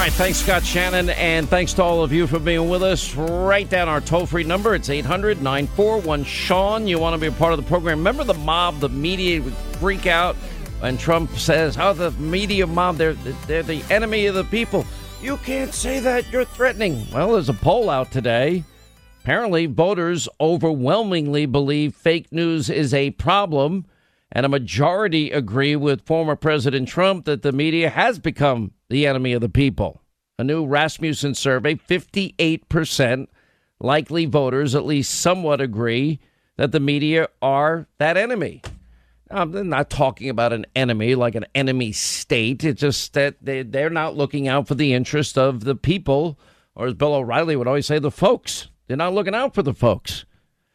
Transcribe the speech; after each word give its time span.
All 0.00 0.06
right, 0.06 0.12
thanks, 0.14 0.38
Scott 0.38 0.64
Shannon, 0.64 1.10
and 1.10 1.46
thanks 1.46 1.74
to 1.74 1.82
all 1.82 2.02
of 2.02 2.10
you 2.10 2.26
for 2.26 2.38
being 2.38 2.70
with 2.70 2.82
us. 2.82 3.14
Write 3.14 3.68
down 3.68 3.86
our 3.86 4.00
toll 4.00 4.24
free 4.24 4.44
number. 4.44 4.74
It's 4.74 4.88
800 4.88 5.42
941 5.42 6.24
Sean. 6.24 6.86
You 6.86 6.98
want 6.98 7.12
to 7.12 7.20
be 7.20 7.26
a 7.26 7.32
part 7.32 7.52
of 7.52 7.58
the 7.58 7.66
program. 7.68 7.98
Remember 7.98 8.24
the 8.24 8.32
mob, 8.32 8.80
the 8.80 8.88
media 8.88 9.42
would 9.42 9.52
freak 9.52 10.06
out, 10.06 10.36
and 10.80 10.98
Trump 10.98 11.36
says, 11.36 11.76
Oh, 11.78 11.92
the 11.92 12.12
media 12.12 12.66
mob, 12.66 12.96
they're, 12.96 13.12
they're 13.46 13.62
the 13.62 13.84
enemy 13.90 14.24
of 14.24 14.34
the 14.34 14.44
people. 14.44 14.86
You 15.20 15.36
can't 15.36 15.74
say 15.74 16.00
that. 16.00 16.32
You're 16.32 16.46
threatening. 16.46 17.06
Well, 17.12 17.32
there's 17.32 17.50
a 17.50 17.52
poll 17.52 17.90
out 17.90 18.10
today. 18.10 18.64
Apparently, 19.22 19.66
voters 19.66 20.30
overwhelmingly 20.40 21.44
believe 21.44 21.94
fake 21.94 22.32
news 22.32 22.70
is 22.70 22.94
a 22.94 23.10
problem, 23.10 23.84
and 24.32 24.46
a 24.46 24.48
majority 24.48 25.30
agree 25.30 25.76
with 25.76 26.06
former 26.06 26.36
President 26.36 26.88
Trump 26.88 27.26
that 27.26 27.42
the 27.42 27.52
media 27.52 27.90
has 27.90 28.18
become 28.18 28.72
the 28.90 29.06
enemy 29.06 29.32
of 29.32 29.40
the 29.40 29.48
people. 29.48 30.02
A 30.38 30.44
new 30.44 30.66
Rasmussen 30.66 31.34
survey 31.34 31.76
58% 31.76 33.28
likely 33.78 34.26
voters 34.26 34.74
at 34.74 34.84
least 34.84 35.18
somewhat 35.18 35.60
agree 35.60 36.20
that 36.56 36.72
the 36.72 36.80
media 36.80 37.28
are 37.40 37.86
that 37.98 38.18
enemy. 38.18 38.60
I'm 39.30 39.68
not 39.68 39.88
talking 39.90 40.28
about 40.28 40.52
an 40.52 40.66
enemy 40.74 41.14
like 41.14 41.36
an 41.36 41.46
enemy 41.54 41.92
state. 41.92 42.64
It's 42.64 42.80
just 42.80 43.14
that 43.14 43.36
they, 43.40 43.62
they're 43.62 43.88
not 43.88 44.16
looking 44.16 44.48
out 44.48 44.66
for 44.66 44.74
the 44.74 44.92
interest 44.92 45.38
of 45.38 45.64
the 45.64 45.76
people, 45.76 46.38
or 46.74 46.88
as 46.88 46.94
Bill 46.94 47.14
O'Reilly 47.14 47.54
would 47.54 47.68
always 47.68 47.86
say, 47.86 47.98
the 47.98 48.10
folks. 48.10 48.68
They're 48.88 48.96
not 48.96 49.14
looking 49.14 49.36
out 49.36 49.54
for 49.54 49.62
the 49.62 49.72
folks. 49.72 50.24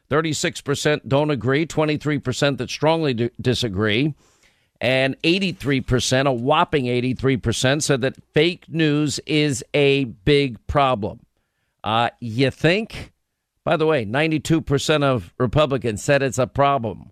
36% 0.09 1.01
don't 1.07 1.31
agree, 1.31 1.65
23% 1.65 2.57
that 2.57 2.69
strongly 2.69 3.13
d- 3.13 3.29
disagree 3.41 4.13
and 4.81 5.19
83%, 5.21 6.27
a 6.27 6.33
whopping 6.33 6.85
83%, 6.85 7.81
said 7.81 8.01
that 8.01 8.15
fake 8.33 8.65
news 8.67 9.19
is 9.25 9.63
a 9.73 10.05
big 10.05 10.65
problem. 10.67 11.19
Uh, 11.83 12.09
you 12.19 12.51
think? 12.51 13.13
By 13.63 13.77
the 13.77 13.85
way, 13.85 14.05
92% 14.05 15.03
of 15.03 15.33
Republicans 15.37 16.03
said 16.03 16.21
it's 16.21 16.37
a 16.37 16.47
problem. 16.47 17.11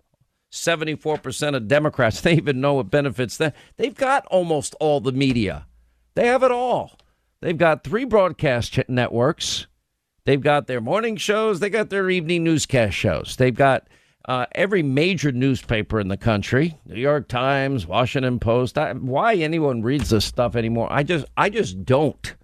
74% 0.52 1.56
of 1.56 1.68
Democrats, 1.68 2.20
they 2.22 2.34
even 2.34 2.60
know 2.60 2.80
it 2.80 2.90
benefits 2.90 3.36
them. 3.36 3.52
They've 3.76 3.94
got 3.94 4.26
almost 4.26 4.74
all 4.80 5.00
the 5.00 5.12
media. 5.12 5.66
They 6.14 6.26
have 6.28 6.42
it 6.42 6.52
all. 6.52 6.98
They've 7.40 7.58
got 7.58 7.84
three 7.84 8.04
broadcast 8.04 8.78
networks. 8.88 9.66
They've 10.24 10.40
got 10.40 10.66
their 10.66 10.80
morning 10.80 11.16
shows. 11.16 11.60
They 11.60 11.68
got 11.68 11.90
their 11.90 12.08
evening 12.08 12.44
newscast 12.44 12.96
shows. 12.96 13.36
They've 13.36 13.54
got 13.54 13.88
uh, 14.26 14.46
every 14.52 14.82
major 14.82 15.32
newspaper 15.32 16.00
in 16.00 16.08
the 16.08 16.16
country, 16.16 16.78
New 16.86 17.00
York 17.00 17.28
Times, 17.28 17.86
Washington 17.86 18.38
Post. 18.38 18.78
I, 18.78 18.92
why 18.92 19.34
anyone 19.34 19.82
reads 19.82 20.10
this 20.10 20.24
stuff 20.24 20.56
anymore? 20.56 20.88
I 20.90 21.02
just, 21.02 21.26
I 21.36 21.50
just 21.50 21.84
don't. 21.84 22.34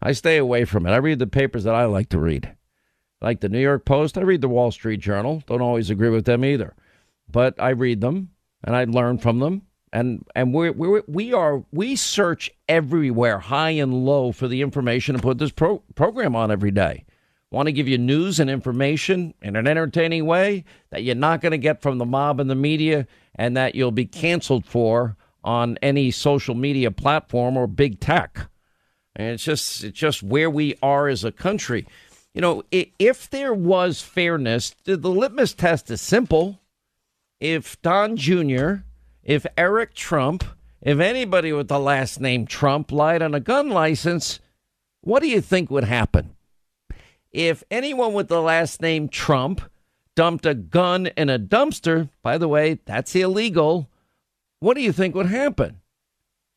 I 0.00 0.12
stay 0.12 0.38
away 0.38 0.64
from 0.64 0.86
it. 0.86 0.92
I 0.92 0.96
read 0.96 1.18
the 1.18 1.26
papers 1.26 1.64
that 1.64 1.74
I 1.74 1.84
like 1.84 2.08
to 2.10 2.18
read, 2.18 2.54
like 3.20 3.40
the 3.40 3.50
New 3.50 3.60
York 3.60 3.84
Post. 3.84 4.16
I 4.16 4.22
read 4.22 4.40
the 4.40 4.48
Wall 4.48 4.70
Street 4.70 5.00
Journal. 5.00 5.42
Don't 5.46 5.60
always 5.60 5.90
agree 5.90 6.08
with 6.08 6.24
them 6.24 6.42
either, 6.42 6.74
but 7.30 7.54
I 7.60 7.70
read 7.70 8.00
them 8.00 8.30
and 8.64 8.74
I 8.74 8.84
learn 8.84 9.18
from 9.18 9.40
them. 9.40 9.62
And 9.92 10.24
and 10.36 10.54
we 10.54 10.70
we 10.70 11.02
we 11.08 11.32
are 11.32 11.64
we 11.72 11.96
search 11.96 12.48
everywhere, 12.68 13.40
high 13.40 13.70
and 13.70 14.06
low, 14.06 14.30
for 14.30 14.46
the 14.46 14.62
information 14.62 15.16
to 15.16 15.20
put 15.20 15.38
this 15.38 15.50
pro- 15.50 15.82
program 15.96 16.36
on 16.36 16.52
every 16.52 16.70
day 16.70 17.04
want 17.50 17.66
to 17.66 17.72
give 17.72 17.88
you 17.88 17.98
news 17.98 18.38
and 18.38 18.48
information 18.48 19.34
in 19.42 19.56
an 19.56 19.66
entertaining 19.66 20.24
way 20.26 20.64
that 20.90 21.02
you're 21.02 21.14
not 21.14 21.40
going 21.40 21.52
to 21.52 21.58
get 21.58 21.82
from 21.82 21.98
the 21.98 22.04
mob 22.04 22.40
and 22.40 22.48
the 22.48 22.54
media 22.54 23.06
and 23.34 23.56
that 23.56 23.74
you'll 23.74 23.90
be 23.90 24.06
canceled 24.06 24.64
for 24.64 25.16
on 25.42 25.78
any 25.82 26.10
social 26.10 26.54
media 26.54 26.90
platform 26.90 27.56
or 27.56 27.66
big 27.66 28.00
tech. 28.00 28.48
And 29.16 29.28
it's 29.28 29.42
just 29.42 29.82
it's 29.82 29.98
just 29.98 30.22
where 30.22 30.48
we 30.48 30.76
are 30.82 31.08
as 31.08 31.24
a 31.24 31.32
country. 31.32 31.86
You 32.34 32.40
know, 32.40 32.62
if 32.70 33.28
there 33.28 33.52
was 33.52 34.00
fairness, 34.00 34.74
the 34.84 34.96
litmus 34.96 35.52
test 35.52 35.90
is 35.90 36.00
simple. 36.00 36.60
If 37.40 37.80
Don 37.82 38.16
Jr., 38.16 38.74
if 39.24 39.44
Eric 39.58 39.94
Trump, 39.94 40.44
if 40.80 41.00
anybody 41.00 41.52
with 41.52 41.66
the 41.66 41.80
last 41.80 42.20
name 42.20 42.46
Trump 42.46 42.92
lied 42.92 43.22
on 43.22 43.34
a 43.34 43.40
gun 43.40 43.70
license, 43.70 44.38
what 45.00 45.22
do 45.22 45.28
you 45.28 45.40
think 45.40 45.70
would 45.70 45.84
happen? 45.84 46.36
If 47.32 47.62
anyone 47.70 48.12
with 48.12 48.28
the 48.28 48.40
last 48.40 48.82
name 48.82 49.08
Trump 49.08 49.60
dumped 50.14 50.46
a 50.46 50.54
gun 50.54 51.06
in 51.08 51.30
a 51.30 51.38
dumpster, 51.38 52.10
by 52.22 52.38
the 52.38 52.48
way, 52.48 52.80
that's 52.84 53.14
illegal, 53.14 53.88
what 54.58 54.74
do 54.74 54.82
you 54.82 54.92
think 54.92 55.14
would 55.14 55.26
happen? 55.26 55.80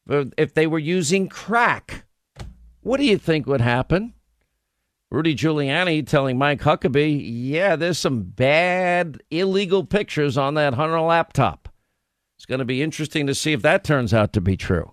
If 0.07 0.53
they 0.53 0.67
were 0.67 0.79
using 0.79 1.29
crack, 1.29 2.05
what 2.81 2.97
do 2.97 3.05
you 3.05 3.17
think 3.17 3.47
would 3.47 3.61
happen? 3.61 4.13
Rudy 5.09 5.35
Giuliani 5.35 6.05
telling 6.05 6.37
Mike 6.39 6.61
Huckabee, 6.61 7.21
yeah, 7.23 7.75
there's 7.75 7.99
some 7.99 8.23
bad 8.23 9.21
illegal 9.29 9.85
pictures 9.85 10.37
on 10.37 10.55
that 10.55 10.73
Hunter 10.73 10.99
laptop. 10.99 11.69
It's 12.35 12.47
going 12.47 12.59
to 12.59 12.65
be 12.65 12.81
interesting 12.81 13.27
to 13.27 13.35
see 13.35 13.53
if 13.53 13.61
that 13.61 13.83
turns 13.83 14.13
out 14.13 14.33
to 14.33 14.41
be 14.41 14.57
true. 14.57 14.91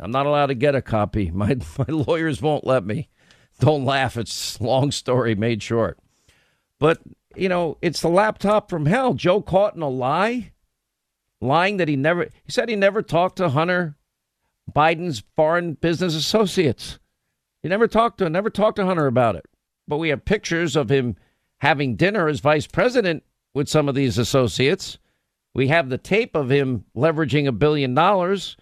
I'm 0.00 0.10
not 0.10 0.26
allowed 0.26 0.46
to 0.46 0.54
get 0.54 0.74
a 0.74 0.82
copy. 0.82 1.30
My, 1.34 1.56
my 1.78 1.86
lawyers 1.88 2.42
won't 2.42 2.66
let 2.66 2.84
me. 2.84 3.08
Don't 3.62 3.84
laugh. 3.84 4.16
It's 4.16 4.60
long 4.60 4.90
story 4.90 5.36
made 5.36 5.62
short. 5.62 5.96
But, 6.80 6.98
you 7.36 7.48
know, 7.48 7.78
it's 7.80 8.00
the 8.00 8.08
laptop 8.08 8.68
from 8.68 8.86
hell. 8.86 9.14
Joe 9.14 9.40
caught 9.40 9.76
in 9.76 9.82
a 9.82 9.88
lie, 9.88 10.50
lying 11.40 11.76
that 11.76 11.86
he 11.86 11.94
never, 11.94 12.24
he 12.24 12.50
said 12.50 12.68
he 12.68 12.74
never 12.74 13.02
talked 13.02 13.36
to 13.36 13.50
Hunter 13.50 13.94
Biden's 14.74 15.22
foreign 15.36 15.74
business 15.74 16.16
associates. 16.16 16.98
He 17.62 17.68
never 17.68 17.86
talked 17.86 18.18
to, 18.18 18.28
never 18.28 18.50
talked 18.50 18.76
to 18.78 18.84
Hunter 18.84 19.06
about 19.06 19.36
it. 19.36 19.46
But 19.86 19.98
we 19.98 20.08
have 20.08 20.24
pictures 20.24 20.74
of 20.74 20.90
him 20.90 21.14
having 21.58 21.94
dinner 21.94 22.26
as 22.26 22.40
vice 22.40 22.66
president 22.66 23.22
with 23.54 23.68
some 23.68 23.88
of 23.88 23.94
these 23.94 24.18
associates. 24.18 24.98
We 25.54 25.68
have 25.68 25.88
the 25.88 25.98
tape 25.98 26.34
of 26.34 26.50
him 26.50 26.84
leveraging 26.96 27.46
a 27.46 27.52
billion 27.52 27.94
dollars. 27.94 28.56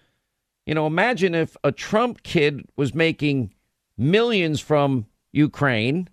You 0.67 0.75
know, 0.75 0.85
imagine 0.85 1.33
if 1.33 1.57
a 1.63 1.71
Trump 1.71 2.21
kid 2.21 2.67
was 2.77 2.93
making 2.93 3.55
millions 4.01 4.59
from 4.59 5.05
Ukraine 5.31 6.09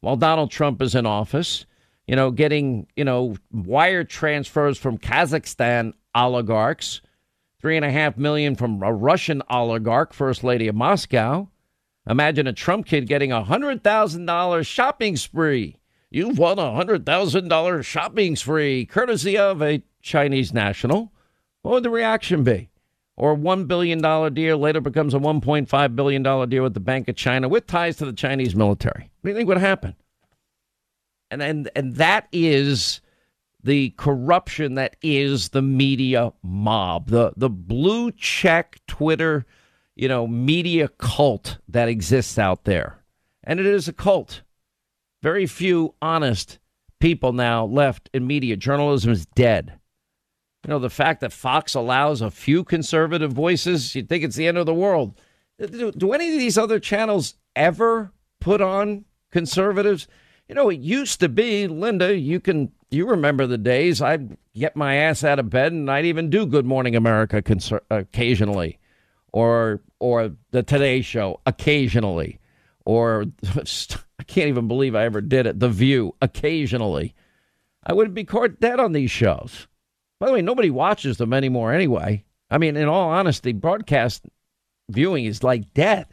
while 0.00 0.16
Donald 0.16 0.50
Trump 0.50 0.80
is 0.80 0.94
in 0.94 1.06
office, 1.06 1.66
you 2.06 2.16
know, 2.16 2.30
getting, 2.30 2.86
you 2.96 3.04
know, 3.04 3.36
wire 3.52 4.04
transfers 4.04 4.78
from 4.78 4.98
Kazakhstan 4.98 5.92
oligarchs, 6.14 7.00
three 7.60 7.76
and 7.76 7.84
a 7.84 7.90
half 7.90 8.16
million 8.16 8.54
from 8.56 8.82
a 8.82 8.92
Russian 8.92 9.42
oligarch, 9.48 10.12
First 10.12 10.42
Lady 10.44 10.68
of 10.68 10.74
Moscow. 10.74 11.48
Imagine 12.08 12.46
a 12.48 12.52
Trump 12.52 12.86
kid 12.86 13.06
getting 13.06 13.30
a 13.30 13.44
hundred 13.44 13.84
thousand 13.84 14.26
dollar 14.26 14.64
shopping 14.64 15.16
spree. 15.16 15.76
You've 16.10 16.38
won 16.38 16.58
a 16.58 16.74
hundred 16.74 17.06
thousand 17.06 17.48
dollar 17.48 17.82
shopping 17.82 18.34
spree, 18.34 18.84
courtesy 18.86 19.38
of 19.38 19.62
a 19.62 19.82
Chinese 20.00 20.52
national. 20.52 21.12
What 21.62 21.72
would 21.72 21.82
the 21.84 21.90
reaction 21.90 22.42
be? 22.42 22.71
Or 23.16 23.32
a 23.32 23.36
$1 23.36 23.68
billion 23.68 24.00
deal 24.34 24.58
later 24.58 24.80
becomes 24.80 25.14
a 25.14 25.18
$1.5 25.18 25.96
billion 25.96 26.22
deal 26.48 26.62
with 26.62 26.74
the 26.74 26.80
Bank 26.80 27.08
of 27.08 27.16
China 27.16 27.48
with 27.48 27.66
ties 27.66 27.96
to 27.96 28.06
the 28.06 28.12
Chinese 28.12 28.54
military. 28.54 29.10
What 29.20 29.28
do 29.28 29.30
you 29.30 29.36
think 29.36 29.48
would 29.48 29.58
happen? 29.58 29.94
And, 31.30 31.42
and, 31.42 31.70
and 31.76 31.96
that 31.96 32.28
is 32.32 33.00
the 33.62 33.90
corruption 33.90 34.74
that 34.74 34.96
is 35.02 35.50
the 35.50 35.62
media 35.62 36.32
mob, 36.42 37.08
the, 37.08 37.32
the 37.36 37.50
blue 37.50 38.10
check 38.12 38.80
Twitter, 38.86 39.46
you 39.94 40.08
know, 40.08 40.26
media 40.26 40.88
cult 40.88 41.58
that 41.68 41.88
exists 41.88 42.38
out 42.38 42.64
there. 42.64 42.98
And 43.44 43.60
it 43.60 43.66
is 43.66 43.88
a 43.88 43.92
cult. 43.92 44.42
Very 45.22 45.46
few 45.46 45.94
honest 46.02 46.58
people 47.00 47.32
now 47.32 47.64
left 47.64 48.10
in 48.12 48.26
media. 48.26 48.56
Journalism 48.56 49.12
is 49.12 49.26
dead. 49.26 49.78
You 50.64 50.70
know, 50.70 50.78
the 50.78 50.90
fact 50.90 51.20
that 51.20 51.32
Fox 51.32 51.74
allows 51.74 52.20
a 52.20 52.30
few 52.30 52.62
conservative 52.62 53.32
voices, 53.32 53.94
you'd 53.94 54.08
think 54.08 54.22
it's 54.22 54.36
the 54.36 54.46
end 54.46 54.58
of 54.58 54.66
the 54.66 54.74
world. 54.74 55.20
Uh, 55.60 55.66
do, 55.66 55.90
do 55.90 56.12
any 56.12 56.32
of 56.32 56.38
these 56.38 56.56
other 56.56 56.78
channels 56.78 57.34
ever 57.56 58.12
put 58.40 58.60
on 58.60 59.04
conservatives? 59.30 60.06
You 60.48 60.54
know, 60.54 60.68
it 60.68 60.80
used 60.80 61.18
to 61.20 61.28
be, 61.28 61.66
Linda, 61.66 62.16
you 62.16 62.38
can 62.38 62.70
you 62.90 63.06
remember 63.08 63.46
the 63.46 63.58
days 63.58 64.02
I'd 64.02 64.36
get 64.54 64.76
my 64.76 64.96
ass 64.96 65.24
out 65.24 65.38
of 65.38 65.50
bed 65.50 65.72
and 65.72 65.90
I'd 65.90 66.04
even 66.04 66.30
do 66.30 66.46
Good 66.46 66.66
Morning 66.66 66.94
America 66.94 67.40
conser- 67.42 67.80
occasionally 67.90 68.78
or 69.32 69.80
or 69.98 70.32
the 70.50 70.62
Today 70.62 71.00
show 71.00 71.40
occasionally 71.46 72.38
or 72.84 73.26
I 73.56 74.22
can't 74.24 74.48
even 74.48 74.68
believe 74.68 74.94
I 74.94 75.04
ever 75.04 75.20
did 75.20 75.46
it, 75.46 75.58
The 75.58 75.70
View 75.70 76.14
occasionally. 76.20 77.14
I 77.84 77.94
wouldn't 77.94 78.14
be 78.14 78.24
caught 78.24 78.60
dead 78.60 78.78
on 78.78 78.92
these 78.92 79.10
shows. 79.10 79.66
By 80.22 80.28
the 80.28 80.34
way, 80.34 80.42
nobody 80.42 80.70
watches 80.70 81.16
them 81.16 81.32
anymore 81.32 81.72
anyway. 81.72 82.22
I 82.48 82.58
mean, 82.58 82.76
in 82.76 82.86
all 82.86 83.10
honesty, 83.10 83.52
broadcast 83.52 84.24
viewing 84.88 85.24
is 85.24 85.42
like 85.42 85.74
dead. 85.74 86.06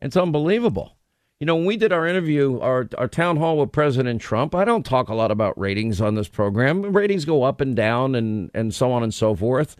It's 0.00 0.16
unbelievable. 0.16 0.96
You 1.38 1.46
know, 1.46 1.56
when 1.56 1.66
we 1.66 1.76
did 1.76 1.92
our 1.92 2.06
interview, 2.06 2.58
our, 2.60 2.88
our 2.96 3.06
town 3.06 3.36
hall 3.36 3.58
with 3.58 3.70
President 3.70 4.22
Trump, 4.22 4.54
I 4.54 4.64
don't 4.64 4.82
talk 4.86 5.10
a 5.10 5.14
lot 5.14 5.30
about 5.30 5.58
ratings 5.58 6.00
on 6.00 6.14
this 6.14 6.26
program. 6.26 6.80
Ratings 6.80 7.26
go 7.26 7.42
up 7.42 7.60
and 7.60 7.76
down 7.76 8.14
and, 8.14 8.50
and 8.54 8.72
so 8.72 8.90
on 8.92 9.02
and 9.02 9.12
so 9.12 9.34
forth. 9.34 9.76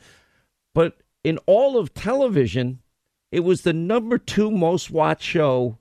But 0.74 0.98
in 1.24 1.38
all 1.46 1.78
of 1.78 1.94
television, 1.94 2.80
It 3.30 3.40
was 3.40 3.62
the 3.62 3.72
number 3.72 4.18
two 4.18 4.50
most 4.50 4.90
watched 4.90 5.22
show 5.22 5.78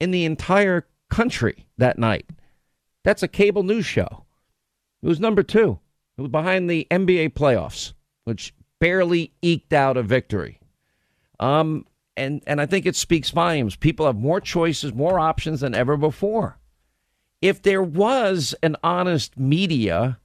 in 0.00 0.10
the 0.10 0.24
entire 0.24 0.86
country 1.08 1.66
that 1.78 1.98
night. 1.98 2.28
That's 3.04 3.22
a 3.22 3.28
cable 3.28 3.62
news 3.62 3.86
show. 3.86 4.24
It 5.02 5.06
was 5.06 5.20
number 5.20 5.42
two. 5.42 5.78
Behind 6.28 6.68
the 6.68 6.86
NBA 6.90 7.30
playoffs, 7.30 7.92
which 8.24 8.54
barely 8.78 9.32
eked 9.42 9.72
out 9.72 9.96
a 9.96 10.02
victory. 10.02 10.60
Um, 11.38 11.86
and 12.16 12.42
and 12.46 12.60
I 12.60 12.66
think 12.66 12.86
it 12.86 12.96
speaks 12.96 13.30
volumes. 13.30 13.76
People 13.76 14.06
have 14.06 14.16
more 14.16 14.40
choices, 14.40 14.92
more 14.92 15.18
options 15.18 15.60
than 15.60 15.74
ever 15.74 15.96
before. 15.96 16.58
If 17.40 17.62
there 17.62 17.82
was 17.82 18.54
an 18.62 18.76
honest 18.82 19.38
media, 19.38 20.18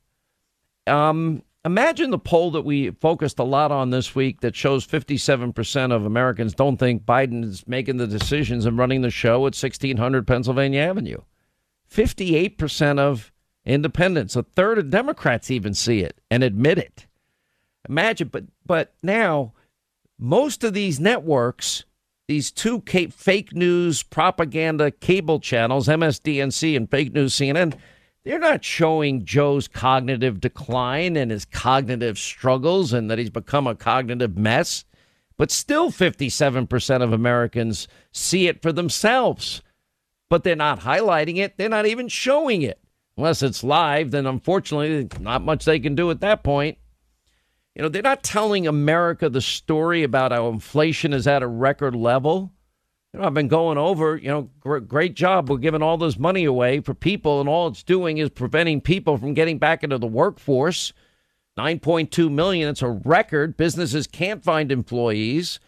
um, 0.86 1.44
imagine 1.64 2.10
the 2.10 2.20
poll 2.20 2.52
that 2.52 2.64
we 2.64 2.92
focused 2.92 3.40
a 3.40 3.44
lot 3.44 3.72
on 3.72 3.90
this 3.90 4.14
week 4.14 4.42
that 4.42 4.56
shows 4.56 4.86
57% 4.86 5.94
of 5.94 6.06
Americans 6.06 6.54
don't 6.54 6.78
think 6.78 7.06
Biden 7.06 7.46
is 7.46 7.66
making 7.68 7.98
the 7.98 8.08
decisions 8.08 8.66
and 8.66 8.78
running 8.78 9.02
the 9.02 9.10
show 9.10 9.38
at 9.38 9.56
1600 9.56 10.28
Pennsylvania 10.28 10.82
Avenue. 10.82 11.22
58% 11.90 13.00
of 13.00 13.32
independents, 13.66 14.36
a 14.36 14.44
third 14.44 14.78
of 14.78 14.90
Democrats 14.90 15.50
even 15.50 15.74
see 15.74 16.02
it 16.02 16.20
and 16.30 16.44
admit 16.44 16.78
it. 16.78 17.08
Imagine, 17.90 18.30
but 18.30 18.46
but 18.66 18.94
now 19.04 19.54
most 20.18 20.64
of 20.64 20.74
these 20.74 21.00
networks, 21.00 21.84
these 22.28 22.52
two 22.52 22.82
fake 22.82 23.54
news 23.54 24.04
propaganda 24.04 24.92
cable 24.92 25.40
channels, 25.40 25.88
MSDNC 25.88 26.76
and 26.76 26.90
fake 26.90 27.14
news 27.14 27.34
CNN, 27.36 27.78
they're 28.24 28.40
not 28.40 28.64
showing 28.64 29.24
Joe's 29.24 29.68
cognitive 29.68 30.42
decline 30.42 31.16
and 31.16 31.30
his 31.30 31.46
cognitive 31.46 32.18
struggles 32.18 32.92
and 32.92 33.10
that 33.12 33.20
he's 33.20 33.30
become 33.30 33.68
a 33.68 33.76
cognitive 33.76 34.36
mess. 34.36 34.84
But 35.38 35.52
still, 35.52 35.92
57% 35.92 37.04
of 37.04 37.14
Americans 37.14 37.88
see 38.12 38.48
it 38.48 38.62
for 38.62 38.72
themselves. 38.72 39.62
But 40.30 40.44
they're 40.44 40.56
not 40.56 40.80
highlighting 40.80 41.38
it, 41.38 41.58
they're 41.58 41.70
not 41.70 41.86
even 41.86 42.08
showing 42.08 42.64
it. 42.64 42.80
Unless 43.18 43.44
it's 43.44 43.64
live, 43.64 44.12
then 44.12 44.26
unfortunately, 44.26 45.08
not 45.22 45.42
much 45.42 45.66
they 45.66 45.80
can 45.80 45.96
do 45.96 46.12
at 46.12 46.20
that 46.20 46.44
point. 46.44 46.78
You 47.74 47.82
know, 47.82 47.90
they're 47.90 48.02
not 48.02 48.24
telling 48.24 48.68
America 48.68 49.30
the 49.30 49.42
story 49.42 50.04
about 50.04 50.32
how 50.32 50.50
inflation 50.50 51.14
is 51.14 51.28
at 51.28 51.44
a 51.44 51.48
record 51.48 51.96
level. 51.96 52.54
You 53.14 53.20
know, 53.20 53.28
I've 53.28 53.34
been 53.34 53.48
going 53.48 53.78
over, 53.78 54.18
you 54.18 54.30
know, 54.30 54.50
great, 54.60 54.88
great 54.88 55.16
job. 55.16 55.50
We're 55.50 55.58
giving 55.58 55.82
all 55.82 55.98
this 55.98 56.18
money 56.18 56.44
away 56.44 56.82
for 56.82 56.94
people, 56.94 57.40
and 57.40 57.48
all 57.48 57.68
it's 57.68 57.84
doing 57.84 58.18
is 58.18 58.30
preventing 58.30 58.82
people 58.82 59.18
from 59.18 59.34
getting 59.34 59.58
back 59.58 59.84
into 59.84 59.98
the 59.98 60.08
workforce. 60.08 60.92
9.2 61.58 62.30
million, 62.30 62.68
it's 62.68 62.82
a 62.82 62.90
record. 62.90 63.56
Businesses 63.56 64.08
can't 64.08 64.44
find 64.44 64.72
employees. 64.72 65.60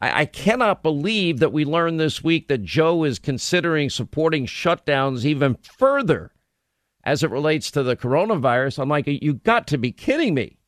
I, 0.00 0.22
I 0.22 0.24
cannot 0.24 0.82
believe 0.82 1.38
that 1.38 1.52
we 1.52 1.64
learned 1.64 2.00
this 2.00 2.24
week 2.24 2.48
that 2.48 2.64
Joe 2.64 3.04
is 3.04 3.20
considering 3.20 3.90
supporting 3.90 4.46
shutdowns 4.46 5.24
even 5.24 5.56
further 5.62 6.32
as 7.06 7.22
it 7.22 7.30
relates 7.30 7.70
to 7.70 7.82
the 7.82 7.96
coronavirus. 7.96 8.80
I'm 8.80 8.90
like, 8.90 9.06
you 9.06 9.34
got 9.34 9.66
to 9.68 9.78
be 9.78 9.92
kidding 9.92 10.34
me. 10.34 10.58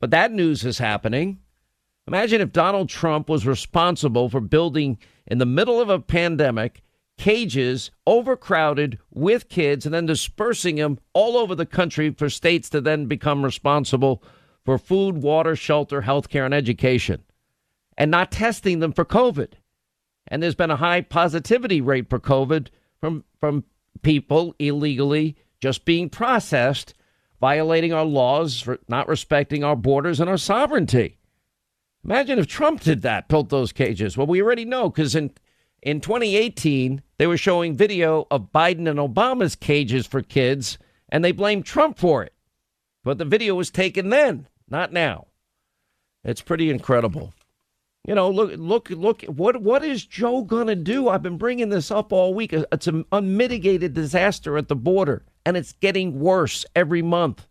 But 0.00 0.10
that 0.10 0.32
news 0.32 0.64
is 0.64 0.78
happening. 0.78 1.38
Imagine 2.08 2.40
if 2.40 2.52
Donald 2.52 2.88
Trump 2.88 3.28
was 3.28 3.46
responsible 3.46 4.30
for 4.30 4.40
building 4.40 4.98
in 5.26 5.38
the 5.38 5.46
middle 5.46 5.80
of 5.80 5.90
a 5.90 6.00
pandemic 6.00 6.82
cages 7.18 7.90
overcrowded 8.06 8.98
with 9.12 9.48
kids 9.48 9.84
and 9.84 9.94
then 9.94 10.06
dispersing 10.06 10.76
them 10.76 10.98
all 11.12 11.36
over 11.36 11.54
the 11.54 11.66
country 11.66 12.10
for 12.10 12.30
states 12.30 12.70
to 12.70 12.80
then 12.80 13.06
become 13.06 13.44
responsible 13.44 14.22
for 14.64 14.78
food, 14.78 15.18
water, 15.18 15.54
shelter, 15.54 16.00
health 16.00 16.28
care, 16.28 16.44
and 16.44 16.54
education 16.54 17.22
and 17.98 18.10
not 18.10 18.30
testing 18.30 18.78
them 18.78 18.92
for 18.92 19.04
COVID. 19.04 19.54
And 20.28 20.42
there's 20.42 20.54
been 20.54 20.70
a 20.70 20.76
high 20.76 21.02
positivity 21.02 21.80
rate 21.80 22.08
for 22.08 22.20
COVID 22.20 22.68
from, 23.00 23.24
from 23.40 23.64
people 24.02 24.54
illegally 24.58 25.36
just 25.60 25.84
being 25.84 26.08
processed 26.08 26.94
violating 27.40 27.92
our 27.92 28.04
laws, 28.04 28.60
for 28.60 28.78
not 28.88 29.08
respecting 29.08 29.62
our 29.62 29.76
borders 29.76 30.20
and 30.20 30.28
our 30.28 30.38
sovereignty. 30.38 31.18
Imagine 32.04 32.38
if 32.38 32.46
Trump 32.46 32.80
did 32.80 33.02
that, 33.02 33.28
built 33.28 33.48
those 33.48 33.72
cages. 33.72 34.16
Well, 34.16 34.26
we 34.26 34.42
already 34.42 34.64
know 34.64 34.88
because 34.88 35.14
in 35.14 35.32
in 35.82 36.00
2018 36.00 37.02
they 37.18 37.26
were 37.26 37.36
showing 37.36 37.76
video 37.76 38.26
of 38.30 38.52
Biden 38.52 38.88
and 38.88 38.98
Obama's 38.98 39.54
cages 39.54 40.06
for 40.06 40.22
kids, 40.22 40.78
and 41.08 41.24
they 41.24 41.32
blamed 41.32 41.64
Trump 41.64 41.98
for 41.98 42.22
it. 42.22 42.32
But 43.04 43.18
the 43.18 43.24
video 43.24 43.54
was 43.54 43.70
taken 43.70 44.10
then, 44.10 44.46
not 44.68 44.92
now. 44.92 45.26
It's 46.24 46.42
pretty 46.42 46.70
incredible. 46.70 47.32
You 48.06 48.14
know, 48.14 48.30
look, 48.30 48.52
look, 48.56 48.90
look. 48.90 49.22
What 49.24 49.60
what 49.60 49.84
is 49.84 50.04
Joe 50.04 50.42
gonna 50.42 50.76
do? 50.76 51.08
I've 51.08 51.22
been 51.22 51.36
bringing 51.36 51.68
this 51.68 51.90
up 51.90 52.12
all 52.12 52.32
week. 52.32 52.52
It's 52.52 52.86
an 52.86 53.04
unmitigated 53.12 53.92
disaster 53.92 54.56
at 54.56 54.68
the 54.68 54.76
border, 54.76 55.24
and 55.48 55.56
it's 55.56 55.72
getting 55.72 56.20
worse 56.20 56.66
every 56.76 57.00
month. 57.00 57.46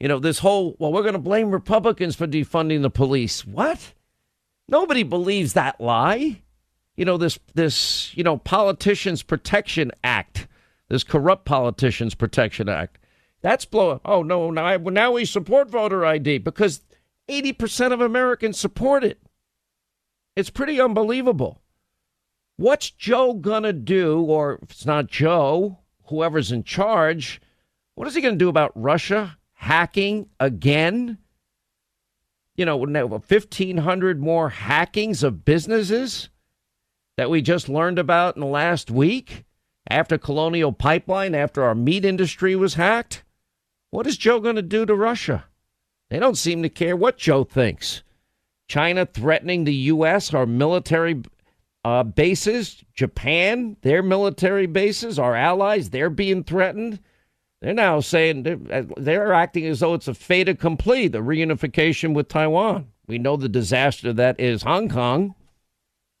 You 0.00 0.08
know, 0.08 0.18
this 0.18 0.38
whole 0.38 0.76
well, 0.78 0.94
we're 0.94 1.02
going 1.02 1.12
to 1.12 1.18
blame 1.18 1.50
Republicans 1.50 2.16
for 2.16 2.26
defunding 2.26 2.80
the 2.80 2.88
police. 2.88 3.44
What? 3.46 3.92
Nobody 4.66 5.02
believes 5.02 5.52
that 5.52 5.78
lie. 5.78 6.40
You 6.96 7.04
know 7.04 7.18
this 7.18 7.38
this 7.54 8.16
you 8.16 8.24
know 8.24 8.38
Politicians 8.38 9.22
Protection 9.22 9.92
Act, 10.02 10.48
this 10.88 11.04
corrupt 11.04 11.44
Politicians 11.44 12.14
Protection 12.14 12.66
Act. 12.66 12.98
That's 13.42 13.66
blowing. 13.66 14.00
Oh 14.06 14.22
no, 14.22 14.50
now 14.50 14.78
now 14.78 15.12
we 15.12 15.26
support 15.26 15.68
voter 15.68 16.06
ID 16.06 16.38
because 16.38 16.80
eighty 17.28 17.52
percent 17.52 17.92
of 17.92 18.00
Americans 18.00 18.58
support 18.58 19.04
it. 19.04 19.20
It's 20.34 20.48
pretty 20.48 20.80
unbelievable. 20.80 21.60
What's 22.56 22.88
Joe 22.88 23.34
gonna 23.34 23.74
do, 23.74 24.22
or 24.22 24.60
if 24.62 24.70
it's 24.70 24.86
not 24.86 25.08
Joe, 25.08 25.80
whoever's 26.08 26.52
in 26.52 26.64
charge, 26.64 27.40
what 27.94 28.06
is 28.08 28.14
he 28.14 28.20
gonna 28.20 28.36
do 28.36 28.48
about 28.48 28.72
Russia 28.74 29.38
hacking 29.54 30.28
again? 30.40 31.18
You 32.56 32.64
know, 32.64 32.76
1,500 32.76 34.20
more 34.20 34.48
hackings 34.48 35.22
of 35.22 35.44
businesses 35.44 36.30
that 37.16 37.30
we 37.30 37.42
just 37.42 37.68
learned 37.68 37.98
about 37.98 38.36
in 38.36 38.40
the 38.40 38.46
last 38.46 38.90
week 38.90 39.44
after 39.88 40.18
Colonial 40.18 40.72
Pipeline, 40.72 41.34
after 41.34 41.62
our 41.62 41.74
meat 41.74 42.04
industry 42.04 42.56
was 42.56 42.74
hacked. 42.74 43.24
What 43.90 44.06
is 44.06 44.16
Joe 44.16 44.40
going 44.40 44.56
to 44.56 44.62
do 44.62 44.84
to 44.84 44.94
Russia? 44.94 45.44
They 46.10 46.18
don't 46.18 46.36
seem 46.36 46.62
to 46.62 46.68
care 46.68 46.96
what 46.96 47.18
Joe 47.18 47.44
thinks. 47.44 48.02
China 48.68 49.06
threatening 49.06 49.64
the 49.64 49.74
U.S., 49.74 50.34
our 50.34 50.46
military 50.46 51.22
uh, 51.86 52.02
bases, 52.02 52.82
Japan, 52.94 53.76
their 53.82 54.02
military 54.02 54.66
bases, 54.66 55.20
our 55.20 55.36
allies, 55.36 55.90
they're 55.90 56.10
being 56.10 56.42
threatened. 56.42 56.98
They're 57.62 57.74
now 57.74 58.00
saying 58.00 58.42
they're, 58.42 58.88
they're 58.96 59.32
acting 59.32 59.66
as 59.66 59.78
though 59.78 59.94
it's 59.94 60.08
a 60.08 60.14
fait 60.14 60.48
accompli, 60.48 61.06
the 61.06 61.18
reunification 61.18 62.12
with 62.12 62.26
Taiwan. 62.26 62.88
We 63.06 63.18
know 63.18 63.36
the 63.36 63.48
disaster 63.48 64.12
that 64.14 64.40
is 64.40 64.64
Hong 64.64 64.88
Kong. 64.88 65.36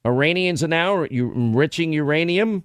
Iranians 0.04 0.62
are 0.62 0.68
now 0.68 1.02
enriching 1.02 1.92
uranium. 1.92 2.62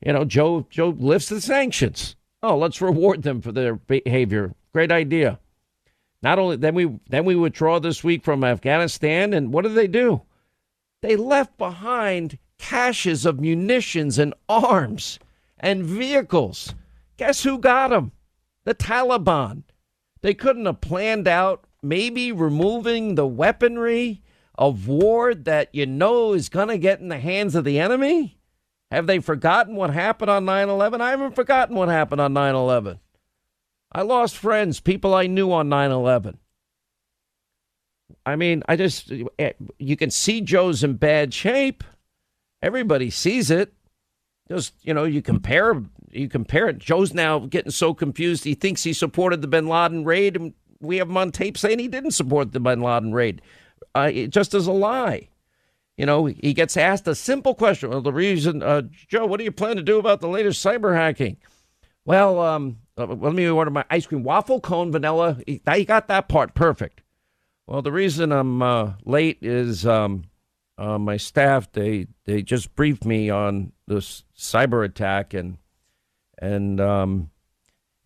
You 0.00 0.12
know, 0.12 0.24
Joe 0.24 0.68
Joe 0.70 0.90
lifts 0.90 1.30
the 1.30 1.40
sanctions. 1.40 2.14
Oh, 2.44 2.56
let's 2.56 2.80
reward 2.80 3.24
them 3.24 3.40
for 3.40 3.50
their 3.50 3.74
behavior. 3.74 4.54
Great 4.72 4.92
idea. 4.92 5.40
Not 6.22 6.38
only 6.38 6.54
then 6.54 6.76
we 6.76 7.00
then 7.08 7.24
we 7.24 7.34
withdraw 7.34 7.80
this 7.80 8.04
week 8.04 8.22
from 8.22 8.44
Afghanistan, 8.44 9.32
and 9.34 9.52
what 9.52 9.62
did 9.62 9.74
they 9.74 9.88
do? 9.88 10.22
They 11.02 11.16
left 11.16 11.58
behind 11.58 12.38
caches 12.58 13.26
of 13.26 13.40
munitions 13.40 14.18
and 14.18 14.34
arms 14.48 15.18
and 15.58 15.84
vehicles. 15.84 16.74
Guess 17.16 17.42
who 17.42 17.58
got 17.58 17.88
them? 17.88 18.12
The 18.64 18.74
Taliban. 18.74 19.62
They 20.22 20.34
couldn't 20.34 20.66
have 20.66 20.80
planned 20.80 21.28
out 21.28 21.66
maybe 21.82 22.32
removing 22.32 23.14
the 23.14 23.26
weaponry 23.26 24.22
of 24.58 24.88
war 24.88 25.34
that 25.34 25.68
you 25.72 25.86
know 25.86 26.32
is 26.32 26.48
going 26.48 26.68
to 26.68 26.78
get 26.78 27.00
in 27.00 27.08
the 27.08 27.18
hands 27.18 27.54
of 27.54 27.64
the 27.64 27.78
enemy? 27.78 28.38
Have 28.90 29.06
they 29.06 29.18
forgotten 29.18 29.74
what 29.74 29.90
happened 29.90 30.30
on 30.30 30.44
9 30.44 30.68
11? 30.68 31.00
I 31.00 31.10
haven't 31.10 31.34
forgotten 31.34 31.76
what 31.76 31.88
happened 31.88 32.20
on 32.20 32.32
9 32.32 32.54
11. 32.54 32.98
I 33.92 34.02
lost 34.02 34.36
friends, 34.36 34.80
people 34.80 35.14
I 35.14 35.26
knew 35.26 35.52
on 35.52 35.68
9 35.68 35.90
11. 35.90 36.38
I 38.24 38.36
mean, 38.36 38.62
I 38.68 38.76
just, 38.76 39.12
eh, 39.38 39.52
you 39.78 39.96
can 39.96 40.10
see 40.10 40.40
Joe's 40.40 40.82
in 40.82 40.94
bad 40.94 41.32
shape. 41.32 41.84
Everybody 42.62 43.10
sees 43.10 43.50
it. 43.50 43.72
Just, 44.48 44.74
you 44.82 44.94
know, 44.94 45.04
you 45.04 45.22
compare, 45.22 45.82
you 46.10 46.28
compare 46.28 46.68
it. 46.68 46.78
Joe's 46.78 47.12
now 47.12 47.40
getting 47.40 47.72
so 47.72 47.94
confused. 47.94 48.44
He 48.44 48.54
thinks 48.54 48.84
he 48.84 48.92
supported 48.92 49.42
the 49.42 49.48
bin 49.48 49.66
Laden 49.66 50.04
raid, 50.04 50.36
and 50.36 50.54
we 50.80 50.98
have 50.98 51.08
him 51.08 51.16
on 51.16 51.32
tape 51.32 51.58
saying 51.58 51.78
he 51.78 51.88
didn't 51.88 52.12
support 52.12 52.52
the 52.52 52.60
bin 52.60 52.80
Laden 52.80 53.12
raid, 53.12 53.42
uh, 53.94 54.10
just 54.10 54.54
as 54.54 54.66
a 54.66 54.72
lie. 54.72 55.28
You 55.96 56.06
know, 56.06 56.26
he 56.26 56.52
gets 56.52 56.76
asked 56.76 57.08
a 57.08 57.14
simple 57.14 57.54
question. 57.54 57.90
Well, 57.90 58.02
the 58.02 58.12
reason, 58.12 58.62
uh, 58.62 58.82
Joe, 59.08 59.26
what 59.26 59.38
do 59.38 59.44
you 59.44 59.52
plan 59.52 59.76
to 59.76 59.82
do 59.82 59.98
about 59.98 60.20
the 60.20 60.28
latest 60.28 60.64
cyber 60.64 60.94
hacking? 60.94 61.38
Well, 62.04 62.38
um, 62.40 62.78
uh, 62.98 63.06
let 63.06 63.32
me 63.32 63.48
order 63.48 63.70
my 63.70 63.84
ice 63.90 64.06
cream 64.06 64.22
waffle 64.22 64.60
cone 64.60 64.92
vanilla. 64.92 65.38
He, 65.46 65.60
he 65.74 65.84
got 65.84 66.08
that 66.08 66.28
part 66.28 66.54
perfect. 66.54 67.02
Well, 67.66 67.82
the 67.82 67.92
reason 67.92 68.30
I'm 68.30 68.62
uh, 68.62 68.92
late 69.04 69.38
is 69.42 69.84
um, 69.86 70.24
uh, 70.78 70.98
my 70.98 71.16
staff 71.16 71.72
they 71.72 72.06
they 72.24 72.42
just 72.42 72.74
briefed 72.76 73.04
me 73.04 73.28
on 73.28 73.72
this 73.88 74.24
cyber 74.38 74.84
attack 74.84 75.34
and 75.34 75.58
and 76.38 76.80
um, 76.80 77.30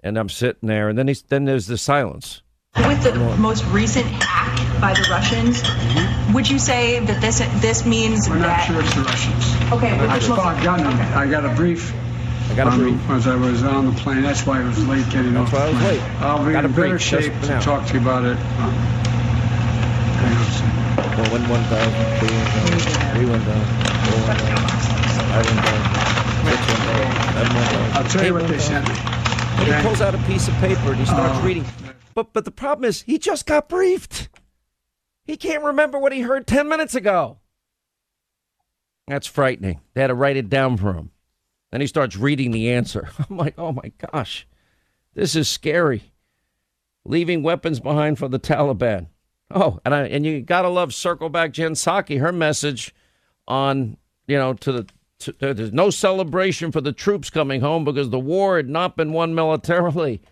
and 0.02 0.17
I'm 0.17 0.31
sitting 0.31 0.69
there, 0.69 0.88
and 0.88 0.99
then 0.99 1.09
he's, 1.09 1.23
then 1.23 1.45
there's 1.45 1.67
the 1.67 1.76
silence. 1.76 2.43
With 2.76 3.02
the 3.02 3.14
most 3.37 3.64
recent 3.67 4.07
hack 4.07 4.81
by 4.81 4.95
the 4.95 5.07
Russians, 5.11 5.61
mm-hmm. 5.62 6.33
would 6.33 6.49
you 6.49 6.59
say 6.59 7.00
that 7.00 7.21
this 7.21 7.40
this 7.61 7.85
means 7.85 8.31
We're 8.31 8.38
that? 8.38 8.47
not 8.47 8.67
sure 8.67 8.81
it's 8.81 8.95
the 8.95 9.02
Russians. 9.02 9.73
Okay, 9.73 9.90
I 9.90 10.19
just 10.19 10.29
got, 10.29 10.57
okay. 10.57 10.69
I 10.69 11.29
got 11.29 11.45
a 11.45 11.55
brief. 11.55 11.93
I 12.50 12.55
got 12.55 12.73
a 12.73 12.76
brief. 12.79 13.11
As 13.11 13.26
I 13.26 13.35
was 13.35 13.62
on 13.62 13.93
the 13.93 14.00
plane, 14.00 14.23
that's 14.23 14.47
why 14.47 14.62
I 14.62 14.64
was 14.64 14.87
late 14.87 15.05
getting 15.11 15.35
that's 15.35 15.52
off 15.52 15.73
the 15.73 15.79
plane. 15.79 15.83
That's 15.83 15.83
why 15.83 15.88
I 15.88 15.93
was 15.93 16.00
late. 16.00 16.23
I'll 16.23 16.47
be 16.47 16.52
got 16.52 16.64
in 16.64 16.73
better 16.73 16.99
shape 16.99 17.33
to 17.43 17.61
talk 17.61 17.87
to 17.88 17.95
you 17.95 18.00
about 18.00 18.25
it. 18.25 18.38
Well, 20.20 21.30
one 21.32 21.48
one 21.48 21.64
thousand, 21.64 21.92
two 22.20 22.34
one 22.34 22.46
thousand, 22.46 23.14
three 23.14 23.26
one 23.26 23.40
thousand, 23.40 23.72
four 24.04 24.20
one 24.20 24.36
thousand, 24.36 24.68
five 25.30 25.46
one 25.46 25.60
thousand, 25.64 26.10
six 26.44 26.60
one 26.68 26.82
thousand, 26.86 27.12
seven 27.32 27.54
one 27.56 27.64
thousand. 27.64 27.96
I'll 27.96 28.08
tell 28.10 28.24
you 28.26 28.34
what 28.34 28.48
they 28.48 28.58
sent 28.58 28.88
me. 28.88 28.94
And 29.60 29.74
he 29.74 29.82
pulls 29.82 30.00
out 30.00 30.14
a 30.14 30.18
piece 30.18 30.48
of 30.48 30.54
paper 30.54 30.90
and 30.90 30.96
he 30.96 31.06
starts 31.06 31.38
oh. 31.38 31.46
reading. 31.46 31.64
But 32.14 32.32
but 32.32 32.44
the 32.44 32.50
problem 32.50 32.84
is 32.84 33.02
he 33.02 33.18
just 33.18 33.46
got 33.46 33.68
briefed. 33.68 34.28
He 35.24 35.36
can't 35.36 35.64
remember 35.64 35.98
what 35.98 36.12
he 36.12 36.20
heard 36.22 36.46
10 36.46 36.68
minutes 36.68 36.94
ago. 36.94 37.38
That's 39.06 39.26
frightening. 39.26 39.80
They 39.94 40.00
had 40.00 40.08
to 40.08 40.14
write 40.14 40.36
it 40.36 40.48
down 40.48 40.76
for 40.76 40.92
him. 40.92 41.12
Then 41.70 41.80
he 41.80 41.86
starts 41.86 42.16
reading 42.16 42.50
the 42.50 42.72
answer. 42.72 43.08
I'm 43.30 43.36
like, 43.36 43.54
oh 43.56 43.72
my 43.72 43.92
gosh, 44.12 44.46
this 45.14 45.34
is 45.34 45.48
scary. 45.48 46.12
Leaving 47.04 47.42
weapons 47.42 47.80
behind 47.80 48.18
for 48.18 48.28
the 48.28 48.38
Taliban. 48.38 49.06
Oh, 49.50 49.80
and 49.85 49.95
I, 49.95 50.07
and 50.07 50.25
you 50.25 50.40
gotta 50.40 50.69
love 50.69 50.95
Circle 50.95 51.28
Back 51.28 51.52
Jen 51.52 51.73
Psaki. 51.73 52.21
Her 52.21 52.33
message 52.33 52.95
on 53.49 53.97
you 54.26 54.37
know 54.37 54.54
to 54.54 54.73
the 54.73 54.88
to, 55.21 55.33
there's 55.38 55.73
no 55.73 55.90
celebration 55.90 56.73
for 56.73 56.80
the 56.80 56.92
troops 56.92 57.30
coming 57.30 57.61
home 57.61 57.85
because 57.85 58.11
the 58.11 58.19
war 58.19 58.57
had 58.57 58.69
not 58.69 58.97
been 58.97 59.12
won 59.12 59.35
militarily. 59.35 60.23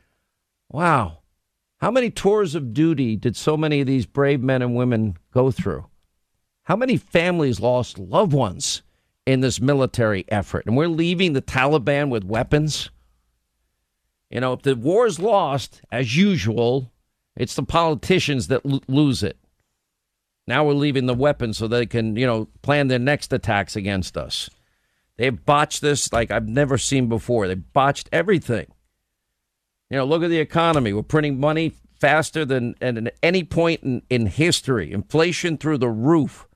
Wow, 0.71 1.19
how 1.79 1.91
many 1.91 2.11
tours 2.11 2.55
of 2.55 2.75
duty 2.75 3.17
did 3.17 3.37
so 3.37 3.57
many 3.57 3.81
of 3.81 3.87
these 3.87 4.07
brave 4.07 4.43
men 4.43 4.63
and 4.63 4.75
women 4.75 5.17
go 5.33 5.51
through? 5.51 5.87
How 6.65 6.77
many 6.77 6.97
families 6.97 7.61
lost 7.61 7.99
loved 7.99 8.33
ones 8.33 8.83
in 9.27 9.41
this 9.41 9.61
military 9.61 10.25
effort? 10.29 10.67
And 10.67 10.77
we're 10.77 10.89
leaving 10.89 11.33
the 11.33 11.43
Taliban 11.43 12.11
with 12.11 12.25
weapons. 12.25 12.91
You 14.29 14.41
know, 14.41 14.53
if 14.53 14.63
the 14.63 14.77
war's 14.77 15.19
lost, 15.19 15.81
as 15.91 16.17
usual, 16.17 16.93
it's 17.39 17.55
the 17.55 17.63
politicians 17.63 18.49
that 18.49 18.61
l- 18.67 18.83
lose 18.89 19.23
it. 19.23 19.39
Now 20.47 20.65
we're 20.65 20.75
leaving 20.75 21.07
the 21.07 21.15
weapons 21.15 21.57
so 21.57 21.69
they 21.69 21.87
can, 21.87 22.17
you 22.17 22.27
know, 22.27 22.49
plan 22.63 22.89
their 22.89 22.99
next 22.99 23.33
attacks 23.33 23.77
against 23.77 24.17
us. 24.17 24.51
They've 25.17 25.45
botched 25.45 25.81
this 25.81 26.13
like 26.13 26.31
I've 26.31 26.49
never 26.49 26.77
seen 26.79 27.09
before. 27.09 27.49
They 27.49 27.55
botched 27.55 28.09
everything. 28.13 28.67
You 29.91 29.99
know, 29.99 30.05
look 30.05 30.23
at 30.23 30.31
the 30.31 30.39
economy. 30.39 30.93
We're 30.93 31.03
printing 31.03 31.41
money 31.41 31.75
faster 32.01 32.45
than 32.45 32.75
at 32.81 33.15
any 33.23 33.43
point 33.45 33.83
in, 33.83 34.03
in 34.11 34.27
history. 34.27 34.93
Inflation 34.93 35.59
through 35.59 35.79
the 35.79 35.89
roof. 35.89 36.47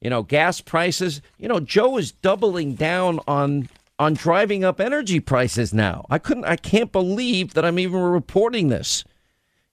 You 0.00 0.10
know, 0.10 0.22
gas 0.22 0.60
prices. 0.60 1.20
You 1.38 1.48
know, 1.48 1.60
Joe 1.60 1.96
is 1.96 2.12
doubling 2.12 2.74
down 2.74 3.20
on 3.26 3.68
on 3.98 4.14
driving 4.14 4.62
up 4.62 4.80
energy 4.80 5.20
prices 5.20 5.72
now. 5.72 6.04
I 6.10 6.18
couldn't 6.18 6.44
I 6.44 6.56
can't 6.56 6.92
believe 6.92 7.54
that 7.54 7.64
I'm 7.64 7.78
even 7.78 8.00
reporting 8.00 8.68
this. 8.68 9.04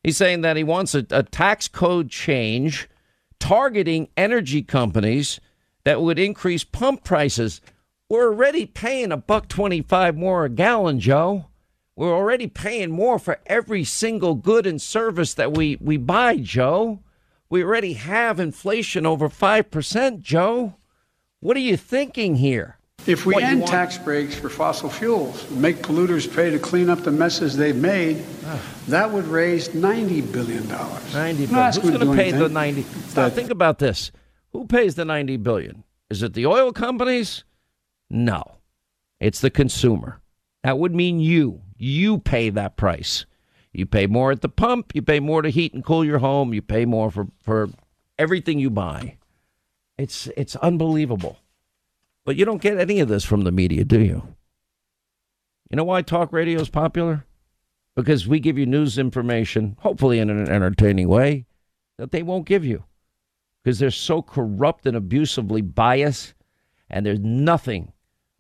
He's 0.03 0.17
saying 0.17 0.41
that 0.41 0.57
he 0.57 0.63
wants 0.63 0.93
a, 0.93 1.05
a 1.10 1.24
tax 1.24 1.67
code 1.67 2.10
change 2.10 2.89
targeting 3.39 4.07
energy 4.15 4.62
companies 4.62 5.39
that 5.83 6.01
would 6.01 6.19
increase 6.19 6.63
pump 6.63 7.03
prices. 7.03 7.62
We're 8.10 8.27
already 8.27 8.65
paying 8.65 9.12
a 9.12 9.17
buck 9.17 9.48
25 9.48 10.15
more 10.15 10.45
a 10.45 10.50
gallon, 10.50 11.00
Joe. 11.00 11.48
We're 11.95 12.13
already 12.13 12.48
paying 12.48 12.91
more 12.91 13.19
for 13.19 13.39
every 13.45 13.83
single 13.83 14.36
good 14.36 14.65
and 14.65 14.81
service 14.81 15.33
that 15.36 15.55
we, 15.55 15.77
we 15.79 15.98
buy, 15.98 16.38
Joe. 16.38 17.00
We 17.50 17.63
already 17.63 17.93
have 17.93 18.39
inflation 18.39 19.05
over 19.05 19.29
5%, 19.29 20.22
Joe. 20.22 20.75
What 21.39 21.57
are 21.57 21.62
you 21.62 21.77
thinking 21.77 22.36
here? 22.36 22.77
If 23.06 23.26
we 23.26 23.34
what, 23.34 23.44
end 23.44 23.68
tax 23.68 23.98
breaks 23.98 24.34
for 24.36 24.50
fossil 24.50 24.90
fuels, 24.90 25.50
make 25.52 25.78
polluters 25.78 26.34
pay 26.34 26.50
to 26.52 26.60
clean 26.60 26.90
up 26.90 27.00
the 27.00 27.12
messes 27.12 27.58
they've 27.58 27.76
made, 27.76 28.24
uh, 28.46 28.58
that 28.88 29.12
would 29.12 29.26
raise 29.26 29.74
ninety 29.74 30.22
billion 30.22 30.66
dollars. 30.70 31.14
Ninety 31.14 31.46
billion. 31.46 31.74
Who's 31.74 31.78
going 31.80 32.00
to 32.00 32.16
pay 32.16 32.30
anything. 32.30 32.40
the 32.40 32.50
ninety? 32.50 32.86
Now 33.16 33.30
think 33.30 33.50
about 33.50 33.80
this. 33.80 34.12
Who 34.52 34.66
pays 34.68 34.96
the 34.96 35.04
ninety 35.04 35.36
billion? 35.36 35.84
Is 36.10 36.24
it 36.24 36.34
the 36.34 36.46
oil 36.46 36.72
companies? 36.72 37.44
No, 38.10 38.60
it's 39.20 39.42
the 39.42 39.50
consumer. 39.50 40.22
That 40.64 40.80
would 40.80 40.96
mean 40.96 41.20
you. 41.20 41.62
You 41.78 42.20
pay 42.20 42.52
that 42.52 42.78
price. 42.78 43.26
You 43.74 43.86
pay 43.86 44.08
more 44.08 44.32
at 44.32 44.42
the 44.42 44.50
pump. 44.50 44.94
You 44.96 45.02
pay 45.02 45.20
more 45.20 45.42
to 45.42 45.50
heat 45.50 45.74
and 45.74 45.84
cool 45.84 46.06
your 46.06 46.20
home. 46.20 46.54
You 46.54 46.62
pay 46.62 46.86
more 46.86 47.12
for, 47.12 47.28
for 47.42 47.70
everything 48.18 48.60
you 48.60 48.70
buy. 48.70 49.18
It's 49.98 50.28
it's 50.38 50.56
unbelievable. 50.58 51.40
But 52.25 52.36
you 52.38 52.46
don't 52.46 52.62
get 52.62 52.80
any 52.80 53.00
of 53.00 53.10
this 53.10 53.25
from 53.25 53.42
the 53.42 53.51
media, 53.51 53.84
do 53.84 54.00
you? 54.00 54.36
You 55.70 55.77
know 55.77 55.84
why 55.84 56.01
talk 56.01 56.32
radio 56.32 56.62
is 56.62 56.70
popular? 56.70 57.25
Because 57.96 58.27
we 58.27 58.39
give 58.39 58.58
you 58.58 58.65
news 58.65 58.98
information, 58.98 59.75
hopefully 59.80 60.20
in 60.20 60.30
an 60.30 60.50
entertaining 60.50 61.08
way, 61.08 61.46
that 61.98 62.12
they 62.12 62.24
won't 62.24 62.46
give 62.46 62.63
you. 62.65 62.86
Because 63.63 63.80
they're 63.80 63.92
so 63.92 64.22
corrupt 64.22 64.86
and 64.86 64.96
abusively 64.96 65.62
biased, 65.62 66.34
and 66.89 67.06
there's 67.06 67.20
nothing 67.20 67.92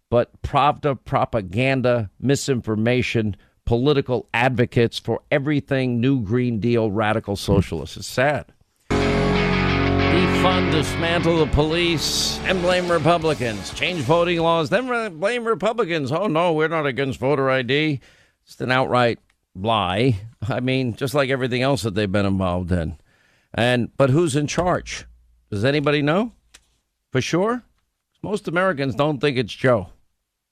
but 0.09 0.41
Pravda 0.43 0.97
propaganda, 1.03 2.11
misinformation, 2.19 3.35
political 3.65 4.29
advocates 4.33 4.99
for 4.99 5.21
everything 5.31 5.99
New 5.99 6.21
Green 6.21 6.59
Deal, 6.59 6.91
radical 6.91 7.35
socialists. 7.35 7.97
It's 7.97 8.07
sad 8.07 8.52
defund, 10.13 10.71
dismantle 10.71 11.43
the 11.43 11.51
police, 11.53 12.37
and 12.41 12.61
blame 12.61 12.87
Republicans. 12.91 13.73
Change 13.73 14.01
voting 14.01 14.39
laws, 14.39 14.69
then 14.69 15.17
blame 15.17 15.43
Republicans. 15.43 16.11
Oh, 16.11 16.27
no, 16.27 16.53
we're 16.53 16.67
not 16.67 16.85
against 16.85 17.19
voter 17.19 17.49
ID. 17.49 17.99
It's 18.45 18.61
an 18.61 18.71
outright 18.71 19.17
lie. 19.55 20.19
I 20.47 20.59
mean, 20.59 20.95
just 20.95 21.15
like 21.15 21.31
everything 21.31 21.63
else 21.63 21.81
that 21.81 21.95
they've 21.95 22.11
been 22.11 22.27
involved 22.27 22.71
in. 22.71 22.97
And 23.55 23.89
But 23.97 24.11
who's 24.11 24.35
in 24.35 24.45
charge? 24.45 25.05
Does 25.49 25.65
anybody 25.65 26.03
know 26.03 26.33
for 27.11 27.19
sure? 27.19 27.63
Most 28.21 28.47
Americans 28.47 28.93
don't 28.93 29.19
think 29.19 29.35
it's 29.37 29.53
Joe. 29.53 29.89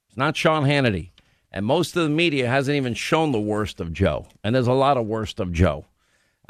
It's 0.07 0.17
not 0.17 0.35
Sean 0.35 0.63
Hannity. 0.63 1.11
And 1.51 1.67
most 1.67 1.95
of 1.95 2.01
the 2.01 2.09
media 2.09 2.47
hasn't 2.47 2.77
even 2.77 2.95
shown 2.95 3.31
the 3.31 3.39
worst 3.39 3.79
of 3.79 3.93
Joe. 3.93 4.25
And 4.43 4.55
there's 4.55 4.65
a 4.65 4.73
lot 4.73 4.97
of 4.97 5.05
worst 5.05 5.39
of 5.39 5.53
Joe 5.53 5.85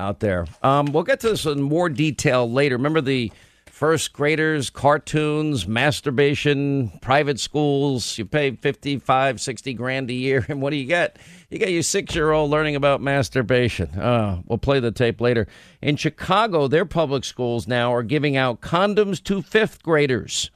out 0.02 0.20
there. 0.20 0.48
Um, 0.64 0.88
we'll 0.88 1.04
get 1.04 1.20
to 1.22 1.30
this 1.30 1.46
in 1.46 1.62
more 1.62 1.90
detail 1.90 2.52
later. 2.52 2.76
Remember 2.76 3.02
the 3.02 3.32
first 3.68 4.14
graders, 4.14 4.70
cartoons, 4.70 5.68
masturbation, 5.68 6.90
private 7.02 7.40
schools. 7.40 8.18
You 8.18 8.26
pay 8.26 8.52
55, 8.52 9.40
60 9.40 9.74
grand 9.74 10.10
a 10.10 10.14
year. 10.14 10.46
And 10.50 10.62
what 10.62 10.72
do 10.72 10.76
you 10.76 10.86
get? 10.86 11.18
You 11.50 11.58
get 11.58 11.72
your 11.72 11.84
six 11.84 12.14
year 12.14 12.32
old 12.32 12.52
learning 12.52 12.76
about 12.76 13.02
masturbation. 13.02 13.90
Uh, 13.98 14.42
we'll 14.46 14.58
play 14.58 14.80
the 14.80 14.92
tape 14.92 15.22
later. 15.22 15.48
In 15.82 15.96
Chicago, 15.96 16.68
their 16.68 16.86
public 16.86 17.24
schools 17.24 17.68
now 17.68 17.94
are 17.94 18.04
giving 18.04 18.36
out 18.36 18.62
condoms 18.62 19.24
to 19.24 19.42
fifth 19.42 19.82
graders. 19.84 20.52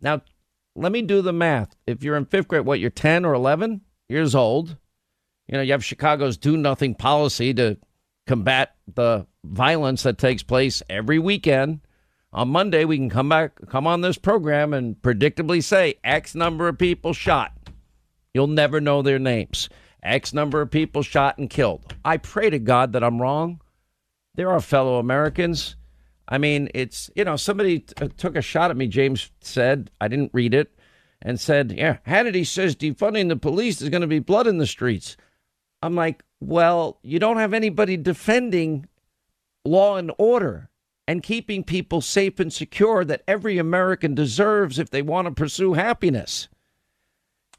Now, 0.00 0.22
let 0.76 0.92
me 0.92 1.02
do 1.02 1.22
the 1.22 1.32
math. 1.32 1.74
If 1.86 2.02
you're 2.02 2.16
in 2.16 2.26
fifth 2.26 2.48
grade, 2.48 2.64
what, 2.64 2.80
you're 2.80 2.90
10 2.90 3.24
or 3.24 3.34
11 3.34 3.80
years 4.08 4.34
old? 4.34 4.76
You 5.48 5.56
know, 5.56 5.62
you 5.62 5.72
have 5.72 5.84
Chicago's 5.84 6.36
do 6.36 6.56
nothing 6.56 6.94
policy 6.94 7.52
to 7.54 7.78
combat 8.28 8.76
the 8.94 9.26
violence 9.44 10.04
that 10.04 10.18
takes 10.18 10.42
place 10.44 10.82
every 10.88 11.18
weekend. 11.18 11.80
On 12.32 12.48
Monday, 12.50 12.84
we 12.84 12.98
can 12.98 13.08
come 13.08 13.30
back, 13.30 13.52
come 13.68 13.86
on 13.86 14.02
this 14.02 14.18
program 14.18 14.74
and 14.74 15.00
predictably 15.00 15.64
say 15.64 15.94
X 16.04 16.34
number 16.34 16.68
of 16.68 16.78
people 16.78 17.12
shot. 17.12 17.52
You'll 18.34 18.46
never 18.46 18.80
know 18.80 19.02
their 19.02 19.18
names. 19.18 19.68
X 20.02 20.32
number 20.32 20.60
of 20.60 20.70
people 20.70 21.02
shot 21.02 21.38
and 21.38 21.50
killed. 21.50 21.94
I 22.04 22.18
pray 22.18 22.50
to 22.50 22.58
God 22.58 22.92
that 22.92 23.02
I'm 23.02 23.20
wrong. 23.20 23.60
There 24.34 24.50
are 24.50 24.60
fellow 24.60 24.98
Americans. 24.98 25.74
I 26.28 26.38
mean, 26.38 26.68
it's, 26.74 27.10
you 27.16 27.24
know, 27.24 27.36
somebody 27.36 27.80
t- 27.80 27.94
uh, 28.00 28.08
took 28.16 28.36
a 28.36 28.42
shot 28.42 28.70
at 28.70 28.76
me, 28.76 28.86
James 28.86 29.30
said. 29.40 29.90
I 30.00 30.08
didn't 30.08 30.30
read 30.34 30.52
it 30.52 30.78
and 31.22 31.40
said, 31.40 31.72
yeah, 31.72 31.96
Hannity 32.06 32.46
says 32.46 32.76
defunding 32.76 33.28
the 33.28 33.36
police 33.36 33.80
is 33.80 33.88
going 33.88 34.02
to 34.02 34.06
be 34.06 34.18
blood 34.18 34.46
in 34.46 34.58
the 34.58 34.66
streets. 34.66 35.16
I'm 35.82 35.94
like, 35.94 36.22
well, 36.40 36.98
you 37.02 37.18
don't 37.18 37.38
have 37.38 37.54
anybody 37.54 37.96
defending 37.96 38.86
law 39.64 39.96
and 39.96 40.12
order 40.18 40.70
and 41.06 41.22
keeping 41.22 41.64
people 41.64 42.00
safe 42.00 42.38
and 42.38 42.52
secure 42.52 43.04
that 43.04 43.22
every 43.26 43.58
American 43.58 44.14
deserves 44.14 44.78
if 44.78 44.90
they 44.90 45.02
want 45.02 45.26
to 45.26 45.32
pursue 45.32 45.72
happiness. 45.72 46.48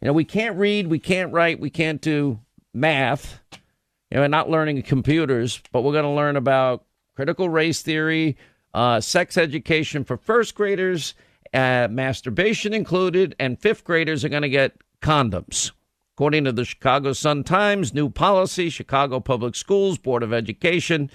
You 0.02 0.08
know, 0.08 0.14
we 0.14 0.24
can't 0.24 0.58
read, 0.58 0.88
we 0.88 1.00
can't 1.00 1.34
write, 1.34 1.60
we 1.60 1.70
can't 1.70 2.00
do 2.00 2.40
math. 2.74 3.42
You 3.52 4.16
know, 4.16 4.22
we're 4.22 4.28
not 4.28 4.50
learning 4.50 4.82
computers, 4.84 5.62
but 5.72 5.82
we're 5.82 5.94
going 5.94 6.04
to 6.04 6.10
learn 6.12 6.36
about 6.36 6.86
critical 7.16 7.50
race 7.50 7.82
theory, 7.82 8.38
uh, 8.74 9.02
sex 9.02 9.38
education 9.38 10.04
for 10.04 10.16
first 10.16 10.56
graders, 10.56 11.16
uh, 11.54 11.88
masturbation 11.92 12.74
included, 12.74 13.36
and 13.40 13.60
fifth 13.60 13.84
graders 13.84 14.24
are 14.24 14.30
going 14.30 14.44
to 14.44 14.50
get 14.50 14.78
condoms. 15.02 15.72
According 16.20 16.44
to 16.44 16.52
the 16.52 16.66
Chicago 16.66 17.14
Sun 17.14 17.46
Times, 17.46 17.94
new 17.94 18.10
policy, 18.10 18.70
Chicago 18.70 19.22
Public 19.22 19.56
Schools 19.56 19.98
Board 19.98 20.22
of 20.22 20.34
Education. 20.34 21.10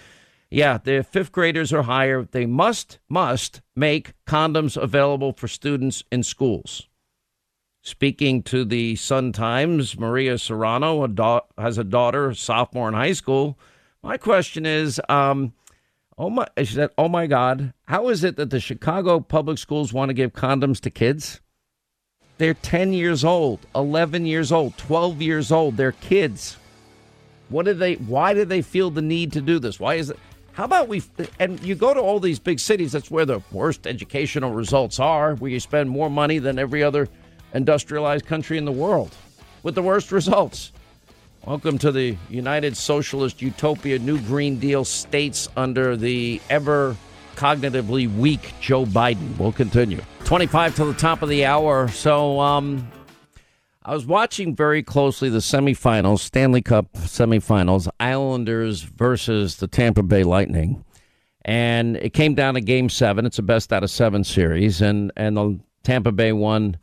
Yeah, 0.50 0.78
the 0.82 1.02
fifth 1.02 1.30
graders 1.30 1.74
or 1.74 1.82
higher, 1.82 2.26
they 2.30 2.46
must, 2.46 3.00
must 3.06 3.60
make 3.76 4.14
condoms 4.26 4.78
available 4.78 5.34
for 5.34 5.46
students 5.46 6.04
in 6.10 6.22
schools. 6.22 6.88
Speaking 7.82 8.42
to 8.44 8.64
the 8.64 8.96
Sun 8.96 9.32
Times, 9.32 9.98
Maria 9.98 10.38
Serrano 10.38 11.04
a 11.04 11.08
da- 11.08 11.40
has 11.58 11.76
a 11.76 11.84
daughter, 11.84 12.32
sophomore 12.32 12.88
in 12.88 12.94
high 12.94 13.12
school. 13.12 13.58
My 14.02 14.16
question 14.16 14.64
is, 14.64 15.02
um, 15.10 15.52
oh 16.16 16.30
my, 16.30 16.48
she 16.56 16.64
said, 16.64 16.88
oh 16.96 17.10
my 17.10 17.26
God, 17.26 17.74
how 17.88 18.08
is 18.08 18.24
it 18.24 18.36
that 18.36 18.48
the 18.48 18.58
Chicago 18.58 19.20
public 19.20 19.58
schools 19.58 19.92
want 19.92 20.08
to 20.08 20.14
give 20.14 20.32
condoms 20.32 20.80
to 20.80 20.88
kids? 20.88 21.42
They're 22.36 22.54
10 22.54 22.92
years 22.92 23.24
old, 23.24 23.60
11 23.74 24.26
years 24.26 24.50
old, 24.50 24.76
12 24.76 25.22
years 25.22 25.52
old. 25.52 25.76
They're 25.76 25.92
kids. 25.92 26.56
What 27.48 27.64
do 27.66 27.74
they, 27.74 27.94
why 27.94 28.34
do 28.34 28.44
they 28.44 28.62
feel 28.62 28.90
the 28.90 29.02
need 29.02 29.32
to 29.32 29.40
do 29.40 29.58
this? 29.58 29.78
Why 29.78 29.94
is 29.94 30.10
it? 30.10 30.18
How 30.52 30.64
about 30.64 30.88
we, 30.88 31.02
and 31.38 31.60
you 31.62 31.74
go 31.74 31.94
to 31.94 32.00
all 32.00 32.20
these 32.20 32.38
big 32.38 32.60
cities, 32.60 32.92
that's 32.92 33.10
where 33.10 33.26
the 33.26 33.42
worst 33.50 33.86
educational 33.86 34.52
results 34.52 35.00
are, 35.00 35.34
where 35.36 35.50
you 35.50 35.60
spend 35.60 35.90
more 35.90 36.08
money 36.08 36.38
than 36.38 36.58
every 36.58 36.82
other 36.82 37.08
industrialized 37.52 38.26
country 38.26 38.58
in 38.58 38.64
the 38.64 38.72
world 38.72 39.14
with 39.62 39.74
the 39.74 39.82
worst 39.82 40.12
results. 40.12 40.72
Welcome 41.44 41.78
to 41.78 41.92
the 41.92 42.16
United 42.30 42.76
Socialist 42.76 43.42
Utopia 43.42 43.98
New 43.98 44.20
Green 44.20 44.58
Deal 44.58 44.84
states 44.84 45.48
under 45.56 45.96
the 45.96 46.40
ever 46.48 46.96
cognitively 47.34 48.14
weak 48.16 48.54
Joe 48.60 48.84
Biden. 48.84 49.36
We'll 49.38 49.52
continue. 49.52 50.00
25 50.24 50.76
to 50.76 50.84
the 50.86 50.94
top 50.94 51.22
of 51.22 51.28
the 51.28 51.44
hour. 51.44 51.88
So, 51.88 52.40
um, 52.40 52.90
I 53.86 53.92
was 53.92 54.06
watching 54.06 54.56
very 54.56 54.82
closely 54.82 55.28
the 55.28 55.40
semifinals, 55.40 56.20
Stanley 56.20 56.62
Cup 56.62 56.90
semifinals, 56.94 57.86
Islanders 58.00 58.80
versus 58.80 59.56
the 59.56 59.66
Tampa 59.66 60.02
Bay 60.02 60.24
Lightning. 60.24 60.82
And 61.44 61.98
it 61.98 62.14
came 62.14 62.34
down 62.34 62.54
to 62.54 62.62
game 62.62 62.88
seven. 62.88 63.26
It's 63.26 63.38
a 63.38 63.42
best 63.42 63.74
out 63.74 63.82
of 63.82 63.90
seven 63.90 64.24
series. 64.24 64.80
And, 64.80 65.12
and 65.16 65.36
the 65.36 65.60
Tampa 65.82 66.12
Bay 66.12 66.32
won 66.32 66.78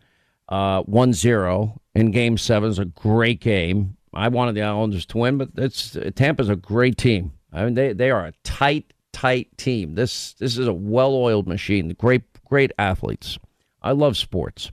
uh, 0.49 0.83
1 0.83 1.13
0 1.13 1.81
in 1.95 2.11
game 2.11 2.37
seven. 2.37 2.69
It's 2.69 2.77
a 2.77 2.85
great 2.85 3.39
game. 3.39 3.97
I 4.13 4.27
wanted 4.27 4.53
the 4.53 4.61
Islanders 4.61 5.07
to 5.07 5.17
win, 5.17 5.39
but 5.39 5.49
it's 5.57 5.97
Tampa's 6.15 6.49
a 6.49 6.55
great 6.55 6.97
team. 6.97 7.31
I 7.51 7.65
mean, 7.65 7.73
they, 7.73 7.93
they 7.93 8.11
are 8.11 8.27
a 8.27 8.33
tight, 8.43 8.93
tight 9.13 9.57
team. 9.57 9.95
This 9.95 10.33
this 10.33 10.57
is 10.57 10.67
a 10.67 10.73
well 10.73 11.13
oiled 11.13 11.47
machine. 11.47 11.89
Great, 11.97 12.23
great 12.45 12.71
athletes. 12.77 13.37
I 13.81 13.91
love 13.91 14.17
sports. 14.17 14.71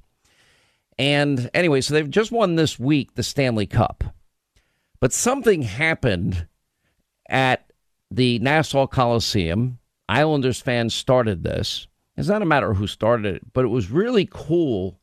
And 0.98 1.48
anyway, 1.54 1.80
so 1.80 1.94
they've 1.94 2.10
just 2.10 2.32
won 2.32 2.56
this 2.56 2.78
week 2.78 3.14
the 3.14 3.22
Stanley 3.22 3.66
Cup. 3.66 4.04
But 5.00 5.12
something 5.12 5.62
happened 5.62 6.46
at 7.28 7.72
the 8.10 8.38
Nassau 8.40 8.86
Coliseum. 8.86 9.78
Islanders 10.08 10.60
fans 10.60 10.94
started 10.94 11.44
this. 11.44 11.86
It's 12.16 12.28
not 12.28 12.42
a 12.42 12.46
matter 12.46 12.70
of 12.70 12.78
who 12.78 12.88
started 12.88 13.36
it, 13.36 13.52
but 13.52 13.64
it 13.64 13.68
was 13.68 13.90
really 13.90 14.28
cool 14.28 14.98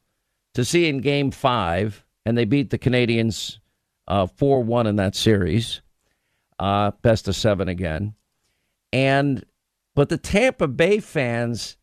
to 0.54 0.66
see 0.66 0.90
in 0.90 1.00
game 1.00 1.32
five, 1.32 2.04
and 2.26 2.38
they 2.38 2.46
beat 2.46 2.72
the 2.72 2.78
Canadiens 2.78 3.60
uh, 4.08 4.28
4 4.28 4.58
uh, 4.58 4.62
1 4.62 4.88
in 4.88 4.96
that 4.98 5.16
series, 5.16 5.82
uh, 6.60 6.92
best 7.02 7.28
of 7.28 7.36
seven 7.36 7.70
again. 7.70 8.16
And, 8.92 9.46
but 9.94 10.10
the 10.10 10.18
Tampa 10.18 10.68
Bay 10.68 11.00
fans, 11.00 11.78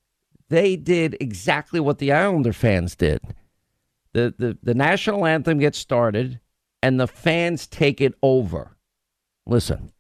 they 0.49 0.77
did 0.77 1.17
exactly 1.21 1.81
what 1.81 1.99
the 1.99 2.13
Islander 2.13 2.53
fans 2.53 2.97
did. 2.97 3.21
The, 4.13 4.35
the, 4.37 4.59
the 4.63 4.75
national 4.75 5.27
anthem 5.27 5.59
gets 5.59 5.79
started, 5.79 6.41
and 6.83 6.99
the 6.99 7.07
fans 7.07 7.67
take 7.67 8.01
it 8.01 8.15
over. 8.23 8.77
Listen. 9.47 9.92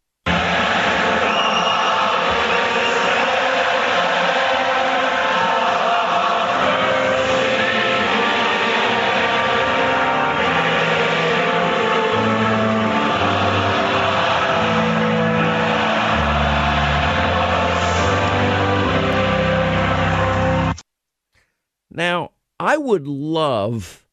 Now, 21.94 22.33
I 22.59 22.76
would 22.76 23.07
love 23.07 24.07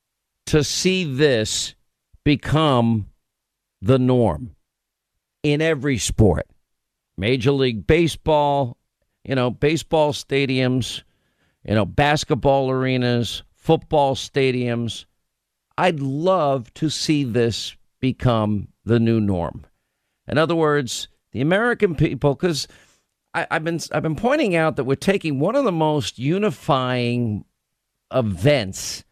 to 0.47 0.63
see 0.63 1.03
this 1.03 1.75
become 2.25 3.07
the 3.81 3.97
norm 3.97 4.55
in 5.43 5.61
every 5.61 5.97
sport. 5.97 6.47
Major 7.17 7.51
League 7.51 7.87
Baseball, 7.87 8.77
you 9.23 9.35
know, 9.35 9.49
baseball 9.49 10.13
stadiums, 10.13 11.03
you 11.63 11.75
know, 11.75 11.85
basketball 11.85 12.69
arenas, 12.69 13.43
football 13.55 14.15
stadiums. 14.15 15.05
I'd 15.77 15.99
love 15.99 16.73
to 16.75 16.89
see 16.89 17.23
this 17.23 17.75
become 17.99 18.69
the 18.83 18.99
new 18.99 19.21
norm. 19.21 19.65
In 20.27 20.37
other 20.37 20.55
words, 20.55 21.07
the 21.31 21.41
American 21.41 21.95
people, 21.95 22.35
because 22.35 22.67
I've 23.33 23.63
been 23.63 23.79
I've 23.91 24.03
been 24.03 24.15
pointing 24.15 24.55
out 24.55 24.75
that 24.75 24.85
we're 24.85 24.95
taking 24.95 25.39
one 25.39 25.55
of 25.55 25.63
the 25.63 25.71
most 25.71 26.17
unifying 26.17 27.45
events 28.13 29.03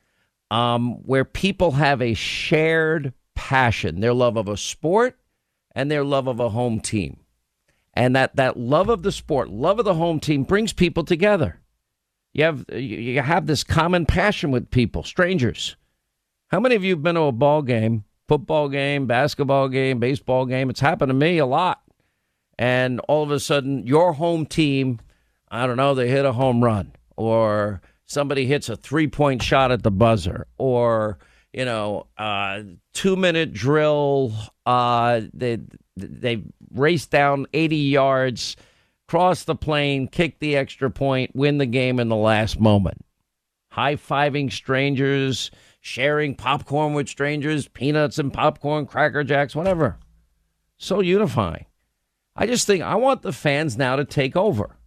um, 0.50 1.04
where 1.04 1.26
people 1.26 1.72
have 1.72 2.02
a 2.02 2.14
shared 2.14 3.14
passion, 3.36 4.00
their 4.00 4.14
love 4.14 4.38
of 4.38 4.48
a 4.48 4.58
sport 4.58 5.18
and 5.76 5.92
their 5.92 6.04
love 6.04 6.28
of 6.28 6.40
a 6.40 6.50
home 6.50 6.80
team. 6.80 7.18
And 7.94 8.16
that, 8.16 8.36
that 8.36 8.58
love 8.58 8.90
of 8.90 9.04
the 9.04 9.12
sport, 9.12 9.50
love 9.50 9.80
of 9.80 9.86
the 9.86 9.96
home 9.96 10.20
team 10.20 10.44
brings 10.44 10.74
people 10.74 11.04
together. 11.04 11.60
You 12.34 12.44
have, 12.44 12.66
you 12.72 13.22
have 13.22 13.48
this 13.48 13.64
common 13.64 14.06
passion 14.06 14.52
with 14.52 14.70
people, 14.70 15.04
strangers. 15.04 15.76
How 16.50 16.60
many 16.60 16.76
of 16.76 16.84
you 16.84 16.92
have 16.92 17.04
been 17.04 17.16
to 17.16 17.22
a 17.22 17.32
ball 17.32 17.62
game, 17.64 18.04
football 18.28 18.70
game, 18.70 19.08
basketball 19.08 19.70
game, 19.70 20.00
baseball 20.00 20.46
game? 20.46 20.70
It's 20.70 20.80
happened 20.80 21.10
to 21.10 21.16
me 21.16 21.40
a 21.40 21.46
lot. 21.46 21.82
And 22.60 23.00
all 23.08 23.24
of 23.24 23.32
a 23.32 23.40
sudden, 23.40 23.86
your 23.86 24.14
home 24.14 24.46
team, 24.46 25.00
I 25.50 25.68
don't 25.68 25.78
know, 25.78 25.94
they 25.94 26.10
hit 26.10 26.26
a 26.26 26.34
home 26.34 26.64
run 26.64 26.94
or 27.16 27.82
somebody 28.08 28.46
hits 28.46 28.70
a 28.70 28.76
three 28.76 29.08
point 29.08 29.44
shot 29.44 29.72
at 29.72 29.84
the 29.84 29.92
buzzer 29.92 30.48
or 30.58 31.20
you 31.54 31.66
know 31.66 32.08
uh, 32.18 32.62
two 32.94 33.16
minute 33.16 33.54
drill 33.54 34.34
uh, 34.66 35.22
they 35.34 35.60
they 35.96 36.44
race 36.74 37.06
down 37.06 37.46
80 37.54 37.76
yards 37.76 38.56
cross 39.08 39.44
the 39.44 39.56
plane 39.56 40.08
kick 40.08 40.40
the 40.40 40.56
extra 40.56 40.90
point 40.90 41.36
win 41.36 41.60
the 41.60 41.66
game 41.66 42.00
in 42.00 42.10
the 42.10 42.16
last 42.16 42.60
moment. 42.60 43.04
High-fiving 43.70 44.52
strangers 44.52 45.52
sharing 45.82 46.36
popcorn 46.36 46.94
with 46.94 47.08
strangers 47.08 47.68
peanuts 47.68 48.18
and 48.18 48.34
popcorn 48.34 48.88
cracker 48.88 49.24
jacks 49.24 49.56
whatever. 49.56 49.98
So 50.78 51.00
unifying. 51.00 51.66
I 52.36 52.46
just 52.46 52.68
think 52.68 52.84
i 52.84 52.96
want 52.96 53.24
the 53.24 53.34
fans 53.34 53.78
now 53.78 53.96
to 53.96 54.06
take 54.06 54.36
over. 54.36 54.78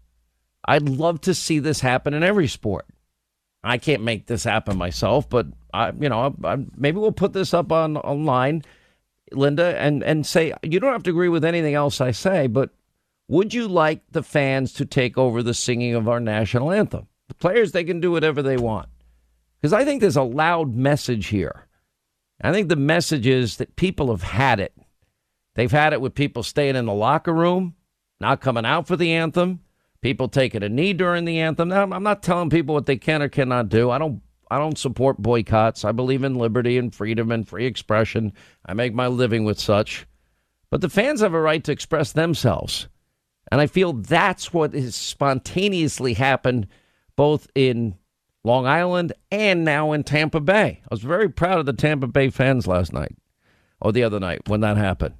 I'd 0.64 0.88
love 0.88 1.22
to 1.22 1.35
see 1.35 1.59
this 1.59 1.80
happen 1.80 2.14
in 2.14 2.22
every 2.22 2.46
sport 2.46 2.87
I 3.62 3.79
can't 3.79 4.03
make 4.03 4.27
this 4.27 4.44
happen 4.44 4.79
myself, 4.79 5.29
but 5.29 5.46
I, 5.75 5.92
you 5.99 6.09
know, 6.09 6.35
I, 6.42 6.53
I, 6.53 6.57
maybe 6.77 6.99
we'll 6.99 7.12
put 7.12 7.33
this 7.33 7.53
up 7.53 7.70
on 7.73 7.96
online, 7.99 8.62
Linda, 9.33 9.79
and 9.79 10.03
and 10.03 10.27
say 10.27 10.55
you 10.62 10.81
don't 10.81 10.92
have 10.92 11.03
to 11.05 11.11
agree 11.11 11.29
with 11.29 11.44
anything 11.44 11.75
else 11.75 12.01
I 12.01 12.11
say, 12.12 12.46
but 12.46 12.70
would 13.29 13.53
you 13.53 13.68
like 13.68 14.03
the 14.11 14.23
fans 14.23 14.73
to 14.75 14.87
take 14.87 15.18
over 15.18 15.42
the 15.42 15.55
singing 15.55 15.94
of 15.94 16.09
our 16.09 16.20
national 16.20 16.73
anthem? 16.73 17.07
The 17.29 17.35
players 17.35 17.73
they 17.73 17.85
can 17.85 18.01
do 18.01 18.11
whatever 18.11 18.42
they 18.42 18.57
want, 18.57 18.88
because 19.61 19.73
I 19.73 19.85
think 19.85 20.01
there's 20.01 20.16
a 20.16 20.23
loud 20.23 20.75
message 20.75 21.27
here. 21.27 21.66
I 22.42 22.53
think 22.53 22.68
the 22.68 22.77
message 22.77 23.27
is 23.27 23.59
that 23.59 23.77
people 23.77 24.11
have 24.11 24.23
had 24.23 24.61
it. 24.61 24.75
They've 25.55 25.70
had 25.70 25.92
it 25.92 26.01
with 26.01 26.14
people 26.14 26.42
staying 26.42 26.77
in 26.77 26.87
the 26.87 26.94
locker 26.94 27.35
room, 27.35 27.75
not 28.18 28.40
coming 28.40 28.64
out 28.64 28.87
for 28.87 28.96
the 28.96 29.12
anthem 29.12 29.61
people 30.02 30.28
taking 30.28 30.62
a 30.62 30.68
knee 30.68 30.92
during 30.92 31.24
the 31.24 31.40
anthem. 31.40 31.72
I'm 31.72 32.02
not 32.02 32.22
telling 32.22 32.50
people 32.50 32.74
what 32.74 32.86
they 32.86 32.96
can 32.96 33.22
or 33.22 33.28
cannot 33.28 33.68
do. 33.68 33.90
I 33.90 33.98
don't 33.98 34.22
I 34.50 34.58
don't 34.58 34.78
support 34.78 35.18
boycotts. 35.18 35.84
I 35.84 35.92
believe 35.92 36.24
in 36.24 36.34
liberty 36.34 36.76
and 36.76 36.92
freedom 36.92 37.30
and 37.30 37.46
free 37.46 37.66
expression. 37.66 38.32
I 38.66 38.74
make 38.74 38.92
my 38.92 39.06
living 39.06 39.44
with 39.44 39.60
such. 39.60 40.06
But 40.70 40.80
the 40.80 40.88
fans 40.88 41.20
have 41.20 41.34
a 41.34 41.40
right 41.40 41.62
to 41.64 41.72
express 41.72 42.12
themselves. 42.12 42.88
And 43.52 43.60
I 43.60 43.66
feel 43.68 43.92
that's 43.92 44.52
what 44.52 44.74
has 44.74 44.96
spontaneously 44.96 46.14
happened 46.14 46.66
both 47.14 47.48
in 47.54 47.96
Long 48.42 48.66
Island 48.66 49.12
and 49.30 49.64
now 49.64 49.92
in 49.92 50.02
Tampa 50.02 50.40
Bay. 50.40 50.80
I 50.82 50.88
was 50.90 51.02
very 51.02 51.28
proud 51.28 51.58
of 51.58 51.66
the 51.66 51.72
Tampa 51.72 52.06
Bay 52.06 52.30
fans 52.30 52.66
last 52.66 52.92
night 52.92 53.14
or 53.80 53.92
the 53.92 54.02
other 54.02 54.18
night 54.18 54.48
when 54.48 54.60
that 54.60 54.76
happened. 54.76 55.14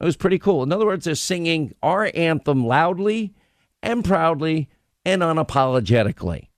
It 0.00 0.04
was 0.04 0.16
pretty 0.16 0.38
cool. 0.38 0.62
In 0.62 0.72
other 0.72 0.86
words, 0.86 1.06
they're 1.06 1.14
singing 1.14 1.74
our 1.82 2.10
anthem 2.14 2.66
loudly 2.66 3.34
and 3.82 4.04
proudly 4.04 4.68
and 5.04 5.22
unapologetically. 5.22 6.48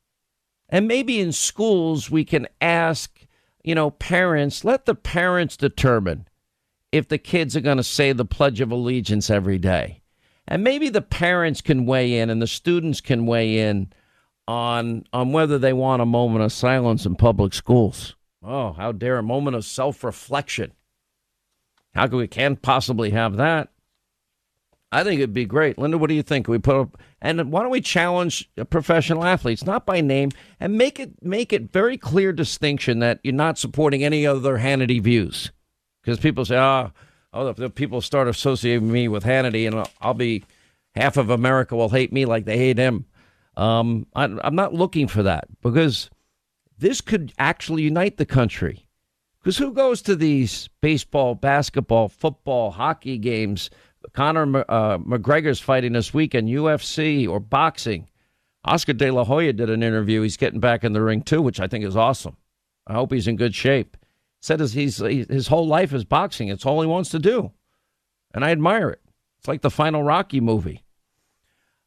And 0.69 0.87
maybe 0.87 1.21
in 1.21 1.33
schools, 1.33 2.11
we 2.11 2.25
can 2.25 2.47
ask, 2.61 3.27
you 3.63 3.75
know, 3.75 3.91
parents, 3.91 4.65
let 4.65 4.87
the 4.87 4.95
parents 4.95 5.57
determine 5.57 6.29
if 6.93 7.09
the 7.09 7.19
kids 7.19 7.57
are 7.57 7.61
going 7.61 7.77
to 7.77 7.83
say 7.83 8.13
the 8.13 8.25
Pledge 8.25 8.61
of 8.61 8.71
Allegiance 8.71 9.31
every 9.31 9.59
day. 9.59 10.03
And 10.47 10.65
maybe 10.65 10.89
the 10.89 11.03
parents 11.03 11.61
can 11.61 11.87
weigh 11.87 12.19
in 12.19 12.31
and 12.31 12.41
the 12.41 12.47
students 12.47 13.01
can 13.01 13.27
weigh 13.27 13.59
in 13.59 13.93
on, 14.49 15.05
on 15.13 15.33
whether 15.33 15.59
they 15.59 15.73
want 15.73 16.03
a 16.03 16.07
moment 16.07 16.45
of 16.45 16.53
silence 16.53 17.07
in 17.07 17.15
public 17.15 17.55
schools. 17.55 18.17
Oh, 18.43 18.73
how 18.73 18.93
dare 18.93 19.19
a 19.19 19.23
moment 19.23 19.57
of 19.57 19.65
self 19.65 20.03
reflection. 20.03 20.73
How 21.95 22.07
can 22.07 22.19
we 22.19 22.29
can't 22.29 22.63
possibly 22.63 23.11
have 23.11 23.37
that? 23.37 23.69
I 24.93 25.05
think 25.05 25.21
it'd 25.21 25.33
be 25.33 25.45
great. 25.45 25.79
Linda, 25.79 25.99
what 25.99 26.09
do 26.09 26.15
you 26.15 26.23
think? 26.23 26.49
We 26.49 26.59
put 26.59 26.77
up, 26.77 26.99
and 27.23 27.53
why 27.53 27.63
don't 27.63 27.71
we 27.71 27.81
challenge 27.81 28.51
professional 28.71 29.25
athletes, 29.25 29.65
not 29.65 29.87
by 29.87 30.01
name, 30.01 30.31
and 30.59 30.77
make 30.77 30.99
it 30.99 31.23
make 31.23 31.53
it 31.53 31.73
very 31.73 31.97
clear 31.97 32.33
distinction 32.33 32.99
that 32.99 33.21
you're 33.23 33.33
not 33.33 33.59
supporting 33.59 34.03
any 34.03 34.27
other 34.27 34.59
Hannity 34.59 35.01
views, 35.01 35.53
because 36.03 36.19
people 36.19 36.45
say, 36.45 36.57
oh, 36.57 36.91
oh, 37.33 37.53
the 37.53 37.71
people 37.71 38.01
start 38.01 38.27
associating 38.27 38.91
me 38.91 39.07
with 39.07 39.23
Hannity, 39.25 39.67
and 39.67 39.89
I'll 40.01 40.15
be 40.15 40.45
half 40.97 41.17
of 41.17 41.31
America 41.31 41.77
will 41.77 41.91
hate 41.91 42.13
me 42.13 42.25
like 42.25 42.45
they 42.45 42.59
hate 42.59 42.79
him. 42.79 43.05
Um, 43.57 44.07
I, 44.15 44.25
I'm 44.43 44.57
not 44.57 44.75
looking 44.75 45.07
for 45.07 45.23
that 45.23 45.45
because 45.63 46.11
this 46.79 47.01
could 47.01 47.33
actually 47.39 47.83
unite 47.83 48.17
the 48.17 48.27
country. 48.27 48.89
Because 49.39 49.57
who 49.57 49.73
goes 49.73 50.03
to 50.03 50.17
these 50.17 50.69
baseball, 50.81 51.35
basketball, 51.35 52.09
football, 52.09 52.73
hockey 52.73 53.17
games? 53.19 53.71
Conor 54.13 54.65
uh, 54.69 54.99
McGregor's 54.99 55.61
fighting 55.61 55.93
this 55.93 56.15
weekend, 56.15 56.49
UFC 56.49 57.29
or 57.29 57.41
boxing. 57.41 58.09
Oscar 58.65 58.93
De 58.93 59.11
La 59.11 59.25
Hoya 59.25 59.53
did 59.53 59.71
an 59.71 59.83
interview. 59.83 60.23
He's 60.23 60.37
getting 60.37 60.61
back 60.61 60.85
in 60.85 60.93
the 60.93 61.03
ring 61.03 61.23
too, 61.23 61.41
which 61.43 61.61
I 61.61 61.67
think 61.67 61.85
is 61.85 61.97
awesome. 61.97 62.37
I 62.87 62.95
hope 62.95 63.13
he's 63.13 63.29
in 63.29 63.37
good 63.37 63.55
shape. 63.55 63.97
Said 64.41 64.61
his, 64.61 64.73
he's, 64.73 64.99
his 64.99 65.49
whole 65.49 65.67
life 65.67 65.93
is 65.93 66.05
boxing. 66.05 66.49
It's 66.49 66.65
all 66.65 66.81
he 66.81 66.87
wants 66.87 67.11
to 67.11 67.19
do, 67.19 67.53
and 68.33 68.45
I 68.45 68.51
admire 68.51 68.89
it. 68.91 69.01
It's 69.39 69.49
like 69.49 69.63
the 69.63 69.71
final 69.71 70.03
Rocky 70.03 70.41
movie. 70.41 70.83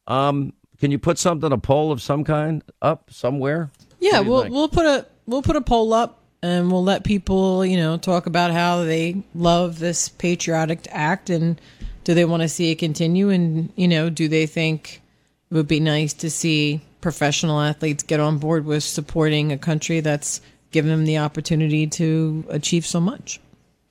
Um, 0.06 0.52
can 0.78 0.90
you 0.90 0.98
put 0.98 1.18
something 1.18 1.50
a 1.50 1.58
poll 1.58 1.92
of 1.92 2.02
some 2.02 2.24
kind 2.24 2.62
up 2.82 3.10
somewhere? 3.10 3.70
Yeah, 4.00 4.20
we'll 4.20 4.42
think? 4.42 4.54
we'll 4.54 4.68
put 4.68 4.86
a 4.86 5.06
we'll 5.26 5.42
put 5.42 5.56
a 5.56 5.60
poll 5.60 5.92
up 5.92 6.20
and 6.42 6.70
we'll 6.70 6.84
let 6.84 7.04
people 7.04 7.64
you 7.64 7.76
know 7.76 7.96
talk 7.96 8.26
about 8.26 8.50
how 8.50 8.84
they 8.84 9.22
love 9.34 9.78
this 9.78 10.08
patriotic 10.08 10.86
act 10.90 11.30
and 11.30 11.60
do 12.04 12.14
they 12.14 12.24
want 12.24 12.42
to 12.42 12.48
see 12.48 12.70
it 12.70 12.76
continue? 12.76 13.30
And, 13.30 13.72
you 13.76 13.88
know, 13.88 14.10
do 14.10 14.28
they 14.28 14.46
think 14.46 15.02
it 15.50 15.54
would 15.54 15.68
be 15.68 15.80
nice 15.80 16.12
to 16.14 16.30
see 16.30 16.80
professional 17.00 17.60
athletes 17.60 18.02
get 18.02 18.20
on 18.20 18.38
board 18.38 18.64
with 18.64 18.82
supporting 18.82 19.52
a 19.52 19.58
country 19.58 20.00
that's 20.00 20.40
given 20.70 20.90
them 20.90 21.04
the 21.04 21.18
opportunity 21.18 21.86
to 21.86 22.44
achieve 22.48 22.86
so 22.86 23.00
much? 23.00 23.40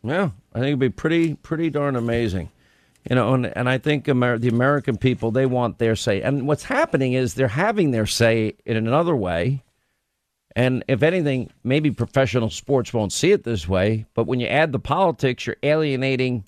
Yeah, 0.04 0.30
I 0.54 0.60
think 0.60 0.68
it'd 0.68 0.80
be 0.80 0.90
pretty, 0.90 1.36
pretty 1.36 1.70
darn 1.70 1.96
amazing. 1.96 2.50
You 3.10 3.16
know, 3.16 3.34
and, 3.34 3.46
and 3.46 3.68
I 3.70 3.78
think 3.78 4.08
Amer- 4.08 4.38
the 4.38 4.48
American 4.48 4.98
people, 4.98 5.32
they 5.32 5.46
want 5.46 5.78
their 5.78 5.96
say. 5.96 6.22
And 6.22 6.48
what's 6.48 6.64
happening 6.64 7.14
is 7.14 7.34
they're 7.34 7.48
having 7.48 7.92
their 7.92 8.06
say 8.06 8.56
in 8.66 8.78
another 8.78 9.16
way. 9.16 9.64
And 10.56 10.86
if 10.88 11.04
anything, 11.04 11.50
maybe 11.64 11.92
professional 11.92 12.50
sports 12.50 12.94
won't 12.94 13.12
see 13.12 13.32
it 13.32 13.44
this 13.44 13.68
way. 13.68 14.06
But 14.14 14.28
when 14.28 14.40
you 14.40 14.48
add 14.48 14.72
the 14.72 14.80
politics, 14.80 15.46
you're 15.46 15.58
alienating 15.64 16.46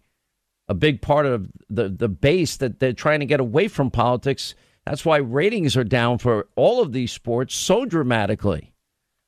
a 0.68 0.74
big 0.74 1.02
part 1.02 1.26
of 1.26 1.50
the, 1.70 1.90
the 1.90 2.10
base 2.10 2.58
that 2.58 2.80
they're 2.80 2.94
trying 2.94 3.20
to 3.20 3.26
get 3.26 3.40
away 3.40 3.68
from 3.68 3.92
politics. 3.92 4.56
That's 4.86 5.06
why 5.06 5.18
ratings 5.18 5.78
are 5.78 5.84
down 5.84 6.18
for 6.18 6.48
all 6.56 6.82
of 6.82 6.94
these 6.94 7.12
sports 7.12 7.56
so 7.56 7.86
dramatically. 7.86 8.74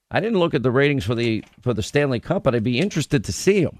I 0.10 0.19
didn't 0.19 0.39
look 0.39 0.54
at 0.54 0.63
the 0.63 0.71
ratings 0.71 1.06
for 1.06 1.15
the 1.15 1.43
for 1.62 1.73
the 1.73 1.84
Stanley 1.84 2.19
Cup, 2.19 2.43
but 2.43 2.56
I'd 2.56 2.63
be 2.63 2.80
interested 2.80 3.23
to 3.26 3.34
see 3.34 3.63
them 3.63 3.80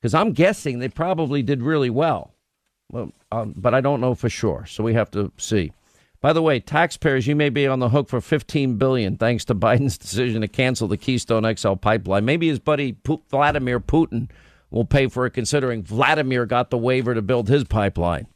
because 0.00 0.14
I'm 0.14 0.32
guessing 0.32 0.78
they 0.78 0.88
probably 0.88 1.42
did 1.42 1.62
really 1.62 1.90
well. 1.90 2.34
Well, 2.90 3.12
um, 3.32 3.54
but 3.56 3.74
I 3.74 3.80
don't 3.80 4.00
know 4.00 4.14
for 4.14 4.28
sure, 4.28 4.66
so 4.66 4.84
we 4.84 4.94
have 4.94 5.10
to 5.12 5.32
see. 5.36 5.72
By 6.20 6.32
the 6.32 6.42
way, 6.42 6.58
taxpayers, 6.58 7.26
you 7.26 7.36
may 7.36 7.48
be 7.48 7.66
on 7.66 7.78
the 7.78 7.90
hook 7.90 8.08
for 8.08 8.20
15 8.20 8.76
billion 8.76 9.16
thanks 9.16 9.44
to 9.46 9.54
Biden's 9.54 9.98
decision 9.98 10.40
to 10.40 10.48
cancel 10.48 10.88
the 10.88 10.96
Keystone 10.96 11.56
XL 11.56 11.74
pipeline. 11.74 12.24
Maybe 12.24 12.48
his 12.48 12.58
buddy 12.58 12.96
Vladimir 13.30 13.78
Putin 13.78 14.28
will 14.70 14.84
pay 14.84 15.06
for 15.06 15.26
it, 15.26 15.30
considering 15.30 15.82
Vladimir 15.82 16.46
got 16.46 16.70
the 16.70 16.78
waiver 16.78 17.14
to 17.14 17.22
build 17.22 17.48
his 17.48 17.64
pipeline. 17.64 18.26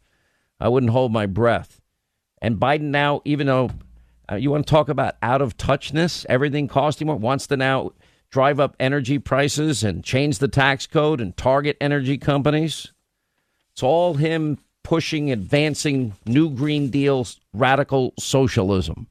I 0.58 0.68
wouldn't 0.68 0.92
hold 0.92 1.12
my 1.12 1.26
breath. 1.26 1.80
And 2.40 2.56
Biden 2.56 2.90
now, 2.90 3.20
even 3.24 3.46
though 3.46 3.70
uh, 4.30 4.36
you 4.36 4.50
want 4.50 4.66
to 4.66 4.70
talk 4.70 4.88
about 4.88 5.16
out 5.22 5.42
of 5.42 5.56
touchness, 5.56 6.24
everything 6.28 6.68
costing 6.68 7.06
more, 7.06 7.16
wants 7.16 7.46
to 7.48 7.56
now 7.56 7.92
drive 8.30 8.58
up 8.58 8.74
energy 8.80 9.18
prices 9.18 9.84
and 9.84 10.02
change 10.02 10.38
the 10.38 10.48
tax 10.48 10.86
code 10.86 11.20
and 11.20 11.36
target 11.36 11.76
energy 11.80 12.16
companies. 12.16 12.92
It's 13.72 13.82
all 13.82 14.14
him 14.14 14.58
pushing, 14.82 15.30
advancing 15.30 16.14
New 16.26 16.50
Green 16.50 16.90
Deal's 16.90 17.40
radical 17.52 18.14
socialism. 18.18 19.06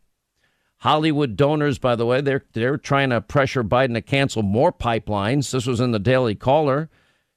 Hollywood 0.77 1.37
donors, 1.37 1.77
by 1.77 1.95
the 1.95 2.07
way, 2.07 2.21
they're 2.21 2.43
they're 2.53 2.77
trying 2.77 3.11
to 3.11 3.21
pressure 3.21 3.63
Biden 3.63 3.93
to 3.93 4.01
cancel 4.01 4.41
more 4.41 4.73
pipelines. 4.73 5.51
This 5.51 5.67
was 5.67 5.79
in 5.79 5.91
the 5.91 5.99
Daily 5.99 6.33
Caller. 6.33 6.89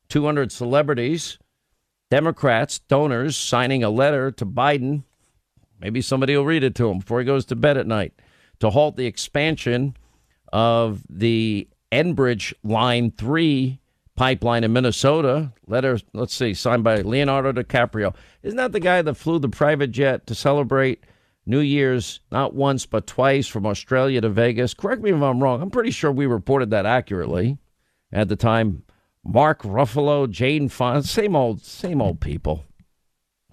200 0.09 0.53
celebrities, 0.53 1.39
Democrats, 2.11 2.79
donors 2.79 3.37
signing 3.37 3.83
a 3.83 3.91
letter 3.91 4.31
to 4.31 4.47
Biden. 4.47 5.05
Maybe 5.81 6.01
somebody 6.01 6.37
will 6.37 6.45
read 6.45 6.65
it 6.65 6.75
to 6.77 6.91
him 6.91 6.99
before 6.99 7.21
he 7.21 7.27
goes 7.27 7.45
to 7.47 7.57
bed 7.57 7.77
at 7.77 7.87
night 7.87 8.15
to 8.61 8.71
halt 8.71 8.97
the 8.97 9.07
expansion 9.07 9.97
of 10.53 11.03
the 11.11 11.69
Enbridge 11.91 12.55
Line 12.63 13.11
3 13.11 13.81
pipeline 14.17 14.65
in 14.65 14.73
Minnesota. 14.73 15.53
Letter, 15.67 15.99
let's 16.13 16.35
see, 16.35 16.55
signed 16.55 16.85
by 16.85 17.01
Leonardo 17.01 17.53
DiCaprio. 17.53 18.15
Isn't 18.43 18.57
that 18.57 18.73
the 18.73 18.81
guy 18.81 19.03
that 19.03 19.15
flew 19.15 19.39
the 19.39 19.49
private 19.49 19.91
jet 19.91 20.27
to 20.29 20.35
celebrate 20.35 21.05
New 21.47 21.61
Year's 21.61 22.21
not 22.31 22.55
once 22.55 22.87
but 22.87 23.07
twice 23.07 23.47
from 23.47 23.67
Australia 23.67 24.21
to 24.21 24.29
Vegas? 24.29 24.75
Correct 24.75 25.03
me 25.03 25.11
if 25.11 25.21
I'm 25.21 25.43
wrong. 25.43 25.61
I'm 25.61 25.71
pretty 25.71 25.91
sure 25.91 26.13
we 26.13 26.27
reported 26.27 26.71
that 26.71 26.87
accurately 26.87 27.59
at 28.13 28.29
the 28.29 28.37
time 28.37 28.84
Mark 29.25 29.63
Ruffalo, 29.63 30.31
Jane 30.31 30.69
Fonda, 30.69 31.07
same 31.07 31.35
old, 31.35 31.63
same 31.63 32.03
old 32.03 32.21
people. 32.21 32.65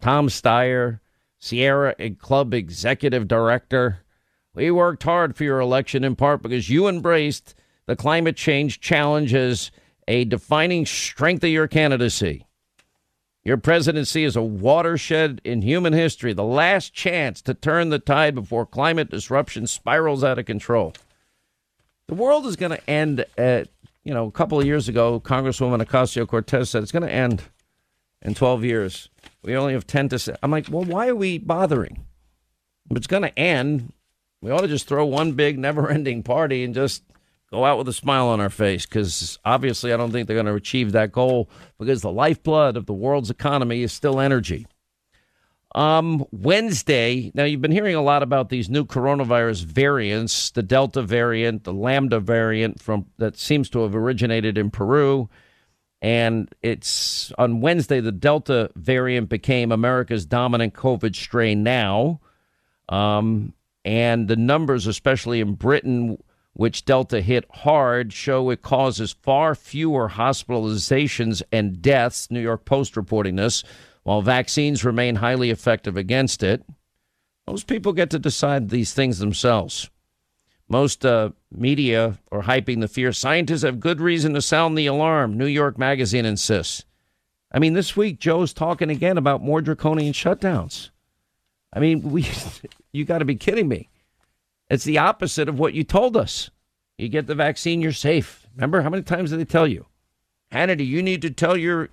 Tom 0.01 0.27
Steyer, 0.27 0.99
Sierra 1.39 1.95
Club 2.19 2.53
Executive 2.53 3.27
Director. 3.27 3.99
We 4.53 4.69
worked 4.69 5.03
hard 5.03 5.35
for 5.35 5.43
your 5.43 5.59
election 5.59 6.03
in 6.03 6.15
part 6.15 6.41
because 6.41 6.69
you 6.69 6.87
embraced 6.87 7.55
the 7.85 7.95
climate 7.95 8.35
change 8.35 8.79
challenge 8.81 9.33
as 9.33 9.71
a 10.07 10.25
defining 10.25 10.85
strength 10.85 11.43
of 11.43 11.49
your 11.49 11.67
candidacy. 11.67 12.45
Your 13.43 13.57
presidency 13.57 14.23
is 14.23 14.35
a 14.35 14.41
watershed 14.41 15.41
in 15.43 15.63
human 15.63 15.93
history, 15.93 16.33
the 16.33 16.43
last 16.43 16.93
chance 16.93 17.41
to 17.43 17.53
turn 17.53 17.89
the 17.89 17.97
tide 17.97 18.35
before 18.35 18.65
climate 18.65 19.09
disruption 19.09 19.65
spirals 19.65 20.23
out 20.23 20.37
of 20.37 20.45
control. 20.45 20.93
The 22.07 22.13
world 22.13 22.45
is 22.45 22.55
going 22.55 22.71
to 22.71 22.89
end 22.89 23.25
at 23.37 23.69
you 24.03 24.13
know, 24.13 24.25
a 24.25 24.31
couple 24.31 24.59
of 24.59 24.65
years 24.65 24.89
ago, 24.89 25.19
Congresswoman 25.19 25.83
Ocasio 25.83 26.27
Cortez 26.27 26.69
said 26.69 26.83
it's 26.83 26.91
going 26.91 27.07
to 27.07 27.13
end 27.13 27.43
in 28.21 28.33
12 28.33 28.63
years. 28.63 29.09
We 29.43 29.55
only 29.55 29.73
have 29.73 29.87
10 29.87 30.09
to 30.09 30.19
say. 30.19 30.35
I'm 30.41 30.51
like, 30.51 30.67
well, 30.69 30.83
why 30.83 31.07
are 31.07 31.15
we 31.15 31.37
bothering? 31.37 32.05
If 32.89 32.97
it's 32.97 33.07
going 33.07 33.23
to 33.23 33.39
end, 33.39 33.93
we 34.41 34.51
ought 34.51 34.61
to 34.61 34.67
just 34.67 34.87
throw 34.87 35.05
one 35.05 35.33
big 35.33 35.57
never 35.59 35.89
ending 35.89 36.23
party 36.23 36.63
and 36.63 36.73
just 36.73 37.03
go 37.51 37.65
out 37.65 37.77
with 37.77 37.87
a 37.87 37.93
smile 37.93 38.27
on 38.27 38.39
our 38.39 38.49
face 38.49 38.85
because 38.85 39.37
obviously 39.43 39.93
I 39.93 39.97
don't 39.97 40.11
think 40.11 40.27
they're 40.27 40.35
going 40.35 40.45
to 40.45 40.53
achieve 40.53 40.93
that 40.93 41.11
goal 41.11 41.49
because 41.77 42.01
the 42.01 42.11
lifeblood 42.11 42.77
of 42.77 42.85
the 42.85 42.93
world's 42.93 43.29
economy 43.29 43.83
is 43.83 43.91
still 43.91 44.19
energy. 44.19 44.65
Um, 45.73 46.25
Wednesday, 46.31 47.31
now 47.33 47.45
you've 47.45 47.61
been 47.61 47.71
hearing 47.71 47.95
a 47.95 48.01
lot 48.01 48.23
about 48.23 48.49
these 48.49 48.69
new 48.69 48.85
coronavirus 48.85 49.63
variants, 49.63 50.51
the 50.51 50.63
Delta 50.63 51.01
variant, 51.01 51.63
the 51.63 51.73
Lambda 51.73 52.19
variant 52.19 52.81
from 52.81 53.05
that 53.17 53.37
seems 53.37 53.69
to 53.69 53.83
have 53.83 53.95
originated 53.95 54.57
in 54.57 54.69
Peru. 54.69 55.29
And 56.01 56.53
it's 56.61 57.31
on 57.37 57.61
Wednesday, 57.61 58.01
the 58.01 58.11
Delta 58.11 58.69
variant 58.75 59.29
became 59.29 59.71
America's 59.71 60.25
dominant 60.25 60.73
COVID 60.73 61.15
strain 61.15 61.63
now. 61.63 62.19
Um, 62.89 63.53
and 63.85 64.27
the 64.27 64.35
numbers, 64.35 64.87
especially 64.87 65.39
in 65.39 65.53
Britain, 65.53 66.17
which 66.53 66.83
Delta 66.83 67.21
hit 67.21 67.45
hard, 67.51 68.11
show 68.11 68.49
it 68.49 68.61
causes 68.61 69.15
far 69.21 69.55
fewer 69.55 70.09
hospitalizations 70.09 71.41
and 71.51 71.81
deaths. 71.81 72.29
New 72.29 72.41
York 72.41 72.65
Post 72.65 72.97
reporting 72.97 73.37
this 73.37 73.63
while 74.03 74.21
vaccines 74.21 74.83
remain 74.83 75.15
highly 75.15 75.49
effective 75.49 75.97
against 75.97 76.43
it, 76.43 76.63
most 77.47 77.67
people 77.67 77.93
get 77.93 78.09
to 78.11 78.19
decide 78.19 78.69
these 78.69 78.93
things 78.93 79.19
themselves. 79.19 79.89
Most 80.67 81.05
uh, 81.05 81.31
media 81.51 82.17
are 82.31 82.43
hyping 82.43 82.79
the 82.79 82.87
fear. 82.87 83.11
Scientists 83.11 83.63
have 83.63 83.79
good 83.79 83.99
reason 83.99 84.33
to 84.33 84.41
sound 84.41 84.77
the 84.77 84.85
alarm, 84.85 85.37
New 85.37 85.45
York 85.45 85.77
Magazine 85.77 86.25
insists. 86.25 86.85
I 87.51 87.59
mean, 87.59 87.73
this 87.73 87.97
week, 87.97 88.19
Joe's 88.19 88.53
talking 88.53 88.89
again 88.89 89.17
about 89.17 89.43
more 89.43 89.61
draconian 89.61 90.13
shutdowns. 90.13 90.89
I 91.73 91.79
mean, 91.79 92.01
we, 92.11 92.25
you 92.93 93.03
got 93.03 93.17
to 93.17 93.25
be 93.25 93.35
kidding 93.35 93.67
me. 93.67 93.89
It's 94.69 94.85
the 94.85 94.99
opposite 94.99 95.49
of 95.49 95.59
what 95.59 95.73
you 95.73 95.83
told 95.83 96.15
us. 96.15 96.49
You 96.97 97.09
get 97.09 97.27
the 97.27 97.35
vaccine, 97.35 97.81
you're 97.81 97.91
safe. 97.91 98.47
Remember 98.55 98.81
how 98.81 98.89
many 98.89 99.03
times 99.03 99.31
did 99.31 99.39
they 99.39 99.45
tell 99.45 99.67
you? 99.67 99.87
Hannity, 100.53 100.85
you 100.85 101.01
need 101.01 101.21
to 101.23 101.31
tell 101.31 101.57
your 101.57 101.89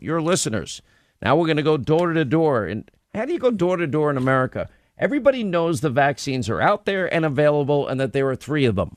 your 0.00 0.20
listeners. 0.20 0.82
Now 1.22 1.36
we're 1.36 1.46
going 1.46 1.56
to 1.56 1.62
go 1.62 1.76
door 1.76 2.12
to 2.12 2.24
door. 2.24 2.66
And 2.66 2.90
how 3.14 3.24
do 3.24 3.32
you 3.32 3.38
go 3.38 3.50
door 3.50 3.76
to 3.76 3.86
door 3.86 4.10
in 4.10 4.16
America? 4.16 4.68
Everybody 4.98 5.44
knows 5.44 5.80
the 5.80 5.90
vaccines 5.90 6.48
are 6.48 6.60
out 6.60 6.84
there 6.84 7.12
and 7.12 7.24
available, 7.24 7.88
and 7.88 7.98
that 8.00 8.12
there 8.12 8.28
are 8.28 8.36
three 8.36 8.66
of 8.66 8.76
them. 8.76 8.96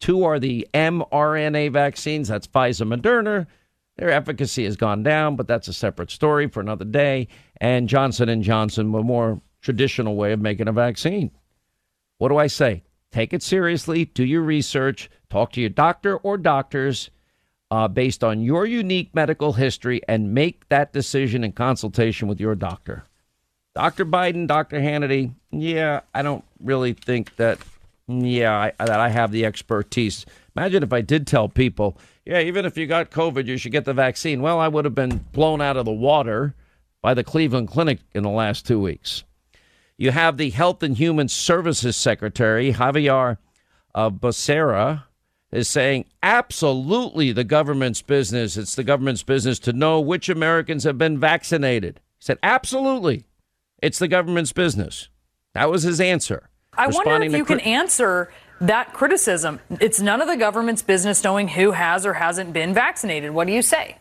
Two 0.00 0.24
are 0.24 0.38
the 0.38 0.66
mRNA 0.72 1.72
vaccines. 1.72 2.28
That's 2.28 2.46
Pfizer, 2.46 2.86
Moderna. 2.86 3.46
Their 3.96 4.10
efficacy 4.10 4.64
has 4.64 4.76
gone 4.76 5.02
down, 5.02 5.36
but 5.36 5.48
that's 5.48 5.68
a 5.68 5.72
separate 5.72 6.10
story 6.10 6.48
for 6.48 6.60
another 6.60 6.84
day. 6.84 7.28
And 7.60 7.88
Johnson 7.88 8.28
and 8.28 8.42
Johnson, 8.42 8.94
a 8.94 9.02
more 9.02 9.40
traditional 9.60 10.16
way 10.16 10.32
of 10.32 10.40
making 10.40 10.68
a 10.68 10.72
vaccine. 10.72 11.32
What 12.18 12.28
do 12.28 12.36
I 12.36 12.46
say? 12.46 12.84
Take 13.10 13.32
it 13.32 13.42
seriously. 13.42 14.04
Do 14.04 14.24
your 14.24 14.42
research. 14.42 15.10
Talk 15.30 15.52
to 15.52 15.60
your 15.60 15.70
doctor 15.70 16.16
or 16.18 16.38
doctors 16.38 17.10
uh, 17.70 17.88
based 17.88 18.24
on 18.24 18.40
your 18.40 18.66
unique 18.66 19.14
medical 19.14 19.52
history 19.52 20.00
and 20.08 20.34
make 20.34 20.68
that 20.68 20.92
decision 20.92 21.44
in 21.44 21.52
consultation 21.52 22.28
with 22.28 22.40
your 22.40 22.54
doctor. 22.54 23.04
Dr. 23.74 24.06
Biden, 24.06 24.46
Dr. 24.46 24.80
Hannity, 24.80 25.34
yeah, 25.50 26.00
I 26.14 26.22
don't 26.22 26.44
really 26.60 26.94
think 26.94 27.36
that, 27.36 27.58
yeah, 28.08 28.72
I, 28.78 28.84
that 28.84 29.00
I 29.00 29.08
have 29.08 29.30
the 29.30 29.44
expertise. 29.44 30.26
Imagine 30.56 30.82
if 30.82 30.92
I 30.92 31.00
did 31.00 31.26
tell 31.26 31.48
people, 31.48 31.96
yeah, 32.24 32.40
even 32.40 32.66
if 32.66 32.76
you 32.76 32.86
got 32.86 33.10
COVID, 33.10 33.46
you 33.46 33.56
should 33.56 33.72
get 33.72 33.84
the 33.84 33.94
vaccine. 33.94 34.42
Well, 34.42 34.58
I 34.58 34.68
would 34.68 34.84
have 34.84 34.94
been 34.94 35.24
blown 35.32 35.60
out 35.60 35.76
of 35.76 35.84
the 35.84 35.92
water 35.92 36.54
by 37.02 37.14
the 37.14 37.24
Cleveland 37.24 37.68
Clinic 37.68 38.00
in 38.14 38.22
the 38.22 38.30
last 38.30 38.66
two 38.66 38.80
weeks. 38.80 39.24
You 39.96 40.10
have 40.10 40.36
the 40.36 40.50
Health 40.50 40.82
and 40.82 40.96
Human 40.96 41.28
Services 41.28 41.96
Secretary, 41.96 42.72
Javier 42.72 43.38
uh, 43.94 44.10
Becerra, 44.10 45.04
is 45.50 45.68
saying 45.68 46.04
absolutely 46.22 47.32
the 47.32 47.44
government's 47.44 48.02
business. 48.02 48.56
It's 48.56 48.74
the 48.74 48.84
government's 48.84 49.22
business 49.22 49.58
to 49.60 49.72
know 49.72 50.00
which 50.00 50.28
Americans 50.28 50.84
have 50.84 50.98
been 50.98 51.18
vaccinated. 51.18 52.00
He 52.18 52.24
said, 52.24 52.38
absolutely. 52.42 53.24
It's 53.82 53.98
the 53.98 54.08
government's 54.08 54.52
business. 54.52 55.08
That 55.54 55.70
was 55.70 55.82
his 55.82 56.00
answer. 56.00 56.50
I 56.76 56.88
wonder 56.88 57.22
if 57.22 57.32
you 57.32 57.44
cri- 57.44 57.58
can 57.58 57.66
answer 57.66 58.30
that 58.60 58.92
criticism. 58.92 59.60
It's 59.80 60.00
none 60.00 60.20
of 60.20 60.28
the 60.28 60.36
government's 60.36 60.82
business 60.82 61.22
knowing 61.24 61.48
who 61.48 61.72
has 61.72 62.04
or 62.04 62.14
hasn't 62.14 62.52
been 62.52 62.74
vaccinated. 62.74 63.30
What 63.32 63.46
do 63.46 63.52
you 63.52 63.62
say? 63.62 63.98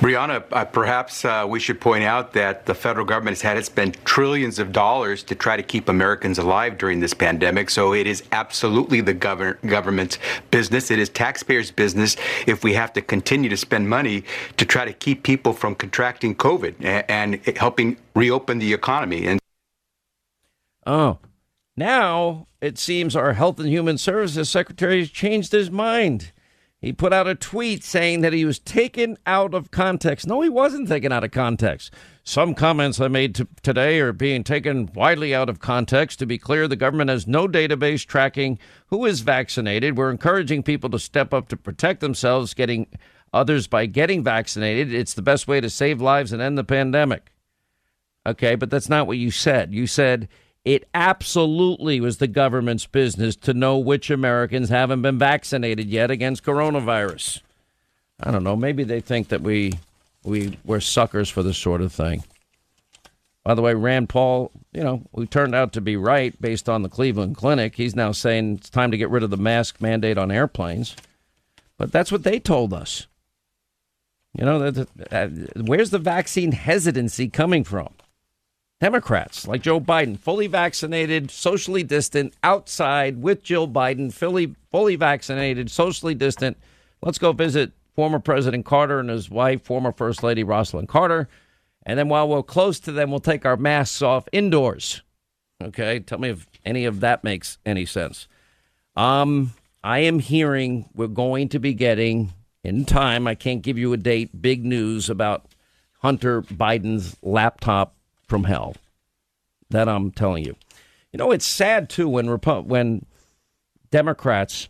Brianna, 0.00 0.44
uh, 0.52 0.64
perhaps 0.64 1.24
uh, 1.24 1.46
we 1.48 1.58
should 1.58 1.80
point 1.80 2.04
out 2.04 2.32
that 2.34 2.66
the 2.66 2.74
federal 2.74 3.06
government 3.06 3.36
has 3.36 3.42
had 3.42 3.54
to 3.54 3.62
spend 3.62 3.96
trillions 4.04 4.58
of 4.58 4.72
dollars 4.72 5.22
to 5.24 5.34
try 5.34 5.56
to 5.56 5.62
keep 5.62 5.88
Americans 5.88 6.38
alive 6.38 6.76
during 6.76 7.00
this 7.00 7.14
pandemic. 7.14 7.70
So 7.70 7.94
it 7.94 8.06
is 8.06 8.22
absolutely 8.32 9.00
the 9.00 9.14
gov- 9.14 9.60
government's 9.66 10.18
business. 10.50 10.90
It 10.90 10.98
is 10.98 11.08
taxpayers' 11.08 11.70
business 11.70 12.16
if 12.46 12.62
we 12.62 12.74
have 12.74 12.92
to 12.92 13.02
continue 13.02 13.48
to 13.48 13.56
spend 13.56 13.88
money 13.88 14.24
to 14.58 14.66
try 14.66 14.84
to 14.84 14.92
keep 14.92 15.22
people 15.22 15.52
from 15.52 15.74
contracting 15.74 16.34
COVID 16.34 16.74
and, 16.80 17.40
and 17.44 17.56
helping 17.56 17.96
reopen 18.14 18.58
the 18.58 18.72
economy. 18.74 19.26
And 19.26 19.40
oh, 20.84 21.18
now 21.76 22.46
it 22.60 22.78
seems 22.78 23.16
our 23.16 23.32
Health 23.34 23.58
and 23.60 23.68
Human 23.68 23.98
Services 23.98 24.50
Secretary 24.50 24.98
has 24.98 25.10
changed 25.10 25.52
his 25.52 25.70
mind. 25.70 26.32
He 26.80 26.92
put 26.92 27.12
out 27.12 27.26
a 27.26 27.34
tweet 27.34 27.82
saying 27.82 28.20
that 28.20 28.34
he 28.34 28.44
was 28.44 28.58
taken 28.58 29.16
out 29.26 29.54
of 29.54 29.70
context. 29.70 30.26
No, 30.26 30.42
he 30.42 30.48
wasn't 30.48 30.88
taken 30.88 31.10
out 31.10 31.24
of 31.24 31.30
context. 31.30 31.92
Some 32.22 32.54
comments 32.54 33.00
I 33.00 33.08
made 33.08 33.34
t- 33.34 33.46
today 33.62 33.98
are 34.00 34.12
being 34.12 34.44
taken 34.44 34.90
widely 34.94 35.34
out 35.34 35.48
of 35.48 35.58
context. 35.58 36.18
To 36.18 36.26
be 36.26 36.36
clear, 36.36 36.68
the 36.68 36.76
government 36.76 37.08
has 37.08 37.26
no 37.26 37.48
database 37.48 38.04
tracking 38.04 38.58
who 38.88 39.06
is 39.06 39.20
vaccinated. 39.20 39.96
We're 39.96 40.10
encouraging 40.10 40.64
people 40.64 40.90
to 40.90 40.98
step 40.98 41.32
up 41.32 41.48
to 41.48 41.56
protect 41.56 42.00
themselves, 42.00 42.52
getting 42.52 42.88
others 43.32 43.66
by 43.66 43.86
getting 43.86 44.22
vaccinated. 44.22 44.92
It's 44.92 45.14
the 45.14 45.22
best 45.22 45.48
way 45.48 45.62
to 45.62 45.70
save 45.70 46.02
lives 46.02 46.32
and 46.32 46.42
end 46.42 46.58
the 46.58 46.64
pandemic. 46.64 47.32
Okay, 48.26 48.54
but 48.54 48.70
that's 48.70 48.88
not 48.88 49.06
what 49.06 49.18
you 49.18 49.30
said. 49.30 49.72
You 49.72 49.86
said 49.86 50.28
it 50.66 50.88
absolutely 50.92 52.00
was 52.00 52.18
the 52.18 52.26
government's 52.26 52.86
business 52.86 53.36
to 53.36 53.54
know 53.54 53.78
which 53.78 54.10
Americans 54.10 54.68
haven't 54.68 55.00
been 55.00 55.16
vaccinated 55.16 55.86
yet 55.86 56.10
against 56.10 56.42
coronavirus. 56.42 57.40
I 58.20 58.32
don't 58.32 58.42
know. 58.42 58.56
Maybe 58.56 58.82
they 58.82 59.00
think 59.00 59.28
that 59.28 59.42
we 59.42 59.74
we 60.24 60.58
we're 60.64 60.80
suckers 60.80 61.30
for 61.30 61.44
this 61.44 61.56
sort 61.56 61.80
of 61.80 61.92
thing. 61.92 62.24
By 63.44 63.54
the 63.54 63.62
way, 63.62 63.74
Rand 63.74 64.08
Paul, 64.08 64.50
you 64.72 64.82
know, 64.82 65.02
we 65.12 65.26
turned 65.26 65.54
out 65.54 65.72
to 65.74 65.80
be 65.80 65.96
right 65.96 66.38
based 66.40 66.68
on 66.68 66.82
the 66.82 66.88
Cleveland 66.88 67.36
Clinic. 67.36 67.76
He's 67.76 67.94
now 67.94 68.10
saying 68.10 68.56
it's 68.56 68.68
time 68.68 68.90
to 68.90 68.96
get 68.96 69.08
rid 69.08 69.22
of 69.22 69.30
the 69.30 69.36
mask 69.36 69.80
mandate 69.80 70.18
on 70.18 70.32
airplanes. 70.32 70.96
But 71.78 71.92
that's 71.92 72.10
what 72.10 72.24
they 72.24 72.40
told 72.40 72.74
us. 72.74 73.06
You 74.36 74.44
know, 74.44 74.84
uh, 75.12 75.28
where's 75.54 75.90
the 75.90 76.00
vaccine 76.00 76.50
hesitancy 76.50 77.28
coming 77.28 77.62
from? 77.62 77.90
Democrats 78.80 79.48
like 79.48 79.62
Joe 79.62 79.80
Biden, 79.80 80.18
fully 80.18 80.46
vaccinated, 80.46 81.30
socially 81.30 81.82
distant, 81.82 82.34
outside 82.42 83.22
with 83.22 83.42
Jill 83.42 83.66
Biden, 83.66 84.12
fully 84.12 84.54
fully 84.70 84.96
vaccinated, 84.96 85.70
socially 85.70 86.14
distant. 86.14 86.58
Let's 87.00 87.18
go 87.18 87.32
visit 87.32 87.72
former 87.94 88.18
President 88.18 88.66
Carter 88.66 89.00
and 89.00 89.08
his 89.08 89.30
wife, 89.30 89.64
former 89.64 89.92
First 89.92 90.22
Lady 90.22 90.44
Rosalynn 90.44 90.86
Carter. 90.86 91.28
And 91.86 91.98
then 91.98 92.08
while 92.08 92.28
we're 92.28 92.42
close 92.42 92.78
to 92.80 92.92
them, 92.92 93.10
we'll 93.10 93.20
take 93.20 93.46
our 93.46 93.56
masks 93.56 94.02
off 94.02 94.28
indoors. 94.32 95.02
Okay, 95.62 96.00
tell 96.00 96.18
me 96.18 96.28
if 96.28 96.46
any 96.64 96.84
of 96.84 97.00
that 97.00 97.24
makes 97.24 97.56
any 97.64 97.86
sense. 97.86 98.28
Um, 98.94 99.54
I 99.82 100.00
am 100.00 100.18
hearing 100.18 100.90
we're 100.94 101.06
going 101.06 101.48
to 101.50 101.58
be 101.58 101.72
getting 101.72 102.34
in 102.62 102.84
time. 102.84 103.26
I 103.26 103.34
can't 103.34 103.62
give 103.62 103.78
you 103.78 103.92
a 103.94 103.96
date. 103.96 104.42
Big 104.42 104.64
news 104.66 105.08
about 105.08 105.46
Hunter 106.00 106.42
Biden's 106.42 107.16
laptop 107.22 107.94
from 108.28 108.44
hell. 108.44 108.74
That 109.70 109.88
I'm 109.88 110.10
telling 110.10 110.44
you. 110.44 110.56
You 111.12 111.18
know, 111.18 111.32
it's 111.32 111.46
sad 111.46 111.88
too 111.88 112.08
when 112.08 112.26
when 112.28 113.06
Democrats 113.90 114.68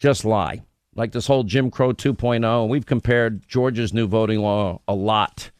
just 0.00 0.24
lie, 0.24 0.62
like 0.94 1.12
this 1.12 1.26
whole 1.26 1.44
Jim 1.44 1.70
Crow 1.70 1.92
2.0. 1.92 2.68
We've 2.68 2.86
compared 2.86 3.48
Georgia's 3.48 3.92
new 3.92 4.06
voting 4.06 4.40
law 4.40 4.80
a 4.86 4.94
lot 4.94 5.50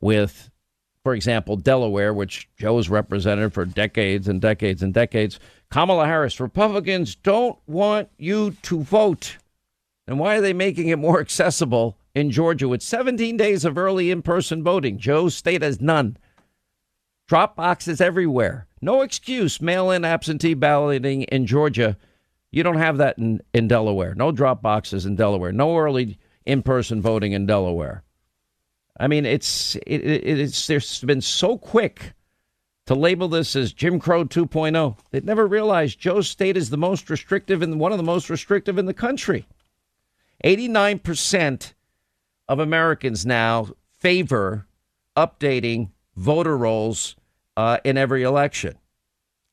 with, 0.00 0.50
for 1.02 1.14
example, 1.14 1.56
Delaware, 1.56 2.12
which 2.12 2.48
Joe 2.56 2.76
has 2.76 2.90
represented 2.90 3.52
for 3.52 3.64
decades 3.64 4.28
and 4.28 4.40
decades 4.40 4.82
and 4.82 4.92
decades. 4.92 5.38
Kamala 5.70 6.06
Harris, 6.06 6.40
Republicans 6.40 7.14
don't 7.14 7.58
want 7.66 8.08
you 8.18 8.52
to 8.62 8.82
vote. 8.82 9.36
And 10.06 10.18
why 10.18 10.36
are 10.36 10.40
they 10.40 10.52
making 10.52 10.88
it 10.88 10.98
more 10.98 11.20
accessible 11.20 11.96
in 12.14 12.30
Georgia 12.30 12.68
with 12.68 12.82
17 12.82 13.36
days 13.36 13.64
of 13.64 13.76
early 13.76 14.10
in 14.10 14.22
person 14.22 14.62
voting? 14.62 14.98
Joe's 14.98 15.34
state 15.34 15.62
has 15.62 15.80
none. 15.80 16.16
Drop 17.28 17.56
boxes 17.56 18.00
everywhere. 18.00 18.66
No 18.80 19.02
excuse. 19.02 19.60
Mail 19.60 19.90
in 19.90 20.04
absentee 20.04 20.54
balloting 20.54 21.22
in 21.24 21.46
Georgia. 21.46 21.96
You 22.50 22.62
don't 22.62 22.78
have 22.78 22.96
that 22.96 23.18
in, 23.18 23.42
in 23.52 23.68
Delaware. 23.68 24.14
No 24.14 24.32
drop 24.32 24.62
boxes 24.62 25.04
in 25.04 25.14
Delaware. 25.14 25.52
No 25.52 25.76
early 25.76 26.18
in 26.46 26.62
person 26.62 27.02
voting 27.02 27.32
in 27.32 27.44
Delaware. 27.44 28.02
I 28.98 29.06
mean, 29.06 29.26
it's 29.26 29.76
it, 29.86 30.00
it, 30.00 30.38
it's 30.38 30.66
there's 30.66 31.02
been 31.02 31.20
so 31.20 31.58
quick 31.58 32.14
to 32.86 32.94
label 32.94 33.28
this 33.28 33.54
as 33.54 33.74
Jim 33.74 34.00
Crow 34.00 34.24
2.0. 34.24 34.96
They 35.10 35.20
never 35.20 35.46
realized 35.46 36.00
Joe's 36.00 36.28
state 36.28 36.56
is 36.56 36.70
the 36.70 36.78
most 36.78 37.10
restrictive 37.10 37.60
and 37.60 37.78
one 37.78 37.92
of 37.92 37.98
the 37.98 38.04
most 38.04 38.30
restrictive 38.30 38.78
in 38.78 38.86
the 38.86 38.94
country. 38.94 39.46
89% 40.42 41.74
of 42.48 42.58
Americans 42.58 43.26
now 43.26 43.68
favor 43.98 44.66
updating 45.14 45.90
voter 46.16 46.56
rolls 46.56 47.14
uh, 47.58 47.78
in 47.82 47.98
every 47.98 48.22
election. 48.22 48.78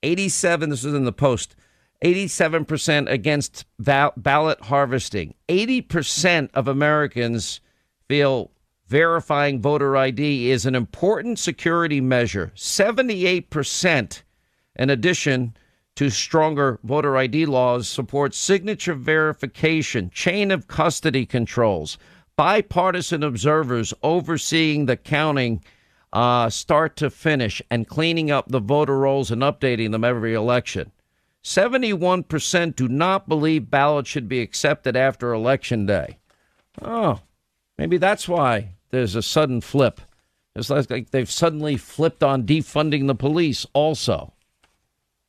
87, 0.04 0.70
this 0.70 0.86
is 0.86 0.94
in 0.94 1.06
the 1.06 1.12
Post, 1.12 1.56
87% 2.04 3.10
against 3.10 3.65
val- 3.80 4.13
ballot 4.15 4.62
harvesting. 4.62 5.34
80% 5.50 6.52
of 6.54 6.68
Americans 6.68 7.62
feel 8.08 8.52
verifying 8.88 9.60
voter 9.60 9.98
ID 9.98 10.52
is 10.52 10.68
an 10.68 10.76
important 10.76 11.39
security 11.39 12.00
measure. 12.00 12.52
78%, 12.56 14.22
in 14.76 14.89
addition 14.91 15.58
to 15.96 16.12
stronger 16.12 16.80
voter 16.84 17.18
ID 17.18 17.48
laws, 17.48 17.89
support 17.89 18.36
signature 18.36 18.94
verification, 18.94 20.12
chain 20.12 20.52
of 20.52 20.68
custody 20.68 21.26
controls, 21.26 21.98
bipartisan 22.36 23.24
observers 23.24 23.96
overseeing 24.04 24.86
the 24.86 24.96
counting 24.96 25.63
uh, 26.15 26.49
start 26.49 26.95
to 26.95 27.10
finish 27.10 27.62
and 27.69 27.89
cleaning 27.89 28.32
up 28.32 28.47
the 28.47 28.62
voter 28.62 28.97
rolls 28.97 29.32
and 29.32 29.41
updating 29.41 29.91
them 29.91 30.06
every 30.06 30.34
election. 30.34 30.91
71% 31.43 32.75
do 32.75 32.88
not 32.88 33.28
believe 33.28 33.69
ballots 33.69 34.10
should 34.10 34.30
be 34.30 34.39
accepted 34.39 34.95
after 34.95 35.34
Election 35.34 35.86
Day. 35.86 36.17
Oh, 36.82 37.19
maybe 37.78 37.97
that's 37.97 38.30
why 38.30 38.75
there's 38.91 39.15
a 39.15 39.21
sudden 39.21 39.60
flip. 39.60 39.99
It's 40.56 40.69
like 40.69 41.12
they've 41.12 41.30
suddenly 41.30 41.75
flipped 41.75 42.23
on 42.23 42.43
defunding 42.43 43.08
the 43.08 43.15
police, 43.15 43.65
also. 43.73 44.32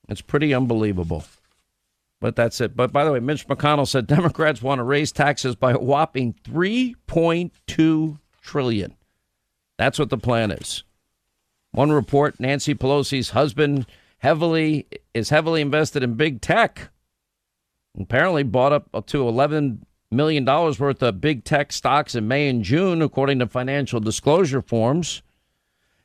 It's 0.08 0.20
pretty 0.20 0.54
unbelievable. 0.54 1.24
but 2.20 2.36
that's 2.36 2.60
it. 2.60 2.76
But 2.76 2.92
by 2.92 3.04
the 3.04 3.10
way, 3.10 3.18
Mitch 3.18 3.48
McConnell 3.48 3.88
said 3.88 4.06
Democrats 4.06 4.62
want 4.62 4.78
to 4.78 4.84
raise 4.84 5.10
taxes 5.10 5.56
by 5.56 5.72
a 5.72 5.78
whopping 5.78 6.36
3.2 6.44 8.18
trillion. 8.40 8.94
That's 9.78 9.98
what 9.98 10.10
the 10.10 10.18
plan 10.18 10.50
is. 10.50 10.84
One 11.72 11.92
report: 11.92 12.40
Nancy 12.40 12.74
Pelosi's 12.74 13.30
husband 13.30 13.86
heavily 14.18 14.86
is 15.14 15.30
heavily 15.30 15.60
invested 15.60 16.02
in 16.02 16.14
big 16.14 16.40
tech. 16.40 16.90
Apparently, 17.98 18.42
bought 18.42 18.72
up 18.72 19.06
to 19.06 19.26
11 19.26 19.86
million 20.10 20.44
dollars 20.44 20.78
worth 20.78 21.02
of 21.02 21.20
big 21.20 21.44
tech 21.44 21.72
stocks 21.72 22.14
in 22.14 22.28
May 22.28 22.48
and 22.48 22.62
June, 22.62 23.02
according 23.02 23.38
to 23.40 23.46
financial 23.46 24.00
disclosure 24.00 24.62
forms. 24.62 25.22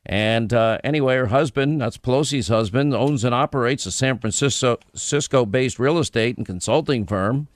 And 0.05 0.51
uh, 0.51 0.79
anyway, 0.83 1.15
her 1.17 1.27
husband, 1.27 1.81
that's 1.81 1.97
Pelosi's 1.97 2.47
husband, 2.47 2.93
owns 2.93 3.23
and 3.23 3.35
operates 3.35 3.85
a 3.85 3.91
San 3.91 4.17
Francisco 4.17 5.45
based 5.45 5.79
real 5.79 5.99
estate 5.99 6.37
and 6.37 6.45
consulting 6.45 7.05
firm. 7.05 7.47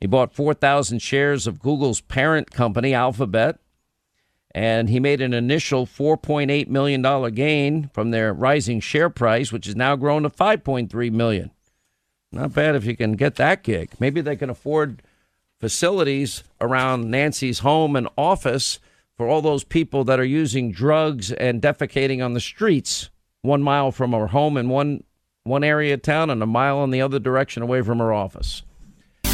He 0.00 0.06
bought 0.06 0.34
4,000 0.34 0.98
shares 0.98 1.46
of 1.46 1.60
Google's 1.60 2.00
parent 2.00 2.50
company, 2.50 2.92
Alphabet, 2.92 3.58
and 4.56 4.88
he 4.88 4.98
made 4.98 5.20
an 5.20 5.34
initial 5.34 5.84
$4.8 5.84 6.68
million 6.68 7.02
gain 7.34 7.90
from 7.92 8.10
their 8.10 8.32
rising 8.32 8.80
share 8.80 9.10
price, 9.10 9.52
which 9.52 9.66
has 9.66 9.76
now 9.76 9.96
grown 9.96 10.22
to 10.22 10.30
5.3 10.30 11.12
million. 11.12 11.50
Not 12.32 12.54
bad 12.54 12.74
if 12.74 12.86
you 12.86 12.96
can 12.96 13.12
get 13.12 13.34
that 13.34 13.62
gig. 13.62 13.90
Maybe 14.00 14.22
they 14.22 14.34
can 14.34 14.48
afford 14.48 15.02
facilities 15.60 16.42
around 16.58 17.10
Nancy's 17.10 17.58
home 17.58 17.96
and 17.96 18.08
office 18.16 18.80
for 19.14 19.28
all 19.28 19.42
those 19.42 19.62
people 19.62 20.04
that 20.04 20.18
are 20.18 20.24
using 20.24 20.72
drugs 20.72 21.32
and 21.32 21.60
defecating 21.60 22.24
on 22.24 22.32
the 22.32 22.40
streets 22.40 23.10
one 23.42 23.62
mile 23.62 23.92
from 23.92 24.12
her 24.12 24.28
home 24.28 24.56
in 24.56 24.70
one 24.70 25.04
one 25.42 25.64
area 25.64 25.94
of 25.94 26.02
town 26.02 26.30
and 26.30 26.42
a 26.42 26.46
mile 26.46 26.82
in 26.82 26.90
the 26.90 27.02
other 27.02 27.18
direction 27.18 27.62
away 27.62 27.82
from 27.82 27.98
her 27.98 28.12
office. 28.12 28.62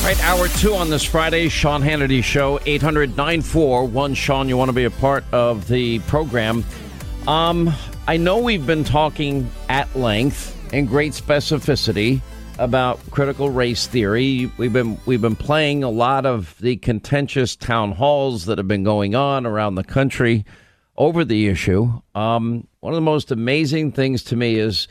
Right, 0.03 0.21
hour 0.25 0.49
two 0.49 0.75
on 0.75 0.91
this 0.91 1.05
Friday, 1.05 1.49
Sean 1.49 1.81
Hannity 1.81 2.25
Show, 2.25 2.59
800 2.67 3.17
941 3.17 4.15
Sean, 4.15 4.49
you 4.49 4.57
want 4.57 4.69
to 4.69 4.73
be 4.73 4.83
a 4.83 4.91
part 4.91 5.23
of 5.31 5.69
the 5.69 6.01
program. 6.01 6.65
Um, 7.29 7.73
I 8.09 8.17
know 8.17 8.39
we've 8.39 8.67
been 8.67 8.83
talking 8.83 9.49
at 9.69 9.95
length 9.95 10.59
and 10.75 10.89
great 10.89 11.13
specificity 11.13 12.21
about 12.59 12.99
critical 13.13 13.49
race 13.51 13.87
theory. 13.87 14.51
We've 14.57 14.73
been 14.73 14.99
we've 15.07 15.21
been 15.21 15.37
playing 15.37 15.85
a 15.85 15.89
lot 15.91 16.27
of 16.27 16.59
the 16.59 16.79
contentious 16.79 17.55
town 17.55 17.93
halls 17.93 18.47
that 18.47 18.59
have 18.59 18.67
been 18.67 18.83
going 18.83 19.15
on 19.15 19.47
around 19.47 19.77
the 19.77 19.85
country 19.85 20.45
over 20.97 21.25
the 21.25 21.47
issue. 21.47 22.03
Um, 22.17 22.67
one 22.81 22.93
of 22.93 22.97
the 22.97 23.03
most 23.03 23.31
amazing 23.31 23.93
things 23.93 24.25
to 24.25 24.37
me 24.37 24.57
is, 24.57 24.89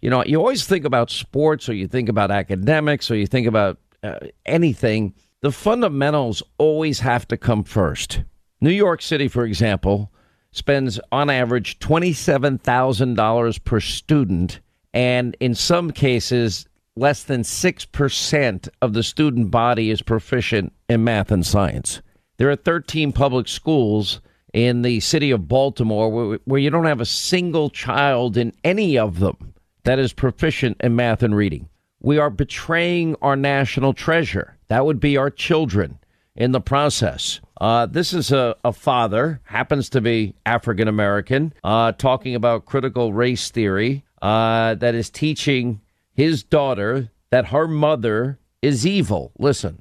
you 0.00 0.08
know, 0.08 0.24
you 0.24 0.38
always 0.38 0.66
think 0.66 0.86
about 0.86 1.10
sports 1.10 1.68
or 1.68 1.74
you 1.74 1.86
think 1.86 2.08
about 2.08 2.30
academics 2.30 3.10
or 3.10 3.16
you 3.16 3.26
think 3.26 3.46
about 3.46 3.78
uh, 4.04 4.18
anything. 4.46 5.14
The 5.40 5.50
fundamentals 5.50 6.42
always 6.58 7.00
have 7.00 7.26
to 7.28 7.36
come 7.36 7.64
first. 7.64 8.22
New 8.60 8.70
York 8.70 9.02
City, 9.02 9.28
for 9.28 9.44
example, 9.44 10.12
spends 10.52 11.00
on 11.10 11.30
average 11.30 11.78
$27,000 11.80 13.64
per 13.64 13.80
student. 13.80 14.60
And 14.92 15.36
in 15.40 15.54
some 15.54 15.90
cases, 15.90 16.66
less 16.96 17.24
than 17.24 17.42
6% 17.42 18.68
of 18.80 18.92
the 18.92 19.02
student 19.02 19.50
body 19.50 19.90
is 19.90 20.02
proficient 20.02 20.72
in 20.88 21.04
math 21.04 21.32
and 21.32 21.44
science. 21.44 22.00
There 22.36 22.50
are 22.50 22.56
13 22.56 23.12
public 23.12 23.48
schools 23.48 24.20
in 24.52 24.82
the 24.82 25.00
city 25.00 25.30
of 25.30 25.48
Baltimore 25.48 26.10
where, 26.10 26.38
where, 26.44 26.60
you 26.60 26.70
don't 26.70 26.84
have 26.84 27.00
a 27.00 27.06
single 27.06 27.70
child 27.70 28.36
in 28.36 28.52
any 28.62 28.96
of 28.96 29.18
them 29.18 29.54
that 29.82 29.98
is 29.98 30.12
proficient 30.12 30.76
in 30.80 30.94
math 30.94 31.22
and 31.22 31.36
reading. 31.36 31.68
We 32.04 32.18
are 32.18 32.28
betraying 32.28 33.16
our 33.22 33.34
national 33.34 33.94
treasure. 33.94 34.58
That 34.68 34.84
would 34.84 35.00
be 35.00 35.16
our 35.16 35.30
children 35.30 36.00
in 36.36 36.52
the 36.52 36.60
process. 36.60 37.40
Uh, 37.58 37.86
this 37.86 38.12
is 38.12 38.30
a, 38.30 38.56
a, 38.62 38.74
father, 38.74 39.40
happens 39.44 39.88
to 39.88 40.02
be 40.02 40.34
African 40.44 40.86
American, 40.86 41.54
uh, 41.64 41.92
talking 41.92 42.34
about 42.34 42.66
critical 42.66 43.14
race 43.14 43.50
theory 43.50 44.04
uh, 44.20 44.74
that 44.74 44.94
is 44.94 45.08
teaching 45.08 45.80
his 46.12 46.42
daughter 46.42 47.08
that 47.30 47.46
her 47.46 47.66
mother 47.66 48.38
is 48.60 48.86
evil. 48.86 49.32
Listen. 49.38 49.80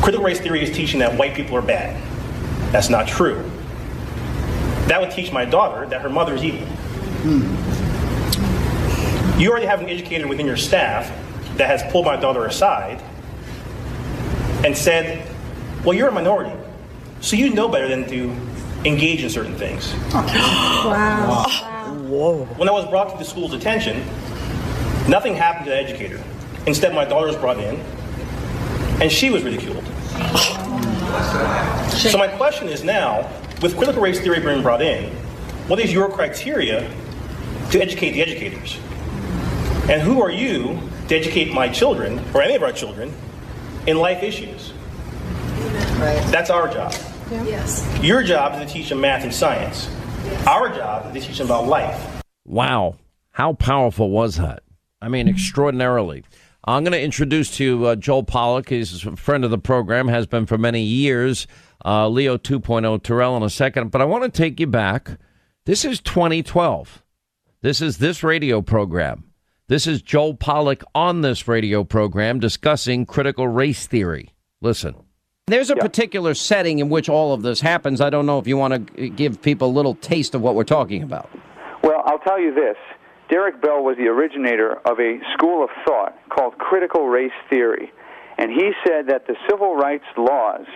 Critical 0.00 0.24
race 0.24 0.38
theory 0.38 0.62
is 0.62 0.70
teaching 0.70 1.00
that 1.00 1.18
white 1.18 1.34
people 1.34 1.56
are 1.56 1.62
bad. 1.62 2.00
That's 2.70 2.88
not 2.88 3.08
true. 3.08 3.42
That 4.86 5.00
would 5.00 5.10
teach 5.10 5.32
my 5.32 5.44
daughter 5.44 5.88
that 5.88 6.02
her 6.02 6.08
mother 6.08 6.36
is 6.36 6.44
evil. 6.44 6.68
Hmm. 7.24 7.40
You 9.40 9.50
already 9.50 9.66
have 9.66 9.80
an 9.80 9.88
educator 9.88 10.28
within 10.28 10.46
your 10.46 10.56
staff 10.56 11.10
that 11.56 11.66
has 11.66 11.82
pulled 11.92 12.06
my 12.06 12.16
daughter 12.16 12.46
aside 12.46 13.02
and 14.64 14.76
said, 14.76 15.28
Well, 15.84 15.96
you're 15.96 16.08
a 16.08 16.12
minority, 16.12 16.56
so 17.20 17.36
you 17.36 17.52
know 17.54 17.68
better 17.68 17.88
than 17.88 18.08
to 18.08 18.34
engage 18.88 19.22
in 19.22 19.30
certain 19.30 19.56
things. 19.56 19.92
wow. 20.12 21.46
Whoa. 22.08 22.44
When 22.56 22.68
I 22.68 22.72
was 22.72 22.86
brought 22.88 23.10
to 23.12 23.18
the 23.18 23.24
school's 23.24 23.52
attention, 23.54 24.04
Nothing 25.08 25.34
happened 25.34 25.64
to 25.64 25.70
the 25.72 25.76
educator. 25.76 26.22
Instead, 26.66 26.94
my 26.94 27.04
daughter 27.04 27.26
was 27.26 27.36
brought 27.36 27.58
in, 27.58 27.74
and 29.00 29.10
she 29.10 29.30
was 29.30 29.42
ridiculed. 29.42 29.84
So 31.92 32.16
my 32.16 32.26
question 32.26 32.68
is 32.68 32.82
now, 32.82 33.30
with 33.60 33.76
critical 33.76 34.02
race 34.02 34.18
theory 34.18 34.40
being 34.40 34.62
brought 34.62 34.80
in, 34.80 35.12
what 35.68 35.78
is 35.78 35.92
your 35.92 36.08
criteria 36.08 36.90
to 37.70 37.80
educate 37.80 38.12
the 38.12 38.22
educators? 38.22 38.78
And 39.90 40.00
who 40.00 40.22
are 40.22 40.30
you 40.30 40.80
to 41.08 41.16
educate 41.16 41.52
my 41.52 41.68
children, 41.68 42.20
or 42.34 42.42
any 42.42 42.54
of 42.54 42.62
our 42.62 42.72
children, 42.72 43.12
in 43.86 43.98
life 43.98 44.22
issues? 44.22 44.72
Right. 45.98 46.22
That's 46.30 46.50
our 46.50 46.72
job. 46.72 46.94
Yeah. 47.30 47.44
Yes. 47.44 47.98
Your 48.02 48.22
job 48.22 48.60
is 48.60 48.66
to 48.66 48.72
teach 48.72 48.88
them 48.88 49.00
math 49.00 49.22
and 49.24 49.32
science. 49.32 49.88
Yes. 50.24 50.46
Our 50.46 50.68
job 50.68 51.14
is 51.14 51.22
to 51.22 51.28
teach 51.28 51.38
them 51.38 51.46
about 51.46 51.66
life. 51.66 52.22
Wow. 52.44 52.96
How 53.30 53.54
powerful 53.54 54.10
was 54.10 54.36
that? 54.36 54.62
I 55.00 55.08
mean, 55.08 55.28
extraordinarily. 55.28 56.24
I'm 56.64 56.84
going 56.84 56.92
to 56.92 57.00
introduce 57.00 57.56
to 57.56 57.64
you 57.64 57.86
uh, 57.86 57.96
Joel 57.96 58.24
Pollak. 58.24 58.68
He's 58.68 59.04
a 59.04 59.16
friend 59.16 59.44
of 59.44 59.50
the 59.50 59.58
program, 59.58 60.08
has 60.08 60.26
been 60.26 60.46
for 60.46 60.58
many 60.58 60.82
years. 60.82 61.46
Uh, 61.84 62.08
Leo 62.08 62.36
2.0 62.36 63.02
Terrell 63.02 63.36
in 63.36 63.42
a 63.42 63.50
second. 63.50 63.90
But 63.90 64.00
I 64.00 64.04
want 64.04 64.22
to 64.24 64.30
take 64.30 64.60
you 64.60 64.68
back. 64.68 65.18
This 65.64 65.84
is 65.84 66.00
2012. 66.00 67.02
This 67.62 67.80
is 67.80 67.98
this 67.98 68.22
radio 68.22 68.62
program. 68.62 69.31
This 69.72 69.86
is 69.86 70.02
Joel 70.02 70.34
Pollak 70.34 70.82
on 70.94 71.22
this 71.22 71.48
radio 71.48 71.82
program 71.82 72.40
discussing 72.40 73.06
critical 73.06 73.48
race 73.48 73.86
theory. 73.86 74.34
Listen. 74.60 74.94
There's 75.46 75.70
a 75.70 75.76
particular 75.76 76.34
setting 76.34 76.80
in 76.80 76.90
which 76.90 77.08
all 77.08 77.32
of 77.32 77.40
this 77.40 77.62
happens. 77.62 78.02
I 78.02 78.10
don't 78.10 78.26
know 78.26 78.38
if 78.38 78.46
you 78.46 78.58
want 78.58 78.94
to 78.94 79.08
give 79.08 79.40
people 79.40 79.68
a 79.68 79.72
little 79.72 79.94
taste 79.94 80.34
of 80.34 80.42
what 80.42 80.56
we're 80.56 80.64
talking 80.64 81.02
about. 81.02 81.30
Well, 81.82 82.02
I'll 82.04 82.18
tell 82.18 82.38
you 82.38 82.54
this. 82.54 82.76
Derek 83.30 83.62
Bell 83.62 83.82
was 83.82 83.96
the 83.96 84.08
originator 84.08 84.74
of 84.86 85.00
a 85.00 85.20
school 85.32 85.64
of 85.64 85.70
thought 85.86 86.18
called 86.28 86.58
critical 86.58 87.08
race 87.08 87.32
theory. 87.48 87.90
And 88.36 88.50
he 88.50 88.72
said 88.86 89.06
that 89.06 89.26
the 89.26 89.36
civil 89.48 89.74
rights 89.74 90.04
laws 90.18 90.66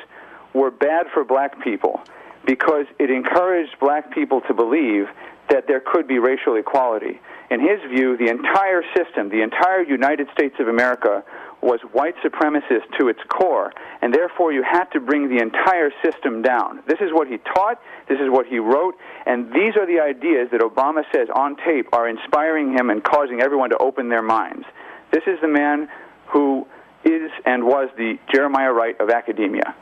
were 0.55 0.71
bad 0.71 1.09
for 1.13 1.23
black 1.23 1.63
people 1.63 2.01
because 2.47 2.87
it 2.99 3.11
encouraged 3.11 3.79
black 3.79 4.11
people 4.15 4.41
to 4.49 4.55
believe 4.55 5.09
that 5.51 5.67
there 5.69 5.83
could 5.85 6.09
be 6.09 6.19
racial 6.19 6.57
equality. 6.57 7.21
In 7.51 7.61
his 7.61 7.81
view, 7.91 8.17
the 8.17 8.29
entire 8.29 8.83
system, 8.97 9.29
the 9.29 9.43
entire 9.43 9.83
United 9.83 10.29
States 10.33 10.57
of 10.59 10.69
America, 10.69 11.23
was 11.63 11.81
white 11.93 12.15
supremacist 12.25 12.85
to 12.99 13.09
its 13.09 13.21
core, 13.29 13.73
and 14.03 14.13
therefore 14.13 14.53
you 14.53 14.63
had 14.63 14.85
to 14.93 15.01
bring 15.01 15.29
the 15.29 15.41
entire 15.41 15.91
system 16.05 16.43
down. 16.43 16.81
This 16.87 16.99
is 17.01 17.13
what 17.13 17.29
he 17.29 17.39
taught, 17.39 17.81
this 18.09 18.19
is 18.21 18.29
what 18.29 18.47
he 18.47 18.59
wrote, 18.59 18.95
and 19.25 19.53
these 19.53 19.77
are 19.77 19.87
the 19.87 20.01
ideas 20.01 20.49
that 20.53 20.61
Obama 20.61 21.03
says 21.13 21.29
on 21.35 21.57
tape 21.57 21.89
are 21.93 22.09
inspiring 22.09 22.73
him 22.73 22.91
and 22.91 23.03
causing 23.03 23.41
everyone 23.41 23.70
to 23.70 23.79
open 23.79 24.09
their 24.09 24.23
minds. 24.23 24.66
This 25.12 25.23
is 25.27 25.41
the 25.41 25.49
man 25.49 25.89
who 26.27 26.66
is 27.05 27.31
and 27.45 27.64
was 27.64 27.89
the 27.97 28.18
Jeremiah 28.33 28.73
Wright 28.73 29.01
of 29.01 29.11
academia. 29.11 29.75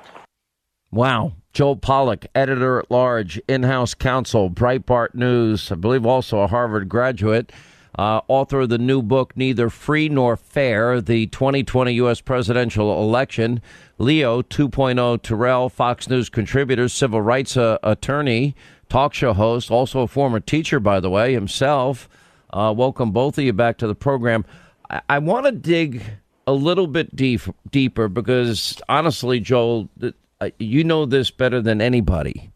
Wow. 0.91 1.32
Joel 1.55 1.76
Pollak, 1.76 2.26
editor 2.34 2.80
at 2.80 2.90
large, 2.90 3.40
in 3.46 3.62
house 3.62 3.94
counsel, 3.94 4.50
Breitbart 4.50 5.14
News, 5.14 5.70
I 5.70 5.76
believe 5.76 6.05
also 6.05 6.40
a 6.40 6.48
Harvard 6.48 6.88
graduate 6.88 7.52
uh, 7.96 8.22
author 8.26 8.62
of 8.62 8.70
the 8.70 8.78
new 8.78 9.02
book, 9.02 9.36
Neither 9.36 9.70
Free 9.70 10.09
Nor 10.09 10.36
Fair 10.36 11.00
The 11.00 11.28
2020 11.28 11.92
U.S. 11.92 12.20
Presidential 12.20 13.00
Election. 13.00 13.62
Leo 13.98 14.42
2.0 14.42 15.22
Terrell, 15.22 15.68
Fox 15.68 16.09
News 16.09 16.28
contributor, 16.28 16.88
civil 16.88 17.20
rights 17.20 17.57
uh, 17.57 17.78
attorney, 17.84 18.57
talk 18.88 19.14
show 19.14 19.32
host, 19.32 19.70
also 19.70 20.00
a 20.00 20.09
former 20.09 20.40
teacher, 20.40 20.80
by 20.80 20.98
the 20.98 21.09
way, 21.09 21.32
himself. 21.34 22.09
Uh, 22.50 22.74
welcome 22.76 23.12
both 23.12 23.38
of 23.38 23.44
you 23.44 23.52
back 23.52 23.78
to 23.78 23.86
the 23.86 23.94
program. 23.94 24.44
I, 24.90 25.02
I 25.09 25.18
want 25.20 25.46
to 25.46 25.52
dig 25.52 26.02
a 26.48 26.52
little 26.52 26.88
bit 26.88 27.14
deep, 27.14 27.42
deeper 27.70 28.09
because 28.09 28.82
honestly, 28.88 29.38
Joel, 29.38 29.88
uh, 30.45 30.51
you 30.59 30.84
know 30.84 31.07
this 31.07 31.30
better 31.30 31.61
than 31.61 31.80
anybody. 31.80 32.51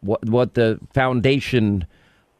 What 0.00 0.28
what 0.28 0.54
the 0.54 0.78
foundation 0.92 1.86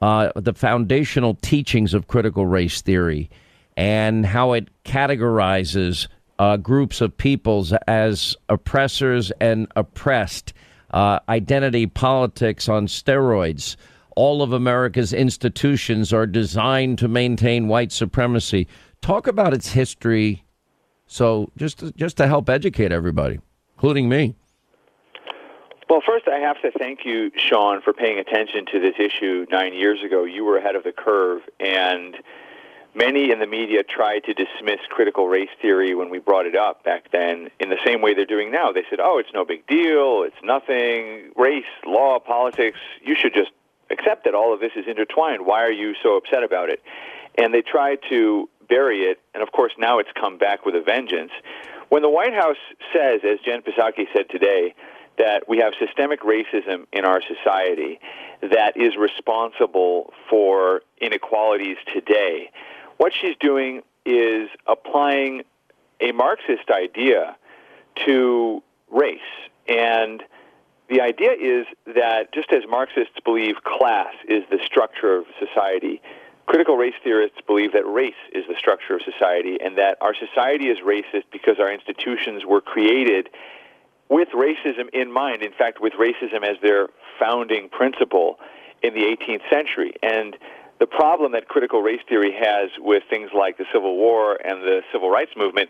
uh, 0.03 0.33
the 0.37 0.53
foundational 0.53 1.35
teachings 1.37 1.95
of 1.95 2.09
critical 2.09 2.47
race 2.47 2.83
theory 2.83 3.31
and 3.77 4.27
how 4.27 4.53
it 4.53 4.69
categorizes 4.85 6.09
uh, 6.39 6.57
groups 6.57 7.01
of 7.01 7.17
peoples 7.17 7.73
as 7.87 8.37
oppressors 8.49 9.33
and 9.41 9.67
oppressed, 9.77 10.53
uh, 10.91 11.21
identity 11.29 11.87
politics 11.87 12.69
on 12.69 12.87
steroids. 12.87 13.77
All 14.17 14.43
of 14.43 14.53
America's 14.53 15.13
institutions 15.13 16.13
are 16.13 16.27
designed 16.27 16.99
to 16.99 17.09
maintain 17.09 17.67
white 17.69 17.91
supremacy. 17.91 18.69
Talk 19.01 19.27
about 19.27 19.55
its 19.55 19.73
history, 19.73 20.45
so 21.07 21.51
just 21.57 21.81
to, 21.81 21.93
just 21.93 22.17
to 22.19 22.27
help 22.27 22.49
educate 22.49 22.93
everybody, 22.93 23.41
including 23.75 24.09
me. 24.09 24.35
Well, 25.89 26.01
first, 26.07 26.29
I 26.29 26.39
have 26.39 26.61
to 26.63 26.71
thank 26.71 27.05
you, 27.05 27.31
Sean, 27.37 27.83
for 27.83 27.93
paying 27.93 28.19
attention 28.19 28.65
to 28.73 28.81
this 28.81 28.95
issue 28.99 29.47
nine 29.51 29.75
years 29.75 30.03
ago. 30.03 30.25
You 30.25 30.45
were 30.45 30.57
ahead 30.57 30.77
of 30.77 30.85
the 30.85 30.93
curve, 30.93 31.43
and 31.61 32.17
many 32.95 33.31
in 33.31 33.39
the 33.39 33.47
media 33.47 33.83
tried 33.83 34.25
to 34.25 34.33
dismiss 34.33 34.81
critical 34.89 35.29
race 35.29 35.51
theory 35.61 35.95
when 35.95 36.09
we 36.09 36.19
brought 36.19 36.47
it 36.47 36.57
up 36.57 36.83
back 36.85 37.11
then 37.13 37.51
in 37.61 37.69
the 37.69 37.77
same 37.85 38.01
way 38.01 38.15
they're 38.15 38.25
doing 38.25 38.51
now. 38.51 38.73
They 38.73 38.85
said, 38.89 38.99
oh, 38.99 39.19
it's 39.19 39.29
no 39.35 39.45
big 39.45 39.67
deal, 39.67 40.23
it's 40.23 40.43
nothing, 40.43 41.31
race, 41.37 41.65
law, 41.85 42.19
politics, 42.19 42.79
you 43.03 43.15
should 43.15 43.35
just 43.35 43.51
accept 43.91 44.25
that 44.25 44.35
all 44.35 44.55
of 44.55 44.61
this 44.61 44.73
is 44.77 44.87
intertwined. 44.87 45.45
Why 45.45 45.63
are 45.63 45.73
you 45.73 45.95
so 46.03 46.17
upset 46.17 46.43
about 46.43 46.71
it? 46.71 46.83
And 47.37 47.53
they 47.53 47.63
tried 47.63 47.99
to 48.09 48.49
bury 48.71 49.03
it, 49.03 49.21
and 49.35 49.43
of 49.43 49.53
course, 49.53 49.73
now 49.79 49.99
it's 49.99 50.11
come 50.19 50.39
back 50.39 50.65
with 50.65 50.75
a 50.75 50.81
vengeance. 50.81 51.33
When 51.91 52.01
the 52.01 52.09
White 52.09 52.33
House 52.33 52.57
says, 52.93 53.21
as 53.23 53.39
Jen 53.45 53.61
Psaki 53.61 54.07
said 54.15 54.31
today, 54.31 54.75
that 55.19 55.49
we 55.49 55.59
have 55.59 55.73
systemic 55.79 56.21
racism 56.23 56.87
in 56.93 57.05
our 57.05 57.21
society 57.23 58.01
that 58.43 58.77
is 58.77 58.97
responsible 58.97 60.13
for 60.29 60.83
inequalities 61.01 61.77
today. 61.93 62.51
What 62.97 63.13
she's 63.13 63.37
doing 63.39 63.83
is 64.05 64.49
applying 64.67 65.43
a 66.01 66.13
Marxist 66.13 66.71
idea 66.71 67.37
to 68.07 68.63
race. 68.91 69.19
And 69.69 70.23
the 70.89 71.01
idea 71.01 71.33
is 71.33 71.67
that 71.87 72.33
just 72.33 72.53
as 72.53 72.63
Marxists 72.69 73.19
believe 73.25 73.57
class 73.65 74.13
is 74.29 74.43
the 74.51 74.59
structure 74.65 75.17
of 75.17 75.25
society, 75.39 76.03
critical 76.47 76.77
race 76.77 76.95
theorists 77.03 77.39
believe 77.47 77.73
that 77.73 77.87
race 77.87 78.15
is 78.33 78.45
the 78.49 78.55
structure 78.59 78.97
of 78.97 79.03
society 79.03 79.59
and 79.65 79.79
that 79.79 79.97
our 80.01 80.15
society 80.15 80.69
is 80.69 80.79
racist 80.85 81.25
because 81.33 81.59
our 81.59 81.73
institutions 81.73 82.45
were 82.45 82.61
created 82.61 83.31
with 84.15 84.29
racism 84.29 84.89
in 84.93 85.11
mind, 85.11 85.43
in 85.43 85.51
fact, 85.51 85.81
with 85.81 85.93
racism 85.95 86.45
as 86.45 86.57
their 86.63 86.87
founding 87.19 87.69
principle 87.69 88.39
in 88.81 88.95
the 88.95 89.01
18th 89.01 89.43
century. 89.51 89.93
And 90.05 90.37
the 90.79 90.87
problem 90.87 91.33
that 91.33 91.49
critical 91.49 91.83
race 91.83 92.01
theory 92.09 92.33
has 92.33 92.71
with 92.79 93.03
things 93.11 93.31
like 93.37 93.59
the 93.59 93.65
Civil 93.73 93.97
War 93.97 94.39
and 94.45 94.63
the 94.63 94.83
Civil 94.93 95.11
Rights 95.11 95.33
Movement 95.37 95.69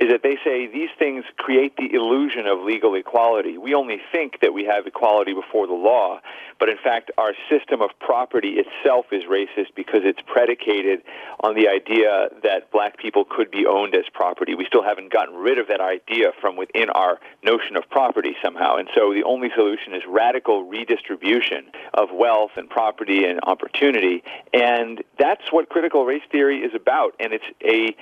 is 0.00 0.08
that 0.08 0.22
they 0.22 0.38
say 0.42 0.66
these 0.66 0.88
things 0.98 1.24
create 1.36 1.76
the 1.76 1.94
illusion 1.94 2.46
of 2.46 2.60
legal 2.64 2.94
equality. 2.94 3.58
We 3.58 3.74
only 3.74 4.00
think 4.10 4.40
that 4.40 4.54
we 4.54 4.64
have 4.64 4.86
equality 4.86 5.34
before 5.34 5.66
the 5.66 5.74
law, 5.74 6.20
but 6.58 6.70
in 6.70 6.78
fact, 6.82 7.10
our 7.18 7.34
system 7.50 7.82
of 7.82 7.90
property 8.00 8.56
itself 8.56 9.06
is 9.12 9.24
racist 9.24 9.74
because 9.76 10.00
it's 10.04 10.20
predicated 10.26 11.02
on 11.40 11.54
the 11.54 11.68
idea 11.68 12.28
that 12.42 12.70
black 12.72 12.96
people 12.96 13.26
could 13.28 13.50
be 13.50 13.66
owned 13.66 13.94
as 13.94 14.04
property. 14.12 14.54
We 14.54 14.64
still 14.64 14.82
haven't 14.82 15.12
gotten 15.12 15.34
rid 15.34 15.58
of 15.58 15.68
that 15.68 15.82
idea 15.82 16.32
from 16.40 16.56
within 16.56 16.88
our 16.90 17.20
notion 17.44 17.76
of 17.76 17.88
property 17.90 18.34
somehow. 18.42 18.76
And 18.76 18.88
so 18.94 19.12
the 19.12 19.24
only 19.24 19.50
solution 19.54 19.94
is 19.94 20.02
radical 20.08 20.64
redistribution 20.64 21.66
of 21.92 22.08
wealth 22.10 22.52
and 22.56 22.70
property 22.70 23.24
and 23.24 23.38
opportunity. 23.42 24.22
And 24.54 25.02
that's 25.18 25.52
what 25.52 25.68
critical 25.68 26.06
race 26.06 26.22
theory 26.32 26.60
is 26.60 26.74
about. 26.74 27.14
And 27.20 27.34
it's 27.34 27.44
a 27.62 27.94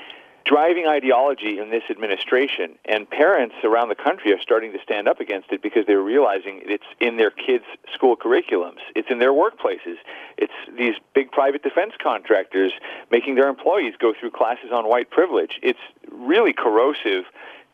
driving 0.48 0.86
ideology 0.86 1.58
in 1.58 1.70
this 1.70 1.82
administration, 1.90 2.74
and 2.86 3.08
parents 3.08 3.54
around 3.64 3.90
the 3.90 3.94
country 3.94 4.32
are 4.32 4.40
starting 4.40 4.72
to 4.72 4.78
stand 4.82 5.06
up 5.06 5.20
against 5.20 5.52
it 5.52 5.62
because 5.62 5.84
they're 5.86 6.00
realizing 6.00 6.62
it's 6.64 6.88
in 7.00 7.18
their 7.18 7.30
kids' 7.30 7.64
school 7.92 8.16
curriculums, 8.16 8.80
it's 8.96 9.08
in 9.10 9.18
their 9.18 9.32
workplaces, 9.32 9.96
it's 10.38 10.52
these 10.76 10.94
big 11.14 11.30
private 11.30 11.62
defense 11.62 11.92
contractors 12.02 12.72
making 13.10 13.34
their 13.34 13.48
employees 13.48 13.94
go 13.98 14.14
through 14.18 14.30
classes 14.30 14.70
on 14.72 14.88
white 14.88 15.10
privilege. 15.10 15.58
It's 15.62 15.78
really 16.10 16.54
corrosive 16.54 17.24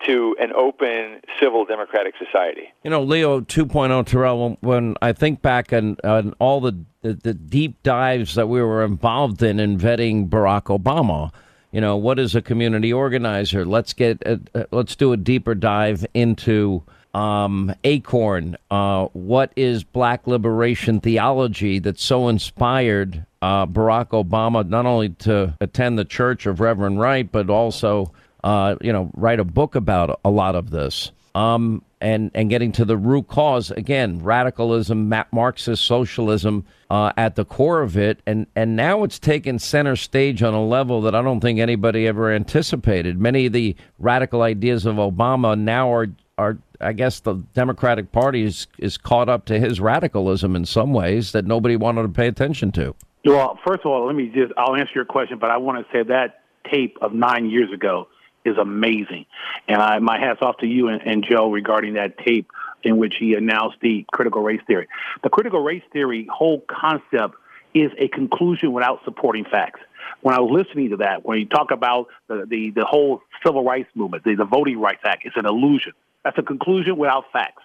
to 0.04 0.34
an 0.40 0.52
open 0.54 1.20
civil 1.40 1.64
democratic 1.64 2.14
society. 2.18 2.72
You 2.82 2.90
know, 2.90 3.02
Leo 3.02 3.40
2.0 3.40 4.04
Terrell, 4.04 4.58
when 4.60 4.96
I 5.00 5.12
think 5.12 5.40
back 5.40 5.72
on, 5.72 5.96
on 6.02 6.34
all 6.40 6.60
the, 6.60 6.84
the, 7.02 7.14
the 7.14 7.34
deep 7.34 7.80
dives 7.84 8.34
that 8.34 8.48
we 8.48 8.60
were 8.60 8.84
involved 8.84 9.44
in 9.44 9.60
in 9.60 9.78
vetting 9.78 10.28
Barack 10.28 10.64
Obama, 10.64 11.30
you 11.74 11.80
know, 11.80 11.96
what 11.96 12.20
is 12.20 12.36
a 12.36 12.40
community 12.40 12.92
organizer? 12.92 13.66
Let's 13.66 13.92
get 13.92 14.22
a, 14.24 14.68
let's 14.70 14.94
do 14.94 15.12
a 15.12 15.16
deeper 15.16 15.56
dive 15.56 16.06
into 16.14 16.84
um, 17.14 17.74
Acorn. 17.82 18.56
Uh, 18.70 19.06
what 19.06 19.52
is 19.56 19.82
Black 19.82 20.28
liberation 20.28 21.00
theology 21.00 21.80
that 21.80 21.98
so 21.98 22.28
inspired 22.28 23.26
uh, 23.42 23.66
Barack 23.66 24.10
Obama 24.10 24.64
not 24.68 24.86
only 24.86 25.08
to 25.10 25.56
attend 25.60 25.98
the 25.98 26.04
Church 26.04 26.46
of 26.46 26.60
Reverend 26.60 27.00
Wright, 27.00 27.30
but 27.30 27.50
also, 27.50 28.12
uh, 28.44 28.76
you 28.80 28.92
know, 28.92 29.10
write 29.16 29.40
a 29.40 29.44
book 29.44 29.74
about 29.74 30.20
a 30.24 30.30
lot 30.30 30.54
of 30.54 30.70
this. 30.70 31.10
Um, 31.34 31.82
and 32.05 32.30
and 32.34 32.50
getting 32.50 32.70
to 32.70 32.84
the 32.84 32.96
root 32.96 33.26
cause. 33.28 33.70
Again 33.70 34.22
radicalism 34.22 35.12
marxist 35.32 35.84
socialism 35.84 36.66
uh, 36.90 37.12
at 37.16 37.34
the 37.34 37.44
core 37.44 37.80
of 37.80 37.96
it. 37.96 38.20
And 38.26 38.46
and 38.55 38.76
now 38.76 39.02
it's 39.02 39.18
taken 39.18 39.59
center 39.59 39.96
stage 39.96 40.42
on 40.42 40.55
a 40.55 40.64
level 40.64 41.00
that 41.00 41.14
i 41.14 41.22
don't 41.22 41.40
think 41.40 41.59
anybody 41.59 42.07
ever 42.07 42.30
anticipated. 42.30 43.18
Many 43.18 43.46
of 43.46 43.52
the 43.52 43.74
radical 43.98 44.42
ideas 44.42 44.86
of 44.86 44.96
obama 44.96 45.59
now 45.59 45.92
are 45.92 46.09
are 46.36 46.59
i 46.80 46.92
guess 46.92 47.20
the 47.20 47.34
democratic 47.55 48.12
party 48.12 48.42
is 48.42 48.66
is 48.78 48.98
caught 48.98 49.30
up 49.30 49.46
to 49.46 49.59
his 49.59 49.80
radicalism 49.80 50.55
in 50.55 50.66
some 50.66 50.92
ways 50.92 51.32
that 51.32 51.46
nobody 51.46 51.74
wanted 51.74 52.02
to 52.02 52.09
pay 52.09 52.28
attention 52.28 52.70
to. 52.72 52.94
Well 53.24 53.59
first 53.66 53.80
of 53.80 53.86
all 53.86 54.07
let 54.07 54.14
me 54.14 54.26
just 54.26 54.52
i'll 54.59 54.76
answer 54.76 54.92
your 54.94 55.07
question 55.07 55.38
but 55.38 55.50
i 55.50 55.57
want 55.57 55.78
to 55.78 55.90
say 55.90 56.02
that 56.07 56.42
tape 56.70 56.98
of 57.00 57.14
nine 57.14 57.48
years 57.48 57.72
ago 57.72 58.09
is 58.45 58.57
amazing. 58.59 59.26
And 59.68 59.80
I, 59.80 59.99
my 59.99 60.18
hats 60.18 60.40
off 60.42 60.59
to 60.59 60.66
you 60.66 60.88
and, 60.88 61.01
and 61.03 61.24
Joe 61.24 61.51
regarding 61.51 61.95
that 61.95 62.18
tape 62.18 62.51
in 62.82 62.99
which 62.99 63.14
he 63.18 63.34
announced 63.34 63.78
the 63.80 64.05
critical 64.12 64.42
race 64.42 64.61
theory. 64.66 64.88
The 65.22 65.30
critical 65.30 65.61
race 65.61 65.82
theory 65.92 66.28
whole 66.30 66.62
concept 66.68 67.34
is 67.72 67.90
a 67.99 68.09
conclusion 68.09 68.72
without 68.72 69.01
supporting 69.05 69.45
facts. 69.45 69.80
When 70.20 70.34
I 70.34 70.40
was 70.40 70.51
listening 70.53 70.90
to 70.90 70.99
that, 70.99 71.24
when 71.24 71.38
you 71.38 71.47
talk 71.47 71.70
about 71.70 72.09
the, 72.28 72.47
the, 72.47 72.70
the 72.70 72.84
whole 72.84 73.22
civil 73.45 73.64
rights 73.64 73.88
movement, 73.95 74.24
the, 74.24 74.34
the 74.34 74.45
Voting 74.45 74.78
Rights 74.78 75.03
Act, 75.05 75.22
it's 75.24 75.36
an 75.36 75.47
illusion. 75.47 75.92
That's 76.24 76.38
a 76.38 76.42
conclusion 76.42 76.97
without 76.97 77.24
facts. 77.32 77.62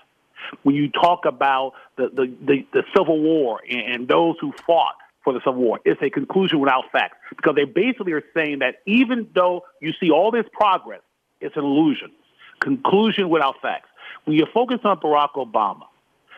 When 0.64 0.76
you 0.76 0.90
talk 0.90 1.26
about 1.26 1.74
the, 1.98 2.10
the, 2.10 2.34
the, 2.46 2.68
the 2.74 2.84
Civil 2.96 3.20
War 3.20 3.60
and, 3.70 3.82
and 3.82 4.08
those 4.08 4.36
who 4.40 4.54
fought 4.66 4.96
for 5.24 5.34
the 5.34 5.40
Civil 5.40 5.62
War. 5.62 5.80
It's 5.86 6.02
a 6.02 6.10
conclusion 6.10 6.60
without 6.60 6.86
facts 6.92 7.18
because 7.30 7.56
they 7.56 7.66
basically 7.66 8.14
are 8.14 8.24
saying 8.34 8.60
that 8.60 8.76
even 8.86 9.28
though 9.36 9.64
you 9.82 9.94
see 10.00 10.12
all 10.12 10.32
this 10.32 10.46
progress, 10.52 11.02
it's 11.42 11.56
an 11.56 11.64
illusion. 11.64 12.12
Conclusion 12.60 13.30
without 13.30 13.56
facts. 13.62 13.90
When 14.26 14.36
you 14.36 14.46
focus 14.54 14.80
on 14.84 15.00
Barack 15.00 15.34
Obama, 15.36 15.84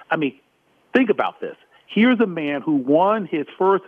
I 0.10 0.18
mean, 0.18 0.40
think 0.94 1.10
about 1.10 1.40
this. 1.40 1.56
Here's 1.88 2.20
a 2.20 2.28
man 2.28 2.62
who 2.62 2.76
won 2.76 3.26
his 3.26 3.46
first 3.58 3.84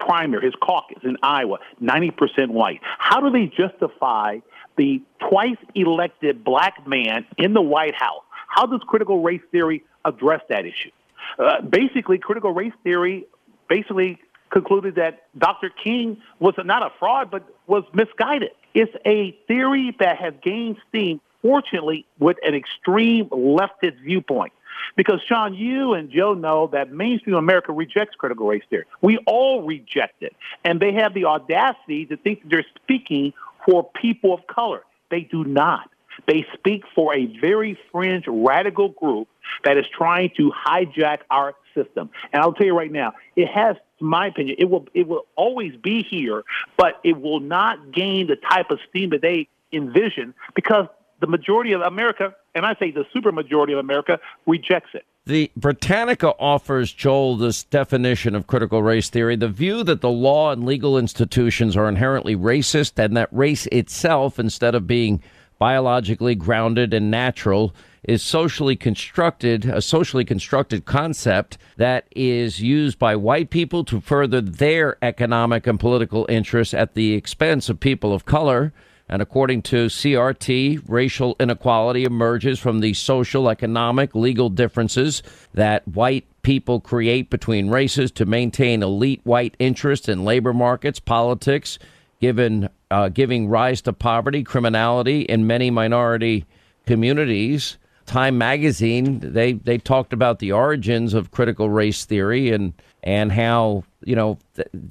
primary, 0.00 0.44
his 0.44 0.54
caucus 0.62 0.98
in 1.02 1.16
Iowa, 1.22 1.58
90% 1.82 2.48
white. 2.48 2.80
How 2.98 3.20
do 3.20 3.30
they 3.30 3.46
justify 3.46 4.38
the 4.76 5.00
twice 5.28 5.56
elected 5.74 6.44
black 6.44 6.86
man 6.86 7.26
in 7.38 7.54
the 7.54 7.62
White 7.62 7.94
House? 7.94 8.22
How 8.48 8.66
does 8.66 8.80
critical 8.86 9.22
race 9.22 9.42
theory 9.52 9.84
address 10.04 10.40
that 10.48 10.66
issue? 10.66 10.90
Uh, 11.38 11.60
basically, 11.62 12.18
critical 12.18 12.52
race 12.52 12.72
theory 12.84 13.26
basically 13.68 14.18
concluded 14.50 14.94
that 14.96 15.24
Dr. 15.38 15.70
King 15.70 16.18
was 16.38 16.54
not 16.58 16.82
a 16.82 16.90
fraud, 16.98 17.30
but 17.30 17.46
was 17.66 17.84
misguided. 17.92 18.50
It's 18.74 18.92
a 19.04 19.32
theory 19.48 19.96
that 20.00 20.18
has 20.18 20.34
gained 20.42 20.76
steam, 20.88 21.20
fortunately, 21.42 22.06
with 22.18 22.36
an 22.42 22.54
extreme 22.54 23.26
leftist 23.26 24.00
viewpoint. 24.02 24.52
Because, 24.94 25.20
Sean, 25.26 25.54
you 25.54 25.94
and 25.94 26.10
Joe 26.10 26.34
know 26.34 26.68
that 26.72 26.92
mainstream 26.92 27.36
America 27.36 27.72
rejects 27.72 28.14
critical 28.14 28.46
race 28.46 28.62
theory. 28.68 28.84
We 29.00 29.18
all 29.26 29.62
reject 29.62 30.22
it. 30.22 30.36
And 30.64 30.80
they 30.80 30.92
have 30.92 31.14
the 31.14 31.24
audacity 31.24 32.04
to 32.06 32.16
think 32.16 32.42
that 32.42 32.50
they're 32.50 32.66
speaking 32.82 33.32
for 33.66 33.88
people 34.00 34.34
of 34.34 34.46
color. 34.46 34.82
They 35.10 35.22
do 35.22 35.44
not. 35.44 35.90
They 36.26 36.46
speak 36.54 36.84
for 36.94 37.14
a 37.14 37.26
very 37.40 37.78
fringe 37.92 38.24
radical 38.26 38.90
group 38.90 39.28
that 39.64 39.76
is 39.76 39.86
trying 39.88 40.30
to 40.36 40.50
hijack 40.50 41.18
our 41.30 41.54
system. 41.74 42.10
And 42.32 42.42
I'll 42.42 42.52
tell 42.52 42.66
you 42.66 42.76
right 42.76 42.90
now, 42.90 43.12
it 43.36 43.48
has, 43.48 43.76
my 44.00 44.26
opinion, 44.28 44.56
it 44.58 44.70
will 44.70 44.86
it 44.94 45.06
will 45.08 45.26
always 45.36 45.74
be 45.76 46.02
here, 46.02 46.44
but 46.76 47.00
it 47.04 47.20
will 47.20 47.40
not 47.40 47.92
gain 47.92 48.26
the 48.26 48.36
type 48.36 48.70
of 48.70 48.78
steam 48.88 49.10
that 49.10 49.22
they 49.22 49.48
envision 49.72 50.34
because 50.54 50.86
the 51.20 51.26
majority 51.26 51.72
of 51.72 51.80
America, 51.80 52.34
and 52.54 52.66
I 52.66 52.74
say 52.78 52.90
the 52.90 53.06
super 53.12 53.32
majority 53.32 53.72
of 53.72 53.78
America, 53.78 54.18
rejects 54.46 54.90
it. 54.94 55.04
The 55.24 55.50
Britannica 55.56 56.28
offers 56.38 56.92
Joel 56.92 57.36
this 57.36 57.64
definition 57.64 58.34
of 58.34 58.46
critical 58.46 58.82
race 58.82 59.10
theory 59.10 59.34
the 59.34 59.48
view 59.48 59.82
that 59.82 60.00
the 60.00 60.10
law 60.10 60.52
and 60.52 60.64
legal 60.64 60.98
institutions 60.98 61.76
are 61.76 61.88
inherently 61.88 62.36
racist 62.36 63.02
and 63.02 63.16
that 63.16 63.28
race 63.32 63.66
itself, 63.68 64.38
instead 64.38 64.74
of 64.74 64.86
being 64.86 65.22
biologically 65.58 66.34
grounded 66.34 66.92
and 66.92 67.10
natural 67.10 67.74
is 68.06 68.22
socially 68.22 68.76
constructed, 68.76 69.64
a 69.64 69.82
socially 69.82 70.24
constructed 70.24 70.84
concept 70.84 71.58
that 71.76 72.06
is 72.14 72.60
used 72.60 72.98
by 72.98 73.16
white 73.16 73.50
people 73.50 73.84
to 73.84 74.00
further 74.00 74.40
their 74.40 74.96
economic 75.02 75.66
and 75.66 75.80
political 75.80 76.24
interests 76.28 76.72
at 76.72 76.94
the 76.94 77.14
expense 77.14 77.68
of 77.68 77.80
people 77.80 78.14
of 78.14 78.24
color. 78.24 78.72
And 79.08 79.22
according 79.22 79.62
to 79.62 79.86
CRT, 79.86 80.82
racial 80.88 81.36
inequality 81.38 82.04
emerges 82.04 82.58
from 82.58 82.80
the 82.80 82.94
social, 82.94 83.48
economic, 83.48 84.14
legal 84.14 84.48
differences 84.48 85.22
that 85.54 85.86
white 85.86 86.26
people 86.42 86.80
create 86.80 87.28
between 87.28 87.70
races 87.70 88.10
to 88.12 88.24
maintain 88.24 88.82
elite 88.82 89.20
white 89.24 89.56
interest 89.58 90.08
in 90.08 90.24
labor 90.24 90.52
markets, 90.52 91.00
politics, 91.00 91.78
given 92.20 92.68
uh, 92.90 93.08
giving 93.08 93.48
rise 93.48 93.80
to 93.82 93.92
poverty, 93.92 94.44
criminality 94.44 95.22
in 95.22 95.46
many 95.46 95.70
minority 95.70 96.44
communities. 96.86 97.78
Time 98.06 98.38
magazine 98.38 99.18
they 99.20 99.54
they 99.54 99.78
talked 99.78 100.12
about 100.12 100.38
the 100.38 100.52
origins 100.52 101.12
of 101.12 101.32
critical 101.32 101.68
race 101.68 102.04
theory 102.04 102.50
and 102.50 102.72
and 103.02 103.32
how 103.32 103.82
you 104.04 104.14
know 104.14 104.38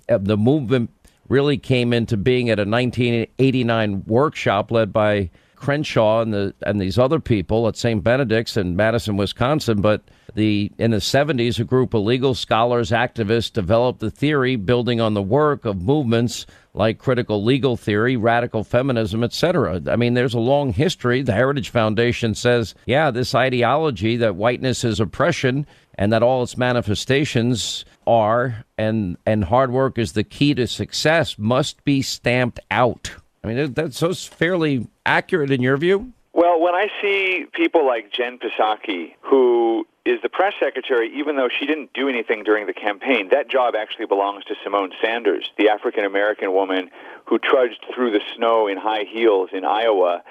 the, 0.08 0.38
movement 0.38 0.90
really 1.30 1.58
came 1.58 1.94
into 1.94 2.18
being 2.18 2.50
at 2.50 2.60
a 2.60 2.66
1989 2.66 4.04
workshop 4.06 4.70
led 4.70 4.92
by 4.92 5.30
Crenshaw 5.56 6.22
and 6.22 6.34
the 6.34 6.54
and 6.62 6.80
these 6.80 7.00
other 7.00 7.20
people 7.20 7.68
at 7.68 7.76
St. 7.76 8.04
Benedict's 8.04 8.58
in 8.58 8.76
Madison, 8.76 9.18
Wisconsin. 9.18 9.82
But 9.82 10.04
the 10.36 10.72
in 10.78 10.92
the 10.92 10.98
70s, 10.98 11.60
a 11.60 11.64
group 11.64 11.94
of 11.94 12.04
legal 12.04 12.36
scholars, 12.36 12.92
activists 12.92 13.52
developed 13.52 14.00
the 14.00 14.12
theory, 14.12 14.56
building 14.56 15.02
on 15.02 15.14
the 15.14 15.22
work 15.22 15.66
of 15.66 15.82
movements 15.82 16.46
like 16.76 16.98
critical 17.00 17.44
legal 17.44 17.78
theory, 17.78 18.18
radical 18.18 18.64
feminism, 18.64 19.24
etc. 19.24 19.82
I 19.88 19.96
mean, 19.96 20.14
there's 20.14 20.34
a 20.34 20.40
long 20.40 20.74
history. 20.74 21.22
The 21.22 21.32
Heritage 21.32 21.70
Foundation 21.70 22.36
says, 22.36 22.76
yeah, 22.86 23.12
this 23.12 23.34
ideology 23.34 24.18
that 24.18 24.36
whiteness 24.36 24.84
is 24.84 25.00
oppression 25.00 25.66
and 25.98 26.12
that 26.12 26.22
all 26.22 26.44
its 26.44 26.58
manifestations 26.58 27.86
are 28.06 28.66
and 28.78 29.18
and 29.26 29.46
hard 29.46 29.72
work 29.72 29.98
is 29.98 30.12
the 30.12 30.24
key 30.24 30.54
to 30.54 30.68
success 30.68 31.38
must 31.40 31.84
be 31.86 32.02
stamped 32.02 32.60
out. 32.70 33.12
I 33.44 33.48
mean, 33.48 33.74
that's 33.74 33.98
so 33.98 34.14
fairly 34.14 34.88
accurate 35.06 35.52
in 35.52 35.62
your 35.62 35.78
view. 35.78 36.12
Well, 36.34 36.60
when 36.60 36.76
I 36.76 36.88
see 37.02 37.46
people 37.54 37.86
like 37.86 38.12
Jen 38.12 38.40
Psaki, 38.40 39.14
who 39.22 39.88
is 40.06 40.22
the 40.22 40.30
press 40.30 40.54
secretary, 40.60 41.12
even 41.18 41.36
though 41.36 41.50
she 41.50 41.66
didn't 41.66 41.92
do 41.94 42.08
anything 42.08 42.44
during 42.44 42.68
the 42.68 42.74
campaign, 42.74 43.30
that 43.32 43.50
job 43.50 43.74
actually 43.76 44.06
belongs 44.06 44.44
to 44.46 44.56
Symone 44.64 44.92
Sanders, 45.02 45.52
the 45.58 45.68
African 45.68 46.06
American 46.06 46.54
woman 46.54 46.92
who 47.26 47.40
trudged 47.40 47.84
through 47.94 48.12
the 48.12 48.22
snow 48.36 48.68
in 48.68 48.78
high 48.78 49.06
heels 49.12 49.50
in 49.52 49.66
Iowa 49.66 50.24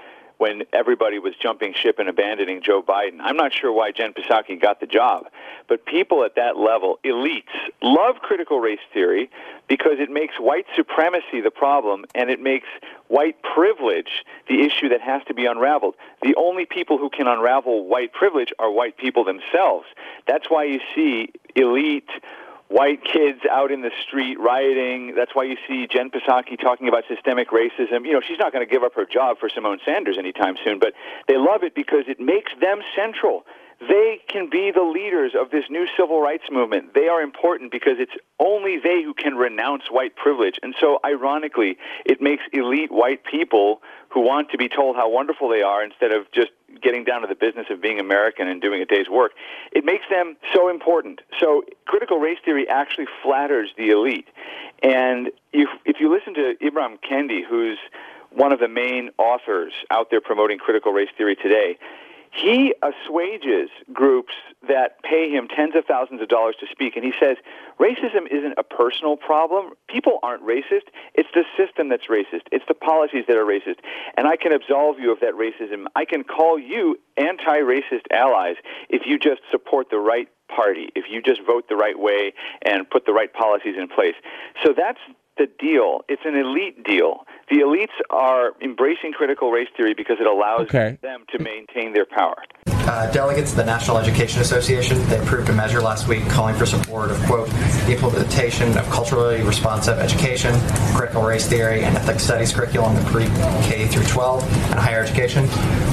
when 0.45 0.63
everybody 0.75 1.19
was 1.19 1.33
jumping 1.41 1.73
ship 1.73 1.99
and 1.99 2.07
abandoning 2.07 2.61
Joe 2.63 2.83
Biden. 2.83 3.17
I'm 3.21 3.35
not 3.35 3.51
sure 3.51 3.73
why 3.73 3.93
Jen 3.93 4.13
Psaki 4.13 4.61
got 4.61 4.79
the 4.79 4.87
job, 4.87 5.25
but 5.69 5.87
people 5.87 6.23
at 6.23 6.35
that 6.35 6.59
level, 6.59 6.99
elites, 7.03 7.49
love 7.81 8.17
critical 8.17 8.61
race 8.61 8.85
theory 8.93 9.31
because 9.69 9.95
it 9.99 10.11
makes 10.11 10.35
white 10.39 10.67
supremacy 10.77 11.41
the 11.43 11.51
problem 11.51 12.05
and 12.15 12.29
it 12.29 12.43
makes 12.43 12.69
white 13.09 13.43
privilege 13.43 14.23
the 14.47 14.61
issue 14.61 14.91
that 14.91 15.01
has 15.01 15.23
to 15.29 15.33
be 15.33 15.47
unraveled. 15.47 15.95
The 16.21 16.35
only 16.37 16.67
people 16.67 16.99
who 16.99 17.09
can 17.09 17.27
unravel 17.27 17.87
white 17.87 18.13
privilege 18.13 18.53
are 18.59 18.71
white 18.71 18.99
people 18.99 19.25
themselves. 19.25 19.87
That's 20.27 20.51
why 20.51 20.65
you 20.65 20.81
see 20.95 21.33
elite 21.57 22.11
white 22.75 23.05
kids 23.05 23.39
out 23.49 23.71
in 23.71 23.83
the 23.83 23.93
street 24.03 24.37
rioting. 24.41 25.15
That's 25.15 25.33
why 25.33 25.45
you 25.45 25.57
see 25.69 25.87
Jen 25.87 26.11
Psaki 26.11 26.61
talking 26.61 26.89
about 26.89 27.05
systemic 27.07 27.51
racism. 27.51 28.05
You 28.05 28.15
know, 28.15 28.21
she's 28.21 28.41
not 28.41 28.53
going 28.53 28.67
to 28.67 28.71
give 28.71 28.83
up 28.83 28.95
her 28.97 29.07
job 29.07 29.39
for 29.39 29.49
Symone 29.49 29.79
Sanders 29.85 30.19
anytime 30.19 30.57
soon, 30.65 30.81
but 30.81 30.93
they 31.29 31.37
love 31.37 31.63
it 31.63 31.77
because 31.77 32.05
it 32.09 32.19
makes 32.19 32.51
them 32.61 32.81
central. 32.97 33.47
They 33.89 34.21
can 34.29 34.49
be 34.49 34.71
the 34.71 34.83
leaders 34.83 35.33
of 35.39 35.51
this 35.51 35.65
new 35.69 35.87
civil 35.97 36.21
rights 36.21 36.45
movement. 36.51 36.95
They 36.95 37.09
are 37.09 37.21
important 37.21 37.73
because 37.73 37.95
it's 37.99 38.15
only 38.39 38.79
they 38.79 39.03
who 39.03 39.15
can 39.15 39.35
renounce 39.35 39.85
white 39.91 40.17
privilege. 40.17 40.59
And 40.63 40.75
so, 40.81 41.01
ironically, 41.05 41.77
it 42.05 42.21
makes 42.21 42.45
elite 42.53 42.93
white 42.93 43.25
people 43.25 43.83
who 44.09 44.21
want 44.21 44.51
to 44.51 44.59
be 44.59 44.69
told 44.69 44.97
how 44.97 45.11
wonderful 45.11 45.49
they 45.49 45.63
are 45.63 45.85
instead 45.85 46.13
of 46.13 46.31
just 46.33 46.51
getting 46.83 47.05
down 47.05 47.23
to 47.23 47.27
the 47.27 47.35
business 47.35 47.67
of 47.71 47.81
being 47.81 47.99
American 47.99 48.49
and 48.49 48.61
doing 48.63 48.81
a 48.81 48.87
day's 48.87 49.09
work, 49.09 49.33
it 49.73 49.85
makes 49.85 50.05
them 50.09 50.37
so 50.55 50.69
important. 50.69 51.21
So 51.41 51.65
critical 51.87 52.19
race 52.19 52.39
theory 52.45 52.69
actually 52.69 53.07
flatters 53.23 53.71
the 53.77 53.91
elite. 53.91 54.29
And 54.83 55.31
if, 55.53 55.69
if 55.85 55.97
you 56.01 56.13
listen 56.13 56.35
to 56.35 56.55
Ibram 56.63 56.99
Kendi, 57.01 57.41
who's 57.49 57.79
one 58.31 58.53
of 58.53 58.61
the 58.61 58.69
main 58.69 59.11
authors 59.19 59.73
out 59.91 60.11
there 60.11 60.21
promoting 60.21 60.59
critical 60.59 60.93
race 60.93 61.09
theory 61.17 61.37
today, 61.37 61.79
he 62.35 62.75
assuages 62.83 63.71
groups 63.93 64.35
that 64.69 65.03
pay 65.03 65.31
him 65.31 65.47
tens 65.47 65.77
of 65.77 65.85
thousands 65.85 66.21
of 66.21 66.29
dollars 66.29 66.57
to 66.59 66.67
speak. 66.71 66.97
And 66.97 67.05
he 67.05 67.13
says 67.21 67.37
racism 67.79 68.27
isn't 68.31 68.55
a 68.59 68.65
personal 68.65 69.17
problem. 69.17 69.73
People 69.89 70.19
aren't 70.23 70.43
racist. 70.43 70.89
It's 71.15 71.29
the 71.33 71.45
system 71.57 71.89
that's 71.89 72.07
racist. 72.09 72.43
It's 72.51 72.65
the 72.67 72.75
policies 72.75 73.25
that 73.29 73.37
are 73.37 73.45
racist. 73.45 73.79
And 74.17 74.27
I 74.27 74.37
can 74.37 74.53
absolve 74.53 74.99
you 74.99 75.13
of 75.13 75.21
that 75.21 75.35
racism. 75.35 75.85
I 75.95 76.05
can 76.05 76.25
call 76.25 76.59
you 76.59 76.99
anti 77.17 77.59
racist 77.59 78.11
allies 78.11 78.57
if 78.89 79.03
you 79.07 79.19
just 79.19 79.43
support 79.53 79.91
the 79.91 79.99
right 79.99 80.29
party, 80.49 80.89
if 80.97 81.05
you 81.09 81.23
just 81.23 81.41
vote 81.47 81.69
the 81.69 81.77
right 81.77 81.99
way 81.99 82.35
and 82.63 82.89
put 82.91 83.07
the 83.07 83.13
right 83.13 83.33
policies 83.33 83.77
in 83.79 83.87
place. 83.87 84.15
So 84.65 84.75
that's 84.77 84.99
the 85.37 85.49
deal. 85.59 86.03
It's 86.09 86.23
an 86.25 86.37
elite 86.37 86.85
deal. 86.85 87.27
The 87.51 87.57
elites 87.57 87.95
are 88.11 88.53
embracing 88.63 89.13
critical 89.13 89.51
race 89.51 89.69
theory 89.77 89.95
because 89.95 90.17
it 90.21 90.27
allows 90.27 90.63
okay. 90.63 90.99
them 91.03 91.25
to 91.33 91.43
maintain 91.43 91.93
their 91.93 92.07
power. 92.07 92.37
Uh, 92.87 93.11
delegates 93.13 93.53
of 93.53 93.57
the 93.57 93.65
National 93.65 93.97
Education 93.97 94.43
Association 94.43 95.03
they 95.09 95.19
approved 95.19 95.49
a 95.49 95.53
measure 95.53 95.81
last 95.81 96.07
week 96.07 96.29
calling 96.29 96.55
for 96.55 96.67
support 96.67 97.11
of 97.11 97.19
quote 97.25 97.49
the 97.87 97.93
implementation 97.93 98.77
of 98.77 98.89
culturally 98.91 99.43
responsive 99.43 99.99
education, 99.99 100.55
critical 100.95 101.23
race 101.23 101.47
theory, 101.47 101.83
and 101.83 101.97
ethnic 101.97 102.21
studies 102.21 102.53
curriculum 102.53 102.95
in 102.97 103.05
pre-K 103.07 103.87
through 103.89 104.05
12 104.05 104.43
and 104.71 104.79
higher 104.79 105.03
education. 105.03 105.45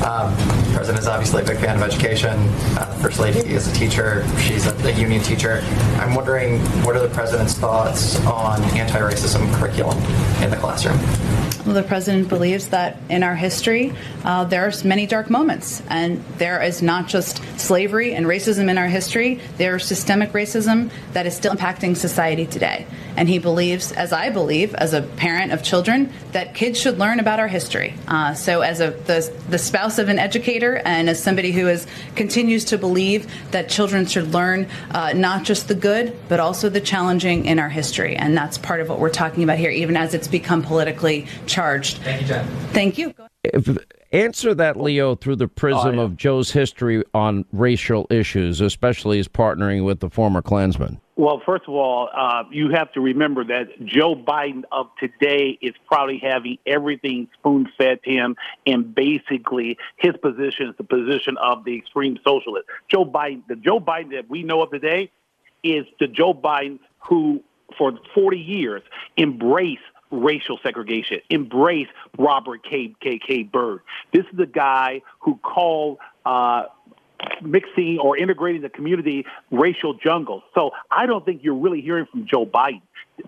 Um, 0.04 0.36
president 0.74 1.00
is 1.00 1.08
obviously 1.08 1.44
a 1.44 1.46
big 1.46 1.60
fan 1.60 1.78
of 1.78 1.82
education. 1.82 2.38
Uh, 2.78 2.98
first 3.02 3.20
lady 3.20 3.40
is 3.40 3.68
a 3.68 3.74
teacher; 3.74 4.28
she's 4.40 4.68
a, 4.68 4.76
a 4.86 4.92
union 4.92 5.22
teacher. 5.22 5.64
I'm 5.98 6.14
wondering 6.14 6.60
what 6.84 6.98
are 6.98 7.08
the 7.08 7.14
president's 7.14 7.54
thoughts 7.54 8.20
on 8.26 8.62
anti-racism 8.78 9.54
curriculum 9.54 9.98
in 10.44 10.50
the 10.50 10.58
classroom? 10.58 10.98
Well, 11.66 11.76
the 11.76 11.84
president 11.84 12.28
believes 12.28 12.70
that 12.70 12.98
in 13.08 13.22
our 13.22 13.36
history, 13.36 13.94
uh, 14.24 14.46
there 14.46 14.66
are 14.66 14.72
many 14.84 15.06
dark 15.06 15.30
moments, 15.30 15.84
and 15.90 16.24
there 16.38 16.60
is 16.62 16.81
not 16.82 17.08
just 17.08 17.42
slavery 17.60 18.14
and 18.14 18.26
racism 18.26 18.70
in 18.70 18.78
our 18.78 18.88
history. 18.88 19.40
There 19.58 19.76
is 19.76 19.86
systemic 19.86 20.32
racism 20.32 20.90
that 21.14 21.26
is 21.26 21.36
still 21.36 21.54
impacting 21.54 21.96
society 21.96 22.46
today. 22.46 22.86
And 23.18 23.28
he 23.28 23.40
believes, 23.40 23.92
as 23.92 24.14
I 24.14 24.30
believe, 24.30 24.74
as 24.76 24.94
a 24.94 25.02
parent 25.02 25.52
of 25.52 25.64
children, 25.64 26.12
that 26.32 26.56
kids 26.56 26.80
should 26.80 26.98
learn 26.98 27.20
about 27.20 27.40
our 27.40 27.48
history. 27.48 27.94
Uh, 28.08 28.34
so, 28.34 28.62
as 28.62 28.80
a 28.80 28.92
the, 28.92 29.34
the 29.50 29.58
spouse 29.58 29.98
of 30.00 30.10
an 30.10 30.18
educator, 30.18 30.82
and 30.86 31.10
as 31.10 31.22
somebody 31.22 31.52
who 31.52 31.68
is 31.68 31.88
continues 32.16 32.66
to 32.66 32.78
believe 32.78 33.28
that 33.52 33.70
children 33.70 34.06
should 34.06 34.34
learn 34.34 34.68
uh, 34.92 35.14
not 35.14 35.44
just 35.44 35.68
the 35.68 35.76
good, 35.76 36.16
but 36.30 36.40
also 36.40 36.70
the 36.70 36.82
challenging 36.82 37.46
in 37.46 37.60
our 37.60 37.70
history, 37.70 38.16
and 38.16 38.36
that's 38.36 38.58
part 38.58 38.80
of 38.80 38.90
what 38.90 39.00
we're 39.00 39.10
talking 39.10 39.44
about 39.44 39.58
here, 39.58 39.72
even 39.72 39.98
as 39.98 40.14
it's 40.14 40.28
become 40.28 40.62
politically 40.62 41.28
charged. 41.46 41.98
Thank 41.98 42.22
you, 42.22 42.28
Jen. 42.28 42.48
Thank 42.72 42.98
you. 42.98 43.14
If, 43.44 43.76
answer 44.12 44.54
that, 44.54 44.80
Leo, 44.80 45.16
through 45.16 45.38
the 45.38 45.48
prism 45.48 45.94
Oh, 45.98 46.02
yeah. 46.02 46.02
of 46.02 46.18
Joe's 46.18 46.52
history 46.52 47.04
on 47.14 47.46
racial 47.52 48.06
issues, 48.10 48.62
especially 48.62 49.18
his 49.18 49.28
partnering 49.28 49.84
with 49.86 50.00
the 50.00 50.10
former 50.10 50.42
Klansman. 50.42 51.00
Well, 51.16 51.42
first 51.46 51.64
of 51.68 51.74
all, 51.74 52.10
uh, 52.16 52.44
you 52.52 52.70
have 52.72 52.92
to 52.94 53.02
remember 53.02 53.44
that 53.46 53.68
Joe 53.86 54.16
Biden 54.16 54.64
of 54.72 54.88
today 55.00 55.58
is 55.62 55.74
probably 55.88 56.18
having 56.20 56.58
everything 56.66 57.28
spoon 57.38 57.68
fed 57.78 58.02
to 58.04 58.10
him, 58.12 58.36
and 58.66 58.94
basically 58.96 59.78
his 59.98 60.14
position 60.22 60.70
is 60.70 60.76
the 60.78 60.84
position 60.84 61.38
of 61.38 61.64
the 61.64 61.78
extreme 61.78 62.18
socialist. 62.26 62.68
Joe 62.90 63.06
Biden, 63.06 63.44
the 63.48 63.56
Joe 63.56 63.80
Biden 63.80 64.12
that 64.12 64.30
we 64.30 64.42
know 64.44 64.62
of 64.64 64.72
today, 64.72 65.12
is 65.64 65.86
the 66.00 66.08
Joe 66.08 66.34
Biden 66.34 66.80
who, 67.08 67.44
for 67.78 67.94
40 68.16 68.38
years, 68.40 68.82
embraced 69.18 69.82
racial 70.12 70.60
segregation, 70.62 71.20
Embrace 71.30 71.88
Robert 72.18 72.64
K. 72.64 72.94
K. 73.02 73.44
Byrd. 73.44 73.82
This 74.14 74.26
is 74.26 74.38
the 74.38 74.46
guy 74.46 75.02
who 75.20 75.38
called. 75.38 75.98
Uh, 76.26 76.64
mixing 77.44 78.00
or 78.00 78.18
integrating 78.18 78.62
the 78.62 78.70
community 78.70 79.26
racial 79.52 79.94
jungle. 79.94 80.44
So 80.56 80.72
I 80.90 81.06
don't 81.06 81.24
think 81.24 81.44
you're 81.44 81.56
really 81.56 81.82
hearing 81.82 82.08
from 82.08 82.26
Joe 82.26 82.48
Biden. 82.48 82.82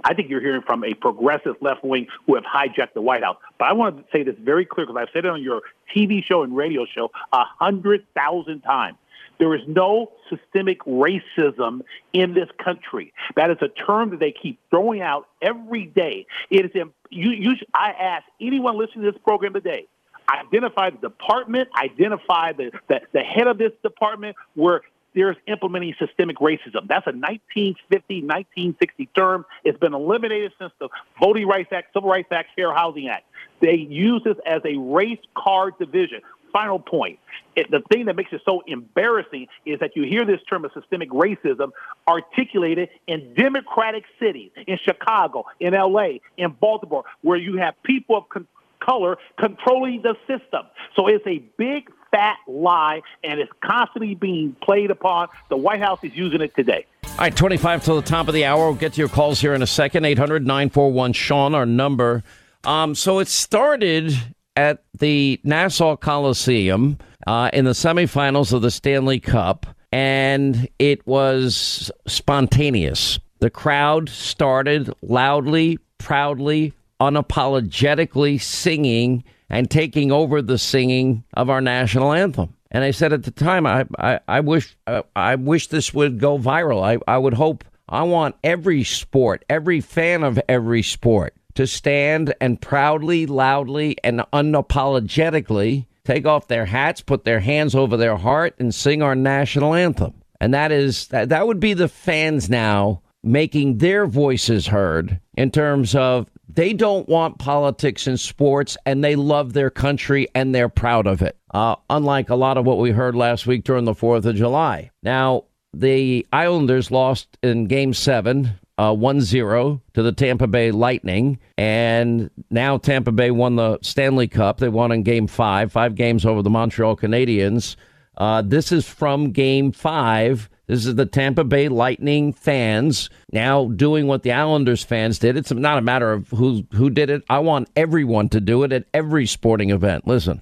I 0.04 0.14
think 0.14 0.30
you're 0.30 0.42
hearing 0.42 0.62
from 0.62 0.84
a 0.84 0.94
progressive 0.94 1.56
left 1.62 1.84
wing 1.84 2.08
who 2.26 2.36
have 2.36 2.44
hijacked 2.44 2.94
the 2.94 3.02
White 3.02 3.24
House. 3.24 3.38
But 3.60 3.68
I 3.68 3.74
want 3.74 3.98
to 3.98 4.04
say 4.12 4.24
this 4.24 4.36
very 4.40 4.66
clear 4.66 4.88
because 4.88 5.00
I've 5.00 5.10
said 5.14 5.26
it 5.26 5.30
on 5.30 5.44
your 5.44 5.62
TV 5.96 6.24
show 6.24 6.44
and 6.44 6.56
radio 6.56 6.86
show 6.86 7.12
a 7.32 7.44
hundred 7.60 8.06
thousand 8.16 8.62
times. 8.62 8.98
There 9.44 9.56
is 9.56 9.68
no 9.68 10.10
systemic 10.30 10.80
racism 10.86 11.82
in 12.14 12.34
this 12.34 12.48
country. 12.64 13.12
That 13.36 13.52
is 13.52 13.58
a 13.60 13.68
term 13.68 14.12
that 14.12 14.22
they 14.22 14.32
keep 14.32 14.58
throwing 14.70 15.02
out 15.02 15.28
every 15.42 15.88
day. 15.88 16.28
It 16.50 16.64
is 16.64 16.72
you. 17.10 17.32
you 17.32 17.56
I 17.74 17.90
ask 17.92 18.24
anyone 18.40 18.78
listening 18.78 19.04
to 19.04 19.12
this 19.12 19.22
program 19.22 19.52
today 19.52 19.88
identify 20.30 20.92
the 20.92 20.98
department, 20.98 21.68
identify 21.78 22.54
the, 22.54 22.72
the, 22.88 23.02
the 23.12 23.20
head 23.20 23.48
of 23.48 23.58
this 23.58 23.74
department 23.84 24.38
where 24.56 24.80
there's 25.14 25.36
implementing 25.48 25.94
systemic 26.00 26.38
racism. 26.38 26.88
That's 26.88 27.06
a 27.06 27.12
1950, 27.12 28.22
1960 28.22 29.06
term. 29.08 29.46
It's 29.66 29.78
been 29.78 29.94
eliminated 29.94 30.54
since 30.58 30.72
the 30.80 30.88
Voting 31.20 31.48
Rights 31.48 31.74
Act, 31.74 31.92
Civil 31.92 32.10
Rights 32.10 32.30
Act, 32.32 32.52
Fair 32.56 32.74
Housing 32.74 33.10
Act. 33.10 33.26
They 33.60 33.76
use 33.76 34.22
this 34.24 34.38
as 34.46 34.62
a 34.64 34.78
race 34.78 35.20
card 35.36 35.74
division. 35.80 36.22
Final 36.54 36.80
point. 36.80 37.20
It, 37.56 37.70
the 37.70 37.82
thing 37.92 38.06
that 38.06 38.16
makes 38.16 38.32
it 38.32 38.42
so 38.46 38.64
embarrassing 38.68 39.48
is 39.66 39.80
that 39.80 39.96
you 39.96 40.04
hear 40.04 40.26
this 40.26 40.40
term 40.50 40.64
of 40.66 40.72
systemic 40.74 41.10
racism 41.10 41.72
articulated 42.08 42.90
in 43.08 43.34
democratic 43.34 44.04
cities, 44.20 44.52
in 44.68 44.78
Chicago, 44.84 45.46
in 45.60 45.74
LA, 45.74 46.20
in 46.38 46.52
Baltimore, 46.62 47.04
where 47.22 47.38
you 47.38 47.58
have 47.58 47.74
people 47.84 48.18
of 48.18 48.30
con- 48.30 48.48
color 48.80 49.18
controlling 49.40 50.02
the 50.02 50.16
system. 50.28 50.62
So 50.96 51.08
it's 51.08 51.26
a 51.28 51.40
big 51.58 51.90
fat 52.12 52.38
lie, 52.48 53.02
and 53.24 53.40
it's 53.40 53.52
constantly 53.64 54.16
being 54.16 54.56
played 54.62 54.92
upon. 54.92 55.30
The 55.50 55.58
White 55.58 55.82
House 55.82 56.00
is 56.04 56.16
using 56.16 56.42
it 56.42 56.56
today. 56.56 56.86
All 57.04 57.18
right, 57.20 57.36
25 57.36 57.84
till 57.84 57.96
the 57.96 58.08
top 58.08 58.28
of 58.28 58.34
the 58.34 58.46
hour. 58.46 58.66
We'll 58.66 58.76
get 58.76 58.94
to 58.94 59.00
your 59.00 59.10
calls 59.10 59.40
here 59.42 59.54
in 59.54 59.62
a 59.62 59.68
second. 59.68 60.06
800 60.06 60.46
941 60.46 61.14
Sean, 61.14 61.56
our 61.56 61.66
number. 61.66 62.24
Um, 62.64 62.96
so 62.96 63.20
it 63.20 63.28
started 63.28 64.14
at 64.56 64.84
the 64.98 65.40
Nassau 65.44 65.96
Coliseum 65.96 66.98
uh, 67.28 67.50
in 67.54 67.66
the 67.66 67.72
semifinals 67.72 68.54
of 68.54 68.62
the 68.62 68.72
Stanley 68.72 69.20
Cup, 69.20 69.66
and 69.92 70.68
it 70.80 71.06
was 71.08 71.92
spontaneous. 72.08 73.20
The 73.40 73.50
crowd 73.50 74.10
started 74.10 74.92
loudly, 75.02 75.80
proudly, 75.98 76.74
unapologetically 77.00 78.42
singing 78.42 79.24
and 79.50 79.70
taking 79.70 80.12
over 80.12 80.42
the 80.42 80.58
singing 80.58 81.24
of 81.34 81.50
our 81.50 81.62
national 81.62 82.14
anthem. 82.14 82.56
And 82.72 82.84
I 82.84 82.92
said 82.92 83.14
at 83.14 83.24
the 83.24 83.32
time, 83.32 83.68
I 83.68 83.86
I, 84.00 84.20
I 84.28 84.40
wish 84.40 84.76
uh, 84.88 85.04
I 85.16 85.36
wish 85.36 85.68
this 85.68 85.94
would 85.94 86.20
go 86.20 86.40
viral. 86.40 86.84
I, 86.84 86.98
I 87.12 87.18
would 87.18 87.34
hope. 87.34 87.64
I 87.88 88.04
want 88.04 88.36
every 88.44 88.84
sport, 88.84 89.46
every 89.50 89.82
fan 89.82 90.24
of 90.24 90.40
every 90.50 90.82
sport, 90.82 91.36
to 91.56 91.68
stand 91.68 92.34
and 92.42 92.62
proudly, 92.62 93.26
loudly, 93.26 93.98
and 94.04 94.24
unapologetically 94.34 95.86
take 96.06 96.26
off 96.26 96.48
their 96.48 96.66
hats, 96.66 97.02
put 97.02 97.24
their 97.24 97.40
hands 97.40 97.76
over 97.76 97.98
their 97.98 98.18
heart, 98.18 98.56
and 98.60 98.74
sing 98.74 99.02
our 99.02 99.16
national 99.16 99.74
anthem. 99.74 100.14
And 100.40 100.54
that 100.54 100.72
is 100.72 101.08
that, 101.08 101.30
that 101.30 101.48
would 101.48 101.60
be 101.60 101.74
the 101.74 101.88
fans 101.88 102.50
now 102.50 103.02
making 103.24 103.78
their 103.78 104.06
voices 104.06 104.68
heard 104.68 105.20
in 105.38 105.50
terms 105.50 105.96
of 105.96 106.28
they 106.50 106.74
don't 106.74 107.08
want 107.08 107.40
politics 107.40 108.06
in 108.06 108.18
sports 108.18 108.78
and 108.86 109.04
they 109.04 109.16
love 109.16 109.54
their 109.54 109.70
country 109.70 110.28
and 110.36 110.54
they're 110.54 110.70
proud 110.70 111.08
of 111.08 111.22
it. 111.22 111.38
Uh, 111.54 111.76
unlike 111.90 112.30
a 112.30 112.36
lot 112.36 112.58
of 112.58 112.66
what 112.66 112.80
we 112.80 112.92
heard 112.92 113.16
last 113.16 113.48
week 113.48 113.64
during 113.64 113.86
the 113.86 113.94
4th 113.94 114.26
of 114.26 114.36
July. 114.36 114.92
Now, 115.02 115.46
the 115.74 116.28
Islanders 116.32 116.92
lost 116.92 117.38
in 117.42 117.66
game 117.66 117.94
seven, 117.94 118.60
uh, 118.78 118.94
1 118.94 119.22
0 119.22 119.82
to 119.94 120.04
the 120.04 120.12
Tampa 120.12 120.48
Bay 120.48 120.72
Lightning. 120.72 121.40
And 121.58 122.30
now 122.50 122.78
Tampa 122.78 123.12
Bay 123.12 123.32
won 123.32 123.56
the 123.56 123.80
Stanley 123.82 124.28
Cup. 124.28 124.58
They 124.58 124.70
won 124.70 124.92
in 124.92 125.04
game 125.04 125.28
five, 125.28 125.72
five 125.72 125.96
games 125.96 126.26
over 126.26 126.42
the 126.42 126.50
Montreal 126.50 126.98
Canadiens. 126.98 127.76
Uh, 128.18 128.42
this 128.42 128.72
is 128.72 128.88
from 128.88 129.32
game 129.32 129.72
five 129.72 130.50
this 130.68 130.86
is 130.86 130.96
the 130.96 131.06
Tampa 131.06 131.44
Bay 131.44 131.68
Lightning 131.68 132.32
fans 132.32 133.10
now 133.34 133.68
doing 133.68 134.08
what 134.08 134.24
the 134.24 134.32
Islanders 134.32 134.82
fans 134.84 135.20
did. 135.20 135.36
It's 135.36 135.52
not 135.52 135.78
a 135.78 135.82
matter 135.82 136.14
of 136.14 136.30
who 136.30 136.66
who 136.72 136.90
did 136.90 137.10
it. 137.10 137.24
I 137.30 137.40
want 137.40 137.70
everyone 137.76 138.30
to 138.30 138.40
do 138.40 138.64
it 138.64 138.72
at 138.72 138.86
every 138.94 139.26
sporting 139.26 139.72
event. 139.72 140.08
Listen. 140.08 140.42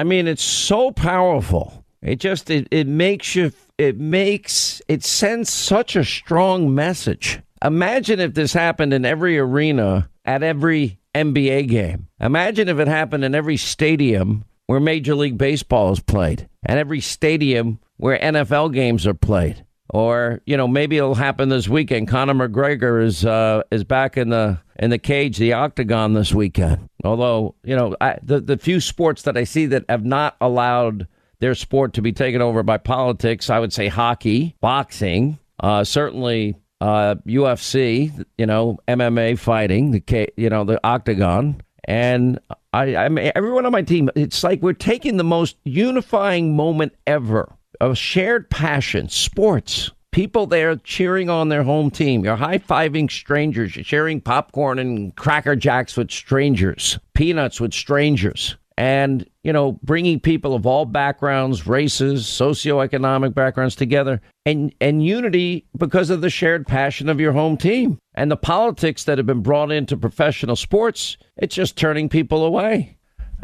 I 0.00 0.02
mean, 0.02 0.26
it's 0.26 0.42
so 0.42 0.92
powerful. 0.92 1.84
It 2.00 2.20
just 2.20 2.48
it, 2.48 2.68
it 2.70 2.86
makes 2.86 3.36
you 3.36 3.52
it 3.76 3.98
makes 3.98 4.80
it 4.88 5.04
sends 5.04 5.52
such 5.52 5.94
a 5.94 6.06
strong 6.06 6.74
message. 6.74 7.38
Imagine 7.62 8.18
if 8.18 8.32
this 8.32 8.54
happened 8.54 8.94
in 8.94 9.04
every 9.04 9.38
arena 9.38 10.08
at 10.24 10.42
every 10.42 10.98
NBA 11.14 11.68
game. 11.68 12.08
Imagine 12.18 12.70
if 12.70 12.78
it 12.78 12.88
happened 12.88 13.26
in 13.26 13.34
every 13.34 13.58
stadium 13.58 14.46
where 14.68 14.80
Major 14.80 15.14
League 15.14 15.36
Baseball 15.36 15.92
is 15.92 16.00
played 16.00 16.48
and 16.64 16.78
every 16.78 17.02
stadium 17.02 17.78
where 17.98 18.18
NFL 18.18 18.72
games 18.72 19.06
are 19.06 19.12
played. 19.12 19.66
Or 19.92 20.40
you 20.46 20.56
know 20.56 20.68
maybe 20.68 20.96
it'll 20.98 21.16
happen 21.16 21.48
this 21.48 21.68
weekend. 21.68 22.08
Conor 22.08 22.34
McGregor 22.34 23.04
is 23.04 23.24
uh, 23.24 23.62
is 23.72 23.82
back 23.82 24.16
in 24.16 24.30
the 24.30 24.60
in 24.78 24.90
the 24.90 24.98
cage, 24.98 25.36
the 25.36 25.52
octagon 25.52 26.14
this 26.14 26.32
weekend. 26.32 26.88
Although 27.02 27.56
you 27.64 27.74
know 27.74 27.96
I, 28.00 28.18
the 28.22 28.40
the 28.40 28.56
few 28.56 28.80
sports 28.80 29.22
that 29.22 29.36
I 29.36 29.44
see 29.44 29.66
that 29.66 29.84
have 29.88 30.04
not 30.04 30.36
allowed 30.40 31.08
their 31.40 31.56
sport 31.56 31.94
to 31.94 32.02
be 32.02 32.12
taken 32.12 32.40
over 32.40 32.62
by 32.62 32.78
politics, 32.78 33.50
I 33.50 33.58
would 33.58 33.72
say 33.72 33.88
hockey, 33.88 34.56
boxing, 34.60 35.38
uh, 35.58 35.82
certainly 35.82 36.56
uh, 36.80 37.16
UFC, 37.26 38.24
you 38.38 38.46
know 38.46 38.78
MMA 38.86 39.40
fighting, 39.40 39.90
the 39.90 40.28
you 40.36 40.50
know 40.50 40.62
the 40.62 40.78
octagon, 40.86 41.60
and 41.82 42.38
I 42.72 42.94
I 42.94 43.08
mean 43.08 43.32
everyone 43.34 43.66
on 43.66 43.72
my 43.72 43.82
team. 43.82 44.08
It's 44.14 44.44
like 44.44 44.62
we're 44.62 44.72
taking 44.72 45.16
the 45.16 45.24
most 45.24 45.56
unifying 45.64 46.54
moment 46.54 46.94
ever 47.08 47.56
a 47.80 47.94
shared 47.94 48.50
passion, 48.50 49.08
sports. 49.08 49.90
People 50.12 50.46
there 50.46 50.76
cheering 50.76 51.30
on 51.30 51.48
their 51.48 51.62
home 51.62 51.90
team. 51.90 52.24
You're 52.24 52.36
high 52.36 52.58
fiving 52.58 53.10
strangers. 53.10 53.76
You're 53.76 53.84
sharing 53.84 54.20
popcorn 54.20 54.78
and 54.78 55.14
Cracker 55.14 55.54
Jacks 55.54 55.96
with 55.96 56.10
strangers, 56.10 56.98
peanuts 57.14 57.60
with 57.60 57.72
strangers. 57.72 58.56
And, 58.76 59.28
you 59.44 59.52
know, 59.52 59.72
bringing 59.82 60.20
people 60.20 60.54
of 60.54 60.66
all 60.66 60.86
backgrounds, 60.86 61.66
races, 61.66 62.24
socioeconomic 62.24 63.34
backgrounds 63.34 63.76
together 63.76 64.22
and, 64.46 64.74
and 64.80 65.04
unity 65.04 65.66
because 65.76 66.08
of 66.08 66.22
the 66.22 66.30
shared 66.30 66.66
passion 66.66 67.08
of 67.10 67.20
your 67.20 67.32
home 67.32 67.58
team. 67.58 67.98
And 68.14 68.30
the 68.30 68.36
politics 68.36 69.04
that 69.04 69.18
have 69.18 69.26
been 69.26 69.42
brought 69.42 69.70
into 69.70 69.96
professional 69.98 70.56
sports, 70.56 71.18
it's 71.36 71.54
just 71.54 71.76
turning 71.76 72.08
people 72.08 72.42
away. 72.44 72.96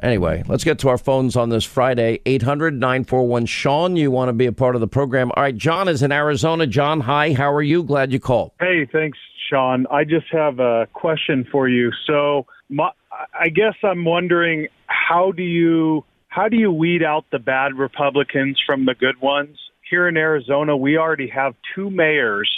Anyway, 0.02 0.42
let's 0.46 0.64
get 0.64 0.78
to 0.80 0.88
our 0.88 0.98
phones 0.98 1.36
on 1.36 1.48
this 1.48 1.64
Friday. 1.64 2.20
800 2.26 2.74
941 2.74 3.46
Sean, 3.46 3.96
you 3.96 4.10
want 4.10 4.28
to 4.28 4.32
be 4.32 4.46
a 4.46 4.52
part 4.52 4.74
of 4.74 4.80
the 4.80 4.88
program. 4.88 5.30
All 5.36 5.42
right, 5.42 5.56
John 5.56 5.88
is 5.88 6.02
in 6.02 6.12
Arizona. 6.12 6.66
John, 6.66 7.00
hi. 7.00 7.32
How 7.32 7.52
are 7.52 7.62
you? 7.62 7.82
Glad 7.82 8.12
you 8.12 8.20
called. 8.20 8.52
Hey, 8.60 8.86
thanks, 8.90 9.18
Sean. 9.50 9.86
I 9.90 10.04
just 10.04 10.26
have 10.32 10.58
a 10.60 10.86
question 10.92 11.46
for 11.50 11.68
you. 11.68 11.90
So, 12.06 12.46
my, 12.68 12.90
I 13.38 13.48
guess 13.48 13.74
I'm 13.82 14.04
wondering 14.04 14.68
how 14.86 15.32
do 15.32 15.42
you 15.42 16.04
how 16.28 16.48
do 16.48 16.56
you 16.56 16.70
weed 16.70 17.02
out 17.02 17.24
the 17.32 17.38
bad 17.38 17.74
Republicans 17.74 18.60
from 18.66 18.84
the 18.84 18.94
good 18.94 19.20
ones? 19.22 19.56
Here 19.88 20.06
in 20.06 20.16
Arizona, 20.18 20.76
we 20.76 20.98
already 20.98 21.28
have 21.28 21.54
two 21.74 21.88
mayors 21.88 22.50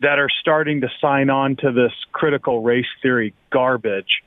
that 0.00 0.18
are 0.18 0.30
starting 0.40 0.80
to 0.80 0.88
sign 1.00 1.28
on 1.28 1.56
to 1.56 1.72
this 1.72 1.92
critical 2.12 2.62
race 2.62 2.86
theory 3.02 3.34
garbage. 3.52 4.22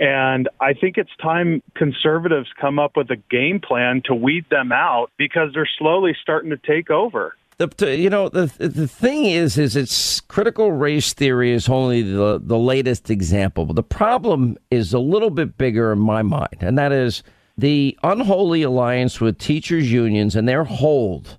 And 0.00 0.48
I 0.60 0.72
think 0.72 0.96
it's 0.96 1.14
time 1.22 1.62
conservatives 1.74 2.48
come 2.58 2.78
up 2.78 2.96
with 2.96 3.10
a 3.10 3.16
game 3.30 3.60
plan 3.60 4.00
to 4.06 4.14
weed 4.14 4.46
them 4.50 4.72
out 4.72 5.10
because 5.18 5.50
they're 5.52 5.68
slowly 5.78 6.16
starting 6.20 6.50
to 6.50 6.56
take 6.56 6.90
over. 6.90 7.36
The, 7.58 7.94
you 7.98 8.08
know 8.08 8.30
the 8.30 8.46
the 8.58 8.88
thing 8.88 9.26
is 9.26 9.58
is 9.58 9.76
it's 9.76 10.20
critical 10.20 10.72
race 10.72 11.12
theory 11.12 11.52
is 11.52 11.68
only 11.68 12.00
the 12.00 12.40
the 12.42 12.56
latest 12.56 13.10
example. 13.10 13.66
But 13.66 13.76
the 13.76 13.82
problem 13.82 14.56
is 14.70 14.94
a 14.94 14.98
little 14.98 15.28
bit 15.28 15.58
bigger 15.58 15.92
in 15.92 15.98
my 15.98 16.22
mind, 16.22 16.56
and 16.60 16.78
that 16.78 16.90
is 16.90 17.22
the 17.58 17.98
unholy 18.02 18.62
alliance 18.62 19.20
with 19.20 19.36
teachers 19.36 19.92
unions 19.92 20.34
and 20.34 20.48
their 20.48 20.64
hold 20.64 21.38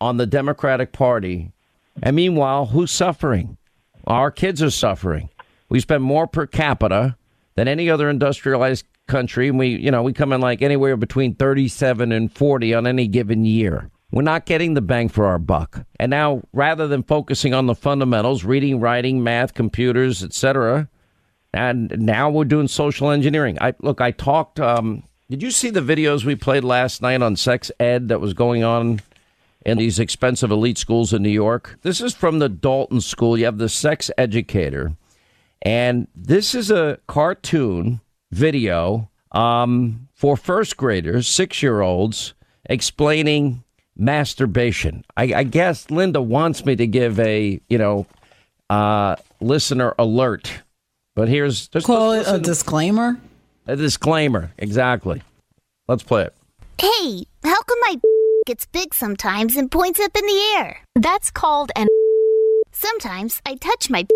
on 0.00 0.16
the 0.16 0.26
Democratic 0.26 0.90
Party. 0.90 1.52
And 2.02 2.16
meanwhile, 2.16 2.66
who's 2.66 2.90
suffering? 2.90 3.56
Our 4.08 4.32
kids 4.32 4.60
are 4.64 4.70
suffering. 4.70 5.28
We 5.68 5.78
spend 5.78 6.02
more 6.02 6.26
per 6.26 6.48
capita 6.48 7.16
than 7.54 7.68
any 7.68 7.90
other 7.90 8.08
industrialized 8.08 8.84
country. 9.06 9.48
And 9.48 9.58
we, 9.58 9.68
you 9.68 9.90
know, 9.90 10.02
we 10.02 10.12
come 10.12 10.32
in 10.32 10.40
like 10.40 10.62
anywhere 10.62 10.96
between 10.96 11.34
37 11.34 12.12
and 12.12 12.32
40 12.32 12.74
on 12.74 12.86
any 12.86 13.06
given 13.06 13.44
year. 13.44 13.90
We're 14.12 14.22
not 14.22 14.46
getting 14.46 14.74
the 14.74 14.80
bang 14.80 15.08
for 15.08 15.26
our 15.26 15.38
buck. 15.38 15.84
And 16.00 16.10
now, 16.10 16.42
rather 16.52 16.88
than 16.88 17.02
focusing 17.04 17.54
on 17.54 17.66
the 17.66 17.74
fundamentals, 17.74 18.44
reading, 18.44 18.80
writing, 18.80 19.22
math, 19.22 19.54
computers, 19.54 20.22
etc., 20.22 20.88
and 21.52 21.94
now 21.98 22.30
we're 22.30 22.44
doing 22.44 22.68
social 22.68 23.10
engineering. 23.10 23.58
I 23.60 23.74
look. 23.80 24.00
I 24.00 24.12
talked. 24.12 24.60
Um, 24.60 25.02
did 25.28 25.42
you 25.42 25.50
see 25.50 25.70
the 25.70 25.80
videos 25.80 26.24
we 26.24 26.36
played 26.36 26.64
last 26.64 27.02
night 27.02 27.22
on 27.22 27.36
sex 27.36 27.72
ed 27.80 28.08
that 28.08 28.20
was 28.20 28.34
going 28.34 28.62
on 28.62 29.00
in 29.66 29.78
these 29.78 29.98
expensive 29.98 30.50
elite 30.50 30.78
schools 30.78 31.12
in 31.12 31.22
New 31.22 31.28
York? 31.28 31.78
This 31.82 32.00
is 32.00 32.14
from 32.14 32.38
the 32.38 32.48
Dalton 32.48 33.00
School. 33.00 33.36
You 33.36 33.46
have 33.46 33.58
the 33.58 33.68
sex 33.68 34.10
educator 34.16 34.92
And 35.62 36.08
this 36.14 36.54
is 36.54 36.70
a 36.70 36.98
cartoon 37.06 38.00
video 38.30 39.10
um, 39.32 40.08
for 40.14 40.36
first 40.36 40.76
graders, 40.76 41.28
six 41.28 41.62
year 41.62 41.80
olds, 41.80 42.34
explaining 42.64 43.62
masturbation. 43.96 45.04
I, 45.16 45.34
I, 45.34 45.42
guess 45.44 45.90
Linda 45.90 46.22
wants 46.22 46.64
me 46.64 46.74
to 46.76 46.86
give 46.86 47.20
a, 47.20 47.60
you 47.68 47.78
know, 47.78 48.06
uh, 48.70 49.16
listener 49.40 49.94
alert. 49.98 50.62
But 51.14 51.28
here's 51.28 51.68
just 51.68 51.86
call 51.86 52.12
it 52.12 52.26
a 52.26 52.38
disclaimer. 52.38 53.18
A 53.66 53.76
disclaimer, 53.76 54.52
exactly. 54.58 55.22
Let's 55.86 56.02
play 56.02 56.22
it. 56.22 56.34
Hey, 56.80 57.24
how 57.44 57.62
come 57.62 57.78
my 57.82 57.96
gets 58.46 58.66
big 58.66 58.94
sometimes 58.94 59.56
and 59.56 59.70
points 59.70 60.00
up 60.00 60.16
in 60.16 60.24
the 60.24 60.54
air? 60.56 60.78
That's 60.94 61.30
called 61.30 61.70
an. 61.76 61.88
Sometimes 62.72 63.42
I 63.44 63.56
touch 63.56 63.90
my 63.90 64.06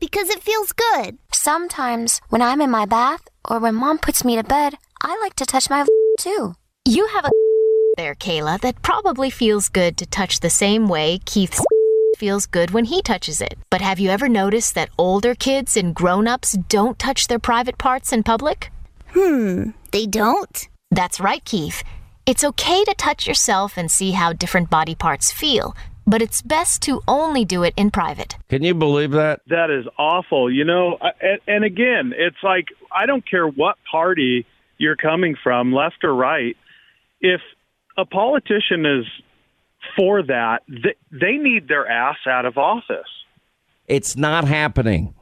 because 0.00 0.28
it 0.28 0.42
feels 0.42 0.72
good. 0.72 1.18
Sometimes 1.32 2.20
when 2.28 2.42
I'm 2.42 2.60
in 2.60 2.70
my 2.70 2.86
bath 2.86 3.28
or 3.48 3.58
when 3.58 3.74
mom 3.74 3.98
puts 3.98 4.24
me 4.24 4.36
to 4.36 4.44
bed, 4.44 4.74
I 5.02 5.18
like 5.20 5.34
to 5.36 5.46
touch 5.46 5.70
my 5.70 5.86
too. 6.18 6.54
You 6.84 7.06
have 7.08 7.24
a 7.24 7.30
there, 7.96 8.14
Kayla, 8.14 8.60
that 8.60 8.82
probably 8.82 9.30
feels 9.30 9.68
good 9.68 9.96
to 9.98 10.06
touch 10.06 10.40
the 10.40 10.50
same 10.50 10.88
way 10.88 11.18
Keith's 11.24 11.64
feels 12.16 12.46
good 12.46 12.70
when 12.70 12.86
he 12.86 13.02
touches 13.02 13.40
it. 13.40 13.58
But 13.70 13.80
have 13.80 13.98
you 13.98 14.10
ever 14.10 14.28
noticed 14.28 14.74
that 14.74 14.90
older 14.98 15.34
kids 15.34 15.76
and 15.76 15.94
grown-ups 15.94 16.52
don't 16.68 16.98
touch 16.98 17.28
their 17.28 17.38
private 17.38 17.78
parts 17.78 18.12
in 18.12 18.22
public? 18.22 18.70
Hmm, 19.08 19.70
they 19.92 20.06
don't? 20.06 20.68
That's 20.90 21.20
right, 21.20 21.44
Keith. 21.44 21.82
It's 22.26 22.44
okay 22.44 22.84
to 22.84 22.94
touch 22.94 23.26
yourself 23.26 23.76
and 23.76 23.90
see 23.90 24.10
how 24.12 24.32
different 24.32 24.68
body 24.68 24.94
parts 24.94 25.32
feel, 25.32 25.74
but 26.08 26.22
it's 26.22 26.40
best 26.40 26.80
to 26.82 27.02
only 27.06 27.44
do 27.44 27.62
it 27.62 27.74
in 27.76 27.90
private. 27.90 28.36
Can 28.48 28.62
you 28.62 28.74
believe 28.74 29.10
that? 29.10 29.42
That 29.48 29.70
is 29.70 29.86
awful. 29.98 30.50
You 30.50 30.64
know, 30.64 30.98
and, 31.20 31.38
and 31.46 31.64
again, 31.64 32.14
it's 32.16 32.42
like 32.42 32.66
I 32.90 33.06
don't 33.06 33.28
care 33.28 33.46
what 33.46 33.76
party 33.90 34.46
you're 34.78 34.96
coming 34.96 35.36
from, 35.42 35.72
left 35.72 36.02
or 36.02 36.14
right. 36.14 36.56
If 37.20 37.40
a 37.96 38.06
politician 38.06 38.86
is 38.86 39.04
for 39.96 40.22
that, 40.22 40.62
they, 40.68 40.94
they 41.12 41.32
need 41.32 41.68
their 41.68 41.86
ass 41.86 42.16
out 42.26 42.46
of 42.46 42.56
office. 42.56 43.08
It's 43.86 44.16
not 44.16 44.46
happening. 44.46 45.14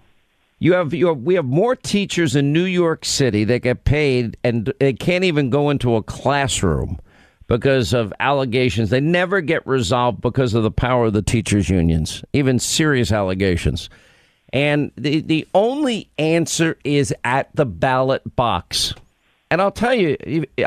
You 0.59 0.75
have, 0.75 0.95
you 0.95 1.09
have 1.09 1.19
we 1.19 1.35
have 1.35 1.45
more 1.45 1.77
teachers 1.77 2.35
in 2.35 2.53
New 2.53 2.65
York 2.65 3.05
City 3.05 3.45
that 3.45 3.61
get 3.61 3.85
paid 3.85 4.37
and 4.43 4.73
they 4.79 4.93
can't 4.93 5.25
even 5.25 5.51
go 5.51 5.69
into 5.69 5.97
a 5.97 6.03
classroom 6.03 6.99
because 7.47 7.93
of 7.93 8.13
allegations. 8.21 8.91
They 8.91 9.01
never 9.01 9.41
get 9.41 9.67
resolved 9.67 10.21
because 10.21 10.55
of 10.55 10.63
the 10.63 10.71
power 10.71 11.07
of 11.07 11.13
the 11.13 11.23
teachers' 11.23 11.69
unions, 11.69 12.25
even 12.33 12.59
serious 12.59 13.13
allegations. 13.13 13.89
And 14.53 14.91
the, 14.97 15.21
the 15.21 15.47
only 15.55 16.09
answer 16.19 16.79
is 16.85 17.15
at 17.25 17.55
the 17.55 17.67
ballot 17.67 18.37
box. 18.37 18.95
And 19.51 19.61
I'll 19.61 19.71
tell 19.71 19.95
you, 19.95 20.17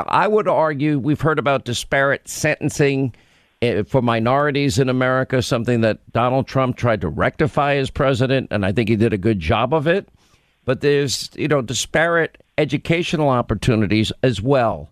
I 0.07 0.27
would 0.27 0.47
argue 0.47 0.99
we've 0.99 1.19
heard 1.19 1.39
about 1.39 1.65
disparate 1.65 2.27
sentencing 2.29 3.13
eh, 3.61 3.83
for 3.83 4.01
minorities 4.01 4.79
in 4.79 4.87
America, 4.87 5.41
something 5.41 5.81
that 5.81 5.99
Donald 6.13 6.47
Trump 6.47 6.77
tried 6.77 7.01
to 7.01 7.09
rectify 7.09 7.75
as 7.75 7.89
president, 7.89 8.47
and 8.51 8.65
I 8.65 8.71
think 8.71 8.87
he 8.87 8.95
did 8.95 9.11
a 9.11 9.17
good 9.17 9.39
job 9.39 9.73
of 9.73 9.85
it. 9.87 10.07
But 10.63 10.81
there's, 10.81 11.29
you 11.35 11.47
know, 11.47 11.61
disparate 11.61 12.41
educational 12.57 13.29
opportunities 13.29 14.11
as 14.23 14.41
well 14.41 14.89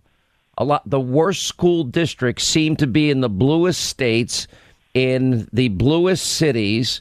a 0.58 0.64
lot 0.64 0.82
the 0.84 1.00
worst 1.00 1.46
school 1.46 1.84
districts 1.84 2.44
seem 2.44 2.76
to 2.76 2.86
be 2.86 3.10
in 3.10 3.20
the 3.20 3.28
bluest 3.28 3.80
states, 3.80 4.46
in 4.92 5.48
the 5.52 5.68
bluest 5.68 6.26
cities, 6.26 7.00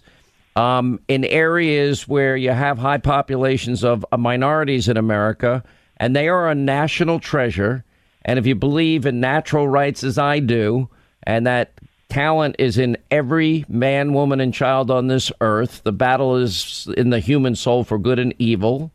um, 0.55 0.99
in 1.07 1.25
areas 1.25 2.07
where 2.07 2.37
you 2.37 2.51
have 2.51 2.77
high 2.77 2.99
populations 2.99 3.83
of 3.83 4.05
uh, 4.11 4.17
minorities 4.17 4.87
in 4.87 4.95
America, 4.95 5.63
and 5.97 6.15
they 6.15 6.29
are 6.29 6.49
a 6.49 6.55
national 6.55 7.19
treasure. 7.19 7.83
And 8.23 8.37
if 8.37 8.45
you 8.45 8.55
believe 8.55 9.05
in 9.05 9.19
natural 9.19 9.67
rights 9.67 10.03
as 10.03 10.17
I 10.17 10.39
do, 10.39 10.89
and 11.23 11.47
that 11.47 11.73
talent 12.09 12.57
is 12.59 12.77
in 12.77 12.97
every 13.09 13.65
man, 13.67 14.13
woman, 14.13 14.39
and 14.39 14.53
child 14.53 14.91
on 14.91 15.07
this 15.07 15.31
earth, 15.41 15.81
the 15.83 15.91
battle 15.91 16.35
is 16.35 16.87
in 16.95 17.09
the 17.09 17.19
human 17.19 17.55
soul 17.55 17.83
for 17.83 17.97
good 17.97 18.19
and 18.19 18.33
evil. 18.37 18.91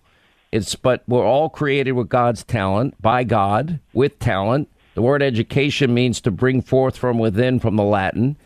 It's 0.52 0.74
but 0.74 1.02
we're 1.08 1.24
all 1.24 1.48
created 1.48 1.92
with 1.92 2.10
God's 2.10 2.44
talent, 2.44 3.00
by 3.00 3.24
God, 3.24 3.80
with 3.94 4.18
talent. 4.18 4.68
The 4.94 5.00
word 5.00 5.22
education 5.22 5.94
means 5.94 6.20
to 6.20 6.30
bring 6.30 6.60
forth 6.60 6.98
from 6.98 7.18
within 7.18 7.58
from 7.58 7.76
the 7.76 7.82
Latin. 7.82 8.36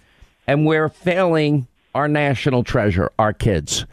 And 0.46 0.64
we're 0.64 0.88
failing 0.88 1.66
our 1.96 2.06
national 2.06 2.62
treasure, 2.62 3.10
our 3.18 3.32
kids, 3.32 3.84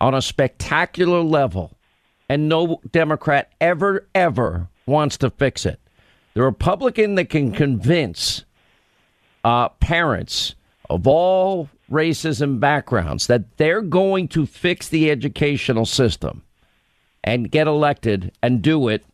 on 0.00 0.14
a 0.14 0.20
spectacular 0.20 1.20
level. 1.20 1.70
And 2.28 2.48
no 2.48 2.80
Democrat 2.90 3.52
ever, 3.60 4.08
ever 4.16 4.68
wants 4.86 5.16
to 5.18 5.30
fix 5.30 5.64
it. 5.64 5.78
The 6.34 6.42
Republican 6.42 7.14
that 7.14 7.30
can 7.30 7.52
convince 7.52 8.44
uh, 9.44 9.68
parents 9.68 10.56
of 10.88 11.06
all 11.06 11.68
races 11.88 12.42
and 12.42 12.58
backgrounds 12.58 13.28
that 13.28 13.56
they're 13.58 13.82
going 13.82 14.26
to 14.28 14.46
fix 14.46 14.88
the 14.88 15.08
educational 15.08 15.86
system 15.86 16.42
and 17.24 17.50
get 17.50 17.66
elected 17.66 18.32
and 18.42 18.62
do 18.62 18.88
it, 18.88 19.04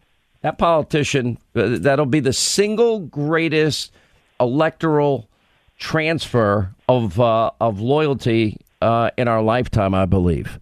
that 0.42 0.58
politician, 0.58 1.38
uh, 1.54 1.78
that'll 1.80 2.06
be 2.06 2.20
the 2.20 2.32
single 2.32 3.00
greatest 3.00 3.92
electoral 4.40 5.28
transfer 5.78 6.72
of 6.88 7.18
uh, 7.20 7.50
of 7.60 7.80
loyalty 7.80 8.58
uh, 8.82 9.10
in 9.16 9.28
our 9.28 9.42
lifetime, 9.42 9.94
I 9.94 10.06
believe. 10.06 10.60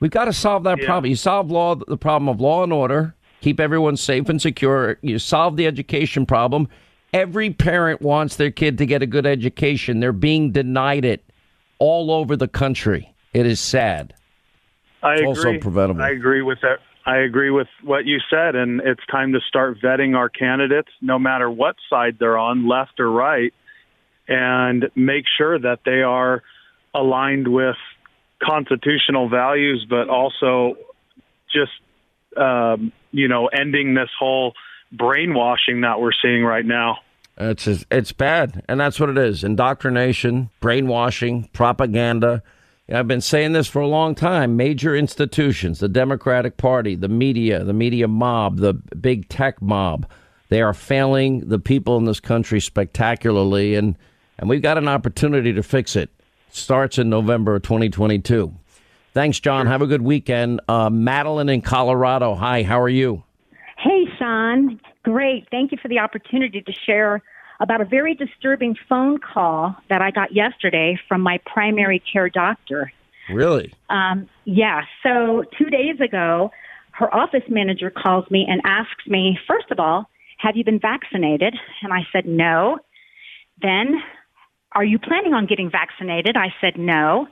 We've 0.00 0.10
got 0.10 0.24
to 0.24 0.32
solve 0.32 0.64
that 0.64 0.80
yeah. 0.80 0.86
problem. 0.86 1.10
You 1.10 1.16
solve 1.16 1.50
law, 1.50 1.74
the 1.74 1.96
problem 1.96 2.28
of 2.28 2.40
law 2.40 2.62
and 2.62 2.72
order, 2.72 3.14
keep 3.40 3.60
everyone 3.60 3.96
safe 3.96 4.28
and 4.28 4.40
secure. 4.40 4.98
You 5.02 5.18
solve 5.18 5.56
the 5.56 5.66
education 5.66 6.24
problem. 6.26 6.68
Every 7.12 7.50
parent 7.50 8.00
wants 8.00 8.36
their 8.36 8.50
kid 8.50 8.78
to 8.78 8.86
get 8.86 9.02
a 9.02 9.06
good 9.06 9.26
education. 9.26 10.00
They're 10.00 10.12
being 10.12 10.52
denied 10.52 11.04
it 11.04 11.24
all 11.78 12.10
over 12.10 12.36
the 12.36 12.48
country. 12.48 13.14
It 13.34 13.46
is 13.46 13.60
sad. 13.60 14.14
I 15.02 15.14
it's 15.14 15.20
agree. 15.22 15.28
also 15.52 15.58
preventable. 15.58 16.02
I 16.02 16.10
agree 16.10 16.42
with 16.42 16.60
that. 16.62 16.78
I 17.06 17.18
agree 17.18 17.50
with 17.50 17.68
what 17.82 18.04
you 18.04 18.18
said, 18.30 18.54
and 18.54 18.80
it's 18.80 19.00
time 19.10 19.32
to 19.32 19.40
start 19.48 19.78
vetting 19.80 20.16
our 20.16 20.28
candidates, 20.28 20.90
no 21.00 21.18
matter 21.18 21.50
what 21.50 21.76
side 21.88 22.16
they're 22.20 22.36
on, 22.36 22.68
left 22.68 23.00
or 23.00 23.10
right, 23.10 23.54
and 24.28 24.90
make 24.94 25.24
sure 25.38 25.58
that 25.58 25.80
they 25.84 26.02
are 26.02 26.42
aligned 26.94 27.48
with 27.48 27.76
constitutional 28.42 29.28
values, 29.28 29.86
but 29.88 30.08
also 30.08 30.76
just 31.52 31.72
um, 32.36 32.92
you 33.12 33.28
know 33.28 33.46
ending 33.48 33.94
this 33.94 34.10
whole 34.18 34.52
brainwashing 34.92 35.82
that 35.82 36.00
we're 36.00 36.12
seeing 36.22 36.44
right 36.44 36.64
now. 36.64 36.98
It's 37.38 37.66
it's 37.66 38.12
bad, 38.12 38.62
and 38.68 38.78
that's 38.78 39.00
what 39.00 39.08
it 39.08 39.18
is: 39.18 39.42
indoctrination, 39.42 40.50
brainwashing, 40.60 41.48
propaganda. 41.52 42.42
I've 42.92 43.08
been 43.08 43.20
saying 43.20 43.52
this 43.52 43.68
for 43.68 43.80
a 43.80 43.86
long 43.86 44.14
time. 44.14 44.56
Major 44.56 44.96
institutions, 44.96 45.78
the 45.78 45.88
Democratic 45.88 46.56
Party, 46.56 46.96
the 46.96 47.08
media, 47.08 47.62
the 47.62 47.72
media 47.72 48.08
mob, 48.08 48.58
the 48.58 48.74
big 48.74 49.28
tech 49.28 49.62
mob, 49.62 50.10
they 50.48 50.60
are 50.60 50.74
failing 50.74 51.48
the 51.48 51.60
people 51.60 51.96
in 51.96 52.04
this 52.04 52.20
country 52.20 52.60
spectacularly, 52.60 53.76
and 53.76 53.96
and 54.38 54.48
we've 54.48 54.62
got 54.62 54.78
an 54.78 54.88
opportunity 54.88 55.52
to 55.52 55.62
fix 55.62 55.94
it. 55.94 56.10
Starts 56.50 56.98
in 56.98 57.08
November 57.08 57.54
of 57.56 57.62
2022. 57.62 58.52
Thanks, 59.12 59.38
John. 59.38 59.66
Have 59.66 59.82
a 59.82 59.86
good 59.86 60.02
weekend. 60.02 60.60
Uh, 60.66 60.90
Madeline 60.90 61.48
in 61.48 61.62
Colorado. 61.62 62.34
Hi, 62.34 62.62
how 62.62 62.80
are 62.80 62.88
you? 62.88 63.22
Hey, 63.76 64.04
Sean. 64.18 64.80
Great. 65.04 65.46
Thank 65.50 65.72
you 65.72 65.78
for 65.80 65.88
the 65.88 65.98
opportunity 65.98 66.60
to 66.62 66.72
share 66.72 67.22
about 67.60 67.80
a 67.80 67.84
very 67.84 68.14
disturbing 68.14 68.74
phone 68.88 69.18
call 69.18 69.76
that 69.88 70.02
I 70.02 70.10
got 70.10 70.34
yesterday 70.34 70.98
from 71.06 71.20
my 71.20 71.38
primary 71.46 72.02
care 72.12 72.28
doctor. 72.28 72.92
Really? 73.30 73.72
Um, 73.88 74.28
yeah. 74.44 74.82
So, 75.02 75.44
two 75.58 75.66
days 75.66 76.00
ago, 76.00 76.50
her 76.92 77.14
office 77.14 77.44
manager 77.48 77.90
calls 77.90 78.28
me 78.30 78.46
and 78.48 78.60
asks 78.64 79.06
me, 79.06 79.38
first 79.46 79.70
of 79.70 79.78
all, 79.78 80.06
have 80.38 80.56
you 80.56 80.64
been 80.64 80.80
vaccinated? 80.80 81.54
And 81.82 81.92
I 81.92 82.00
said, 82.12 82.26
no. 82.26 82.78
Then, 83.60 84.02
are 84.72 84.84
you 84.84 84.98
planning 84.98 85.34
on 85.34 85.46
getting 85.46 85.70
vaccinated? 85.70 86.36
I 86.36 86.48
said, 86.60 86.78
no. 86.78 87.28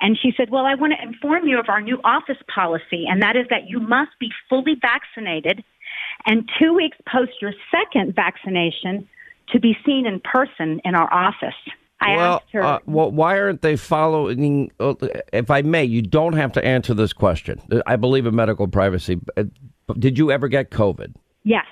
And 0.00 0.18
she 0.20 0.32
said, 0.36 0.50
Well, 0.50 0.66
I 0.66 0.74
want 0.74 0.92
to 0.92 1.02
inform 1.02 1.46
you 1.46 1.58
of 1.58 1.68
our 1.68 1.80
new 1.80 1.98
office 2.04 2.36
policy, 2.54 3.06
and 3.08 3.22
that 3.22 3.36
is 3.36 3.46
that 3.50 3.68
you 3.68 3.80
must 3.80 4.10
be 4.20 4.28
fully 4.48 4.74
vaccinated. 4.80 5.64
And 6.26 6.48
two 6.58 6.74
weeks 6.74 6.98
post 7.10 7.32
your 7.40 7.54
second 7.70 8.14
vaccination, 8.14 9.08
to 9.48 9.60
be 9.60 9.76
seen 9.84 10.06
in 10.06 10.20
person 10.20 10.80
in 10.84 10.94
our 10.94 11.12
office. 11.12 11.54
I 12.00 12.16
well, 12.16 12.34
asked 12.34 12.52
her. 12.52 12.62
Uh, 12.62 12.78
well, 12.86 13.10
why 13.10 13.38
aren't 13.38 13.62
they 13.62 13.76
following? 13.76 14.70
Uh, 14.78 14.94
if 15.32 15.50
I 15.50 15.62
may, 15.62 15.84
you 15.84 16.02
don't 16.02 16.34
have 16.34 16.52
to 16.52 16.64
answer 16.64 16.94
this 16.94 17.12
question. 17.12 17.60
I 17.86 17.96
believe 17.96 18.26
in 18.26 18.34
medical 18.34 18.68
privacy. 18.68 19.18
Uh, 19.36 19.44
did 19.98 20.18
you 20.18 20.30
ever 20.30 20.48
get 20.48 20.70
COVID? 20.70 21.14
Yes. 21.44 21.66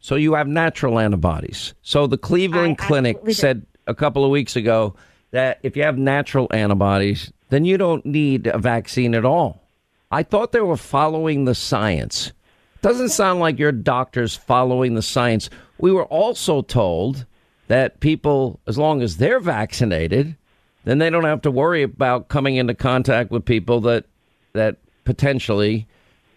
So 0.00 0.14
you 0.16 0.34
have 0.34 0.48
natural 0.48 0.98
antibodies. 0.98 1.74
So 1.82 2.06
the 2.06 2.18
Cleveland 2.18 2.78
I 2.80 2.86
Clinic 2.86 3.18
said 3.30 3.66
a 3.86 3.94
couple 3.94 4.24
of 4.24 4.30
weeks 4.30 4.56
ago 4.56 4.94
that 5.30 5.58
if 5.62 5.76
you 5.76 5.82
have 5.82 5.98
natural 5.98 6.48
antibodies, 6.50 7.32
then 7.50 7.64
you 7.64 7.78
don't 7.78 8.04
need 8.06 8.46
a 8.46 8.58
vaccine 8.58 9.14
at 9.14 9.24
all. 9.24 9.62
I 10.10 10.22
thought 10.22 10.52
they 10.52 10.60
were 10.60 10.76
following 10.76 11.44
the 11.44 11.54
science. 11.54 12.32
Doesn't 12.80 13.08
sound 13.08 13.40
like 13.40 13.58
your 13.58 13.72
doctor's 13.72 14.36
following 14.36 14.94
the 14.94 15.02
science. 15.02 15.50
We 15.78 15.92
were 15.92 16.04
also 16.04 16.62
told 16.62 17.26
that 17.66 18.00
people, 18.00 18.60
as 18.66 18.78
long 18.78 19.02
as 19.02 19.16
they're 19.16 19.40
vaccinated, 19.40 20.36
then 20.84 20.98
they 20.98 21.10
don't 21.10 21.24
have 21.24 21.42
to 21.42 21.50
worry 21.50 21.82
about 21.82 22.28
coming 22.28 22.56
into 22.56 22.74
contact 22.74 23.30
with 23.30 23.44
people 23.44 23.80
that 23.82 24.04
that 24.52 24.76
potentially 25.04 25.86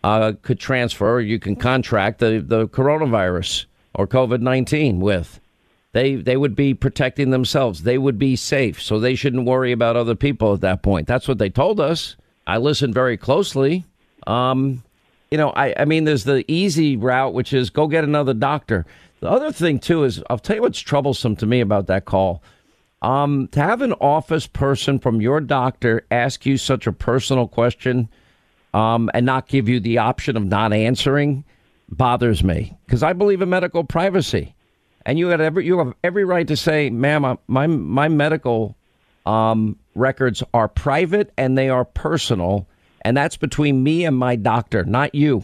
uh, 0.04 0.34
could 0.42 0.60
transfer 0.60 1.16
or 1.16 1.22
you 1.22 1.40
can 1.40 1.56
contract 1.56 2.20
the, 2.20 2.44
the 2.46 2.68
coronavirus 2.68 3.66
or 3.94 4.08
COVID 4.08 4.42
nineteen 4.42 5.00
with. 5.00 5.40
They 5.94 6.16
they 6.16 6.38
would 6.38 6.56
be 6.56 6.74
protecting 6.74 7.30
themselves. 7.30 7.84
They 7.84 7.98
would 7.98 8.18
be 8.18 8.36
safe, 8.36 8.82
so 8.82 9.00
they 9.00 9.16
shouldn't 9.16 9.46
worry 9.46 9.72
about 9.72 9.96
other 9.96 10.16
people 10.16 10.54
at 10.54 10.62
that 10.62 10.82
point. 10.82 11.08
That's 11.08 11.28
what 11.28 11.38
they 11.38 11.50
told 11.50 11.80
us. 11.80 12.16
I 12.48 12.58
listened 12.58 12.94
very 12.94 13.18
closely. 13.18 13.86
Um, 14.26 14.84
you 15.32 15.38
know, 15.38 15.52
I, 15.52 15.74
I 15.78 15.86
mean, 15.86 16.04
there's 16.04 16.26
the 16.26 16.44
easy 16.52 16.98
route, 16.98 17.34
which 17.34 17.54
is 17.54 17.70
go 17.70 17.88
get 17.88 18.04
another 18.04 18.34
doctor. 18.34 18.86
The 19.22 19.30
other 19.30 19.52
thing 19.52 19.80
too 19.80 20.04
is 20.04 20.22
I'll 20.30 20.38
tell 20.38 20.58
you 20.58 20.62
what's 20.62 20.80
troublesome 20.80 21.38
to 21.38 21.46
me 21.46 21.62
about 21.62 21.88
that 21.88 22.06
call. 22.06 22.44
Um, 23.02 23.48
to 23.54 23.62
have 23.62 23.82
an 23.82 23.94
office 23.94 24.46
person 24.46 25.00
from 25.00 25.22
your 25.22 25.40
doctor 25.40 26.06
ask 26.12 26.46
you 26.46 26.58
such 26.58 26.86
a 26.86 26.92
personal 26.92 27.48
question 27.48 28.10
um, 28.74 29.10
and 29.14 29.26
not 29.26 29.48
give 29.48 29.68
you 29.68 29.80
the 29.80 29.98
option 29.98 30.38
of 30.38 30.46
not 30.46 30.72
answering 30.74 31.44
bothers 31.90 32.44
me 32.44 32.78
because 32.86 33.02
I 33.02 33.14
believe 33.14 33.42
in 33.42 33.50
medical 33.50 33.84
privacy, 33.84 34.56
and 35.06 35.18
you 35.18 35.28
have 35.28 35.42
every 35.42 35.66
you 35.66 35.78
have 35.80 35.94
every 36.04 36.26
right 36.26 36.48
to 36.48 36.56
say, 36.56 36.90
"Ma'am, 36.90 37.38
my 37.48 37.68
my 37.68 38.08
medical 38.08 38.78
um, 39.26 39.78
records 39.96 40.44
are 40.54 40.68
private 40.68 41.32
and 41.38 41.58
they 41.58 41.70
are 41.70 41.86
personal, 41.86 42.68
and 43.02 43.18
that's 43.18 43.38
between 43.38 43.84
me 43.84 44.06
and 44.06 44.16
my 44.18 44.36
doctor, 44.36 44.84
not 44.84 45.16
you. 45.16 45.44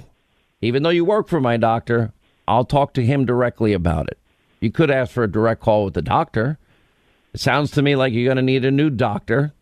Even 0.62 0.84
though 0.84 0.90
you 0.90 1.06
work 1.06 1.28
for 1.28 1.40
my 1.40 1.58
doctor, 1.58 2.14
I'll 2.48 2.66
talk 2.66 2.94
to 2.94 3.06
him 3.06 3.26
directly 3.26 3.74
about 3.74 4.08
it. 4.08 4.18
You 4.60 4.72
could 4.72 4.90
ask 4.90 5.12
for 5.12 5.24
a 5.24 5.32
direct 5.32 5.62
call 5.62 5.86
with 5.86 5.94
the 5.94 6.02
doctor. 6.02 6.58
It 7.34 7.40
sounds 7.40 7.72
to 7.72 7.82
me 7.82 7.96
like 7.96 8.14
you're 8.14 8.26
going 8.26 8.38
to 8.38 8.42
need 8.42 8.66
a 8.66 8.72
new 8.72 8.90
doctor. 8.90 9.54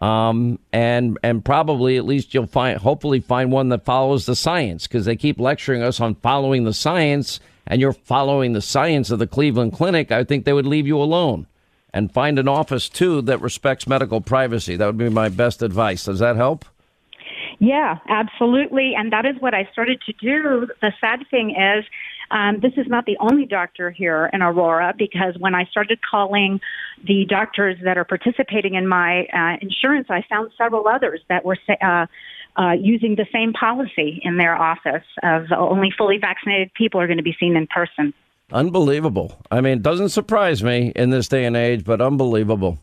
Um, 0.00 0.58
and 0.72 1.18
and 1.22 1.44
probably 1.44 1.98
at 1.98 2.06
least 2.06 2.32
you'll 2.32 2.46
find 2.46 2.78
hopefully 2.78 3.20
find 3.20 3.52
one 3.52 3.68
that 3.68 3.84
follows 3.84 4.24
the 4.24 4.34
science 4.34 4.86
because 4.86 5.04
they 5.04 5.14
keep 5.14 5.38
lecturing 5.38 5.82
us 5.82 6.00
on 6.00 6.14
following 6.14 6.64
the 6.64 6.72
science 6.72 7.38
and 7.66 7.82
you're 7.82 7.92
following 7.92 8.54
the 8.54 8.62
science 8.62 9.10
of 9.10 9.18
the 9.18 9.26
Cleveland 9.26 9.74
Clinic. 9.74 10.10
I 10.10 10.24
think 10.24 10.46
they 10.46 10.54
would 10.54 10.66
leave 10.66 10.86
you 10.86 10.96
alone 10.96 11.46
and 11.92 12.10
find 12.10 12.38
an 12.38 12.48
office 12.48 12.88
too 12.88 13.20
that 13.22 13.42
respects 13.42 13.86
medical 13.86 14.22
privacy. 14.22 14.74
That 14.74 14.86
would 14.86 14.96
be 14.96 15.10
my 15.10 15.28
best 15.28 15.62
advice. 15.62 16.06
Does 16.06 16.20
that 16.20 16.36
help? 16.36 16.64
Yeah, 17.60 17.98
absolutely. 18.08 18.94
And 18.96 19.12
that 19.12 19.26
is 19.26 19.36
what 19.38 19.52
I 19.52 19.68
started 19.70 20.00
to 20.06 20.12
do. 20.14 20.66
The 20.80 20.92
sad 20.98 21.20
thing 21.30 21.50
is, 21.50 21.84
um, 22.30 22.58
this 22.60 22.72
is 22.78 22.86
not 22.88 23.04
the 23.04 23.18
only 23.20 23.44
doctor 23.44 23.90
here 23.90 24.30
in 24.32 24.40
Aurora 24.40 24.94
because 24.96 25.36
when 25.38 25.54
I 25.54 25.66
started 25.66 25.98
calling 26.02 26.60
the 27.06 27.26
doctors 27.28 27.76
that 27.84 27.98
are 27.98 28.04
participating 28.04 28.76
in 28.76 28.88
my 28.88 29.26
uh, 29.26 29.58
insurance, 29.60 30.06
I 30.08 30.24
found 30.28 30.52
several 30.56 30.88
others 30.88 31.20
that 31.28 31.44
were 31.44 31.58
uh, 31.82 32.06
uh, 32.56 32.72
using 32.72 33.16
the 33.16 33.26
same 33.30 33.52
policy 33.52 34.20
in 34.24 34.38
their 34.38 34.56
office 34.56 35.04
of 35.22 35.52
only 35.52 35.92
fully 35.96 36.16
vaccinated 36.16 36.72
people 36.72 36.98
are 36.98 37.06
going 37.06 37.18
to 37.18 37.22
be 37.22 37.36
seen 37.38 37.56
in 37.56 37.66
person. 37.66 38.14
Unbelievable. 38.52 39.38
I 39.50 39.60
mean, 39.60 39.78
it 39.78 39.82
doesn't 39.82 40.08
surprise 40.08 40.64
me 40.64 40.92
in 40.96 41.10
this 41.10 41.28
day 41.28 41.44
and 41.44 41.56
age, 41.56 41.84
but 41.84 42.00
unbelievable. 42.00 42.78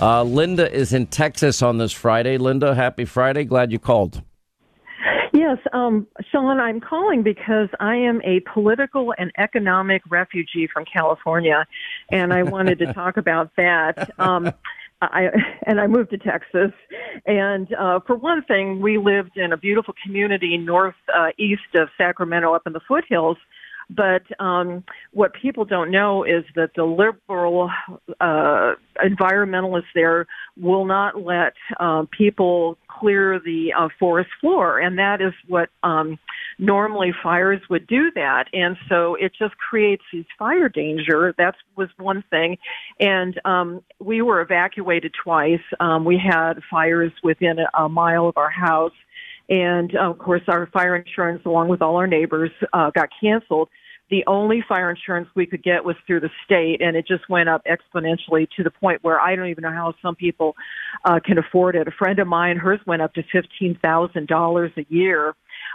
Uh, 0.00 0.22
Linda 0.24 0.70
is 0.72 0.92
in 0.92 1.06
Texas 1.06 1.62
on 1.62 1.78
this 1.78 1.92
Friday. 1.92 2.36
Linda, 2.36 2.74
happy 2.74 3.04
Friday. 3.04 3.44
Glad 3.44 3.70
you 3.70 3.78
called. 3.78 4.22
Yes, 5.32 5.58
um, 5.72 6.06
Sean, 6.30 6.60
I'm 6.60 6.80
calling 6.80 7.22
because 7.22 7.68
I 7.80 7.96
am 7.96 8.20
a 8.22 8.40
political 8.52 9.14
and 9.18 9.32
economic 9.36 10.02
refugee 10.08 10.68
from 10.72 10.84
California, 10.84 11.66
and 12.10 12.32
I 12.32 12.44
wanted 12.44 12.78
to 12.80 12.92
talk 12.92 13.16
about 13.16 13.50
that. 13.56 14.10
Um, 14.18 14.52
I 15.02 15.28
and 15.66 15.80
I 15.80 15.86
moved 15.86 16.10
to 16.10 16.18
Texas, 16.18 16.72
and 17.26 17.72
uh, 17.74 18.00
for 18.06 18.16
one 18.16 18.42
thing, 18.44 18.80
we 18.80 18.96
lived 18.96 19.36
in 19.36 19.52
a 19.52 19.56
beautiful 19.56 19.94
community 20.04 20.56
north 20.56 20.94
uh, 21.14 21.28
east 21.38 21.74
of 21.74 21.88
Sacramento, 21.98 22.54
up 22.54 22.62
in 22.66 22.72
the 22.72 22.80
foothills, 22.86 23.36
but 23.90 24.22
um, 24.40 24.84
what 25.12 25.32
people 25.34 25.64
don't 25.64 25.90
know 25.90 26.24
is 26.24 26.44
that 26.54 26.70
the 26.74 26.84
liberal 26.84 27.70
uh, 28.20 28.72
environmentalists 29.02 29.92
there 29.94 30.26
will 30.56 30.84
not 30.84 31.20
let 31.20 31.54
um, 31.80 32.06
people 32.06 32.78
clear 32.88 33.40
the 33.40 33.72
uh, 33.76 33.88
forest 33.98 34.30
floor, 34.40 34.78
and 34.78 34.98
that 34.98 35.20
is 35.20 35.32
what 35.48 35.68
um, 35.82 36.18
normally 36.58 37.12
fires 37.22 37.60
would 37.68 37.86
do 37.86 38.10
that. 38.14 38.44
And 38.52 38.76
so 38.88 39.16
it 39.16 39.32
just 39.38 39.56
creates 39.56 40.04
these 40.12 40.24
fire 40.38 40.68
danger. 40.68 41.34
That 41.38 41.54
was 41.76 41.88
one 41.98 42.22
thing. 42.30 42.58
And 43.00 43.40
um, 43.44 43.82
we 43.98 44.22
were 44.22 44.40
evacuated 44.40 45.12
twice. 45.22 45.60
Um, 45.80 46.04
we 46.04 46.18
had 46.18 46.54
fires 46.70 47.12
within 47.22 47.58
a, 47.58 47.84
a 47.84 47.88
mile 47.88 48.28
of 48.28 48.36
our 48.36 48.50
house 48.50 48.92
and 49.48 49.94
of 49.96 50.18
course, 50.18 50.42
our 50.48 50.66
fire 50.72 50.96
insurance, 50.96 51.42
along 51.44 51.68
with 51.68 51.82
all 51.82 51.96
our 51.96 52.06
neighbors, 52.06 52.50
uh, 52.72 52.90
got 52.90 53.08
canceled. 53.20 53.68
The 54.10 54.24
only 54.26 54.62
fire 54.68 54.90
insurance 54.90 55.28
we 55.34 55.46
could 55.46 55.62
get 55.62 55.84
was 55.84 55.96
through 56.06 56.20
the 56.20 56.30
state, 56.44 56.82
and 56.82 56.94
it 56.94 57.06
just 57.06 57.28
went 57.28 57.48
up 57.48 57.62
exponentially 57.64 58.46
to 58.56 58.62
the 58.62 58.70
point 58.70 59.02
where 59.02 59.18
I 59.18 59.34
don't 59.34 59.48
even 59.48 59.62
know 59.62 59.70
how 59.72 59.94
some 60.02 60.14
people 60.14 60.54
uh, 61.04 61.20
can 61.24 61.38
afford 61.38 61.74
it. 61.74 61.88
A 61.88 61.90
friend 61.90 62.18
of 62.18 62.28
mine, 62.28 62.58
hers 62.58 62.80
went 62.86 63.02
up 63.02 63.14
to 63.14 63.22
fifteen 63.32 63.78
thousand 63.80 64.28
dollars 64.28 64.72
a 64.76 64.84
year. 64.88 65.34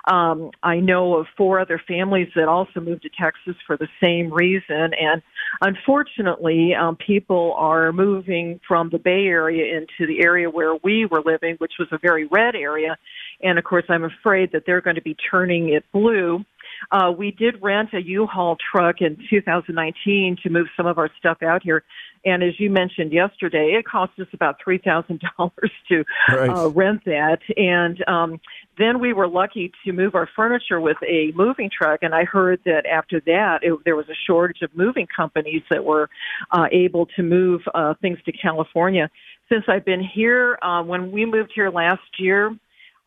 Um, 0.09 0.49
I 0.63 0.79
know 0.79 1.17
of 1.17 1.27
four 1.37 1.59
other 1.59 1.79
families 1.87 2.29
that 2.35 2.47
also 2.47 2.79
moved 2.79 3.03
to 3.03 3.09
Texas 3.09 3.55
for 3.67 3.77
the 3.77 3.87
same 4.01 4.33
reason, 4.33 4.91
and 4.99 5.21
unfortunately, 5.61 6.73
um, 6.73 6.95
people 6.95 7.53
are 7.57 7.91
moving 7.91 8.59
from 8.67 8.89
the 8.89 8.97
Bay 8.97 9.27
Area 9.27 9.77
into 9.77 10.07
the 10.11 10.23
area 10.23 10.49
where 10.49 10.75
we 10.83 11.05
were 11.05 11.21
living, 11.23 11.55
which 11.59 11.73
was 11.77 11.89
a 11.91 11.99
very 11.99 12.25
red 12.25 12.55
area, 12.55 12.97
and 13.43 13.59
of 13.59 13.63
course, 13.65 13.85
I'm 13.87 14.03
afraid 14.03 14.51
that 14.53 14.63
they're 14.65 14.81
going 14.81 14.95
to 14.95 15.01
be 15.01 15.15
turning 15.29 15.69
it 15.69 15.85
blue. 15.93 16.43
Uh, 16.91 17.11
we 17.15 17.31
did 17.31 17.61
rent 17.61 17.89
a 17.93 18.01
U-Haul 18.01 18.57
truck 18.71 19.01
in 19.01 19.17
2019 19.29 20.37
to 20.43 20.49
move 20.49 20.67
some 20.75 20.85
of 20.85 20.97
our 20.97 21.09
stuff 21.19 21.41
out 21.43 21.63
here. 21.63 21.83
And 22.25 22.43
as 22.43 22.59
you 22.59 22.69
mentioned 22.69 23.13
yesterday, 23.13 23.77
it 23.79 23.85
cost 23.85 24.11
us 24.19 24.27
about 24.33 24.57
three 24.63 24.77
thousand 24.77 25.21
dollars 25.37 25.71
to 25.89 26.03
right. 26.29 26.49
uh, 26.49 26.69
rent 26.69 27.05
that. 27.05 27.39
And 27.55 28.03
um, 28.07 28.41
then 28.77 28.99
we 28.99 29.13
were 29.13 29.27
lucky 29.27 29.71
to 29.85 29.93
move 29.93 30.15
our 30.15 30.27
furniture 30.35 30.81
with 30.81 30.97
a 31.07 31.31
moving 31.35 31.69
truck. 31.69 31.99
And 32.01 32.13
I 32.13 32.25
heard 32.25 32.59
that 32.65 32.85
after 32.85 33.21
that, 33.21 33.59
it, 33.61 33.73
there 33.85 33.95
was 33.95 34.09
a 34.09 34.17
shortage 34.27 34.61
of 34.61 34.75
moving 34.75 35.07
companies 35.15 35.63
that 35.69 35.83
were 35.83 36.09
uh, 36.51 36.67
able 36.71 37.05
to 37.15 37.23
move 37.23 37.61
uh, 37.73 37.93
things 38.01 38.17
to 38.25 38.31
California. 38.31 39.09
Since 39.47 39.65
I've 39.67 39.85
been 39.85 40.03
here, 40.03 40.59
uh, 40.61 40.83
when 40.83 41.11
we 41.11 41.25
moved 41.25 41.51
here 41.55 41.69
last 41.69 42.19
year, 42.19 42.55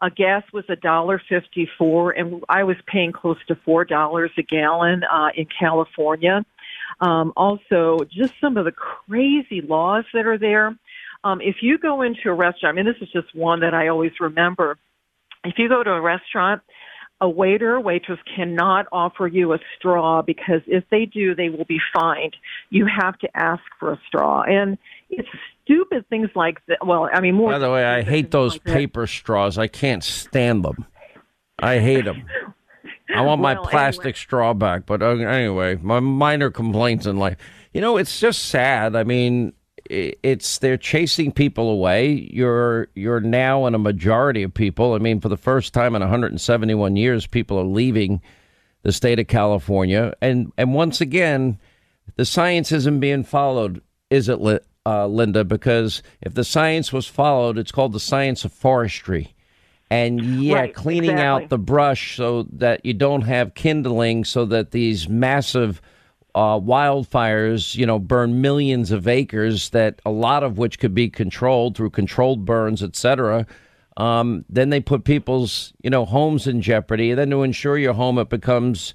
a 0.03 0.11
gas 0.11 0.42
was 0.53 0.64
a 0.68 0.76
dollar 0.76 1.22
fifty 1.28 1.68
four, 1.78 2.11
and 2.11 2.42
I 2.48 2.64
was 2.64 2.76
paying 2.86 3.12
close 3.12 3.38
to 3.46 3.55
four 3.64 3.84
dollars 3.84 4.32
a 4.36 4.42
gallon 4.42 5.05
uh, 5.05 5.28
in 5.34 5.46
California. 5.59 6.44
Um, 7.00 7.32
also, 7.36 8.00
just 8.11 8.34
some 8.40 8.57
of 8.57 8.64
the 8.64 8.72
crazy 8.72 9.61
laws 9.62 10.05
that 10.12 10.26
are 10.26 10.38
there. 10.38 10.76
Um, 11.24 11.40
if 11.40 11.57
you 11.62 11.78
go 11.78 12.03
into 12.03 12.28
a 12.28 12.34
restaurant, 12.34 12.76
I 12.76 12.82
mean, 12.82 12.92
this 12.92 13.00
is 13.00 13.12
just 13.12 13.34
one 13.34 13.61
that 13.61 13.74
I 13.74 13.88
always 13.88 14.12
remember. 14.20 14.76
If 15.44 15.55
you 15.57 15.68
go 15.68 15.82
to 15.82 15.90
a 15.90 16.00
restaurant, 16.00 16.62
a 17.22 17.28
waiter 17.28 17.76
or 17.76 17.80
waitress 17.80 18.18
cannot 18.36 18.86
offer 18.90 19.28
you 19.28 19.52
a 19.52 19.58
straw 19.78 20.22
because 20.22 20.60
if 20.66 20.82
they 20.90 21.06
do, 21.06 21.36
they 21.36 21.48
will 21.48 21.64
be 21.64 21.78
fined. 21.94 22.34
You 22.68 22.86
have 22.86 23.16
to 23.20 23.28
ask 23.34 23.62
for 23.78 23.92
a 23.92 24.00
straw. 24.08 24.42
And 24.42 24.76
it's 25.08 25.28
stupid 25.64 26.04
things 26.08 26.30
like 26.34 26.58
that. 26.66 26.84
Well, 26.84 27.08
I 27.14 27.20
mean, 27.20 27.36
more. 27.36 27.52
By 27.52 27.60
the 27.60 27.70
way, 27.70 27.84
I 27.84 28.02
hate 28.02 28.32
those 28.32 28.54
like 28.54 28.64
paper 28.64 29.02
that. 29.02 29.06
straws. 29.06 29.56
I 29.56 29.68
can't 29.68 30.02
stand 30.02 30.64
them. 30.64 30.84
I 31.60 31.78
hate 31.78 32.06
them. 32.06 32.24
I 33.14 33.20
want 33.20 33.40
my 33.40 33.54
well, 33.60 33.66
plastic 33.66 34.04
anyway. 34.06 34.18
straw 34.18 34.52
back. 34.52 34.84
But 34.84 35.00
uh, 35.00 35.10
anyway, 35.10 35.76
my 35.76 36.00
minor 36.00 36.50
complaints 36.50 37.06
in 37.06 37.18
life. 37.18 37.36
You 37.72 37.80
know, 37.80 37.98
it's 37.98 38.18
just 38.18 38.46
sad. 38.46 38.96
I 38.96 39.04
mean, 39.04 39.52
it's 39.91 40.59
they're 40.59 40.76
chasing 40.76 41.33
people 41.33 41.68
away. 41.70 42.28
You're 42.33 42.89
you're 42.95 43.20
now 43.20 43.66
in 43.66 43.74
a 43.74 43.78
majority 43.78 44.43
of 44.43 44.55
people. 44.55 44.95
I 44.95 44.99
mean, 44.99 45.20
for 45.20 45.28
the 45.28 45.37
first 45.37 45.74
time 45.74 45.95
in 45.95 46.01
171 46.01 46.97
years, 46.97 47.26
people 47.26 47.59
are 47.59 47.64
leaving 47.64 48.20
the 48.83 48.93
state 48.93 49.18
of 49.18 49.28
California, 49.28 50.14
and 50.20 50.53
and 50.57 50.74
once 50.74 51.01
again, 51.01 51.59
the 52.16 52.24
science 52.24 52.72
isn't 52.72 53.01
being 53.01 53.24
followed. 53.24 53.83
Is 54.11 54.28
it, 54.28 54.41
uh, 54.85 55.07
Linda? 55.07 55.45
Because 55.45 56.03
if 56.20 56.35
the 56.35 56.45
science 56.45 56.93
was 56.93 57.07
followed, 57.07 57.59
it's 57.59 57.72
called 57.72 57.93
the 57.93 58.01
science 58.01 58.45
of 58.45 58.53
forestry. 58.53 59.35
And 59.91 60.43
yeah, 60.43 60.55
right, 60.55 60.74
cleaning 60.74 61.11
exactly. 61.11 61.45
out 61.45 61.49
the 61.51 61.59
brush 61.59 62.16
so 62.16 62.47
that 62.53 62.85
you 62.85 62.95
don't 62.95 63.22
have 63.22 63.55
kindling, 63.55 64.24
so 64.24 64.47
that 64.47 64.70
these 64.70 65.09
massive 65.09 65.83
uh, 66.35 66.59
wildfires, 66.59 67.74
you 67.74 67.87
know, 67.87 67.99
burn 67.99 68.41
millions 68.41 68.91
of 68.91 69.07
acres, 69.07 69.70
that 69.70 70.01
a 70.05 70.11
lot 70.11 70.43
of 70.43 70.59
which 70.59 70.78
could 70.78 70.95
be 70.95 71.09
controlled 71.09 71.76
through 71.76 71.91
controlled 71.91 72.45
burns, 72.45 72.83
et 72.83 72.97
cetera. 72.97 73.47
Um, 73.97 74.45
then 74.49 74.70
they 74.70 74.80
put 74.80 75.05
people's, 75.05 75.74
you 75.83 75.91
know, 75.91 76.07
homes 76.07 76.47
in 76.47 76.62
jeopardy. 76.62 77.12
Then 77.12 77.30
to 77.30 77.43
insure 77.43 77.76
your 77.76 77.93
home, 77.93 78.18
it 78.18 78.30
becomes 78.30 78.95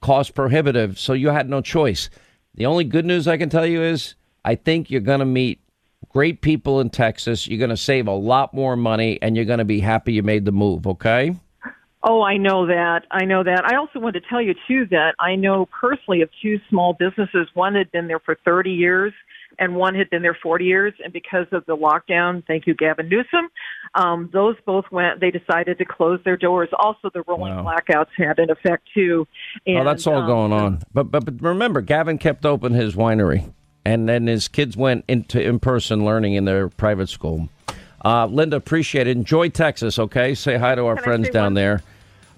cost 0.00 0.34
prohibitive. 0.34 0.98
So 0.98 1.12
you 1.12 1.28
had 1.28 1.50
no 1.50 1.60
choice. 1.60 2.08
The 2.54 2.66
only 2.66 2.84
good 2.84 3.04
news 3.04 3.28
I 3.28 3.36
can 3.36 3.50
tell 3.50 3.66
you 3.66 3.82
is 3.82 4.14
I 4.44 4.54
think 4.54 4.90
you're 4.90 5.00
going 5.02 5.20
to 5.20 5.26
meet 5.26 5.60
great 6.08 6.40
people 6.40 6.80
in 6.80 6.88
Texas. 6.88 7.46
You're 7.46 7.58
going 7.58 7.70
to 7.70 7.76
save 7.76 8.08
a 8.08 8.12
lot 8.12 8.54
more 8.54 8.76
money 8.76 9.18
and 9.20 9.36
you're 9.36 9.44
going 9.44 9.58
to 9.58 9.64
be 9.64 9.80
happy 9.80 10.14
you 10.14 10.22
made 10.22 10.46
the 10.46 10.52
move, 10.52 10.86
okay? 10.86 11.36
Oh, 12.10 12.22
I 12.22 12.38
know 12.38 12.64
that. 12.66 13.02
I 13.10 13.26
know 13.26 13.44
that. 13.44 13.66
I 13.66 13.76
also 13.76 13.98
want 13.98 14.14
to 14.14 14.22
tell 14.22 14.40
you 14.40 14.54
too 14.66 14.86
that 14.90 15.14
I 15.18 15.34
know 15.36 15.66
personally 15.66 16.22
of 16.22 16.30
two 16.40 16.58
small 16.70 16.94
businesses. 16.94 17.48
One 17.52 17.74
had 17.74 17.92
been 17.92 18.08
there 18.08 18.18
for 18.18 18.34
30 18.46 18.70
years 18.70 19.12
and 19.58 19.76
one 19.76 19.94
had 19.94 20.08
been 20.08 20.22
there 20.22 20.36
40 20.42 20.64
years. 20.64 20.94
And 21.04 21.12
because 21.12 21.46
of 21.52 21.66
the 21.66 21.76
lockdown, 21.76 22.46
thank 22.46 22.66
you, 22.66 22.74
Gavin 22.74 23.10
Newsom, 23.10 23.50
um, 23.94 24.30
those 24.32 24.56
both 24.64 24.86
went, 24.90 25.20
they 25.20 25.30
decided 25.30 25.76
to 25.76 25.84
close 25.84 26.18
their 26.24 26.38
doors. 26.38 26.70
Also, 26.78 27.10
the 27.12 27.22
rolling 27.26 27.54
Wow. 27.56 27.64
blackouts 27.76 28.06
had 28.16 28.38
an 28.38 28.50
effect 28.50 28.88
too. 28.94 29.26
And, 29.66 29.80
oh, 29.80 29.84
that's 29.84 30.06
all 30.06 30.22
um, 30.22 30.26
going 30.26 30.52
on. 30.52 30.82
But, 30.94 31.10
but 31.10 31.26
but 31.26 31.42
remember, 31.42 31.82
Gavin 31.82 32.16
kept 32.16 32.46
open 32.46 32.72
his 32.72 32.94
winery, 32.94 33.52
and 33.84 34.08
then 34.08 34.28
his 34.28 34.48
kids 34.48 34.78
went 34.78 35.04
into 35.08 35.42
in 35.42 35.58
person 35.58 36.06
learning 36.06 36.34
in 36.34 36.46
their 36.46 36.70
private 36.70 37.10
school. 37.10 37.50
Uh, 38.02 38.24
Linda, 38.26 38.56
appreciate 38.56 39.06
it. 39.08 39.16
Enjoy 39.16 39.50
Texas, 39.50 39.98
okay? 39.98 40.34
Say 40.34 40.56
hi 40.56 40.74
to 40.74 40.86
our 40.86 40.94
Can 40.94 41.04
friends 41.04 41.28
down 41.28 41.44
one- 41.46 41.54
there. 41.54 41.82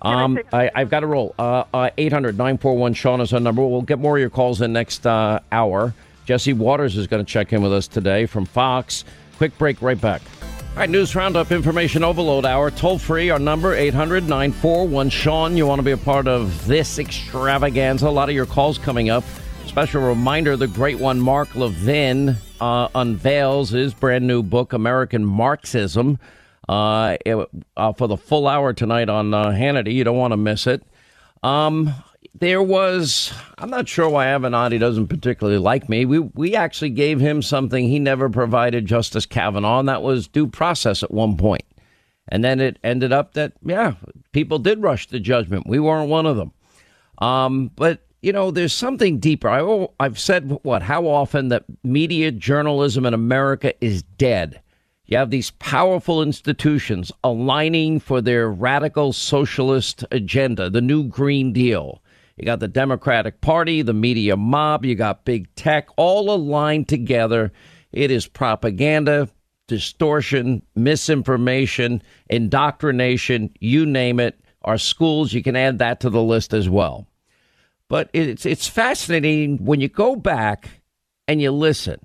Um, 0.03 0.39
I, 0.53 0.71
I've 0.75 0.91
got 0.91 1.01
to 1.01 1.07
roll. 1.07 1.35
Uh, 1.39 1.65
uh, 1.75 1.91
800 1.97 2.37
941 2.37 2.95
Sean 2.95 3.21
is 3.21 3.33
our 3.33 3.41
number. 3.41 3.65
We'll 3.67 3.83
get 3.83 3.99
more 3.99 4.17
of 4.17 4.21
your 4.21 4.31
calls 4.31 4.61
in 4.61 4.73
next 4.73 5.07
uh, 5.07 5.41
hour. 5.53 5.95
Jesse 6.25 6.53
Watters 6.53 6.97
is 6.97 7.07
going 7.07 7.25
to 7.25 7.31
check 7.31 7.53
in 7.53 7.63
with 7.63 7.73
us 7.73 7.89
today 7.89 8.27
from 8.27 8.45
Fox. 8.45 9.05
Quick 9.37 9.57
break, 9.59 9.83
right 9.83 10.01
back. 10.01 10.23
All 10.71 10.77
right, 10.77 10.89
news 10.89 11.15
roundup, 11.17 11.51
information 11.51 12.05
overload 12.05 12.47
hour. 12.47 12.71
Toll 12.71 12.99
free, 12.99 13.31
our 13.31 13.39
number 13.41 13.75
800 13.75 14.29
941 14.29 15.11
Sean. 15.11 15.57
You 15.57 15.67
want 15.67 15.81
to 15.81 15.83
be 15.83 15.91
a 15.91 15.97
part 15.97 16.29
of 16.29 16.67
this 16.67 16.99
extravaganza? 16.99 18.07
A 18.07 18.11
lot 18.11 18.29
of 18.29 18.35
your 18.35 18.47
calls 18.47 18.79
coming 18.79 19.11
up. 19.11 19.25
Special 19.67 20.03
reminder 20.03 20.57
the 20.57 20.69
great 20.69 20.99
one, 20.99 21.21
Mark 21.21 21.55
Levin, 21.55 22.37
uh, 22.61 22.89
unveils 22.95 23.71
his 23.71 23.95
brand 23.95 24.27
new 24.27 24.43
book, 24.43 24.73
American 24.73 25.25
Marxism, 25.25 26.19
uh, 26.71 27.17
it- 27.27 27.49
uh, 27.77 27.93
for 27.93 28.07
the 28.07 28.17
full 28.17 28.47
hour 28.47 28.73
tonight 28.73 29.09
on 29.09 29.35
uh, 29.35 29.47
Hannity. 29.47 29.93
You 29.93 30.05
don't 30.05 30.17
want 30.17 30.33
to 30.33 30.37
miss 30.37 30.67
it. 30.67 30.83
Um, 31.43 31.93
there 32.39 32.63
was, 32.63 33.33
I'm 33.59 33.71
not 33.71 33.89
sure 33.89 34.09
why 34.09 34.27
Avenatti 34.27 34.79
doesn't 34.79 35.09
particularly 35.09 35.59
like 35.59 35.89
me. 35.89 36.05
We, 36.05 36.21
we 36.21 36.55
actually 36.55 36.91
gave 36.91 37.19
him 37.19 37.43
something 37.43 37.89
he 37.89 37.99
never 37.99 38.31
provided 38.31 38.87
Justice 38.87 39.27
Kavanaugh, 39.27 39.81
and 39.81 39.89
that 39.89 40.03
was 40.03 40.29
due 40.29 40.47
process 40.47 41.03
at 41.03 41.11
one 41.11 41.37
point. 41.37 41.65
And 42.29 42.45
then 42.45 42.61
it 42.61 42.79
ended 42.85 43.13
up 43.13 43.35
that, 43.35 43.55
yeah, 43.65 43.95
people 44.33 44.61
did 44.61 44.81
rush 44.81 45.09
to 45.09 45.19
judgment. 45.19 45.67
We 45.67 45.81
weren't 45.81 46.09
one 46.09 46.27
of 46.27 46.37
them. 46.37 46.53
Um, 47.19 47.71
but 47.75 48.07
you 48.23 48.33
know, 48.33 48.51
there's 48.51 48.73
something 48.75 49.19
deeper. 49.19 49.49
I, 49.49 49.89
I've 49.99 50.19
said 50.19 50.59
what 50.63 50.83
how 50.83 51.07
often 51.07 51.49
that 51.49 51.65
media 51.83 52.31
journalism 52.31 53.07
in 53.07 53.15
America 53.15 53.73
is 53.85 54.03
dead. 54.03 54.61
You 55.11 55.17
have 55.17 55.31
these 55.31 55.51
powerful 55.51 56.23
institutions 56.23 57.11
aligning 57.25 57.99
for 57.99 58.21
their 58.21 58.49
radical 58.49 59.13
socialist 59.13 60.05
agenda, 60.13 60.71
the 60.71 60.81
new 60.81 61.03
Green 61.03 61.53
Deal. 61.53 62.01
You 62.37 62.45
got 62.45 62.61
the 62.61 62.69
Democratic 62.69 63.41
Party, 63.41 63.83
the 63.83 63.93
media 63.93 64.37
mob, 64.37 64.85
you 64.85 64.95
got 64.95 65.25
big 65.25 65.53
tech, 65.57 65.89
all 65.97 66.31
aligned 66.31 66.87
together. 66.87 67.51
It 67.91 68.13
is 68.13 68.29
propaganda, 68.29 69.29
distortion, 69.67 70.63
misinformation, 70.77 72.05
indoctrination, 72.29 73.51
you 73.59 73.87
name 73.87 74.21
it. 74.21 74.41
Our 74.63 74.79
schools, 74.79 75.33
you 75.33 75.43
can 75.43 75.57
add 75.57 75.81
that 75.81 75.99
to 76.01 76.11
the 76.11 76.23
list 76.23 76.55
as 76.55 76.69
well. 76.69 77.09
But 77.89 78.11
it's 78.13 78.47
it's 78.47 78.69
fascinating 78.69 79.65
when 79.65 79.81
you 79.81 79.89
go 79.89 80.15
back 80.15 80.69
and 81.27 81.43
you 81.43 81.51
listen. 81.51 81.99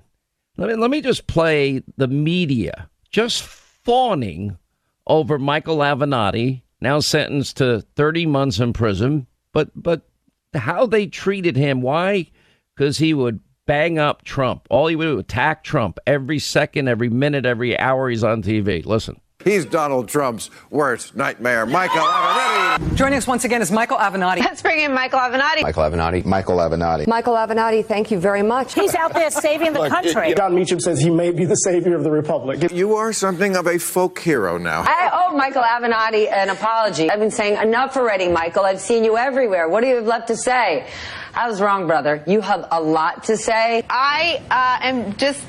Let 0.56 0.70
me 0.70 0.74
let 0.74 0.90
me 0.90 1.00
just 1.00 1.28
play 1.28 1.84
the 1.96 2.08
media 2.08 2.88
just 3.10 3.42
fawning 3.42 4.58
over 5.06 5.38
Michael 5.38 5.78
Avenatti, 5.78 6.62
now 6.80 7.00
sentenced 7.00 7.58
to 7.58 7.82
30 7.94 8.26
months 8.26 8.58
in 8.58 8.72
prison. 8.72 9.26
But 9.52 9.70
but 9.74 10.02
how 10.54 10.86
they 10.86 11.06
treated 11.06 11.56
him, 11.56 11.82
why? 11.82 12.30
Because 12.74 12.98
he 12.98 13.14
would 13.14 13.40
bang 13.66 13.98
up 13.98 14.22
Trump. 14.22 14.66
All 14.70 14.86
he 14.86 14.96
would 14.96 15.04
do 15.04 15.18
attack 15.18 15.64
Trump 15.64 15.98
every 16.06 16.38
second, 16.38 16.88
every 16.88 17.08
minute, 17.08 17.46
every 17.46 17.78
hour 17.78 18.08
he's 18.08 18.24
on 18.24 18.42
TV. 18.42 18.84
Listen. 18.84 19.20
He's 19.46 19.64
Donald 19.64 20.08
Trump's 20.08 20.50
worst 20.70 21.14
nightmare. 21.14 21.66
Michael 21.66 22.02
Avenatti. 22.02 22.96
Joining 22.96 23.16
us 23.16 23.28
once 23.28 23.44
again 23.44 23.62
is 23.62 23.70
Michael 23.70 23.96
Avenatti. 23.96 24.40
Let's 24.40 24.60
bring 24.60 24.80
in 24.80 24.92
Michael 24.92 25.20
Avenatti. 25.20 25.62
Michael 25.62 25.84
Avenatti. 25.84 26.24
Michael 26.24 26.56
Avenatti. 26.56 27.06
Michael 27.06 27.34
Avenatti, 27.34 27.86
thank 27.86 28.10
you 28.10 28.18
very 28.18 28.42
much. 28.42 28.74
He's 28.74 28.96
out 28.96 29.14
there 29.14 29.30
saving 29.30 29.72
the 29.72 29.88
country. 29.88 30.34
Jon 30.34 30.52
Meacham 30.52 30.80
says 30.80 31.00
he 31.00 31.10
may 31.10 31.30
be 31.30 31.44
the 31.44 31.54
savior 31.54 31.94
of 31.94 32.02
the 32.02 32.10
republic. 32.10 32.72
You 32.72 32.96
are 32.96 33.12
something 33.12 33.54
of 33.54 33.68
a 33.68 33.78
folk 33.78 34.18
hero 34.18 34.58
now. 34.58 34.82
I 34.84 35.10
owe 35.12 35.36
Michael 35.36 35.62
Avenatti 35.62 36.28
an 36.28 36.48
apology. 36.48 37.08
I've 37.08 37.20
been 37.20 37.30
saying 37.30 37.56
enough 37.62 37.96
already, 37.96 38.26
Michael. 38.26 38.64
I've 38.64 38.80
seen 38.80 39.04
you 39.04 39.16
everywhere. 39.16 39.68
What 39.68 39.82
do 39.82 39.86
you 39.86 39.94
have 39.94 40.06
left 40.06 40.26
to 40.26 40.36
say? 40.36 40.88
I 41.34 41.48
was 41.48 41.60
wrong, 41.60 41.86
brother. 41.86 42.24
You 42.26 42.40
have 42.40 42.66
a 42.72 42.82
lot 42.82 43.24
to 43.24 43.36
say. 43.36 43.84
I 43.88 44.42
uh, 44.50 44.86
am 44.86 45.16
just 45.16 45.40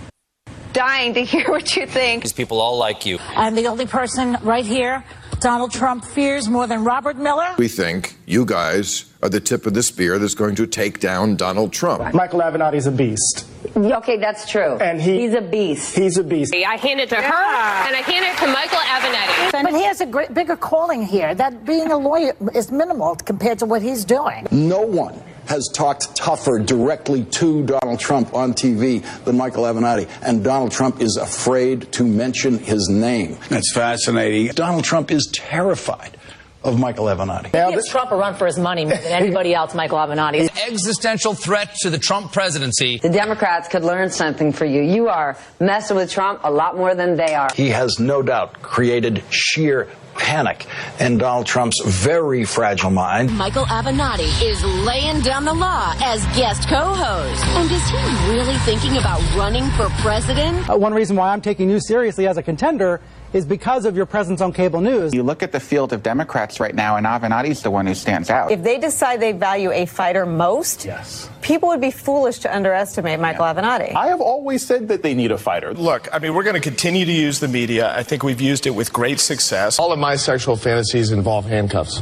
dying 0.73 1.13
to 1.15 1.23
hear 1.23 1.45
what 1.49 1.75
you 1.75 1.85
think. 1.87 2.23
These 2.23 2.33
people 2.33 2.59
all 2.59 2.77
like 2.77 3.05
you. 3.05 3.19
I'm 3.35 3.55
the 3.55 3.67
only 3.67 3.85
person 3.85 4.37
right 4.41 4.65
here 4.65 5.03
Donald 5.39 5.71
Trump 5.71 6.03
fears 6.03 6.47
more 6.49 6.65
than 6.65 6.83
Robert 6.83 7.15
Mueller. 7.15 7.53
We 7.59 7.67
think 7.67 8.15
you 8.25 8.43
guys 8.43 9.05
are 9.21 9.29
the 9.29 9.39
tip 9.39 9.67
of 9.67 9.75
the 9.75 9.83
spear 9.83 10.17
that's 10.17 10.33
going 10.33 10.55
to 10.55 10.65
take 10.65 10.99
down 10.99 11.35
Donald 11.35 11.71
Trump. 11.71 12.13
Michael 12.13 12.39
Avenatti's 12.39 12.87
a 12.87 12.91
beast. 12.91 13.45
Okay, 13.75 14.17
that's 14.17 14.49
true. 14.49 14.77
And 14.77 14.99
he, 14.99 15.21
he's 15.21 15.33
a 15.33 15.41
beast. 15.41 15.95
He's 15.95 16.17
a 16.17 16.23
beast. 16.23 16.55
I 16.55 16.77
hand 16.77 16.99
it 16.99 17.09
to 17.09 17.15
her, 17.15 17.21
and 17.21 17.95
I 17.95 18.01
hand 18.01 18.25
it 18.25 18.37
to 18.39 18.51
Michael 18.51 18.79
Avenatti. 18.79 19.63
But 19.63 19.75
he 19.75 19.83
has 19.83 20.01
a 20.01 20.07
great, 20.07 20.33
bigger 20.33 20.55
calling 20.55 21.03
here. 21.05 21.35
That 21.35 21.65
being 21.65 21.91
a 21.91 21.97
lawyer 21.97 22.33
is 22.55 22.71
minimal 22.71 23.15
compared 23.15 23.59
to 23.59 23.65
what 23.65 23.83
he's 23.83 24.05
doing. 24.05 24.47
No 24.51 24.81
one 24.81 25.21
has 25.47 25.69
talked 25.73 26.15
tougher 26.15 26.59
directly 26.59 27.23
to 27.25 27.65
Donald 27.65 27.99
Trump 27.99 28.33
on 28.33 28.53
TV 28.53 29.03
than 29.23 29.37
Michael 29.37 29.63
Avenatti, 29.63 30.09
and 30.21 30.43
Donald 30.43 30.71
Trump 30.71 31.01
is 31.01 31.17
afraid 31.17 31.91
to 31.93 32.03
mention 32.03 32.57
his 32.57 32.89
name. 32.89 33.37
That's 33.49 33.73
fascinating. 33.73 34.47
Donald 34.53 34.83
Trump 34.83 35.11
is 35.11 35.29
terrified 35.33 36.16
of 36.63 36.79
Michael 36.79 37.05
Avenatti. 37.05 37.45
He 37.45 37.73
gives 37.73 37.89
Trump 37.89 38.11
a 38.11 38.15
run 38.15 38.35
for 38.35 38.45
his 38.45 38.57
money 38.57 38.85
more 38.85 38.95
than 38.97 39.11
anybody 39.11 39.53
else, 39.53 39.73
Michael 39.73 39.97
Avenatti. 39.97 40.41
An 40.41 40.49
existential 40.67 41.33
threat 41.33 41.75
to 41.81 41.89
the 41.89 41.99
Trump 41.99 42.31
presidency. 42.33 42.97
The 42.97 43.09
Democrats 43.09 43.67
could 43.67 43.83
learn 43.83 44.09
something 44.09 44.51
for 44.51 44.65
you. 44.65 44.81
You 44.81 45.07
are 45.09 45.37
messing 45.59 45.97
with 45.97 46.11
Trump 46.11 46.41
a 46.43 46.51
lot 46.51 46.75
more 46.75 46.95
than 46.95 47.15
they 47.15 47.35
are. 47.35 47.49
He 47.55 47.69
has 47.69 47.99
no 47.99 48.21
doubt 48.21 48.61
created 48.61 49.23
sheer 49.29 49.87
panic 50.15 50.65
in 50.99 51.17
Donald 51.17 51.45
Trump's 51.45 51.79
very 51.85 52.43
fragile 52.43 52.89
mind. 52.89 53.35
Michael 53.37 53.65
Avenatti 53.65 54.27
is 54.43 54.63
laying 54.85 55.21
down 55.21 55.45
the 55.45 55.53
law 55.53 55.93
as 56.01 56.25
guest 56.35 56.67
co-host. 56.67 57.45
And 57.45 57.71
is 57.71 57.87
he 57.89 58.29
really 58.29 58.57
thinking 58.59 58.97
about 58.97 59.21
running 59.35 59.69
for 59.71 59.89
president? 60.01 60.69
Uh, 60.69 60.75
one 60.75 60.93
reason 60.93 61.15
why 61.15 61.31
I'm 61.31 61.41
taking 61.41 61.69
you 61.69 61.79
seriously 61.79 62.27
as 62.27 62.37
a 62.37 62.43
contender 62.43 62.99
is 63.33 63.45
because 63.45 63.85
of 63.85 63.95
your 63.95 64.05
presence 64.05 64.41
on 64.41 64.53
cable 64.53 64.81
news. 64.81 65.13
You 65.13 65.23
look 65.23 65.43
at 65.43 65.51
the 65.51 65.59
field 65.59 65.93
of 65.93 66.03
Democrats 66.03 66.59
right 66.59 66.73
now, 66.73 66.95
and 66.95 67.05
Avenatti's 67.05 67.61
the 67.61 67.71
one 67.71 67.85
who 67.85 67.93
stands 67.93 68.29
out. 68.29 68.51
If 68.51 68.63
they 68.63 68.79
decide 68.79 69.19
they 69.19 69.31
value 69.31 69.71
a 69.71 69.85
fighter 69.85 70.25
most, 70.25 70.85
yes. 70.85 71.29
people 71.41 71.69
would 71.69 71.81
be 71.81 71.91
foolish 71.91 72.39
to 72.39 72.55
underestimate 72.55 73.19
Michael 73.19 73.45
Avenatti. 73.45 73.93
I 73.95 74.07
have 74.07 74.21
always 74.21 74.65
said 74.65 74.87
that 74.89 75.03
they 75.03 75.13
need 75.13 75.31
a 75.31 75.37
fighter. 75.37 75.73
Look, 75.73 76.07
I 76.13 76.19
mean, 76.19 76.33
we're 76.33 76.43
going 76.43 76.55
to 76.55 76.61
continue 76.61 77.05
to 77.05 77.11
use 77.11 77.39
the 77.39 77.47
media. 77.47 77.93
I 77.95 78.03
think 78.03 78.23
we've 78.23 78.41
used 78.41 78.65
it 78.67 78.71
with 78.71 78.93
great 78.93 79.19
success. 79.19 79.79
All 79.79 79.91
of 79.91 79.99
my 79.99 80.15
sexual 80.15 80.55
fantasies 80.55 81.11
involve 81.11 81.45
handcuffs. 81.45 82.01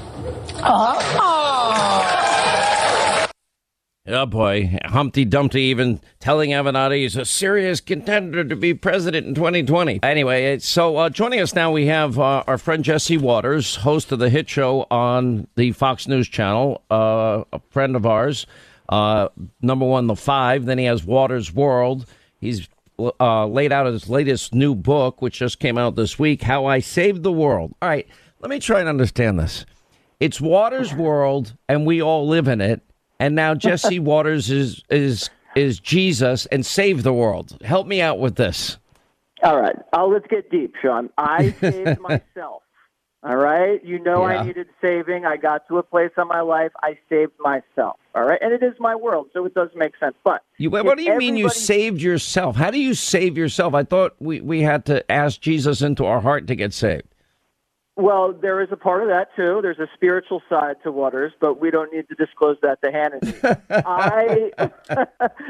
Uh 0.55 1.15
Oh 1.17 2.41
boy, 4.05 4.77
Humpty 4.85 5.25
Dumpty 5.25 5.61
even 5.63 5.99
telling 6.19 6.51
Avenatti 6.51 6.97
he's 6.97 7.15
a 7.15 7.25
serious 7.25 7.81
contender 7.81 8.43
to 8.43 8.55
be 8.55 8.73
president 8.73 9.25
in 9.25 9.33
2020. 9.33 9.99
Anyway, 10.03 10.59
so 10.59 10.97
uh, 10.97 11.09
joining 11.09 11.39
us 11.39 11.55
now 11.55 11.71
we 11.71 11.87
have 11.87 12.19
uh, 12.19 12.43
our 12.45 12.57
friend 12.57 12.83
Jesse 12.83 13.17
Watters, 13.17 13.77
host 13.77 14.11
of 14.11 14.19
the 14.19 14.29
hit 14.29 14.47
show 14.47 14.85
on 14.91 15.47
the 15.55 15.71
Fox 15.71 16.07
News 16.07 16.27
Channel, 16.27 16.83
uh, 16.91 17.43
a 17.51 17.59
friend 17.69 17.95
of 17.95 18.05
ours. 18.05 18.45
Uh, 18.87 19.29
number 19.61 19.85
one, 19.85 20.05
The 20.07 20.15
Five. 20.15 20.65
Then 20.65 20.77
he 20.77 20.85
has 20.85 21.03
Watters 21.03 21.51
World. 21.51 22.05
He's 22.39 22.67
uh, 22.99 23.47
laid 23.47 23.71
out 23.71 23.87
his 23.87 24.07
latest 24.09 24.53
new 24.53 24.75
book, 24.75 25.21
which 25.21 25.39
just 25.39 25.59
came 25.59 25.77
out 25.77 25.95
this 25.95 26.19
week, 26.19 26.43
How 26.43 26.65
I 26.65 26.79
Saved 26.79 27.23
the 27.23 27.31
World. 27.31 27.73
All 27.81 27.89
right, 27.89 28.07
let 28.39 28.49
me 28.49 28.59
try 28.59 28.79
and 28.79 28.89
understand 28.89 29.39
this. 29.39 29.65
It's 30.19 30.39
Watters 30.39 30.93
World, 30.93 31.55
and 31.67 31.85
we 31.85 32.01
all 32.01 32.27
live 32.27 32.47
in 32.47 32.61
it. 32.61 32.81
And 33.19 33.35
now 33.35 33.53
Jesse 33.65 33.99
Watters 33.99 34.49
is 34.51 34.83
is 34.89 35.29
is 35.55 35.79
Jesus 35.79 36.45
and 36.47 36.65
save 36.65 37.03
the 37.03 37.13
world. 37.13 37.57
Help 37.63 37.87
me 37.87 38.01
out 38.01 38.19
with 38.19 38.35
this. 38.35 38.77
All 39.43 39.59
right. 39.59 39.75
Oh, 39.93 40.07
let's 40.07 40.27
get 40.27 40.49
deep, 40.49 40.73
Sean. 40.81 41.09
I 41.17 41.51
saved 41.61 41.99
myself. 41.99 42.63
All 43.23 43.37
right. 43.37 43.83
You 43.83 43.99
know 43.99 44.27
Yeah. 44.27 44.41
I 44.41 44.45
needed 44.45 44.67
saving. 44.81 45.25
I 45.25 45.37
got 45.37 45.67
to 45.69 45.77
a 45.77 45.83
place 45.83 46.11
in 46.17 46.27
my 46.27 46.41
life. 46.41 46.71
I 46.83 46.97
saved 47.09 47.31
myself. 47.39 47.97
All 48.13 48.23
right. 48.23 48.39
And 48.41 48.53
it 48.53 48.61
is 48.63 48.73
my 48.79 48.95
world, 48.95 49.29
so 49.33 49.45
it 49.45 49.53
does 49.55 49.69
make 49.75 49.93
sense. 49.97 50.15
But 50.23 50.41
You, 50.57 50.69
what 50.69 50.97
do 50.97 51.03
you 51.03 51.17
mean 51.17 51.35
you 51.35 51.49
saved 51.49 52.01
yourself? 52.01 52.55
How 52.55 52.69
do 52.69 52.79
you 52.79 52.93
save 52.93 53.37
yourself? 53.37 53.73
I 53.73 53.83
thought 53.83 54.15
we, 54.19 54.41
we 54.41 54.61
had 54.61 54.85
to 54.85 55.09
ask 55.11 55.41
Jesus 55.41 55.81
into 55.81 56.05
our 56.05 56.21
heart 56.21 56.47
to 56.47 56.55
get 56.55 56.71
saved. 56.73 57.07
Well, 57.97 58.33
there 58.33 58.61
is 58.61 58.67
a 58.71 58.75
part 58.75 59.03
of 59.03 59.07
that 59.07 59.29
too. 59.37 59.59
There's 59.61 59.79
a 59.79 59.87
spiritual 59.93 60.41
side 60.49 60.75
to 60.83 60.91
Watters, 60.91 61.31
but 61.39 61.61
we 61.61 61.71
don't 61.71 61.93
need 61.93 62.09
to 62.09 62.15
disclose 62.15 62.57
that 62.61 62.81
to 62.83 62.91
Hannity. 62.91 63.61
I 63.69 64.51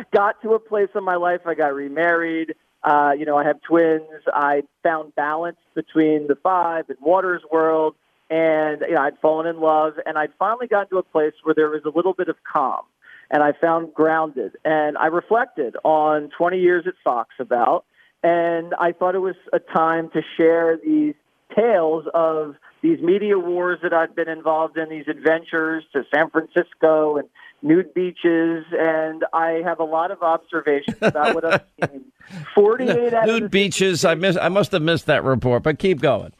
got 0.13 0.41
to 0.43 0.53
a 0.53 0.59
place 0.59 0.89
in 0.93 1.03
my 1.03 1.15
life. 1.15 1.41
I 1.45 1.55
got 1.55 1.73
remarried. 1.73 2.53
Uh, 2.83 3.13
you 3.17 3.25
know, 3.25 3.35
I 3.35 3.45
have 3.45 3.59
twins. 3.63 4.03
I 4.31 4.61
found 4.83 5.15
balance 5.15 5.57
between 5.73 6.27
the 6.27 6.35
five 6.35 6.87
and 6.87 6.99
Watters 7.01 7.41
world, 7.51 7.95
and 8.29 8.81
you 8.81 8.93
know, 8.93 9.01
I'd 9.01 9.17
fallen 9.19 9.47
in 9.47 9.59
love, 9.59 9.93
and 10.05 10.15
I'd 10.15 10.33
finally 10.37 10.67
gotten 10.67 10.89
to 10.89 10.97
a 10.99 11.03
place 11.03 11.33
where 11.41 11.55
there 11.55 11.69
was 11.69 11.81
a 11.83 11.89
little 11.89 12.13
bit 12.13 12.29
of 12.29 12.35
calm, 12.43 12.83
and 13.31 13.41
I 13.41 13.53
found 13.53 13.91
grounded, 13.95 14.55
and 14.63 14.99
I 14.99 15.07
reflected 15.07 15.77
on 15.83 16.29
20 16.37 16.59
years 16.59 16.85
at 16.85 16.93
Fox 17.03 17.29
about, 17.39 17.85
and 18.21 18.75
I 18.79 18.91
thought 18.91 19.15
it 19.15 19.19
was 19.19 19.35
a 19.51 19.57
time 19.57 20.11
to 20.11 20.21
share 20.37 20.77
these 20.77 21.15
tales 21.55 22.05
of 22.13 22.55
these 22.81 22.99
media 23.01 23.37
wars 23.37 23.79
that 23.83 23.93
I've 23.93 24.15
been 24.15 24.29
involved 24.29 24.77
in, 24.77 24.89
these 24.89 25.07
adventures 25.07 25.83
to 25.93 26.03
San 26.13 26.29
Francisco 26.29 27.17
and 27.17 27.27
nude 27.61 27.93
beaches, 27.93 28.65
and 28.71 29.25
I 29.33 29.61
have 29.65 29.79
a 29.79 29.83
lot 29.83 30.11
of 30.11 30.21
observations 30.21 30.97
about 31.01 31.35
what 31.35 31.45
I've 31.45 31.65
seen. 31.89 32.05
Forty-eight 32.53 33.13
of 33.13 33.25
Nude 33.25 33.51
beaches. 33.51 34.05
I 34.05 34.15
miss. 34.15 34.37
I 34.37 34.49
must 34.49 34.71
have 34.71 34.81
missed 34.81 35.07
that 35.07 35.23
report, 35.23 35.63
but 35.63 35.79
keep 35.79 35.99
going. 36.01 36.33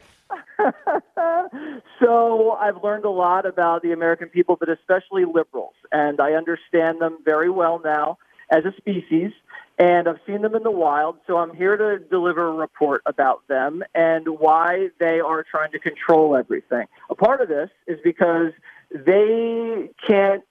so 2.00 2.52
I've 2.52 2.82
learned 2.82 3.04
a 3.04 3.10
lot 3.10 3.46
about 3.46 3.82
the 3.82 3.92
American 3.92 4.28
people, 4.28 4.56
but 4.58 4.68
especially 4.68 5.24
liberals, 5.24 5.74
and 5.92 6.20
I 6.20 6.32
understand 6.32 7.00
them 7.00 7.18
very 7.24 7.50
well 7.50 7.80
now 7.84 8.18
as 8.50 8.64
a 8.64 8.72
species. 8.76 9.32
And 9.78 10.08
I've 10.08 10.20
seen 10.26 10.40
them 10.40 10.54
in 10.54 10.62
the 10.62 10.70
wild, 10.70 11.18
so 11.26 11.36
I'm 11.36 11.54
here 11.54 11.76
to 11.76 11.98
deliver 11.98 12.48
a 12.48 12.52
report 12.52 13.02
about 13.04 13.46
them 13.46 13.82
and 13.94 14.26
why 14.38 14.88
they 14.98 15.20
are 15.20 15.42
trying 15.42 15.70
to 15.72 15.78
control 15.78 16.34
everything. 16.34 16.86
A 17.10 17.14
part 17.14 17.42
of 17.42 17.48
this 17.48 17.68
is 17.86 17.98
because 18.02 18.52
they 18.90 19.90
can't 20.06 20.42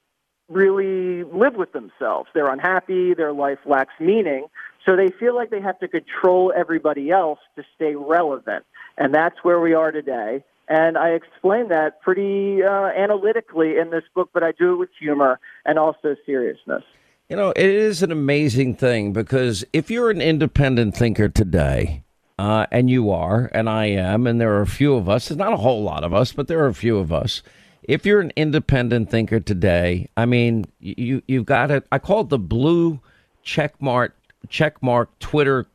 really 0.47 1.23
live 1.23 1.55
with 1.55 1.71
themselves. 1.73 2.29
They're 2.35 2.51
unhappy, 2.51 3.15
their 3.15 3.33
life 3.33 3.57
lacks 3.65 3.93
meaning, 3.99 4.45
so 4.85 4.95
they 4.95 5.09
feel 5.19 5.33
like 5.33 5.49
they 5.49 5.61
have 5.61 5.79
to 5.79 5.87
control 5.87 6.53
everybody 6.55 7.09
else 7.09 7.39
to 7.55 7.63
stay 7.75 7.95
relevant. 7.95 8.63
And 8.97 9.13
that's 9.13 9.37
where 9.41 9.59
we 9.59 9.73
are 9.73 9.91
today. 9.91 10.43
And 10.67 10.97
I 10.97 11.09
explain 11.09 11.69
that 11.69 12.01
pretty 12.01 12.63
uh, 12.63 12.69
analytically 12.69 13.77
in 13.77 13.89
this 13.89 14.03
book, 14.13 14.29
but 14.33 14.43
I 14.43 14.51
do 14.51 14.73
it 14.73 14.77
with 14.77 14.89
humor 14.99 15.39
and 15.65 15.79
also 15.79 16.15
seriousness. 16.25 16.83
You 17.27 17.35
know, 17.35 17.49
it 17.49 17.65
is 17.65 18.03
an 18.03 18.11
amazing 18.11 18.75
thing 18.75 19.11
because 19.11 19.65
if 19.73 19.89
you're 19.89 20.11
an 20.11 20.21
independent 20.21 20.95
thinker 20.95 21.27
today, 21.27 22.03
uh, 22.37 22.67
and 22.71 22.87
you 22.87 23.09
are, 23.09 23.49
and 23.51 23.67
I 23.67 23.85
am, 23.85 24.27
and 24.27 24.39
there 24.39 24.53
are 24.53 24.61
a 24.61 24.67
few 24.67 24.93
of 24.93 25.09
us, 25.09 25.27
there's 25.29 25.39
not 25.39 25.51
a 25.51 25.57
whole 25.57 25.81
lot 25.81 26.03
of 26.03 26.13
us, 26.13 26.33
but 26.33 26.47
there 26.47 26.63
are 26.63 26.67
a 26.67 26.73
few 26.75 26.99
of 26.99 27.11
us. 27.11 27.41
If 27.81 28.05
you're 28.05 28.19
an 28.19 28.31
independent 28.35 29.09
thinker 29.09 29.39
today, 29.39 30.07
I 30.15 30.27
mean, 30.27 30.65
you, 30.79 31.23
you've 31.27 31.47
got 31.47 31.71
it. 31.71 31.87
I 31.91 31.97
call 31.97 32.21
it 32.21 32.29
the 32.29 32.37
blue 32.37 32.99
checkmark, 33.43 34.11
checkmark 34.47 35.07
Twitter 35.19 35.65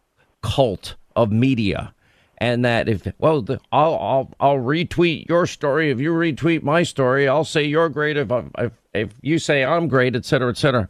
cult 0.42 0.94
of 1.16 1.32
media. 1.32 1.92
And 2.38 2.64
that 2.64 2.88
if, 2.88 3.09
well, 3.18 3.42
the, 3.42 3.61
I'll, 3.72 3.94
I'll, 3.94 4.34
I'll 4.38 4.59
retweet 4.59 5.28
your 5.28 5.48
story. 5.48 5.90
If 5.90 5.98
you 5.98 6.12
retweet 6.12 6.62
my 6.62 6.84
story, 6.84 7.26
I'll 7.26 7.44
say 7.44 7.64
you're 7.64 7.88
great. 7.88 8.16
If, 8.16 8.30
if, 8.30 8.72
if 8.94 9.11
you 9.20 9.40
say 9.40 9.64
I'm 9.64 9.88
great, 9.88 10.14
et 10.14 10.24
cetera, 10.24 10.51
et 10.51 10.57
cetera. 10.57 10.88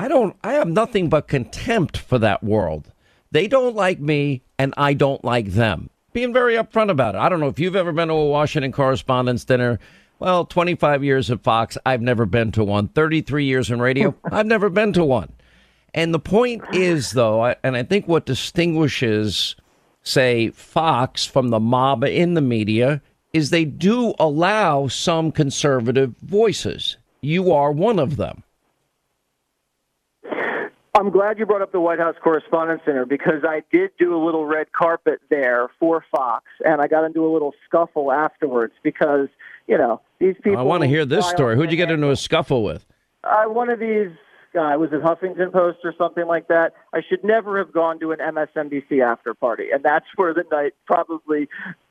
I 0.00 0.08
don't. 0.08 0.34
I 0.42 0.54
have 0.54 0.66
nothing 0.66 1.10
but 1.10 1.28
contempt 1.28 1.98
for 1.98 2.18
that 2.20 2.42
world. 2.42 2.90
They 3.32 3.46
don't 3.46 3.76
like 3.76 4.00
me, 4.00 4.42
and 4.58 4.72
I 4.78 4.94
don't 4.94 5.22
like 5.22 5.48
them. 5.48 5.90
Being 6.14 6.32
very 6.32 6.54
upfront 6.54 6.90
about 6.90 7.14
it. 7.14 7.18
I 7.18 7.28
don't 7.28 7.38
know 7.38 7.48
if 7.48 7.58
you've 7.58 7.76
ever 7.76 7.92
been 7.92 8.08
to 8.08 8.14
a 8.14 8.26
Washington 8.26 8.72
Correspondents' 8.72 9.44
Dinner. 9.44 9.78
Well, 10.18 10.46
25 10.46 11.04
years 11.04 11.30
at 11.30 11.42
Fox, 11.42 11.76
I've 11.84 12.00
never 12.00 12.24
been 12.24 12.50
to 12.52 12.64
one. 12.64 12.88
33 12.88 13.44
years 13.44 13.70
in 13.70 13.78
radio, 13.78 14.14
I've 14.24 14.46
never 14.46 14.70
been 14.70 14.94
to 14.94 15.04
one. 15.04 15.34
And 15.92 16.14
the 16.14 16.18
point 16.18 16.62
is, 16.72 17.10
though, 17.10 17.54
and 17.62 17.76
I 17.76 17.82
think 17.82 18.08
what 18.08 18.24
distinguishes, 18.24 19.54
say, 20.02 20.48
Fox 20.48 21.26
from 21.26 21.48
the 21.48 21.60
mob 21.60 22.04
in 22.04 22.32
the 22.32 22.40
media 22.40 23.02
is 23.34 23.50
they 23.50 23.66
do 23.66 24.14
allow 24.18 24.88
some 24.88 25.30
conservative 25.30 26.14
voices. 26.22 26.96
You 27.20 27.52
are 27.52 27.70
one 27.70 27.98
of 27.98 28.16
them. 28.16 28.44
I'm 30.94 31.10
glad 31.10 31.38
you 31.38 31.46
brought 31.46 31.62
up 31.62 31.72
the 31.72 31.80
White 31.80 31.98
House 31.98 32.16
Correspondents' 32.22 32.84
Center 32.84 33.06
because 33.06 33.44
I 33.44 33.62
did 33.72 33.90
do 33.98 34.14
a 34.14 34.20
little 34.22 34.44
red 34.44 34.72
carpet 34.72 35.20
there 35.30 35.68
for 35.78 36.04
Fox, 36.10 36.44
and 36.64 36.80
I 36.80 36.88
got 36.88 37.04
into 37.04 37.24
a 37.24 37.30
little 37.32 37.54
scuffle 37.66 38.10
afterwards 38.10 38.74
because 38.82 39.28
you 39.68 39.78
know 39.78 40.00
these 40.18 40.34
people. 40.42 40.58
I 40.58 40.62
want 40.62 40.82
to 40.82 40.88
hear 40.88 41.04
this 41.04 41.28
story. 41.28 41.56
Who'd 41.56 41.70
you 41.70 41.76
get 41.76 41.90
into 41.90 42.10
a 42.10 42.16
scuffle 42.16 42.64
with? 42.64 42.84
Uh, 43.22 43.44
one 43.44 43.70
of 43.70 43.78
these 43.78 44.10
guy 44.52 44.76
was 44.76 44.90
it 44.92 45.00
Huffington 45.00 45.52
Post 45.52 45.78
or 45.84 45.94
something 45.96 46.26
like 46.26 46.48
that. 46.48 46.72
I 46.92 47.02
should 47.08 47.22
never 47.22 47.58
have 47.58 47.72
gone 47.72 48.00
to 48.00 48.10
an 48.10 48.18
MSNBC 48.18 49.00
after 49.02 49.32
party, 49.32 49.68
and 49.72 49.84
that's 49.84 50.06
where 50.16 50.34
the 50.34 50.44
night 50.50 50.74
probably 50.86 51.48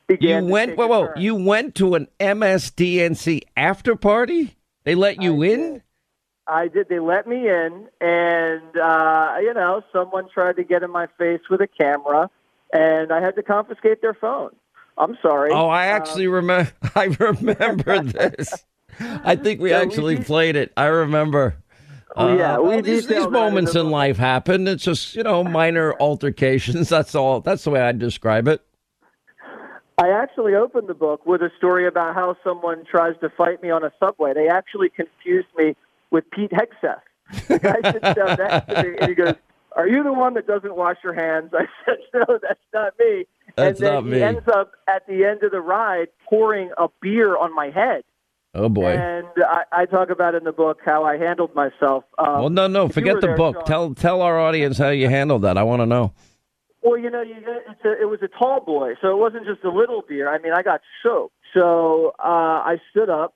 began. 0.07 0.45
You 0.45 0.51
went. 0.51 0.77
Whoa, 0.77 0.87
whoa! 0.87 1.09
You 1.15 1.35
went 1.35 1.75
to 1.75 1.95
an 1.95 2.07
MSDNC 2.19 3.43
after 3.55 3.95
party. 3.95 4.57
They 4.83 4.95
let 4.95 5.21
you 5.21 5.41
in. 5.41 5.83
I 6.49 6.67
did. 6.67 6.89
They 6.89 6.99
let 6.99 7.27
me 7.27 7.47
in, 7.47 7.87
and 8.01 8.77
uh, 8.77 9.35
you 9.41 9.53
know, 9.53 9.83
someone 9.93 10.27
tried 10.33 10.55
to 10.57 10.63
get 10.63 10.83
in 10.83 10.91
my 10.91 11.07
face 11.17 11.41
with 11.49 11.61
a 11.61 11.67
camera, 11.67 12.29
and 12.73 13.11
I 13.11 13.21
had 13.21 13.35
to 13.35 13.43
confiscate 13.43 14.01
their 14.01 14.13
phone. 14.15 14.51
I'm 14.97 15.17
sorry. 15.21 15.51
Oh, 15.53 15.67
I 15.67 15.85
actually 15.87 16.27
remember. 16.27 16.71
I 16.95 17.05
remember 17.05 18.01
this. 18.03 18.53
I 18.99 19.35
think 19.35 19.61
we 19.61 19.69
Yeah, 19.69 19.79
actually 19.81 20.15
did- 20.17 20.25
played 20.25 20.55
it. 20.55 20.73
I 20.75 20.85
remember. 20.85 21.55
Oh, 22.15 22.35
yeah, 22.35 22.57
we 22.57 22.67
well, 22.69 22.81
these, 22.81 23.05
these 23.05 23.27
moments 23.27 23.75
in 23.75 23.91
life 23.91 24.17
happen. 24.17 24.67
It's 24.67 24.83
just 24.83 25.15
you 25.15 25.21
know 25.21 25.43
minor 25.43 25.93
altercations. 25.99 26.89
That's 26.89 27.13
all. 27.13 27.39
That's 27.41 27.63
the 27.63 27.69
way 27.69 27.81
I 27.81 27.91
describe 27.91 28.47
it. 28.47 28.61
I 30.01 30.09
actually 30.09 30.55
opened 30.55 30.87
the 30.87 30.93
book 30.93 31.25
with 31.25 31.41
a 31.41 31.51
story 31.57 31.85
about 31.85 32.15
how 32.15 32.35
someone 32.43 32.83
tries 32.89 33.15
to 33.19 33.29
fight 33.29 33.61
me 33.61 33.69
on 33.69 33.83
a 33.83 33.91
subway. 33.99 34.33
They 34.33 34.47
actually 34.47 34.89
confused 34.89 35.49
me 35.57 35.75
with 36.11 36.29
Pete 36.31 36.51
Hegseth. 36.51 37.01
The 37.47 37.59
guy 37.59 37.91
sits 37.91 38.15
down 38.15 38.37
next 38.37 38.67
to 38.69 38.83
me 38.83 38.97
and 38.99 39.09
he 39.09 39.15
goes, 39.15 39.35
"Are 39.75 39.87
you 39.87 40.03
the 40.03 40.13
one 40.13 40.33
that 40.33 40.47
doesn't 40.47 40.75
wash 40.75 40.97
your 41.03 41.13
hands?" 41.13 41.51
I 41.57 41.65
said, 41.85 41.97
"No, 42.13 42.39
that's 42.41 42.59
not 42.73 42.93
me." 42.99 43.25
That's 43.55 43.79
and 43.79 43.87
then 43.87 43.93
not 43.93 44.03
he 44.05 44.09
me. 44.11 44.21
ends 44.21 44.47
up 44.47 44.71
at 44.87 45.05
the 45.07 45.25
end 45.25 45.43
of 45.43 45.51
the 45.51 45.61
ride 45.61 46.07
pouring 46.27 46.71
a 46.77 46.87
beer 47.01 47.37
on 47.37 47.53
my 47.53 47.69
head. 47.69 48.03
Oh 48.55 48.67
boy. 48.69 48.91
And 48.93 49.27
I, 49.45 49.63
I 49.71 49.85
talk 49.85 50.09
about 50.09 50.33
in 50.33 50.43
the 50.43 50.51
book 50.51 50.79
how 50.83 51.03
I 51.03 51.17
handled 51.17 51.53
myself. 51.53 52.03
Um, 52.17 52.39
well, 52.39 52.49
no, 52.49 52.65
no. 52.67 52.89
Forget 52.89 53.21
the 53.21 53.27
there, 53.27 53.37
book. 53.37 53.55
Sean- 53.57 53.65
Tell 53.65 53.93
tell 53.93 54.21
our 54.23 54.39
audience 54.39 54.77
how 54.79 54.89
you 54.89 55.07
handled 55.07 55.43
that. 55.43 55.57
I 55.57 55.63
want 55.63 55.81
to 55.81 55.85
know. 55.85 56.13
Well, 56.81 56.97
you 56.97 57.09
know, 57.11 57.21
you 57.21 57.35
it's 57.37 57.85
a, 57.85 58.01
it 58.01 58.05
was 58.09 58.21
a 58.23 58.27
tall 58.27 58.61
boy, 58.61 58.95
so 59.01 59.11
it 59.11 59.17
wasn't 59.19 59.45
just 59.45 59.63
a 59.63 59.69
little 59.69 60.01
beer. 60.07 60.29
I 60.33 60.39
mean, 60.39 60.53
I 60.53 60.63
got 60.63 60.81
soaked. 61.03 61.35
So 61.53 62.13
uh, 62.19 62.23
I 62.65 62.77
stood 62.89 63.09
up. 63.09 63.35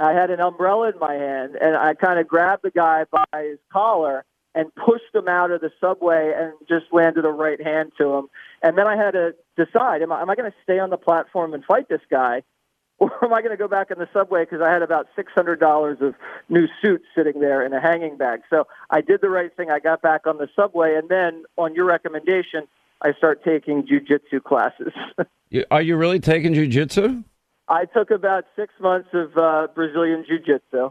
I 0.00 0.12
had 0.12 0.30
an 0.30 0.40
umbrella 0.40 0.90
in 0.90 0.98
my 0.98 1.14
hand, 1.14 1.56
and 1.60 1.76
I 1.76 1.94
kind 1.94 2.18
of 2.18 2.26
grabbed 2.26 2.62
the 2.62 2.70
guy 2.70 3.04
by 3.10 3.42
his 3.42 3.58
collar 3.72 4.24
and 4.54 4.74
pushed 4.74 5.14
him 5.14 5.28
out 5.28 5.50
of 5.50 5.60
the 5.60 5.70
subway 5.80 6.32
and 6.36 6.52
just 6.68 6.92
landed 6.92 7.24
a 7.24 7.28
right 7.28 7.62
hand 7.62 7.92
to 7.98 8.14
him. 8.14 8.26
And 8.62 8.76
then 8.76 8.86
I 8.86 8.96
had 8.96 9.12
to 9.12 9.34
decide: 9.56 10.02
am 10.02 10.12
I, 10.12 10.22
am 10.22 10.30
I 10.30 10.34
going 10.34 10.50
to 10.50 10.56
stay 10.62 10.78
on 10.78 10.90
the 10.90 10.96
platform 10.96 11.54
and 11.54 11.64
fight 11.64 11.88
this 11.88 12.00
guy, 12.10 12.42
or 12.98 13.12
am 13.24 13.32
I 13.32 13.42
going 13.42 13.52
to 13.52 13.56
go 13.56 13.68
back 13.68 13.90
in 13.90 13.98
the 13.98 14.08
subway 14.12 14.44
because 14.44 14.60
I 14.62 14.72
had 14.72 14.82
about 14.82 15.06
six 15.14 15.32
hundred 15.34 15.60
dollars 15.60 15.98
of 16.00 16.14
new 16.48 16.66
suits 16.82 17.04
sitting 17.14 17.40
there 17.40 17.64
in 17.64 17.72
a 17.72 17.80
hanging 17.80 18.16
bag? 18.16 18.40
So 18.50 18.66
I 18.90 19.02
did 19.02 19.20
the 19.20 19.30
right 19.30 19.54
thing. 19.56 19.70
I 19.70 19.78
got 19.78 20.02
back 20.02 20.26
on 20.26 20.38
the 20.38 20.48
subway, 20.56 20.94
and 20.96 21.08
then 21.08 21.44
on 21.56 21.74
your 21.74 21.84
recommendation, 21.84 22.66
I 23.02 23.12
start 23.14 23.44
taking 23.44 23.86
jujitsu 23.86 24.42
classes. 24.42 24.92
Are 25.70 25.82
you 25.82 25.96
really 25.96 26.20
taking 26.20 26.54
jujitsu? 26.54 27.24
I 27.70 27.84
took 27.84 28.10
about 28.10 28.44
six 28.56 28.74
months 28.80 29.08
of 29.14 29.36
uh, 29.38 29.68
Brazilian 29.74 30.24
jiu-jitsu. 30.28 30.90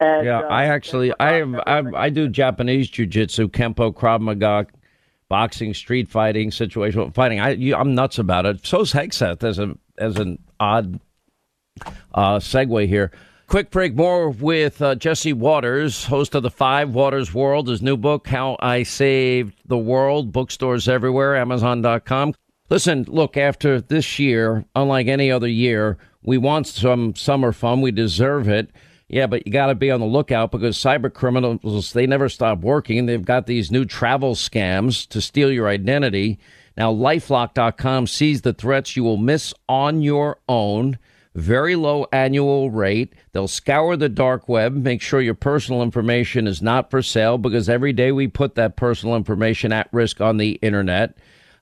And, 0.00 0.26
Yeah, 0.26 0.40
uh, 0.40 0.48
I 0.48 0.66
actually 0.66 1.12
I 1.18 1.32
have 1.32 1.54
I, 1.66 1.82
I 1.94 2.10
do 2.10 2.28
Japanese 2.28 2.88
jiu-jitsu, 2.90 3.48
kempo, 3.48 3.92
krav 3.92 4.20
maga, 4.20 4.66
boxing, 5.28 5.74
street 5.74 6.08
fighting, 6.08 6.50
situational 6.50 7.12
fighting. 7.12 7.40
I 7.40 7.50
you, 7.50 7.74
I'm 7.74 7.94
nuts 7.94 8.18
about 8.18 8.46
it. 8.46 8.66
So's 8.66 8.92
Hegseth 8.92 9.42
as 9.42 9.58
a 9.58 9.74
as 9.98 10.16
an 10.16 10.38
odd 10.58 11.00
uh, 12.14 12.38
segue 12.38 12.86
here. 12.86 13.10
Quick 13.46 13.70
break 13.70 13.96
more 13.96 14.30
with 14.30 14.80
uh, 14.80 14.94
Jesse 14.94 15.32
Watters, 15.32 16.04
host 16.04 16.36
of 16.36 16.44
the 16.44 16.50
Five 16.50 16.94
Watters 16.94 17.34
World. 17.34 17.68
His 17.68 17.82
new 17.82 17.96
book, 17.96 18.28
How 18.28 18.56
I 18.60 18.84
Saved 18.84 19.54
the 19.66 19.76
World, 19.78 20.32
bookstores 20.32 20.88
everywhere, 20.88 21.36
Amazon.com. 21.36 22.34
Listen, 22.68 23.04
look, 23.08 23.36
after 23.36 23.80
this 23.80 24.20
year, 24.20 24.64
unlike 24.76 25.08
any 25.08 25.32
other 25.32 25.48
year, 25.48 25.98
we 26.22 26.38
want 26.38 26.66
some 26.66 27.14
summer 27.14 27.52
fun. 27.52 27.80
We 27.80 27.90
deserve 27.90 28.48
it. 28.48 28.70
Yeah, 29.08 29.26
but 29.26 29.44
you 29.44 29.52
got 29.52 29.66
to 29.66 29.74
be 29.74 29.90
on 29.90 29.98
the 29.98 30.06
lookout 30.06 30.52
because 30.52 30.76
cyber 30.78 31.12
criminals, 31.12 31.92
they 31.92 32.06
never 32.06 32.28
stop 32.28 32.60
working. 32.60 33.06
They've 33.06 33.24
got 33.24 33.46
these 33.46 33.70
new 33.70 33.84
travel 33.84 34.36
scams 34.36 35.08
to 35.08 35.20
steal 35.20 35.50
your 35.50 35.68
identity. 35.68 36.38
Now, 36.76 36.92
lifelock.com 36.92 38.06
sees 38.06 38.42
the 38.42 38.52
threats 38.52 38.94
you 38.94 39.02
will 39.02 39.16
miss 39.16 39.52
on 39.68 40.02
your 40.02 40.38
own. 40.48 40.98
Very 41.34 41.74
low 41.74 42.06
annual 42.12 42.70
rate. 42.70 43.14
They'll 43.32 43.48
scour 43.48 43.96
the 43.96 44.08
dark 44.08 44.48
web, 44.48 44.74
make 44.74 45.02
sure 45.02 45.20
your 45.20 45.34
personal 45.34 45.82
information 45.82 46.46
is 46.46 46.62
not 46.62 46.90
for 46.90 47.02
sale 47.02 47.38
because 47.38 47.68
every 47.68 47.92
day 47.92 48.12
we 48.12 48.28
put 48.28 48.54
that 48.54 48.76
personal 48.76 49.16
information 49.16 49.72
at 49.72 49.88
risk 49.92 50.20
on 50.20 50.36
the 50.36 50.52
internet. 50.62 51.16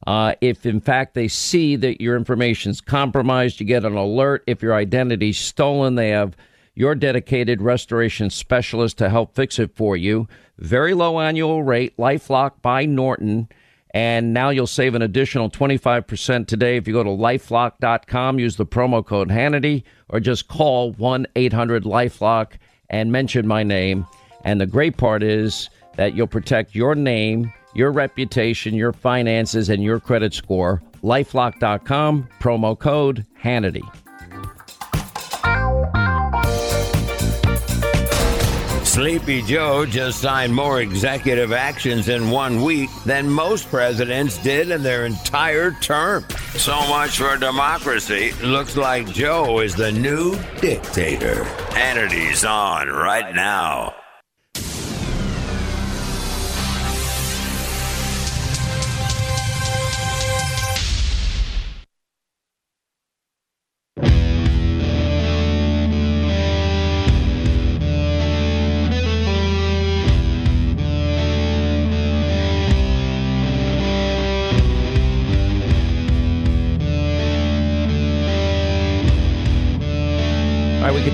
Uh, 0.09 0.35
if 0.40 0.64
in 0.64 0.80
fact 0.80 1.12
they 1.12 1.28
see 1.28 1.76
that 1.76 2.01
your 2.01 2.16
information 2.16 2.70
is 2.70 2.80
compromised, 2.80 3.60
you 3.60 3.66
get 3.66 3.85
an 3.85 3.94
alert. 3.94 4.43
If 4.47 4.62
your 4.62 4.72
identity 4.72 5.28
is 5.28 5.39
stolen, 5.39 5.97
they 5.97 6.09
have 6.09 6.35
your 6.74 6.94
dedicated 6.94 7.60
restoration 7.60 8.30
specialist 8.30 8.97
to 8.97 9.10
help 9.10 9.35
fix 9.35 9.59
it 9.59 9.76
for 9.76 9.98
you. 9.98 10.26
Very 10.56 10.94
low 10.94 11.20
annual 11.20 11.62
rate, 11.62 11.94
Lifelock 11.98 12.62
by 12.62 12.86
Norton. 12.86 13.51
And 13.93 14.32
now 14.32 14.48
you'll 14.48 14.66
save 14.66 14.94
an 14.94 15.02
additional 15.02 15.51
25% 15.51 16.47
today 16.47 16.78
if 16.78 16.89
you 16.89 16.94
go 16.94 17.05
to 17.05 17.10
lifelock.com, 17.10 18.39
use 18.39 18.56
the 18.56 18.64
promo 18.64 19.05
code 19.05 19.28
Hannity, 19.28 19.82
or 20.09 20.20
just 20.20 20.48
call 20.48 20.93
1 20.93 21.26
800 21.36 21.85
Lifelock 21.85 22.52
and 22.89 23.12
mention 23.12 23.47
my 23.47 23.62
name. 23.62 24.06
And 24.43 24.59
the 24.59 24.66
great 24.66 24.97
part 24.97 25.22
is 25.22 25.68
that 25.97 26.14
you'll 26.14 26.28
protect 26.28 26.74
your 26.74 26.94
name, 26.94 27.52
your 27.74 27.93
reputation, 27.93 28.74
your 28.74 28.93
finances, 28.93 29.69
and 29.69 29.82
your 29.82 30.01
credit 30.01 30.35
score. 30.35 30.82
Lifelock.com, 31.03 32.28
promo 32.40 32.78
code 32.78 33.24
Hannity. 33.43 33.89
Sleepy 38.99 39.43
Joe 39.43 39.86
just 39.86 40.20
signed 40.20 40.53
more 40.53 40.81
executive 40.81 41.53
actions 41.53 42.09
in 42.09 42.31
one 42.31 42.62
week 42.65 42.90
than 43.05 43.31
most 43.31 43.69
presidents 43.69 44.43
did 44.43 44.73
in 44.73 44.82
their 44.82 45.07
entire 45.07 45.70
term. 45.70 46.24
So 46.57 46.77
much 46.89 47.19
for 47.19 47.36
democracy. 47.36 48.32
Looks 48.43 48.77
like 48.77 49.07
Joe 49.07 49.61
is 49.61 49.77
the 49.77 49.93
new 49.93 50.36
dictator. 50.61 51.45
Hannity's 51.45 52.45
on 52.45 52.89
right 52.89 53.32
now. 53.32 53.95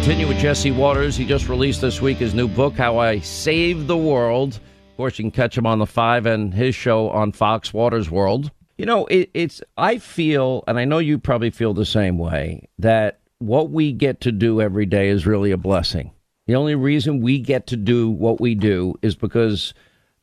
Continue 0.05 0.29
with 0.29 0.37
Jesse 0.37 0.71
Watters. 0.71 1.17
He 1.17 1.25
just 1.25 1.49
released 1.49 1.81
this 1.81 2.03
week 2.03 2.19
his 2.19 2.35
new 2.35 2.47
book, 2.47 2.75
How 2.75 2.99
I 2.99 3.21
Saved 3.21 3.87
the 3.87 3.97
World. 3.97 4.57
Of 4.91 4.97
course, 4.99 5.19
you 5.19 5.23
can 5.23 5.31
catch 5.31 5.57
him 5.57 5.65
on 5.65 5.79
the 5.79 5.87
Five 5.87 6.27
and 6.27 6.53
his 6.53 6.75
show 6.75 7.09
on 7.09 7.33
Fox 7.33 7.73
Watters 7.73 8.11
World. 8.11 8.51
You 8.77 8.85
know, 8.85 9.07
it, 9.07 9.31
it's 9.33 9.63
I 9.79 9.97
feel, 9.97 10.63
and 10.69 10.79
I 10.79 10.85
know 10.85 10.99
you 10.99 11.19
probably 11.19 11.49
feel 11.49 11.73
the 11.73 11.87
same 11.87 12.19
way, 12.19 12.69
that 12.79 13.21
what 13.39 13.71
we 13.71 13.93
get 13.93 14.21
to 14.21 14.31
do 14.31 14.61
every 14.61 14.85
day 14.85 15.09
is 15.09 15.25
really 15.25 15.53
a 15.53 15.57
blessing. 15.57 16.11
The 16.47 16.57
only 16.57 16.75
reason 16.75 17.23
we 17.23 17.39
get 17.39 17.69
to 17.69 17.77
do 17.79 18.11
what 18.11 18.43
we 18.43 18.55
do 18.55 18.97
is 19.01 19.17
because 19.17 19.73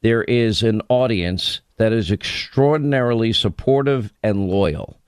there 0.03 0.23
is 0.25 0.61
an 0.61 0.83
audience 0.89 1.61
that 1.77 1.91
is 1.91 2.11
extraordinarily 2.11 3.33
supportive 3.33 4.13
and 4.21 4.47
loyal. 4.47 5.00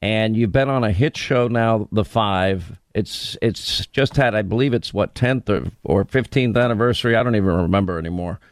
And 0.00 0.36
you've 0.36 0.52
been 0.52 0.68
on 0.68 0.84
a 0.84 0.92
hit 0.92 1.16
show 1.16 1.48
now, 1.48 1.88
The 1.90 2.04
Five. 2.04 2.78
It's 2.94 3.36
it's 3.42 3.86
just 3.86 4.16
had, 4.16 4.34
I 4.34 4.42
believe 4.42 4.72
it's 4.74 4.94
what 4.94 5.14
tenth 5.14 5.50
or 5.50 5.64
or 5.82 6.04
fifteenth 6.04 6.56
anniversary. 6.56 7.16
I 7.16 7.22
don't 7.22 7.36
even 7.36 7.54
remember 7.54 7.98
anymore. 7.98 8.40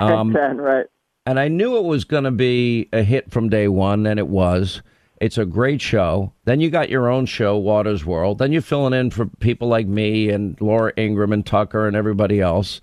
Um, 0.00 0.32
Ten, 0.32 0.58
right? 0.58 0.86
and 1.26 1.38
I 1.38 1.46
knew 1.46 1.76
it 1.76 1.84
was 1.84 2.04
going 2.04 2.24
to 2.24 2.32
be 2.32 2.88
a 2.92 3.04
hit 3.04 3.30
from 3.30 3.48
day 3.48 3.68
one, 3.68 4.04
and 4.04 4.18
it 4.18 4.26
was. 4.26 4.82
It's 5.20 5.38
a 5.38 5.44
great 5.46 5.80
show. 5.80 6.32
Then 6.44 6.60
you 6.60 6.70
got 6.70 6.90
your 6.90 7.08
own 7.08 7.26
show, 7.26 7.56
Watters 7.56 8.04
World. 8.04 8.38
Then 8.38 8.50
you're 8.52 8.62
filling 8.62 8.94
in 8.94 9.10
for 9.10 9.26
people 9.26 9.68
like 9.68 9.86
me 9.86 10.28
and 10.30 10.60
Laura 10.60 10.92
Ingraham 10.98 11.32
and 11.32 11.46
Tucker 11.46 11.86
and 11.86 11.94
everybody 11.94 12.40
else. 12.40 12.80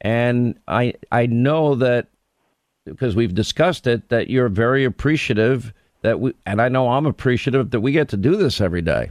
And 0.00 0.58
I 0.66 0.94
I 1.12 1.26
know 1.26 1.74
that 1.74 2.08
because 2.86 3.14
we've 3.14 3.34
discussed 3.34 3.86
it 3.86 4.08
that 4.08 4.30
you're 4.30 4.48
very 4.48 4.84
appreciative 4.84 5.74
that 6.02 6.20
we 6.20 6.34
and 6.46 6.60
I 6.60 6.68
know 6.68 6.90
I'm 6.90 7.06
appreciative 7.06 7.70
that 7.70 7.80
we 7.80 7.92
get 7.92 8.08
to 8.10 8.16
do 8.16 8.36
this 8.36 8.60
every 8.60 8.82
day. 8.82 9.10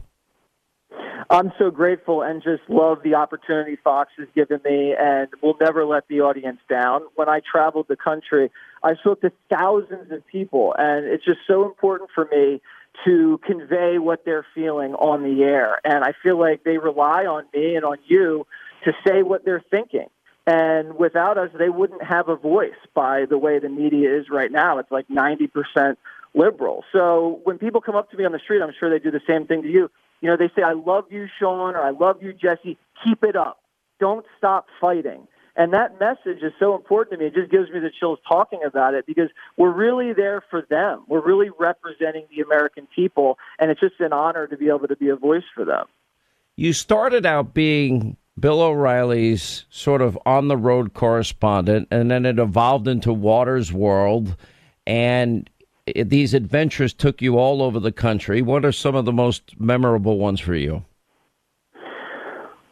I'm 1.30 1.50
so 1.58 1.70
grateful 1.70 2.20
and 2.20 2.42
just 2.42 2.62
love 2.68 2.98
the 3.02 3.14
opportunity 3.14 3.78
Fox 3.82 4.12
has 4.18 4.28
given 4.34 4.60
me, 4.66 4.94
and 4.98 5.28
will 5.42 5.56
never 5.58 5.86
let 5.86 6.06
the 6.08 6.20
audience 6.20 6.60
down. 6.68 7.02
When 7.14 7.26
I 7.28 7.40
traveled 7.40 7.86
the 7.88 7.96
country, 7.96 8.50
I 8.82 8.96
spoke 8.96 9.22
to 9.22 9.32
thousands 9.50 10.12
of 10.12 10.26
people, 10.26 10.74
and 10.76 11.06
it's 11.06 11.24
just 11.24 11.40
so 11.46 11.64
important 11.64 12.10
for 12.14 12.28
me 12.30 12.60
to 13.06 13.40
convey 13.46 13.96
what 13.98 14.26
they're 14.26 14.44
feeling 14.54 14.94
on 14.94 15.22
the 15.22 15.42
air. 15.42 15.78
And 15.84 16.04
I 16.04 16.12
feel 16.22 16.38
like 16.38 16.64
they 16.64 16.76
rely 16.76 17.24
on 17.24 17.44
me 17.54 17.76
and 17.76 17.84
on 17.86 17.96
you 18.06 18.46
to 18.84 18.92
say 19.06 19.22
what 19.22 19.46
they're 19.46 19.64
thinking. 19.70 20.08
And 20.46 20.96
without 20.96 21.38
us, 21.38 21.50
they 21.56 21.68
wouldn't 21.68 22.02
have 22.02 22.28
a 22.28 22.36
voice 22.36 22.72
by 22.94 23.24
the 23.24 23.38
way 23.38 23.58
the 23.58 23.68
media 23.68 24.18
is 24.18 24.28
right 24.28 24.50
now. 24.50 24.78
It's 24.78 24.90
like 24.90 25.08
90% 25.08 25.96
liberal. 26.34 26.84
So 26.92 27.40
when 27.44 27.58
people 27.58 27.80
come 27.80 27.94
up 27.94 28.10
to 28.10 28.16
me 28.16 28.24
on 28.24 28.32
the 28.32 28.38
street, 28.38 28.62
I'm 28.62 28.72
sure 28.78 28.90
they 28.90 28.98
do 28.98 29.10
the 29.10 29.20
same 29.26 29.46
thing 29.46 29.62
to 29.62 29.68
you. 29.68 29.90
You 30.20 30.30
know, 30.30 30.36
they 30.36 30.48
say, 30.54 30.62
I 30.62 30.72
love 30.72 31.06
you, 31.10 31.26
Sean, 31.38 31.74
or 31.74 31.82
I 31.82 31.90
love 31.90 32.22
you, 32.22 32.32
Jesse. 32.32 32.78
Keep 33.04 33.24
it 33.24 33.36
up. 33.36 33.60
Don't 34.00 34.24
stop 34.38 34.66
fighting. 34.80 35.26
And 35.54 35.74
that 35.74 36.00
message 36.00 36.42
is 36.42 36.52
so 36.58 36.74
important 36.74 37.12
to 37.12 37.18
me. 37.18 37.26
It 37.26 37.34
just 37.34 37.50
gives 37.50 37.70
me 37.70 37.78
the 37.78 37.90
chills 37.90 38.18
talking 38.26 38.60
about 38.64 38.94
it 38.94 39.04
because 39.06 39.28
we're 39.58 39.72
really 39.72 40.14
there 40.14 40.42
for 40.48 40.62
them. 40.70 41.04
We're 41.08 41.24
really 41.24 41.50
representing 41.58 42.24
the 42.34 42.42
American 42.42 42.88
people. 42.94 43.38
And 43.58 43.70
it's 43.70 43.80
just 43.80 44.00
an 44.00 44.12
honor 44.12 44.46
to 44.46 44.56
be 44.56 44.68
able 44.68 44.88
to 44.88 44.96
be 44.96 45.10
a 45.10 45.16
voice 45.16 45.44
for 45.54 45.64
them. 45.64 45.86
You 46.56 46.72
started 46.72 47.26
out 47.26 47.52
being 47.52 48.16
Bill 48.38 48.62
O'Reilly's 48.62 49.66
sort 49.68 50.00
of 50.00 50.18
on 50.24 50.48
the 50.48 50.56
road 50.56 50.94
correspondent, 50.94 51.88
and 51.90 52.10
then 52.10 52.24
it 52.24 52.38
evolved 52.38 52.88
into 52.88 53.12
Watters 53.12 53.72
World. 53.72 54.36
And 54.86 55.48
these 55.86 56.34
adventures 56.34 56.92
took 56.92 57.20
you 57.20 57.38
all 57.38 57.62
over 57.62 57.80
the 57.80 57.92
country. 57.92 58.42
What 58.42 58.64
are 58.64 58.72
some 58.72 58.94
of 58.94 59.04
the 59.04 59.12
most 59.12 59.58
memorable 59.58 60.18
ones 60.18 60.40
for 60.40 60.54
you? 60.54 60.84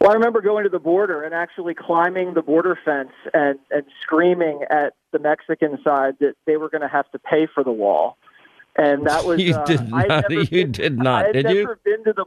Well, 0.00 0.10
I 0.10 0.14
remember 0.14 0.40
going 0.40 0.64
to 0.64 0.70
the 0.70 0.78
border 0.78 1.22
and 1.22 1.34
actually 1.34 1.74
climbing 1.74 2.32
the 2.32 2.40
border 2.40 2.78
fence 2.82 3.10
and, 3.34 3.58
and 3.70 3.84
screaming 4.02 4.60
at 4.70 4.94
the 5.12 5.18
Mexican 5.18 5.78
side 5.84 6.14
that 6.20 6.34
they 6.46 6.56
were 6.56 6.70
going 6.70 6.80
to 6.80 6.88
have 6.88 7.10
to 7.10 7.18
pay 7.18 7.46
for 7.52 7.62
the 7.62 7.72
wall. 7.72 8.16
And 8.76 9.06
that 9.06 9.24
was 9.24 9.40
you 9.42 9.54
uh, 9.54 9.64
did 9.66 9.80
I'd 9.92 10.08
not. 10.08 10.30
You 10.30 10.46
been- 10.46 10.72
did 10.72 10.98
not. 10.98 11.22
I 11.24 11.26
had 11.26 11.32
Did 11.34 11.44
never 11.46 11.58
you? 11.58 11.76
been 11.84 12.04
to 12.04 12.12
the. 12.14 12.24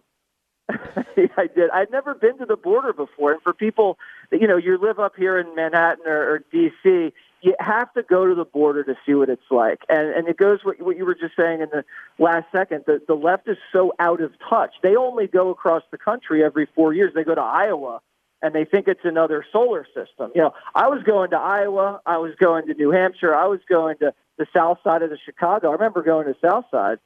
I 1.38 1.48
did. 1.48 1.70
I'd 1.72 1.92
never 1.92 2.14
been 2.14 2.38
to 2.38 2.46
the 2.46 2.56
border 2.56 2.94
before, 2.94 3.32
and 3.34 3.42
for 3.42 3.54
people, 3.54 3.98
you 4.32 4.48
know, 4.48 4.58
you 4.58 4.78
live 4.78 5.00
up 5.00 5.14
here 5.18 5.38
in 5.40 5.56
Manhattan 5.56 6.06
or, 6.06 6.34
or 6.36 6.44
D.C., 6.52 7.12
you 7.44 7.56
have 7.60 7.94
to 7.94 8.04
go 8.04 8.26
to 8.26 8.34
the 8.34 8.46
border 8.46 8.84
to 8.86 8.96
see 9.06 9.14
what 9.14 9.30
it's 9.30 9.52
like. 9.52 9.82
And 9.90 10.10
and 10.10 10.28
it 10.28 10.38
goes 10.38 10.60
what, 10.64 10.82
what 10.82 10.98
you 10.98 11.06
were 11.06 11.16
just 11.16 11.36
saying 11.36 11.62
in 11.62 11.70
the 11.72 11.84
last 12.18 12.46
second. 12.52 12.86
The 12.88 13.02
the 13.08 13.16
left 13.16 13.48
is 13.48 13.58
so 13.72 13.94
out 14.00 14.22
of 14.22 14.32
touch. 14.50 14.72
They 14.82 14.96
only 14.96 15.28
go 15.28 15.50
across 15.50 15.84
the 15.92 15.98
country 15.98 16.44
every 16.44 16.68
four 16.74 16.94
years. 16.94 17.14
They 17.14 17.24
go 17.24 17.36
to 17.36 17.42
Iowa 17.42 18.02
and 18.42 18.54
they 18.54 18.66
think 18.66 18.88
it's 18.88 19.06
another 19.06 19.46
solar 19.52 19.86
system. 19.86 20.32
You 20.36 20.42
know, 20.42 20.54
I 20.76 20.88
was 20.88 21.02
going 21.04 21.30
to 21.32 21.38
Iowa, 21.38 22.02
I 22.06 22.18
was 22.18 22.34
going 22.36 22.68
to 22.68 22.74
New 22.74 22.92
Hampshire, 22.92 23.34
I 23.34 23.46
was 23.46 23.60
going 23.70 23.98
to 24.00 24.14
the 24.38 24.46
south 24.54 24.80
side 24.84 25.02
of 25.02 25.10
the 25.10 25.18
Chicago. 25.24 25.70
I 25.70 25.74
remember 25.74 26.02
going 26.02 26.26
to 26.28 26.36
South 26.42 26.66
Side, 26.72 27.00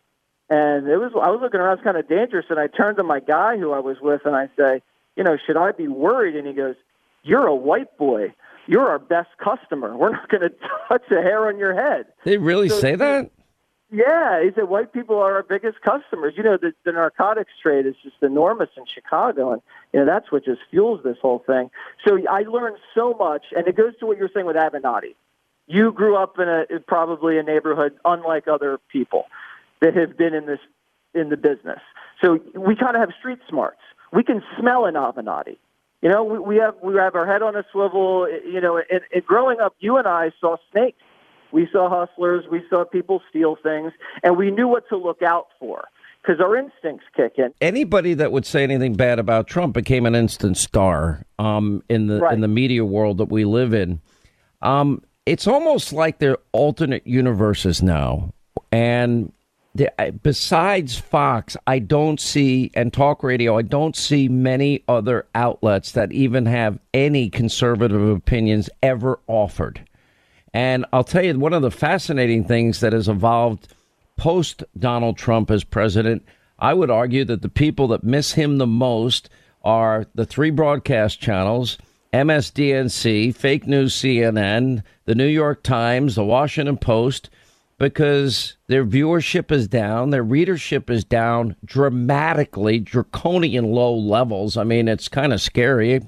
and 0.49 0.88
it 0.88 0.97
was 0.97 1.11
I 1.22 1.30
was 1.30 1.39
looking 1.41 1.59
around, 1.59 1.77
it's 1.77 1.84
kind 1.84 1.97
of 1.97 2.07
dangerous. 2.07 2.45
And 2.49 2.59
I 2.59 2.68
turned 2.68 2.97
to 2.97 3.03
my 3.03 3.19
guy 3.19 3.57
who 3.57 3.72
I 3.72 3.80
was 3.80 3.97
with, 4.01 4.22
and 4.26 4.35
I 4.35 4.49
say, 4.57 4.81
you 5.15 5.23
know, 5.23 5.38
should 5.45 5.57
I 5.57 5.72
be 5.72 5.88
worried? 5.88 6.35
And 6.35 6.47
he 6.47 6.53
goes, 6.53 6.76
you're 7.23 7.45
a 7.47 7.55
white 7.55 7.97
boy. 7.97 8.34
You're 8.68 8.88
our 8.88 8.99
best 8.99 9.30
customer. 9.44 9.95
We're 9.98 10.11
not 10.11 10.30
going 10.30 10.41
to 10.49 10.52
touch 10.88 11.03
a 11.11 11.22
hair 11.22 11.48
on 11.48 11.57
your 11.57 11.73
head. 11.73 12.07
They 12.23 12.38
really 12.38 12.69
So- 12.69 12.80
say 12.80 12.95
that? 12.95 13.31
Yeah, 13.89 14.44
he 14.44 14.49
said 14.53 14.65
white 14.65 14.91
people 14.91 15.15
are 15.18 15.35
our 15.35 15.44
biggest 15.44 15.80
customers. 15.80 16.34
You 16.35 16.44
know, 16.44 16.57
the, 16.57 16.73
the 16.84 16.91
narcotics 16.91 17.52
trade 17.64 17.85
is 17.85 17.95
just 18.03 18.18
enormous 18.22 18.68
in 18.76 18.84
Chicago, 18.94 19.53
and 19.53 19.61
you 19.94 20.02
know 20.02 20.06
that's 20.06 20.30
what 20.30 20.44
just 20.44 20.60
fuels 20.69 20.99
this 21.06 21.15
whole 21.22 21.39
thing. 21.48 21.69
So 22.06 22.19
I 22.30 22.41
learned 22.41 22.80
so 22.94 23.14
much, 23.14 23.45
and 23.56 23.65
it 23.65 23.77
goes 23.77 23.94
to 24.02 24.06
what 24.06 24.18
you're 24.18 24.30
saying 24.34 24.45
with 24.45 24.57
Avenatti. 24.57 25.15
You 25.68 25.94
grew 25.94 26.18
up 26.18 26.38
in 26.38 26.49
a 26.49 26.65
probably 26.85 27.38
a 27.38 27.44
neighborhood 27.44 27.94
unlike 28.03 28.49
other 28.49 28.77
people 28.91 29.23
that 29.80 29.95
have 29.95 30.18
been 30.18 30.34
in 30.34 30.48
this 30.48 30.60
in 31.14 31.30
the 31.30 31.38
business. 31.38 31.80
So 32.22 32.41
we 32.56 32.76
kind 32.76 32.98
of 32.98 32.99
have 32.99 33.11
street 33.18 33.39
smarts. 33.48 33.80
We 34.11 34.22
can 34.22 34.44
smell 34.60 34.84
an 34.85 34.95
Avenatti. 34.95 35.56
You 36.01 36.09
know, 36.09 36.23
we, 36.23 36.39
we 36.39 36.55
have 36.57 36.75
we 36.83 36.95
have 36.95 37.15
our 37.15 37.25
head 37.25 37.41
on 37.41 37.55
a 37.55 37.63
swivel. 37.71 38.27
You 38.29 38.61
know, 38.61 38.77
and, 38.77 39.01
and 39.13 39.25
growing 39.25 39.59
up, 39.59 39.75
you 39.79 39.97
and 39.97 40.07
I 40.07 40.31
saw 40.39 40.57
snakes. 40.71 40.99
We 41.51 41.67
saw 41.71 41.89
hustlers. 41.89 42.45
We 42.51 42.61
saw 42.69 42.83
people 42.85 43.21
steal 43.29 43.57
things, 43.63 43.93
and 44.23 44.37
we 44.37 44.51
knew 44.51 44.67
what 44.67 44.87
to 44.89 44.97
look 44.97 45.21
out 45.21 45.47
for 45.59 45.85
because 46.21 46.41
our 46.41 46.57
instincts 46.57 47.05
kick 47.15 47.33
in. 47.37 47.53
Anybody 47.61 48.13
that 48.15 48.31
would 48.31 48.45
say 48.45 48.63
anything 48.63 48.95
bad 48.95 49.17
about 49.17 49.47
Trump 49.47 49.73
became 49.73 50.05
an 50.05 50.13
instant 50.13 50.57
star 50.57 51.23
um, 51.39 51.81
in 51.89 52.07
the 52.07 52.19
Right. 52.19 52.33
in 52.33 52.41
the 52.41 52.47
media 52.49 52.83
world 52.83 53.17
that 53.19 53.29
we 53.29 53.45
live 53.45 53.73
in. 53.73 54.01
Um, 54.61 55.01
it's 55.25 55.47
almost 55.47 55.93
like 55.93 56.19
they're 56.19 56.37
alternate 56.51 57.07
universes 57.07 57.81
now, 57.81 58.33
and 58.71 59.31
besides 60.21 60.97
Fox, 60.97 61.57
I 61.65 61.79
don't 61.79 62.19
see 62.19 62.71
and 62.73 62.91
talk 62.91 63.23
radio. 63.23 63.57
I 63.57 63.61
don't 63.61 63.95
see 63.95 64.27
many 64.27 64.83
other 64.87 65.25
outlets 65.35 65.91
that 65.91 66.11
even 66.11 66.45
have 66.45 66.79
any 66.93 67.29
conservative 67.29 68.07
opinions 68.09 68.69
ever 68.81 69.19
offered. 69.27 69.85
And 70.53 70.85
I'll 70.91 71.03
tell 71.03 71.23
you, 71.23 71.37
one 71.37 71.53
of 71.53 71.61
the 71.61 71.71
fascinating 71.71 72.43
things 72.45 72.79
that 72.79 72.93
has 72.93 73.07
evolved 73.07 73.73
post 74.17 74.63
Donald 74.77 75.17
Trump 75.17 75.51
as 75.51 75.63
president, 75.63 76.25
I 76.59 76.73
would 76.73 76.89
argue 76.89 77.23
that 77.25 77.41
the 77.41 77.49
people 77.49 77.87
that 77.89 78.03
miss 78.03 78.33
him 78.33 78.57
the 78.57 78.67
most 78.67 79.29
are 79.63 80.05
the 80.15 80.25
three 80.25 80.49
broadcast 80.49 81.19
channels, 81.19 81.77
MSDNC, 82.13 83.35
fake 83.35 83.67
news 83.67 83.93
CNN, 83.93 84.81
the 85.05 85.15
New 85.15 85.27
York 85.27 85.61
Times, 85.61 86.15
the 86.15 86.23
Washington 86.23 86.77
Post, 86.77 87.29
because 87.79 88.57
their 88.67 88.85
viewership 88.85 89.51
is 89.51 89.67
down, 89.67 90.09
their 90.09 90.23
readership 90.23 90.89
is 90.89 91.03
down 91.03 91.55
dramatically, 91.63 92.79
draconian 92.79 93.65
low 93.71 93.95
levels. 93.95 94.57
I 94.57 94.63
mean, 94.63 94.87
it's 94.87 95.07
kind 95.07 95.31
of 95.31 95.41
scary. 95.41 96.01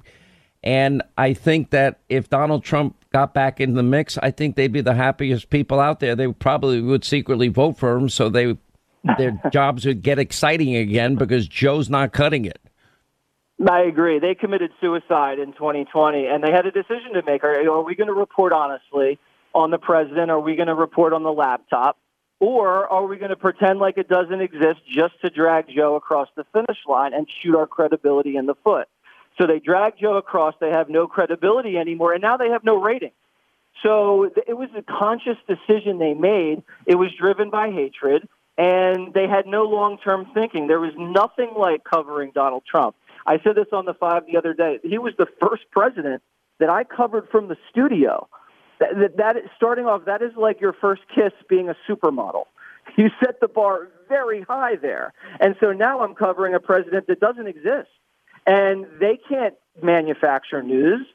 And 0.63 1.03
I 1.17 1.33
think 1.33 1.69
that 1.69 1.99
if 2.09 2.29
Donald 2.29 2.63
Trump 2.63 2.95
got 3.13 3.33
back 3.33 3.61
in 3.61 3.75
the 3.75 3.83
mix, 3.83 4.17
I 4.17 4.31
think 4.31 4.55
they'd 4.55 4.71
be 4.71 4.81
the 4.81 4.95
happiest 4.95 5.49
people 5.49 5.79
out 5.79 5.99
there. 5.99 6.15
They 6.15 6.31
probably 6.31 6.81
would 6.81 7.05
secretly 7.05 7.47
vote 7.47 7.77
for 7.77 7.95
him 7.95 8.09
so 8.09 8.29
they 8.29 8.57
their 9.17 9.39
jobs 9.51 9.85
would 9.85 10.01
get 10.01 10.19
exciting 10.19 10.75
again 10.75 11.15
because 11.15 11.47
Joe's 11.47 11.89
not 11.89 12.11
cutting 12.11 12.45
it. 12.45 12.59
I 13.69 13.81
agree. 13.81 14.19
They 14.19 14.35
committed 14.35 14.71
suicide 14.79 15.37
in 15.37 15.53
2020, 15.53 16.25
and 16.25 16.43
they 16.43 16.51
had 16.51 16.65
a 16.65 16.71
decision 16.71 17.13
to 17.13 17.21
make. 17.25 17.43
Are, 17.43 17.59
are 17.69 17.83
we 17.83 17.95
going 17.95 18.07
to 18.07 18.13
report 18.13 18.53
honestly 18.53 19.19
on 19.53 19.71
the 19.71 19.77
president? 19.77 20.31
Are 20.31 20.39
we 20.39 20.55
going 20.55 20.67
to 20.67 20.75
report 20.75 21.13
on 21.13 21.23
the 21.23 21.31
laptop? 21.31 21.97
Or 22.39 22.87
are 22.87 23.05
we 23.05 23.17
going 23.17 23.31
to 23.31 23.35
pretend 23.35 23.79
like 23.79 23.97
it 23.97 24.07
doesn't 24.07 24.39
exist 24.39 24.79
just 24.87 25.19
to 25.21 25.29
drag 25.29 25.65
Joe 25.75 25.95
across 25.95 26.29
the 26.35 26.45
finish 26.53 26.77
line 26.87 27.13
and 27.13 27.27
shoot 27.41 27.55
our 27.55 27.67
credibility 27.67 28.37
in 28.37 28.45
the 28.45 28.55
foot? 28.63 28.87
So 29.39 29.45
they 29.45 29.59
drag 29.59 29.97
Joe 29.99 30.17
across. 30.17 30.55
They 30.59 30.69
have 30.69 30.89
no 30.89 31.07
credibility 31.07 31.77
anymore, 31.77 32.13
and 32.13 32.21
now 32.21 32.37
they 32.37 32.49
have 32.49 32.63
no 32.63 32.81
rating. 32.81 33.11
So 33.83 34.31
it 34.47 34.57
was 34.57 34.69
a 34.75 34.81
conscious 34.81 35.37
decision 35.47 35.99
they 35.99 36.13
made. 36.13 36.63
It 36.85 36.95
was 36.95 37.11
driven 37.17 37.49
by 37.49 37.71
hatred, 37.71 38.27
and 38.57 39.13
they 39.13 39.27
had 39.27 39.45
no 39.45 39.63
long 39.63 39.97
term 39.97 40.27
thinking. 40.33 40.67
There 40.67 40.79
was 40.79 40.93
nothing 40.97 41.51
like 41.57 41.83
covering 41.83 42.31
Donald 42.33 42.63
Trump. 42.69 42.95
I 43.25 43.39
said 43.43 43.55
this 43.55 43.67
on 43.71 43.85
the 43.85 43.93
five 43.93 44.25
the 44.25 44.37
other 44.37 44.53
day. 44.53 44.79
He 44.83 44.97
was 44.97 45.13
the 45.17 45.27
first 45.39 45.63
president 45.71 46.21
that 46.59 46.69
I 46.69 46.83
covered 46.83 47.29
from 47.29 47.47
the 47.47 47.57
studio. 47.69 48.27
That, 48.79 48.97
that, 48.99 49.17
that 49.17 49.37
is, 49.37 49.43
starting 49.55 49.85
off, 49.85 50.05
that 50.05 50.21
is 50.21 50.31
like 50.35 50.61
your 50.61 50.73
first 50.73 51.01
kiss 51.13 51.33
being 51.49 51.69
a 51.69 51.75
supermodel. 51.87 52.45
You 52.97 53.09
set 53.23 53.39
the 53.39 53.47
bar 53.47 53.89
very 54.07 54.41
high 54.41 54.75
there. 54.75 55.13
And 55.39 55.55
so 55.59 55.71
now 55.71 56.01
I'm 56.01 56.15
covering 56.15 56.53
a 56.53 56.59
president 56.59 57.07
that 57.07 57.19
doesn't 57.19 57.47
exist. 57.47 57.89
And 58.47 58.85
they 58.99 59.19
can't 59.29 59.55
manufacture 59.81 60.63
news. 60.63 61.05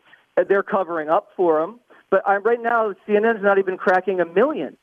They're 0.48 0.62
covering 0.62 1.08
up 1.08 1.30
for 1.36 1.60
him. 1.60 1.80
But 2.10 2.22
I'm, 2.26 2.42
right 2.42 2.62
now, 2.62 2.94
CNN's 3.08 3.42
not 3.42 3.58
even 3.58 3.76
cracking 3.76 4.20
a 4.20 4.24
million 4.24 4.76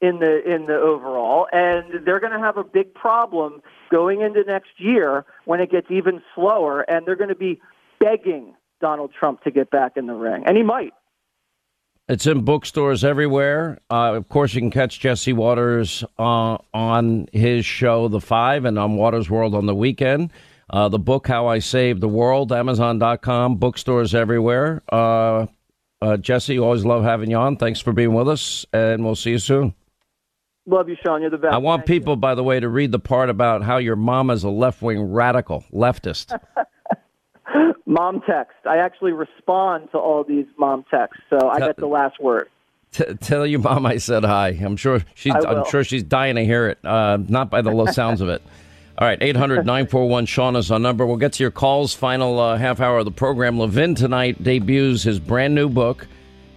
in 0.00 0.18
the 0.18 0.42
in 0.44 0.66
the 0.66 0.74
overall, 0.74 1.48
and 1.52 2.04
they're 2.04 2.20
going 2.20 2.32
to 2.32 2.38
have 2.38 2.58
a 2.58 2.64
big 2.64 2.92
problem 2.92 3.62
going 3.90 4.20
into 4.20 4.44
next 4.44 4.78
year 4.78 5.24
when 5.46 5.60
it 5.60 5.70
gets 5.70 5.86
even 5.90 6.22
slower, 6.34 6.82
and 6.82 7.06
they're 7.06 7.16
going 7.16 7.30
to 7.30 7.34
be 7.34 7.60
begging 7.98 8.54
Donald 8.80 9.10
Trump 9.18 9.42
to 9.44 9.50
get 9.50 9.70
back 9.70 9.96
in 9.96 10.06
the 10.06 10.14
ring, 10.14 10.44
and 10.46 10.56
he 10.56 10.62
might. 10.62 10.92
It's 12.08 12.26
in 12.26 12.42
bookstores 12.42 13.02
everywhere. 13.02 13.78
Uh, 13.90 14.14
of 14.14 14.28
course, 14.28 14.54
you 14.54 14.60
can 14.60 14.70
catch 14.70 15.00
Jesse 15.00 15.32
Watters 15.32 16.04
uh, 16.18 16.58
on 16.72 17.28
his 17.32 17.66
show, 17.66 18.06
The 18.06 18.20
Five, 18.20 18.64
and 18.64 18.78
on 18.78 18.94
Watters 18.96 19.28
World 19.28 19.56
on 19.56 19.66
the 19.66 19.74
weekend. 19.74 20.32
Uh, 20.70 20.88
the 20.88 21.00
book, 21.00 21.26
How 21.26 21.48
I 21.48 21.58
Saved 21.58 22.00
the 22.00 22.08
World, 22.08 22.52
Amazon.com, 22.52 23.56
bookstores 23.56 24.14
everywhere. 24.14 24.82
Uh, 24.92 25.46
uh, 26.00 26.16
Jesse, 26.16 26.60
always 26.60 26.84
love 26.84 27.02
having 27.02 27.28
you 27.28 27.38
on. 27.38 27.56
Thanks 27.56 27.80
for 27.80 27.92
being 27.92 28.14
with 28.14 28.28
us, 28.28 28.64
and 28.72 29.04
we'll 29.04 29.16
see 29.16 29.30
you 29.30 29.38
soon. 29.38 29.74
Love 30.64 30.88
you, 30.88 30.96
Sean. 31.04 31.22
You're 31.22 31.30
the 31.30 31.38
best. 31.38 31.54
I 31.54 31.58
want 31.58 31.86
people, 31.86 32.14
by 32.14 32.36
the 32.36 32.44
way, 32.44 32.60
to 32.60 32.68
read 32.68 32.92
the 32.92 32.98
part 33.00 33.30
about 33.30 33.62
how 33.62 33.78
your 33.78 33.96
mom 33.96 34.30
is 34.30 34.44
a 34.44 34.50
left 34.50 34.80
wing 34.80 35.12
radical, 35.12 35.64
leftist. 35.72 36.38
Mom 37.86 38.22
text. 38.28 38.56
I 38.68 38.78
actually 38.78 39.12
respond 39.12 39.90
to 39.92 39.98
all 39.98 40.24
these 40.24 40.46
mom 40.58 40.84
texts, 40.90 41.22
so 41.30 41.48
I 41.48 41.58
get 41.58 41.76
the 41.76 41.86
last 41.86 42.20
word. 42.20 42.48
T- 42.92 43.04
tell 43.20 43.46
your 43.46 43.60
mom 43.60 43.84
I 43.84 43.98
said 43.98 44.24
hi. 44.24 44.48
I'm 44.48 44.76
sure 44.76 45.04
she's. 45.14 45.34
I'm 45.34 45.64
sure 45.68 45.84
she's 45.84 46.02
dying 46.02 46.36
to 46.36 46.44
hear 46.44 46.68
it. 46.68 46.84
Uh, 46.84 47.18
not 47.28 47.50
by 47.50 47.62
the 47.62 47.70
low 47.70 47.86
sounds 47.92 48.20
of 48.20 48.28
it. 48.28 48.42
All 48.98 49.06
right, 49.06 49.20
800-941 49.20 50.26
Sean 50.26 50.56
is 50.56 50.70
our 50.70 50.78
number. 50.78 51.04
We'll 51.04 51.18
get 51.18 51.34
to 51.34 51.44
your 51.44 51.50
calls. 51.50 51.92
Final 51.92 52.40
uh, 52.40 52.56
half 52.56 52.80
hour 52.80 52.98
of 52.98 53.04
the 53.04 53.10
program. 53.10 53.58
Levin 53.58 53.94
tonight 53.94 54.42
debuts 54.42 55.02
his 55.02 55.20
brand 55.20 55.54
new 55.54 55.68
book. 55.68 56.06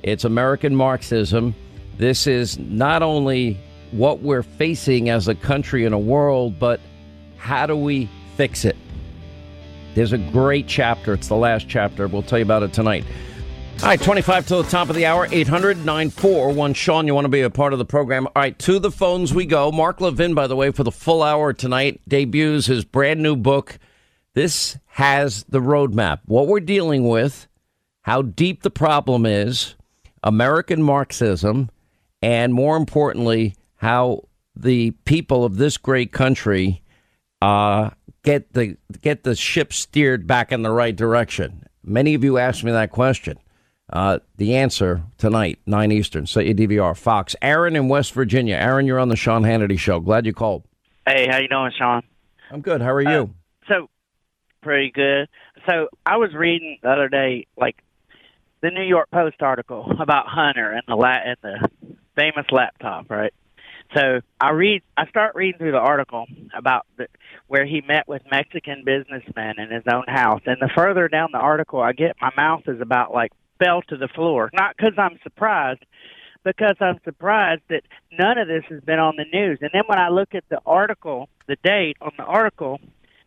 It's 0.04 0.24
American 0.24 0.74
Marxism. 0.74 1.54
This 1.98 2.28
is 2.28 2.58
not 2.58 3.04
only 3.04 3.60
what 3.92 4.22
we're 4.22 4.44
facing 4.44 5.10
as 5.10 5.28
a 5.28 5.36
country 5.36 5.84
and 5.84 5.94
a 5.94 6.00
world, 6.00 6.58
but 6.58 6.80
how 7.36 7.66
do 7.66 7.76
we 7.76 8.10
fix 8.38 8.64
it? 8.64 8.78
There's 9.96 10.14
a 10.14 10.18
great 10.18 10.68
chapter. 10.68 11.14
It's 11.14 11.28
the 11.28 11.36
last 11.36 11.68
chapter. 11.68 12.08
We'll 12.08 12.22
tell 12.22 12.40
you 12.40 12.46
about 12.46 12.64
it 12.64 12.74
tonight. 12.74 13.06
All 13.82 13.88
right, 13.88 14.02
25 14.02 14.46
till 14.46 14.62
the 14.62 14.70
top 14.70 14.90
of 14.90 14.96
the 14.96 15.06
hour, 15.06 15.26
800 15.32 15.78
941 15.86 16.74
Sean, 16.74 17.08
you 17.08 17.16
want 17.16 17.24
to 17.24 17.30
be 17.30 17.42
a 17.42 17.50
part 17.50 17.72
of 17.72 17.80
the 17.80 17.86
program? 17.86 18.28
All 18.28 18.34
right, 18.36 18.60
to 18.60 18.78
the 18.78 18.92
phones 18.92 19.34
we 19.34 19.46
go. 19.46 19.72
Mark 19.72 20.02
Levin, 20.02 20.34
by 20.34 20.48
the 20.48 20.56
way, 20.56 20.72
for 20.72 20.84
the 20.84 20.92
full 20.92 21.24
hour 21.24 21.54
tonight, 21.54 22.02
debuts 22.06 22.66
his 22.66 22.84
brand 22.84 23.24
new 23.24 23.38
book. 23.38 23.80
This 24.34 24.78
has 24.88 25.46
the 25.46 25.62
roadmap, 25.62 26.20
what 26.26 26.48
we're 26.48 26.60
dealing 26.60 27.08
with, 27.08 27.48
how 28.02 28.22
deep 28.22 28.64
the 28.64 28.70
problem 28.70 29.26
is, 29.26 29.76
American 30.24 30.84
Marxism, 30.84 31.70
and 32.22 32.54
more 32.54 32.76
importantly, 32.76 33.56
how 33.78 34.24
the 34.58 34.92
people 35.06 35.46
of 35.46 35.56
this 35.56 35.78
great 35.78 36.12
country 36.12 36.82
uh, 37.42 37.92
get 38.30 38.54
the 38.54 38.78
get 39.02 39.24
the 39.24 39.36
ship 39.36 39.74
steered 39.74 40.28
back 40.28 40.52
in 40.52 40.62
the 40.62 40.72
right 40.72 40.96
direction. 40.96 41.66
Many 41.84 42.14
of 42.14 42.24
you 42.24 42.38
asked 42.38 42.64
me 42.64 42.72
that 42.72 42.92
question. 42.92 43.40
Uh, 43.92 44.20
the 44.38 44.56
answer 44.56 45.02
tonight, 45.18 45.58
nine 45.66 45.92
Eastern. 45.92 46.28
Set 46.28 46.46
your 46.46 46.54
DVR. 46.54 46.96
Fox. 46.96 47.36
Aaron 47.42 47.76
in 47.76 47.88
West 47.88 48.14
Virginia. 48.14 48.56
Aaron, 48.56 48.86
you're 48.86 49.00
on 49.00 49.10
the 49.10 49.16
Sean 49.16 49.42
Hannity 49.42 49.80
show. 49.80 50.00
Glad 50.00 50.28
you 50.28 50.34
called. 50.34 50.64
Hey, 51.08 51.28
how 51.28 51.40
you 51.40 51.48
doing, 51.48 51.72
Sean? 51.76 52.04
I'm 52.52 52.62
good. 52.62 52.82
How 52.82 52.94
are 52.94 53.02
you? 53.02 53.34
So, 53.68 53.90
pretty 54.62 54.92
good. 54.92 55.28
So, 55.68 55.88
I 56.06 56.18
was 56.18 56.32
reading 56.36 56.78
the 56.84 56.90
other 56.90 57.10
day, 57.10 57.48
like 57.58 57.78
the 58.62 58.70
New 58.70 58.84
York 58.84 59.10
Post 59.10 59.42
article 59.42 59.92
about 60.00 60.28
Hunter 60.28 60.72
and 60.72 60.84
the 60.88 60.96
la- 60.96 61.24
and 61.26 61.38
the 61.42 61.68
famous 62.16 62.46
laptop, 62.52 63.10
right? 63.10 63.34
So 63.96 64.22
I 64.40 64.52
read, 64.52 64.84
I 64.96 65.08
start 65.08 65.36
reading 65.36 65.58
through 65.58 65.72
the 65.72 65.80
article 65.80 66.26
about 66.56 66.86
the, 66.98 67.08
where 67.48 67.66
he 67.66 67.82
met 67.82 68.08
with 68.08 68.22
Mexican 68.30 68.84
businessmen 68.86 69.60
in 69.60 69.72
his 69.72 69.84
own 69.92 70.06
house, 70.08 70.42
and 70.46 70.58
the 70.62 70.70
further 70.76 71.08
down 71.08 71.30
the 71.32 71.40
article 71.40 71.82
I 71.82 71.94
get, 71.94 72.16
my 72.22 72.32
mouth 72.38 72.64
is 72.68 72.82
about 72.82 73.12
like 73.14 73.32
fell 73.58 73.82
to 73.90 73.98
the 73.98 74.08
floor. 74.08 74.52
Not 74.54 74.76
because 74.78 74.94
I'm 74.98 75.18
surprised, 75.24 75.84
because 76.44 76.76
I'm 76.80 77.00
surprised 77.04 77.64
that 77.70 77.82
none 78.12 78.38
of 78.38 78.48
this 78.48 78.64
has 78.70 78.82
been 78.82 79.00
on 79.00 79.16
the 79.18 79.26
news. 79.32 79.60
And 79.62 79.72
then 79.74 79.84
when 79.88 80.00
I 80.00 80.10
look 80.10 80.36
at 80.36 80.44
the 80.50 80.62
article, 80.66 81.28
the 81.48 81.58
date 81.64 81.98
on 82.00 82.12
the 82.18 82.24
article 82.24 82.80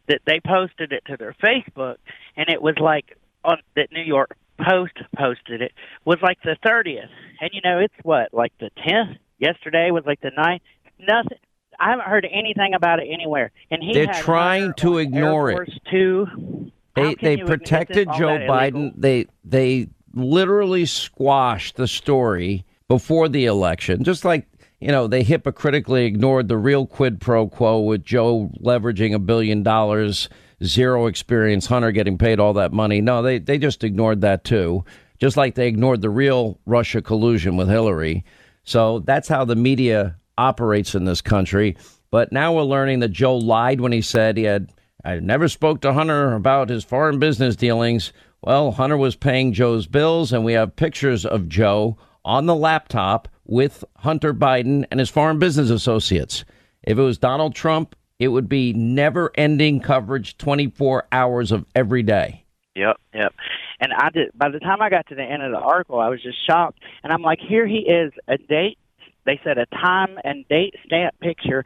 that 0.08 0.20
they 0.26 0.40
posted 0.40 0.92
it 0.92 1.04
to 1.06 1.16
their 1.16 1.34
Facebook, 1.42 1.96
and 2.36 2.48
it 2.48 2.62
was 2.62 2.76
like 2.80 3.16
on 3.44 3.58
that 3.74 3.90
New 3.92 4.02
York 4.02 4.36
Post 4.58 4.98
posted 5.16 5.60
it 5.60 5.72
was 6.04 6.18
like 6.22 6.38
the 6.42 6.56
30th. 6.64 7.08
And 7.40 7.50
you 7.52 7.60
know, 7.64 7.78
it's 7.80 7.94
what 8.02 8.32
like 8.32 8.52
the 8.58 8.70
10th. 8.86 9.18
Yesterday 9.42 9.90
was 9.90 10.04
like 10.06 10.20
the 10.20 10.30
ninth. 10.36 10.62
nothing. 11.00 11.38
I 11.80 11.90
haven't 11.90 12.06
heard 12.06 12.26
anything 12.30 12.74
about 12.74 13.00
it 13.00 13.08
anywhere. 13.12 13.50
And 13.72 13.82
he 13.82 13.92
They're 13.92 14.14
trying 14.14 14.72
to 14.74 14.98
ignore 14.98 15.50
Air 15.50 15.62
it. 15.62 15.66
Force 15.66 15.78
Two. 15.90 16.70
They 16.94 17.16
they 17.16 17.36
protected 17.38 18.08
Joe 18.16 18.38
Biden. 18.48 18.92
They 18.96 19.26
they 19.44 19.88
literally 20.14 20.86
squashed 20.86 21.74
the 21.74 21.88
story 21.88 22.64
before 22.86 23.28
the 23.28 23.46
election, 23.46 24.04
just 24.04 24.24
like 24.24 24.46
you 24.78 24.88
know 24.88 25.08
they 25.08 25.24
hypocritically 25.24 26.04
ignored 26.04 26.46
the 26.46 26.58
real 26.58 26.86
quid 26.86 27.20
pro 27.20 27.48
quo 27.48 27.80
with 27.80 28.04
Joe 28.04 28.48
leveraging 28.60 29.12
a 29.12 29.18
billion 29.18 29.64
dollars, 29.64 30.28
zero 30.62 31.06
experience, 31.06 31.66
Hunter 31.66 31.90
getting 31.90 32.16
paid 32.16 32.38
all 32.38 32.52
that 32.52 32.72
money. 32.72 33.00
No, 33.00 33.22
they 33.22 33.38
they 33.38 33.58
just 33.58 33.82
ignored 33.82 34.20
that 34.20 34.44
too, 34.44 34.84
just 35.18 35.36
like 35.36 35.56
they 35.56 35.66
ignored 35.66 36.00
the 36.00 36.10
real 36.10 36.60
Russia 36.64 37.02
collusion 37.02 37.56
with 37.56 37.68
Hillary. 37.68 38.24
So 38.64 39.00
that's 39.00 39.28
how 39.28 39.44
the 39.44 39.56
media 39.56 40.16
operates 40.38 40.94
in 40.94 41.04
this 41.04 41.20
country. 41.20 41.76
But 42.10 42.32
now 42.32 42.54
we're 42.54 42.62
learning 42.62 43.00
that 43.00 43.08
Joe 43.08 43.36
lied 43.36 43.80
when 43.80 43.92
he 43.92 44.02
said 44.02 44.36
he 44.36 44.44
had 44.44 44.72
I 45.04 45.18
never 45.18 45.48
spoke 45.48 45.80
to 45.80 45.92
Hunter 45.92 46.34
about 46.34 46.68
his 46.68 46.84
foreign 46.84 47.18
business 47.18 47.56
dealings. 47.56 48.12
Well, 48.40 48.70
Hunter 48.70 48.96
was 48.96 49.16
paying 49.16 49.52
Joe's 49.52 49.86
bills, 49.86 50.32
and 50.32 50.44
we 50.44 50.52
have 50.52 50.76
pictures 50.76 51.26
of 51.26 51.48
Joe 51.48 51.96
on 52.24 52.46
the 52.46 52.54
laptop 52.54 53.28
with 53.44 53.84
Hunter 53.96 54.32
Biden 54.32 54.84
and 54.90 55.00
his 55.00 55.10
foreign 55.10 55.40
business 55.40 55.70
associates. 55.70 56.44
If 56.84 56.98
it 56.98 57.02
was 57.02 57.18
Donald 57.18 57.54
Trump, 57.54 57.96
it 58.18 58.28
would 58.28 58.48
be 58.48 58.72
never 58.72 59.32
ending 59.34 59.80
coverage 59.80 60.38
24 60.38 61.08
hours 61.10 61.50
of 61.50 61.66
every 61.74 62.04
day. 62.04 62.44
Yep, 62.76 62.96
yep. 63.12 63.34
And 63.82 63.92
I 63.92 64.10
did. 64.10 64.30
By 64.34 64.48
the 64.50 64.60
time 64.60 64.80
I 64.80 64.88
got 64.90 65.08
to 65.08 65.16
the 65.16 65.22
end 65.24 65.42
of 65.42 65.50
the 65.50 65.58
article, 65.58 65.98
I 65.98 66.08
was 66.08 66.22
just 66.22 66.38
shocked. 66.46 66.78
And 67.02 67.12
I'm 67.12 67.20
like, 67.22 67.40
here 67.40 67.66
he 67.66 67.78
is, 67.78 68.12
a 68.28 68.38
date. 68.38 68.78
They 69.26 69.40
said 69.42 69.58
a 69.58 69.66
time 69.66 70.18
and 70.22 70.46
date 70.48 70.74
stamp 70.86 71.18
picture 71.18 71.64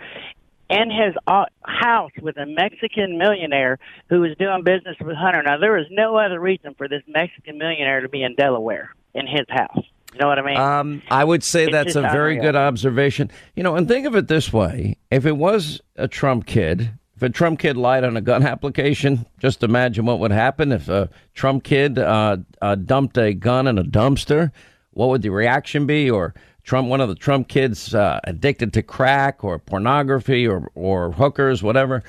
in 0.70 0.90
his 0.90 1.14
uh, 1.26 1.44
house 1.62 2.10
with 2.22 2.38
a 2.38 2.46
Mexican 2.46 3.18
millionaire 3.18 3.78
who 4.08 4.20
was 4.20 4.30
doing 4.38 4.62
business 4.64 4.96
with 5.00 5.14
Hunter. 5.16 5.42
Now 5.42 5.58
there 5.58 5.72
was 5.72 5.86
no 5.90 6.16
other 6.16 6.40
reason 6.40 6.74
for 6.74 6.88
this 6.88 7.02
Mexican 7.06 7.58
millionaire 7.58 8.00
to 8.00 8.08
be 8.08 8.22
in 8.22 8.34
Delaware 8.34 8.94
in 9.14 9.26
his 9.26 9.46
house. 9.48 9.84
You 10.14 10.20
know 10.20 10.28
what 10.28 10.38
I 10.38 10.42
mean? 10.42 10.56
Um, 10.56 11.02
I 11.10 11.22
would 11.22 11.44
say 11.44 11.64
It's 11.64 11.72
that's 11.72 11.96
a 11.96 12.00
very 12.00 12.36
unreal. 12.36 12.52
good 12.52 12.56
observation. 12.56 13.30
You 13.54 13.62
know, 13.62 13.76
and 13.76 13.86
think 13.86 14.06
of 14.06 14.16
it 14.16 14.28
this 14.28 14.50
way: 14.52 14.96
if 15.10 15.26
it 15.26 15.36
was 15.36 15.82
a 15.96 16.08
Trump 16.08 16.46
kid, 16.46 16.90
if 17.16 17.22
a 17.22 17.30
Trump 17.30 17.58
kid 17.58 17.76
lied 17.76 18.04
on 18.04 18.16
a 18.16 18.20
gun 18.20 18.42
application, 18.46 19.26
just 19.38 19.62
imagine 19.62 20.04
what 20.04 20.20
would 20.20 20.30
happen 20.30 20.72
if 20.72 20.88
a 20.88 21.08
Trump 21.34 21.64
kid 21.64 21.98
uh, 21.98 22.36
uh, 22.60 22.74
dumped 22.74 23.16
a 23.18 23.32
gun 23.32 23.66
in 23.66 23.78
a 23.78 23.84
dumpster. 23.84 24.52
What 24.90 25.08
would 25.08 25.22
the 25.22 25.30
reaction 25.30 25.86
be? 25.86 26.10
Or 26.10 26.34
Trump, 26.62 26.88
one 26.88 27.00
of 27.00 27.08
the 27.08 27.14
Trump 27.14 27.48
kids 27.48 27.94
uh, 27.94 28.20
addicted 28.24 28.72
to 28.74 28.82
crack 28.82 29.44
or 29.44 29.58
pornography 29.58 30.46
or 30.46 30.70
or 30.74 31.12
hookers, 31.12 31.62
whatever, 31.62 32.02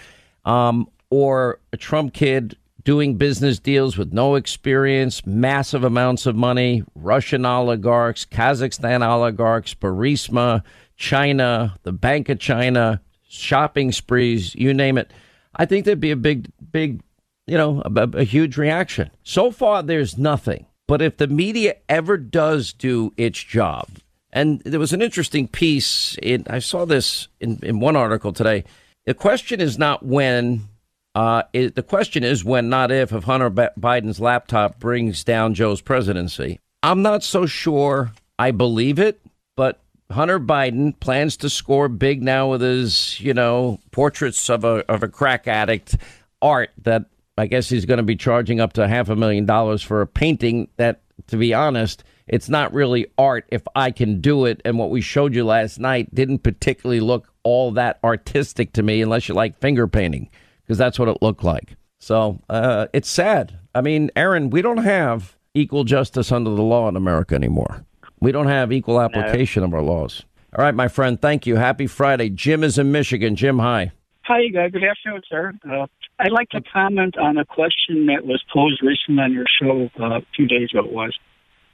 um, 0.46 0.88
or 1.10 1.60
a 1.72 1.78
Trump 1.78 2.14
kid 2.14 2.58
doing 2.84 3.18
business 3.18 3.60
deals 3.60 3.98
with 3.98 4.14
no 4.14 4.36
experience, 4.36 5.26
massive 5.26 5.84
amounts 5.84 6.26
of 6.26 6.38
money, 6.38 6.84
Russian 6.96 7.46
oligarchs, 7.46 8.26
Kazakhstan 8.26 9.06
oligarchs, 9.06 9.74
Burisma, 9.74 10.64
China, 10.96 11.76
the 11.84 11.92
Bank 11.92 12.30
of 12.30 12.40
China, 12.40 13.02
shopping 13.28 13.92
sprees, 13.92 14.56
you 14.56 14.74
name 14.74 14.98
it. 14.98 15.12
I 15.56 15.66
think 15.66 15.86
there'd 15.86 16.00
be 16.00 16.12
a 16.12 16.16
big, 16.16 16.52
big, 16.72 17.02
you 17.46 17.58
know, 17.58 17.82
a, 17.86 18.10
a 18.20 18.24
huge 18.24 18.58
reaction. 18.58 19.12
So 19.24 19.52
far, 19.52 19.84
there's 19.84 20.18
nothing. 20.18 20.66
But 20.88 21.02
if 21.02 21.18
the 21.18 21.28
media 21.28 21.76
ever 21.90 22.18
does 22.18 22.74
do 22.74 23.14
its 23.18 23.44
job, 23.44 23.90
and 24.32 24.62
there 24.62 24.80
was 24.80 24.94
an 24.94 25.02
interesting 25.02 25.48
piece 25.48 26.18
in, 26.22 26.46
I 26.50 26.60
saw 26.60 26.86
this 26.86 27.28
in, 27.40 27.60
in 27.64 27.80
one 27.80 27.96
article 27.96 28.34
today. 28.34 28.64
The 29.06 29.14
question 29.14 29.62
is 29.62 29.78
not 29.78 30.06
when, 30.06 30.68
uh, 31.16 31.44
it, 31.54 31.76
the 31.76 31.84
question 31.84 32.24
is 32.24 32.46
when, 32.46 32.70
not 32.70 32.92
if, 32.92 33.12
if 33.12 33.24
Hunter 33.24 33.50
Bi- 33.50 33.70
Biden's 33.80 34.20
laptop 34.20 34.80
brings 34.80 35.24
down 35.24 35.54
Joe's 35.54 35.82
presidency. 35.82 36.60
I'm 36.84 37.02
not 37.02 37.24
so 37.24 37.46
sure 37.46 38.12
I 38.38 38.52
believe 38.52 39.00
it, 39.00 39.20
but 39.56 39.82
Hunter 40.12 40.40
Biden 40.40 40.98
plans 41.00 41.38
to 41.38 41.50
score 41.50 41.90
big 41.90 42.24
now 42.24 42.50
with 42.50 42.62
his, 42.62 43.20
you 43.20 43.34
know, 43.34 43.80
portraits 43.92 44.50
of 44.50 44.64
a 44.64 44.90
of 44.90 45.04
a 45.04 45.08
crack 45.08 45.48
addict 45.48 45.98
art 46.42 46.70
that 46.84 47.06
I 47.38 47.48
guess 47.48 47.70
he's 47.70 47.86
going 47.86 47.98
to 47.98 48.04
be 48.04 48.16
charging 48.16 48.60
up 48.60 48.74
to 48.74 48.88
half 48.88 49.10
a 49.10 49.16
million 49.16 49.46
dollars 49.46 49.84
for 49.84 50.02
a 50.02 50.08
painting 50.08 50.70
that, 50.78 51.02
to 51.28 51.38
be 51.38 51.54
honest, 51.54 52.04
it's 52.26 52.50
not 52.50 52.74
really 52.74 53.08
art 53.18 53.46
if 53.50 53.62
I 53.76 53.92
can 53.92 54.22
do 54.22 54.46
it. 54.46 54.62
And 54.66 54.78
what 54.80 54.90
we 54.90 55.02
showed 55.02 55.36
you 55.36 55.46
last 55.46 55.80
night 55.80 56.14
didn't 56.14 56.40
particularly 56.40 57.00
look 57.00 57.32
all 57.44 57.72
that 57.72 58.00
artistic 58.04 58.74
to 58.74 58.84
me, 58.84 59.02
unless 59.02 59.28
you 59.28 59.36
like 59.36 59.60
finger 59.60 59.88
painting, 59.88 60.30
because 60.64 60.78
that's 60.78 60.98
what 60.98 61.10
it 61.10 61.22
looked 61.22 61.44
like. 61.44 61.76
So 62.00 62.40
uh, 62.50 62.88
it's 62.94 63.10
sad. 63.10 63.60
I 63.76 63.82
mean, 63.82 64.10
Aaron, 64.16 64.50
we 64.50 64.62
don't 64.62 64.78
have 64.78 65.38
equal 65.54 65.84
justice 65.84 66.32
under 66.32 66.52
the 66.52 66.64
law 66.64 66.88
in 66.88 66.96
America 66.96 67.36
anymore. 67.36 67.86
We 68.20 68.32
don't 68.32 68.48
have 68.48 68.72
equal 68.72 69.00
application 69.00 69.64
of 69.64 69.74
our 69.74 69.82
laws. 69.82 70.24
All 70.58 70.64
right, 70.64 70.74
my 70.74 70.88
friend, 70.88 71.22
thank 71.22 71.46
you. 71.46 71.56
Happy 71.56 71.88
Friday. 71.88 72.30
Jim 72.30 72.64
is 72.64 72.78
in 72.78 72.92
Michigan. 72.92 73.36
Jim, 73.36 73.60
hi. 73.60 73.92
Hi, 74.24 74.42
uh, 74.60 74.70
good 74.70 74.84
afternoon, 74.84 75.22
sir. 75.30 75.54
Uh, 75.70 75.88
I'd 76.20 76.32
like 76.32 76.50
to 76.50 76.62
comment 76.62 77.18
on 77.18 77.38
a 77.38 77.46
question 77.46 78.08
that 78.08 78.26
was 78.26 78.44
posed 78.52 78.82
recently 78.82 79.22
on 79.24 79.34
your 79.34 79.46
show 79.62 79.90
uh, 80.00 80.18
a 80.18 80.22
few 80.36 80.48
days 80.48 80.70
ago. 80.72 80.86
It 80.86 80.92
was 80.92 81.18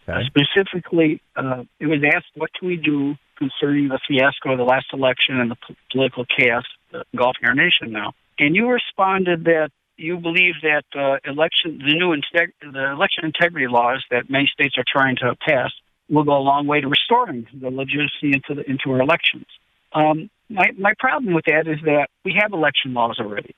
uh, 0.08 0.20
specifically, 0.26 1.22
uh, 1.36 1.64
it 1.80 1.88
was 1.88 2.00
asked, 2.14 2.28
"What 2.36 2.52
can 2.54 2.68
we 2.68 2.76
do 2.76 3.16
concerning 3.38 3.88
the 3.88 4.00
fiasco 4.08 4.52
of 4.52 4.58
the 4.58 4.66
last 4.66 4.88
election 4.92 5.40
and 5.40 5.50
the 5.52 5.56
p- 5.56 5.76
political 5.92 6.26
chaos 6.26 6.66
uh, 6.94 7.04
engulfing 7.14 7.48
our 7.48 7.56
nation 7.56 7.92
now?" 7.92 8.14
And 8.38 8.56
you 8.56 8.70
responded 8.70 9.46
that 9.46 9.70
you 9.98 10.18
believe 10.18 10.56
that 10.62 10.84
uh, 10.94 11.18
election, 11.24 11.80
the 11.80 11.94
new 11.96 12.14
integ- 12.14 12.54
the 12.62 12.92
election 12.92 13.26
integrity 13.26 13.68
laws 13.68 14.04
that 14.12 14.30
many 14.30 14.48
states 14.52 14.76
are 14.78 14.86
trying 14.86 15.16
to 15.18 15.36
pass, 15.48 15.72
will 16.14 16.24
go 16.24 16.38
a 16.38 16.40
long 16.40 16.68
way 16.68 16.80
to 16.82 16.88
restoring 16.88 17.48
the 17.54 17.70
legitimacy 17.70 18.32
into 18.34 18.56
the, 18.56 18.70
into 18.70 18.92
our 18.92 19.02
elections. 19.02 19.46
Um, 19.94 20.30
my 20.50 20.72
my 20.78 20.94
problem 21.00 21.34
with 21.34 21.46
that 21.46 21.68
is 21.68 21.80
that 21.86 22.08
we 22.24 22.38
have 22.40 22.54
election 22.54 22.94
laws 22.94 23.18
already 23.20 23.56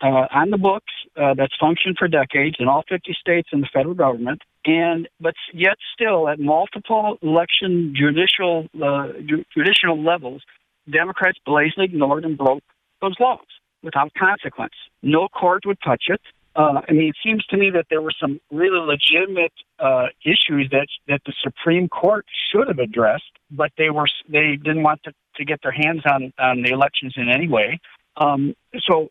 uh, 0.00 0.26
on 0.30 0.50
the 0.50 0.58
books 0.58 0.92
uh, 1.16 1.34
that's 1.34 1.54
functioned 1.58 1.96
for 1.98 2.08
decades 2.08 2.56
in 2.58 2.68
all 2.68 2.84
50 2.88 3.16
states 3.18 3.48
and 3.52 3.62
the 3.62 3.68
federal 3.72 3.94
government, 3.94 4.42
and 4.64 5.08
but 5.20 5.34
yet 5.52 5.76
still 5.94 6.28
at 6.28 6.38
multiple 6.38 7.16
election 7.22 7.94
judicial 7.96 8.66
uh, 8.82 9.08
ju- 9.24 9.44
judicial 9.56 10.02
levels, 10.02 10.42
Democrats 10.90 11.38
blatantly 11.46 11.86
ignored 11.86 12.24
and 12.24 12.36
broke 12.36 12.62
those 13.00 13.14
laws 13.18 13.46
without 13.82 14.12
consequence. 14.14 14.74
No 15.02 15.28
court 15.28 15.64
would 15.66 15.78
touch 15.84 16.04
it. 16.08 16.20
Uh, 16.56 16.80
I 16.88 16.92
mean, 16.92 17.08
it 17.08 17.16
seems 17.24 17.44
to 17.46 17.56
me 17.56 17.70
that 17.70 17.86
there 17.90 18.00
were 18.00 18.12
some 18.20 18.40
really 18.52 18.78
legitimate 18.78 19.52
uh, 19.78 20.06
issues 20.24 20.68
that 20.70 20.86
that 21.08 21.20
the 21.26 21.32
Supreme 21.42 21.88
Court 21.88 22.24
should 22.50 22.68
have 22.68 22.78
addressed, 22.78 23.24
but 23.50 23.72
they 23.76 23.90
were 23.90 24.06
they 24.28 24.56
didn't 24.56 24.82
want 24.82 25.02
to, 25.04 25.12
to 25.36 25.44
get 25.44 25.60
their 25.62 25.72
hands 25.72 26.02
on 26.10 26.32
on 26.38 26.62
the 26.62 26.70
elections 26.70 27.14
in 27.16 27.28
any 27.28 27.48
way. 27.48 27.80
Um, 28.16 28.54
so 28.88 29.08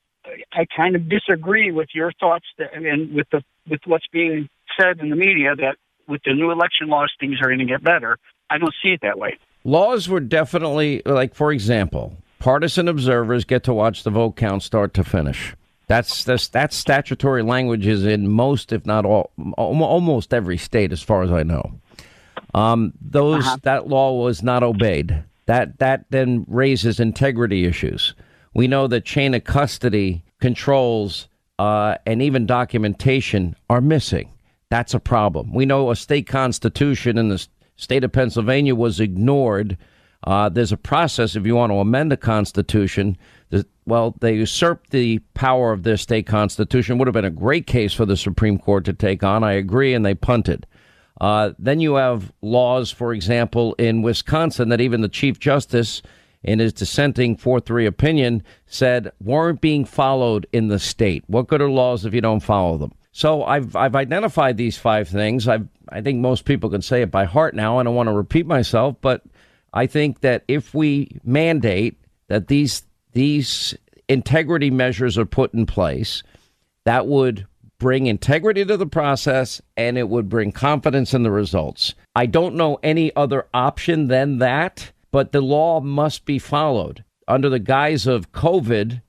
I 0.53 0.65
kind 0.75 0.95
of 0.95 1.09
disagree 1.09 1.71
with 1.71 1.89
your 1.93 2.13
thoughts 2.19 2.45
that, 2.57 2.73
and 2.73 3.13
with 3.13 3.27
the 3.31 3.43
with 3.69 3.81
what's 3.85 4.07
being 4.07 4.47
said 4.79 4.99
in 4.99 5.09
the 5.09 5.15
media 5.15 5.55
that 5.55 5.75
with 6.07 6.21
the 6.25 6.33
new 6.33 6.51
election 6.51 6.87
laws 6.87 7.11
things 7.19 7.39
are 7.41 7.47
going 7.47 7.59
to 7.59 7.65
get 7.65 7.83
better. 7.83 8.17
I 8.49 8.57
don't 8.57 8.73
see 8.81 8.89
it 8.89 9.01
that 9.01 9.17
way. 9.17 9.37
Laws 9.63 10.09
were 10.09 10.19
definitely, 10.19 11.01
like, 11.05 11.33
for 11.33 11.51
example, 11.51 12.17
partisan 12.39 12.87
observers 12.87 13.45
get 13.45 13.63
to 13.63 13.73
watch 13.73 14.03
the 14.03 14.09
vote 14.09 14.35
count 14.35 14.61
start 14.61 14.93
to 14.95 15.03
finish. 15.03 15.55
That's 15.87 16.23
that's 16.23 16.47
that's 16.47 16.75
statutory 16.75 17.43
language 17.43 17.85
is 17.85 18.05
in 18.05 18.29
most, 18.29 18.71
if 18.71 18.85
not 18.85 19.05
all, 19.05 19.31
almost 19.57 20.33
every 20.33 20.57
state, 20.57 20.91
as 20.91 21.01
far 21.01 21.23
as 21.23 21.31
I 21.31 21.43
know. 21.43 21.79
Um, 22.53 22.93
those 23.01 23.45
that 23.63 23.87
law 23.87 24.13
was 24.23 24.43
not 24.43 24.63
obeyed. 24.63 25.23
That 25.45 25.79
that 25.79 26.05
then 26.09 26.45
raises 26.47 26.99
integrity 26.99 27.65
issues. 27.65 28.13
We 28.53 28.67
know 28.67 28.87
that 28.87 29.05
chain 29.05 29.33
of 29.33 29.43
custody 29.43 30.23
controls 30.39 31.27
uh, 31.59 31.95
and 32.05 32.21
even 32.21 32.45
documentation 32.45 33.55
are 33.69 33.81
missing. 33.81 34.31
That's 34.69 34.93
a 34.93 34.99
problem. 34.99 35.53
We 35.53 35.65
know 35.65 35.91
a 35.91 35.95
state 35.95 36.27
constitution 36.27 37.17
in 37.17 37.29
the 37.29 37.45
state 37.75 38.03
of 38.03 38.11
Pennsylvania 38.11 38.75
was 38.75 38.99
ignored. 38.99 39.77
Uh, 40.25 40.49
there's 40.49 40.71
a 40.71 40.77
process 40.77 41.35
if 41.35 41.45
you 41.45 41.55
want 41.55 41.71
to 41.71 41.77
amend 41.77 42.13
a 42.13 42.17
constitution. 42.17 43.17
Well, 43.85 44.15
they 44.19 44.35
usurped 44.35 44.91
the 44.91 45.19
power 45.33 45.73
of 45.73 45.83
their 45.83 45.97
state 45.97 46.25
constitution. 46.25 46.97
Would 46.97 47.07
have 47.07 47.13
been 47.13 47.25
a 47.25 47.29
great 47.29 47.67
case 47.67 47.93
for 47.93 48.05
the 48.05 48.15
Supreme 48.15 48.57
Court 48.57 48.85
to 48.85 48.93
take 48.93 49.23
on. 49.23 49.43
I 49.43 49.53
agree, 49.53 49.93
and 49.93 50.05
they 50.05 50.15
punted. 50.15 50.65
Uh, 51.19 51.51
then 51.59 51.79
you 51.79 51.95
have 51.95 52.31
laws, 52.41 52.91
for 52.91 53.13
example, 53.13 53.75
in 53.75 54.01
Wisconsin 54.01 54.69
that 54.69 54.81
even 54.81 55.01
the 55.01 55.09
Chief 55.09 55.39
Justice, 55.39 56.01
in 56.43 56.59
his 56.59 56.73
dissenting 56.73 57.37
4 57.37 57.59
3 57.59 57.85
opinion, 57.85 58.43
said 58.65 59.11
weren't 59.21 59.61
being 59.61 59.85
followed 59.85 60.47
in 60.51 60.67
the 60.67 60.79
state. 60.79 61.23
What 61.27 61.47
good 61.47 61.61
are 61.61 61.69
laws 61.69 62.05
if 62.05 62.13
you 62.13 62.21
don't 62.21 62.41
follow 62.41 62.77
them? 62.77 62.93
So 63.11 63.43
I've, 63.43 63.75
I've 63.75 63.95
identified 63.95 64.57
these 64.57 64.77
five 64.77 65.07
things. 65.07 65.47
I've, 65.47 65.67
I 65.89 66.01
think 66.01 66.19
most 66.19 66.45
people 66.45 66.69
can 66.69 66.81
say 66.81 67.03
it 67.03 67.11
by 67.11 67.25
heart 67.25 67.53
now. 67.53 67.77
I 67.77 67.83
don't 67.83 67.95
want 67.95 68.07
to 68.07 68.13
repeat 68.13 68.47
myself, 68.47 68.95
but 69.01 69.23
I 69.71 69.85
think 69.85 70.21
that 70.21 70.43
if 70.47 70.73
we 70.73 71.19
mandate 71.23 71.97
that 72.27 72.47
these 72.47 72.83
these 73.13 73.75
integrity 74.07 74.69
measures 74.69 75.17
are 75.17 75.25
put 75.25 75.53
in 75.53 75.65
place 75.65 76.23
that 76.85 77.07
would 77.07 77.47
bring 77.79 78.05
integrity 78.05 78.63
to 78.65 78.77
the 78.77 78.87
process 78.87 79.61
and 79.75 79.97
it 79.97 80.09
would 80.09 80.29
bring 80.29 80.51
confidence 80.51 81.13
in 81.13 81.23
the 81.23 81.31
results. 81.31 81.93
I 82.15 82.25
don't 82.25 82.55
know 82.55 82.79
any 82.83 83.13
other 83.15 83.47
option 83.53 84.07
than 84.07 84.37
that, 84.39 84.91
but 85.11 85.31
the 85.31 85.41
law 85.41 85.81
must 85.81 86.25
be 86.25 86.39
followed. 86.39 87.03
Under 87.27 87.49
the 87.49 87.59
guise 87.59 88.07
of 88.07 88.31
COVID, 88.31 89.01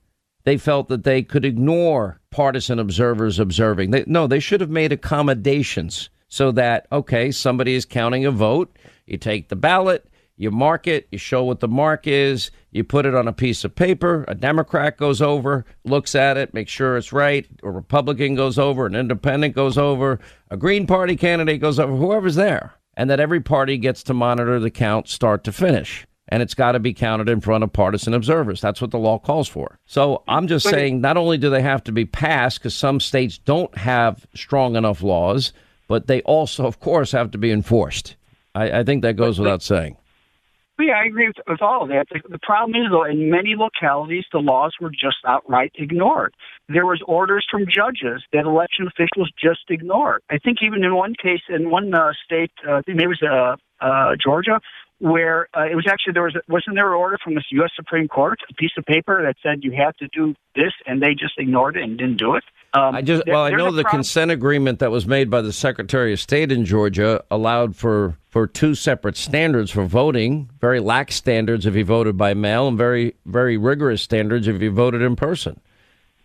they 0.43 0.57
felt 0.57 0.89
that 0.89 1.03
they 1.03 1.23
could 1.23 1.45
ignore 1.45 2.19
partisan 2.31 2.79
observers 2.79 3.39
observing. 3.39 3.91
They, 3.91 4.03
no, 4.07 4.27
they 4.27 4.39
should 4.39 4.61
have 4.61 4.69
made 4.69 4.91
accommodations 4.91 6.09
so 6.27 6.51
that, 6.51 6.87
okay, 6.91 7.31
somebody 7.31 7.75
is 7.75 7.85
counting 7.85 8.25
a 8.25 8.31
vote. 8.31 8.77
You 9.05 9.17
take 9.17 9.49
the 9.49 9.55
ballot, 9.55 10.05
you 10.37 10.51
mark 10.51 10.87
it, 10.87 11.07
you 11.11 11.17
show 11.17 11.43
what 11.43 11.59
the 11.59 11.67
mark 11.67 12.07
is, 12.07 12.51
you 12.71 12.83
put 12.83 13.05
it 13.05 13.15
on 13.15 13.27
a 13.27 13.33
piece 13.33 13.63
of 13.63 13.73
paper. 13.73 14.25
A 14.27 14.35
Democrat 14.35 14.97
goes 14.97 15.21
over, 15.21 15.65
looks 15.85 16.13
at 16.13 16.35
it, 16.37 16.53
makes 16.53 16.71
sure 16.71 16.97
it's 16.97 17.13
right. 17.13 17.47
A 17.63 17.71
Republican 17.71 18.35
goes 18.35 18.59
over, 18.59 18.85
an 18.85 18.95
independent 18.95 19.55
goes 19.55 19.77
over, 19.77 20.19
a 20.49 20.57
Green 20.57 20.85
Party 20.85 21.15
candidate 21.15 21.61
goes 21.61 21.79
over, 21.79 21.95
whoever's 21.95 22.35
there. 22.35 22.73
And 22.97 23.09
that 23.09 23.19
every 23.19 23.41
party 23.41 23.77
gets 23.77 24.03
to 24.03 24.13
monitor 24.13 24.59
the 24.59 24.71
count 24.71 25.09
start 25.09 25.43
to 25.45 25.51
finish. 25.51 26.05
And 26.29 26.41
it's 26.41 26.53
got 26.53 26.71
to 26.71 26.79
be 26.79 26.93
counted 26.93 27.29
in 27.29 27.39
front 27.39 27.63
of 27.63 27.71
partisan 27.71 28.13
observers. 28.13 28.59
That's 28.59 28.81
what 28.81 28.91
the 28.91 28.97
law 28.97 29.19
calls 29.19 29.47
for. 29.47 29.79
So 29.85 30.23
I'm 30.27 30.47
just 30.47 30.67
saying 30.67 31.01
not 31.01 31.17
only 31.17 31.37
do 31.37 31.49
they 31.49 31.61
have 31.61 31.83
to 31.83 31.91
be 31.91 32.05
passed, 32.05 32.59
because 32.59 32.73
some 32.73 32.99
states 32.99 33.37
don't 33.37 33.77
have 33.77 34.25
strong 34.33 34.75
enough 34.75 35.03
laws, 35.03 35.53
but 35.87 36.07
they 36.07 36.21
also, 36.21 36.65
of 36.65 36.79
course, 36.79 37.11
have 37.11 37.31
to 37.31 37.37
be 37.37 37.51
enforced. 37.51 38.15
I, 38.55 38.79
I 38.79 38.83
think 38.83 39.03
that 39.03 39.17
goes 39.17 39.37
without 39.39 39.61
saying. 39.61 39.97
Yeah, 40.77 40.99
I 41.01 41.05
agree 41.05 41.27
with, 41.27 41.37
with 41.47 41.61
all 41.61 41.83
of 41.83 41.89
that. 41.89 42.07
The, 42.11 42.19
the 42.27 42.39
problem 42.39 42.75
is, 42.75 42.91
though, 42.91 43.05
in 43.05 43.29
many 43.29 43.55
localities, 43.55 44.25
the 44.31 44.39
laws 44.39 44.73
were 44.81 44.89
just 44.89 45.17
outright 45.25 45.71
ignored. 45.75 46.33
There 46.67 46.85
was 46.85 47.01
orders 47.07 47.45
from 47.49 47.65
judges 47.65 48.23
that 48.33 48.45
election 48.45 48.87
officials 48.87 49.31
just 49.41 49.61
ignored. 49.69 50.21
I 50.29 50.37
think 50.37 50.57
even 50.61 50.83
in 50.83 50.93
one 50.95 51.13
case, 51.15 51.41
in 51.47 51.69
one 51.69 51.93
uh, 51.93 52.11
state, 52.25 52.51
uh, 52.67 52.81
maybe 52.87 53.03
it 53.03 53.07
was 53.07 53.23
uh, 53.23 53.55
uh, 53.85 54.15
Georgia, 54.21 54.59
where 54.99 55.47
uh, 55.55 55.63
it 55.63 55.75
was 55.75 55.85
actually 55.89 56.13
there 56.13 56.23
was 56.23 56.35
wasn't 56.49 56.75
there 56.75 56.91
an 56.91 56.97
order 56.97 57.17
from 57.23 57.35
the 57.35 57.43
U.S. 57.51 57.71
Supreme 57.75 58.07
Court, 58.09 58.39
a 58.49 58.53
piece 58.53 58.71
of 58.77 58.85
paper 58.85 59.23
that 59.23 59.35
said 59.43 59.63
you 59.63 59.71
have 59.77 59.95
to 59.97 60.07
do 60.09 60.35
this, 60.55 60.73
and 60.85 61.01
they 61.01 61.13
just 61.13 61.33
ignored 61.37 61.77
it 61.77 61.83
and 61.83 61.97
didn't 61.97 62.17
do 62.17 62.35
it. 62.35 62.43
Um, 62.75 62.95
I 62.95 63.01
just 63.01 63.23
well, 63.25 63.43
I 63.43 63.51
know 63.51 63.71
the 63.71 63.83
problem. 63.83 63.99
consent 63.99 64.31
agreement 64.31 64.79
that 64.79 64.91
was 64.91 65.07
made 65.07 65.29
by 65.29 65.41
the 65.41 65.53
Secretary 65.53 66.11
of 66.11 66.19
State 66.19 66.51
in 66.51 66.65
Georgia 66.65 67.23
allowed 67.31 67.75
for 67.75 68.17
for 68.29 68.47
two 68.47 68.75
separate 68.75 69.15
standards 69.15 69.71
for 69.71 69.85
voting. 69.85 70.49
Very 70.59 70.81
lax 70.81 71.15
standards 71.15 71.65
if 71.65 71.75
you 71.75 71.85
voted 71.85 72.17
by 72.17 72.33
mail, 72.33 72.67
and 72.67 72.77
very 72.77 73.15
very 73.25 73.57
rigorous 73.57 74.01
standards 74.01 74.47
if 74.47 74.61
you 74.61 74.71
voted 74.71 75.01
in 75.01 75.15
person. 75.15 75.59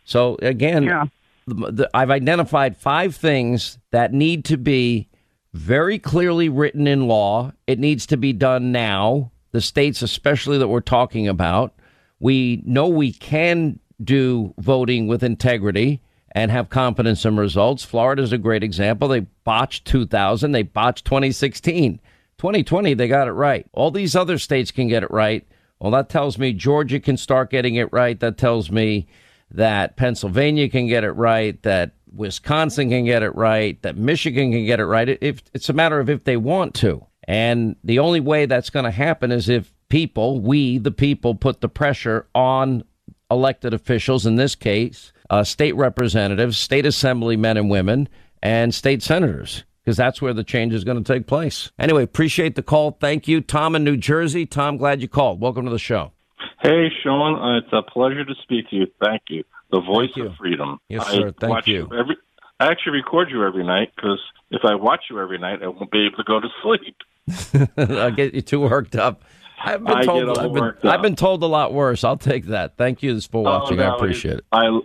So 0.04 0.38
again, 0.42 0.84
yeah. 0.84 1.04
the, 1.46 1.72
the, 1.72 1.90
I've 1.94 2.10
identified 2.10 2.76
five 2.76 3.14
things 3.14 3.78
that 3.92 4.12
need 4.12 4.44
to 4.46 4.56
be 4.56 5.08
very 5.52 5.98
clearly 5.98 6.48
written 6.48 6.88
in 6.88 7.06
law. 7.06 7.52
It 7.68 7.78
needs 7.78 8.06
to 8.06 8.16
be 8.16 8.32
done 8.32 8.72
now. 8.72 9.30
The 9.52 9.60
states, 9.60 10.02
especially 10.02 10.58
that 10.58 10.68
we're 10.68 10.80
talking 10.80 11.28
about, 11.28 11.74
we 12.18 12.62
know 12.66 12.88
we 12.88 13.12
can 13.12 13.78
do 14.02 14.54
voting 14.58 15.06
with 15.06 15.22
integrity 15.22 16.00
and 16.32 16.50
have 16.50 16.70
confidence 16.70 17.24
in 17.24 17.36
results. 17.36 17.84
Florida 17.84 18.22
is 18.22 18.32
a 18.32 18.38
great 18.38 18.62
example. 18.62 19.08
They 19.08 19.20
botched 19.44 19.84
2000, 19.86 20.52
they 20.52 20.62
botched 20.62 21.04
2016. 21.04 22.00
2020, 22.38 22.94
they 22.94 23.08
got 23.08 23.28
it 23.28 23.32
right. 23.32 23.66
All 23.72 23.90
these 23.90 24.16
other 24.16 24.38
states 24.38 24.70
can 24.70 24.88
get 24.88 25.02
it 25.02 25.10
right. 25.10 25.46
Well, 25.78 25.90
that 25.92 26.08
tells 26.08 26.38
me 26.38 26.52
Georgia 26.52 27.00
can 27.00 27.16
start 27.16 27.50
getting 27.50 27.74
it 27.74 27.92
right. 27.92 28.18
That 28.18 28.38
tells 28.38 28.70
me 28.70 29.08
that 29.50 29.96
Pennsylvania 29.96 30.68
can 30.68 30.86
get 30.86 31.04
it 31.04 31.12
right, 31.12 31.60
that 31.62 31.92
Wisconsin 32.14 32.90
can 32.90 33.04
get 33.04 33.22
it 33.22 33.34
right, 33.34 33.80
that 33.82 33.96
Michigan 33.96 34.52
can 34.52 34.64
get 34.64 34.80
it 34.80 34.86
right. 34.86 35.08
If 35.20 35.42
it's 35.52 35.68
a 35.68 35.74
matter 35.74 36.00
of 36.00 36.08
if 36.08 36.24
they 36.24 36.36
want 36.36 36.74
to. 36.76 37.04
And 37.24 37.76
the 37.84 37.98
only 37.98 38.20
way 38.20 38.46
that's 38.46 38.70
going 38.70 38.84
to 38.84 38.90
happen 38.90 39.32
is 39.32 39.48
if 39.48 39.72
people, 39.88 40.40
we 40.40 40.78
the 40.78 40.90
people 40.90 41.34
put 41.34 41.60
the 41.60 41.68
pressure 41.68 42.26
on 42.34 42.84
elected 43.30 43.74
officials 43.74 44.26
in 44.26 44.36
this 44.36 44.54
case 44.54 45.12
uh, 45.30 45.44
state 45.44 45.74
representatives, 45.76 46.58
state 46.58 46.84
assembly 46.84 47.36
men 47.36 47.56
and 47.56 47.70
women, 47.70 48.08
and 48.42 48.74
state 48.74 49.02
senators, 49.02 49.64
because 49.82 49.96
that's 49.96 50.20
where 50.20 50.34
the 50.34 50.44
change 50.44 50.74
is 50.74 50.84
going 50.84 51.02
to 51.02 51.12
take 51.12 51.26
place. 51.26 51.70
Anyway, 51.78 52.02
appreciate 52.02 52.56
the 52.56 52.62
call. 52.62 52.98
Thank 53.00 53.28
you. 53.28 53.40
Tom 53.40 53.76
in 53.76 53.84
New 53.84 53.96
Jersey. 53.96 54.44
Tom, 54.44 54.76
glad 54.76 55.00
you 55.00 55.08
called. 55.08 55.40
Welcome 55.40 55.64
to 55.64 55.70
the 55.70 55.78
show. 55.78 56.12
Hey, 56.60 56.88
Sean. 57.02 57.38
Uh, 57.40 57.58
it's 57.58 57.72
a 57.72 57.82
pleasure 57.82 58.24
to 58.24 58.34
speak 58.42 58.68
to 58.70 58.76
you. 58.76 58.86
Thank 59.02 59.22
you. 59.28 59.44
The 59.70 59.80
voice 59.80 60.10
you. 60.16 60.26
of 60.26 60.34
freedom. 60.36 60.78
Yes, 60.88 61.04
I 61.06 61.12
sir. 61.12 61.32
Thank 61.38 61.68
you. 61.68 61.88
Every, 61.96 62.16
I 62.58 62.66
actually 62.66 62.92
record 62.92 63.30
you 63.30 63.46
every 63.46 63.64
night 63.64 63.92
because 63.94 64.20
if 64.50 64.64
I 64.64 64.74
watch 64.74 65.04
you 65.08 65.20
every 65.20 65.38
night, 65.38 65.62
I 65.62 65.68
won't 65.68 65.90
be 65.92 66.06
able 66.06 66.16
to 66.16 66.24
go 66.24 66.40
to 66.40 66.48
sleep. 66.62 67.70
I'll 67.76 68.10
get 68.10 68.34
you 68.34 68.42
too 68.42 68.60
worked 68.60 68.96
up. 68.96 69.22
I've 69.62 69.84
been 69.84 69.96
I 69.96 70.02
told 70.04 70.22
get 70.22 70.28
all 70.28 70.40
I've 70.40 70.52
been, 70.52 70.62
worked 70.62 70.84
up. 70.84 70.94
I've 70.94 71.02
been 71.02 71.16
told 71.16 71.42
a 71.42 71.46
lot 71.46 71.72
worse. 71.72 72.02
I'll 72.02 72.16
take 72.16 72.46
that. 72.46 72.76
Thank 72.76 73.02
you 73.02 73.20
for 73.20 73.44
watching. 73.44 73.78
Oh, 73.80 73.84
I 73.84 73.94
appreciate 73.94 74.38
it. 74.38 74.44
I, 74.50 74.80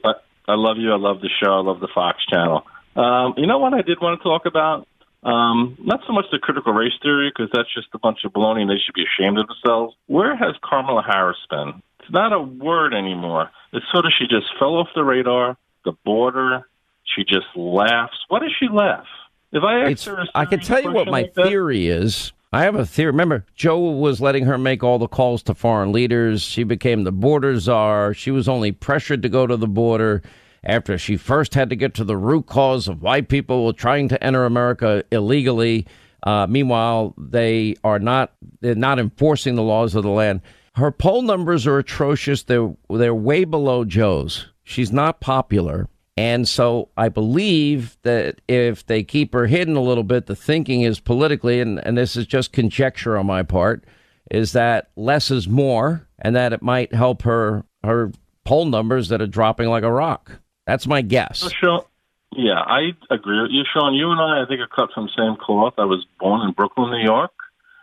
I 0.48 0.56
love 0.56 0.78
you. 0.78 0.92
I 0.92 0.98
love 0.98 1.22
the 1.22 1.30
show. 1.42 1.52
I 1.52 1.62
love 1.62 1.80
the 1.80 1.90
Fox 1.94 2.24
channel. 2.26 2.64
Um, 2.96 3.34
you 3.38 3.48
know 3.48 3.58
what 3.58 3.74
I 3.74 3.82
did 3.82 4.00
want 4.02 4.20
to 4.20 4.24
talk 4.24 4.46
about? 4.46 4.88
Um, 5.24 5.76
not 5.80 6.02
so 6.06 6.14
much 6.14 6.26
the 6.32 6.38
critical 6.38 6.72
race 6.72 6.94
theory 7.02 7.32
because 7.32 7.50
that's 7.52 7.74
just 7.74 7.88
a 7.94 8.00
bunch 8.00 8.20
of 8.26 8.32
baloney 8.32 8.62
and 8.62 8.70
they 8.70 8.78
should 8.78 8.94
be 8.94 9.04
ashamed 9.04 9.40
of 9.40 9.48
themselves. 9.48 9.96
Where 10.06 10.36
has 10.36 10.56
Carmela 10.64 11.04
Harris 11.06 11.38
been? 11.50 11.82
It's 12.00 12.12
not 12.12 12.32
a 12.32 12.40
word 12.40 12.94
anymore. 12.94 13.50
It's 13.74 13.86
sort 13.92 14.06
of 14.06 14.12
she 14.18 14.28
just 14.28 14.46
fell 14.60 14.76
off 14.76 14.88
the 14.94 15.04
radar. 15.04 15.58
The 15.84 15.94
border. 16.06 16.68
She 17.16 17.24
just 17.24 17.48
laughs. 17.56 18.18
What 18.28 18.42
does 18.42 18.52
she 18.60 18.68
laugh? 18.68 19.06
If 19.52 19.64
I 19.64 19.82
ask 19.82 19.92
It's, 19.92 20.06
her, 20.06 20.22
a 20.22 20.28
I 20.36 20.46
can 20.46 20.60
tell 20.60 20.82
you 20.82 20.92
what 20.92 21.08
my 21.08 21.22
like 21.22 21.34
theory 21.34 21.88
is. 21.88 22.32
I 22.56 22.64
have 22.64 22.76
a 22.76 22.86
theory. 22.86 23.08
Remember, 23.08 23.46
Joe 23.54 23.78
was 23.78 24.22
letting 24.22 24.46
her 24.46 24.58
make 24.58 24.82
all 24.82 24.98
the 24.98 25.10
calls 25.10 25.44
to 25.44 25.54
foreign 25.54 25.92
leaders. 25.92 26.42
She 26.42 26.64
became 26.64 27.04
the 27.04 27.12
border 27.12 27.60
czar. 27.60 28.14
She 28.14 28.32
was 28.32 28.48
only 28.48 28.72
pressured 28.72 29.24
to 29.24 29.30
go 29.30 29.46
to 29.46 29.58
the 29.58 29.68
border 29.68 30.22
after 30.64 30.98
she 30.98 31.18
first 31.18 31.54
had 31.54 31.70
to 31.70 31.76
get 31.76 31.94
to 31.96 32.06
the 32.06 32.16
root 32.16 32.46
cause 32.46 32.88
of 32.88 33.02
why 33.02 33.20
people 33.20 33.66
were 33.66 33.74
trying 33.74 34.08
to 34.08 34.24
enter 34.24 34.46
America 34.46 35.04
illegally. 35.12 35.86
Uh, 36.24 36.48
meanwhile, 36.48 37.14
they 37.18 37.76
are 37.84 38.00
not 38.00 38.32
they're 38.62 38.74
not 38.74 39.00
enforcing 39.00 39.56
the 39.56 39.62
laws 39.62 39.94
of 39.94 40.04
the 40.04 40.10
land. 40.10 40.40
Her 40.76 40.92
poll 40.92 41.24
numbers 41.24 41.68
are 41.68 41.80
atrocious. 41.80 42.44
They're 42.44 42.74
they're 42.90 43.14
way 43.14 43.44
below 43.44 43.84
Joe's. 43.84 44.48
She's 44.64 44.94
not 44.94 45.20
popular. 45.20 45.90
And 46.18 46.48
so 46.48 46.90
I 46.96 47.10
believe 47.10 47.98
that 48.04 48.40
if 48.48 48.86
they 48.86 49.04
keep 49.04 49.34
her 49.34 49.48
hidden 49.48 49.76
a 49.76 49.82
little 49.82 50.04
bit, 50.04 50.28
the 50.28 50.36
thinking 50.36 50.82
is 50.82 51.00
politically, 51.00 51.60
and, 51.60 51.86
and 51.86 51.98
this 51.98 52.16
is 52.16 52.26
just 52.26 52.54
conjecture 52.54 53.18
on 53.18 53.26
my 53.26 53.44
part, 53.44 53.84
is 54.32 54.54
that 54.54 54.92
less 54.96 55.30
is 55.30 55.50
more, 55.50 56.08
and 56.20 56.36
that 56.36 56.54
it 56.54 56.62
might 56.62 56.94
help 56.94 57.24
her 57.24 57.66
her 57.84 58.12
poll 58.46 58.66
numbers 58.66 59.10
that 59.10 59.22
are 59.22 59.28
dropping 59.28 59.68
like 59.68 59.84
a 59.84 59.92
rock. 59.92 60.40
That's 60.66 60.88
my 60.88 61.02
guess. 61.02 61.40
So, 61.40 61.50
Sean, 61.50 61.82
yeah, 62.32 62.60
I 62.60 62.92
agree 63.12 63.42
with 63.42 63.52
you, 63.52 63.64
Sean. 63.72 63.94
You 63.94 64.12
and 64.12 64.22
I, 64.22 64.44
I 64.44 64.46
think, 64.48 64.62
are 64.62 64.68
cut 64.68 64.90
from 64.94 65.08
the 65.08 65.12
same 65.18 65.36
cloth. 65.40 65.74
I 65.78 65.86
was 65.86 66.06
born 66.20 66.48
in 66.48 66.54
Brooklyn, 66.54 66.92
New 66.92 67.04
York. 67.04 67.34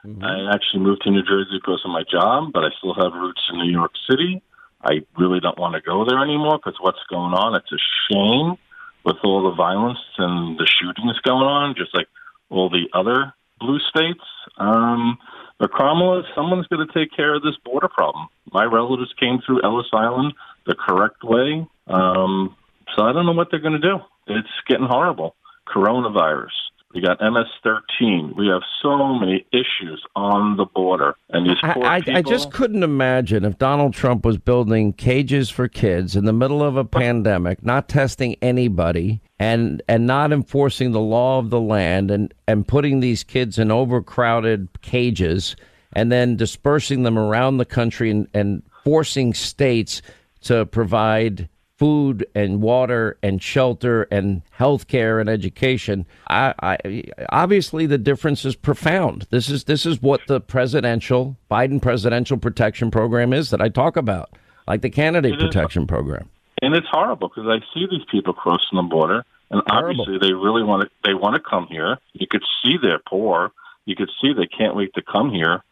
Mm-hmm. 0.07 0.25
I 0.25 0.53
actually 0.55 0.81
moved 0.81 1.03
to 1.03 1.11
New 1.11 1.23
Jersey 1.23 1.61
because 1.61 1.83
of 1.85 1.91
my 1.91 2.03
job, 2.11 2.53
but 2.53 2.65
I 2.65 2.71
still 2.79 2.95
have 2.95 3.13
roots 3.13 3.43
in 3.53 3.59
New 3.59 3.71
York 3.71 3.93
City. 4.11 4.43
I 4.83 5.05
really 5.17 5.41
don't 5.41 5.59
want 5.59 5.75
to 5.75 5.81
go 5.81 6.05
there 6.05 6.23
anymore 6.23 6.59
because 6.59 6.79
what's 6.81 7.03
going 7.09 7.35
on, 7.35 7.55
it's 7.55 7.73
a 7.73 7.83
shame 8.11 8.57
with 9.05 9.17
all 9.25 9.43
the 9.49 9.55
violence 9.55 9.99
and 10.19 10.59
the 10.59 10.67
shootings 10.67 11.19
going 11.21 11.47
on, 11.47 11.75
just 11.77 11.95
like 11.95 12.09
all 12.51 12.69
the 12.69 12.89
other 12.93 13.33
blue 13.61 13.79
states. 13.81 14.25
Um, 14.59 15.19
but 15.59 15.73
Kamala, 15.73 16.23
someone's 16.35 16.67
going 16.67 16.87
to 16.87 16.93
take 16.93 17.15
care 17.15 17.35
of 17.35 17.43
this 17.43 17.57
border 17.65 17.89
problem. 17.89 18.29
My 18.53 18.65
relatives 18.65 19.13
came 19.19 19.41
through 19.45 19.63
Ellis 19.63 19.87
Island 19.93 20.35
the 20.67 20.75
correct 20.75 21.23
way. 21.23 21.67
Um, 21.87 22.57
so 22.97 23.05
I 23.05 23.13
don't 23.13 23.27
know 23.27 23.33
what 23.33 23.49
they're 23.51 23.61
going 23.61 23.81
to 23.81 23.89
do. 23.89 23.99
It's 24.27 24.49
getting 24.69 24.87
horrible. 24.87 25.35
Coronavirus. 25.69 26.51
We 26.95 27.01
got 27.01 27.21
MS-13. 27.21 28.37
We 28.37 28.49
have 28.49 28.63
so 28.83 29.15
many 29.15 29.47
issues 29.53 30.05
on 30.15 30.57
the 30.57 30.67
border, 30.67 31.15
and 31.31 31.49
these 31.49 31.57
I, 31.63 31.73
poor 31.73 31.85
I, 31.85 32.01
people. 32.01 32.17
I 32.17 32.23
just 32.23 32.53
couldn't 32.53 32.83
imagine 32.83 33.45
if 33.45 33.59
Donald 33.59 33.95
Trump 33.95 34.25
was 34.25 34.37
building 34.37 34.93
cages 34.93 35.49
for 35.49 35.69
kids 35.69 36.17
in 36.17 36.27
the 36.27 36.33
middle 36.33 36.63
of 36.63 36.77
a 36.77 36.85
pandemic, 36.85 37.65
not 37.65 37.89
testing 37.89 38.37
anybody, 38.43 39.23
and 39.39 39.83
and 39.89 40.07
not 40.07 40.33
enforcing 40.33 40.93
the 40.93 41.01
law 41.01 41.39
of 41.39 41.51
the 41.51 41.61
land, 41.61 42.11
and 42.11 42.35
and 42.47 42.69
putting 42.69 43.01
these 43.01 43.25
kids 43.25 43.59
in 43.59 43.71
overcrowded 43.71 44.69
cages, 44.83 45.57
and 45.95 46.13
then 46.13 46.37
dispersing 46.37 47.05
them 47.05 47.19
around 47.19 47.57
the 47.57 47.65
country 47.65 48.11
and, 48.11 48.29
and 48.35 48.63
forcing 48.85 49.33
states 49.33 50.03
to 50.43 50.67
provide 50.67 51.49
food 51.83 52.25
and 52.37 52.63
water 52.63 53.19
and 53.25 53.43
shelter 53.43 54.05
and 54.13 54.41
health 54.53 54.87
care 54.87 55.19
and 55.19 55.29
education. 55.29 56.07
I, 56.29 56.55
I, 56.63 57.03
obviously, 57.31 57.87
the 57.87 57.99
difference 57.99 58.45
is 58.45 58.55
profound. 58.55 59.27
This 59.31 59.51
is 59.51 59.65
this 59.65 59.85
is 59.85 60.01
what 60.01 60.21
the 60.29 60.41
presidential 60.41 61.37
Biden 61.51 61.83
presidential 61.83 62.37
protection 62.37 62.93
program 62.93 63.33
is 63.33 63.51
that 63.51 63.61
I 63.61 63.69
talk 63.69 63.97
about, 63.97 64.31
like 64.69 64.83
the 64.83 64.91
candidate 64.91 65.41
protection 65.41 65.89
program. 65.89 66.29
And 66.63 66.73
it's 66.77 66.87
horrible 66.89 67.27
because 67.35 67.49
I 67.49 67.59
see 67.75 67.87
these 67.91 68.05
people 68.09 68.33
crossing 68.33 68.77
the 68.77 68.83
border, 68.83 69.25
and 69.51 69.61
Horrible. 69.67 70.03
obviously 70.03 70.29
they 70.29 70.35
really 70.35 70.63
want 70.63 70.83
to. 70.85 70.91
They 71.03 71.15
want 71.15 71.35
to 71.35 71.41
come 71.41 71.67
here. 71.67 71.99
You 72.13 72.29
could 72.29 72.45
see 72.63 72.77
they're 72.81 73.01
poor. 73.09 73.51
You 73.87 73.97
could 73.97 74.11
see 74.21 74.33
they 74.33 74.47
can't 74.47 74.77
wait 74.77 74.95
to 74.95 75.03
come 75.03 75.33
here. 75.33 75.65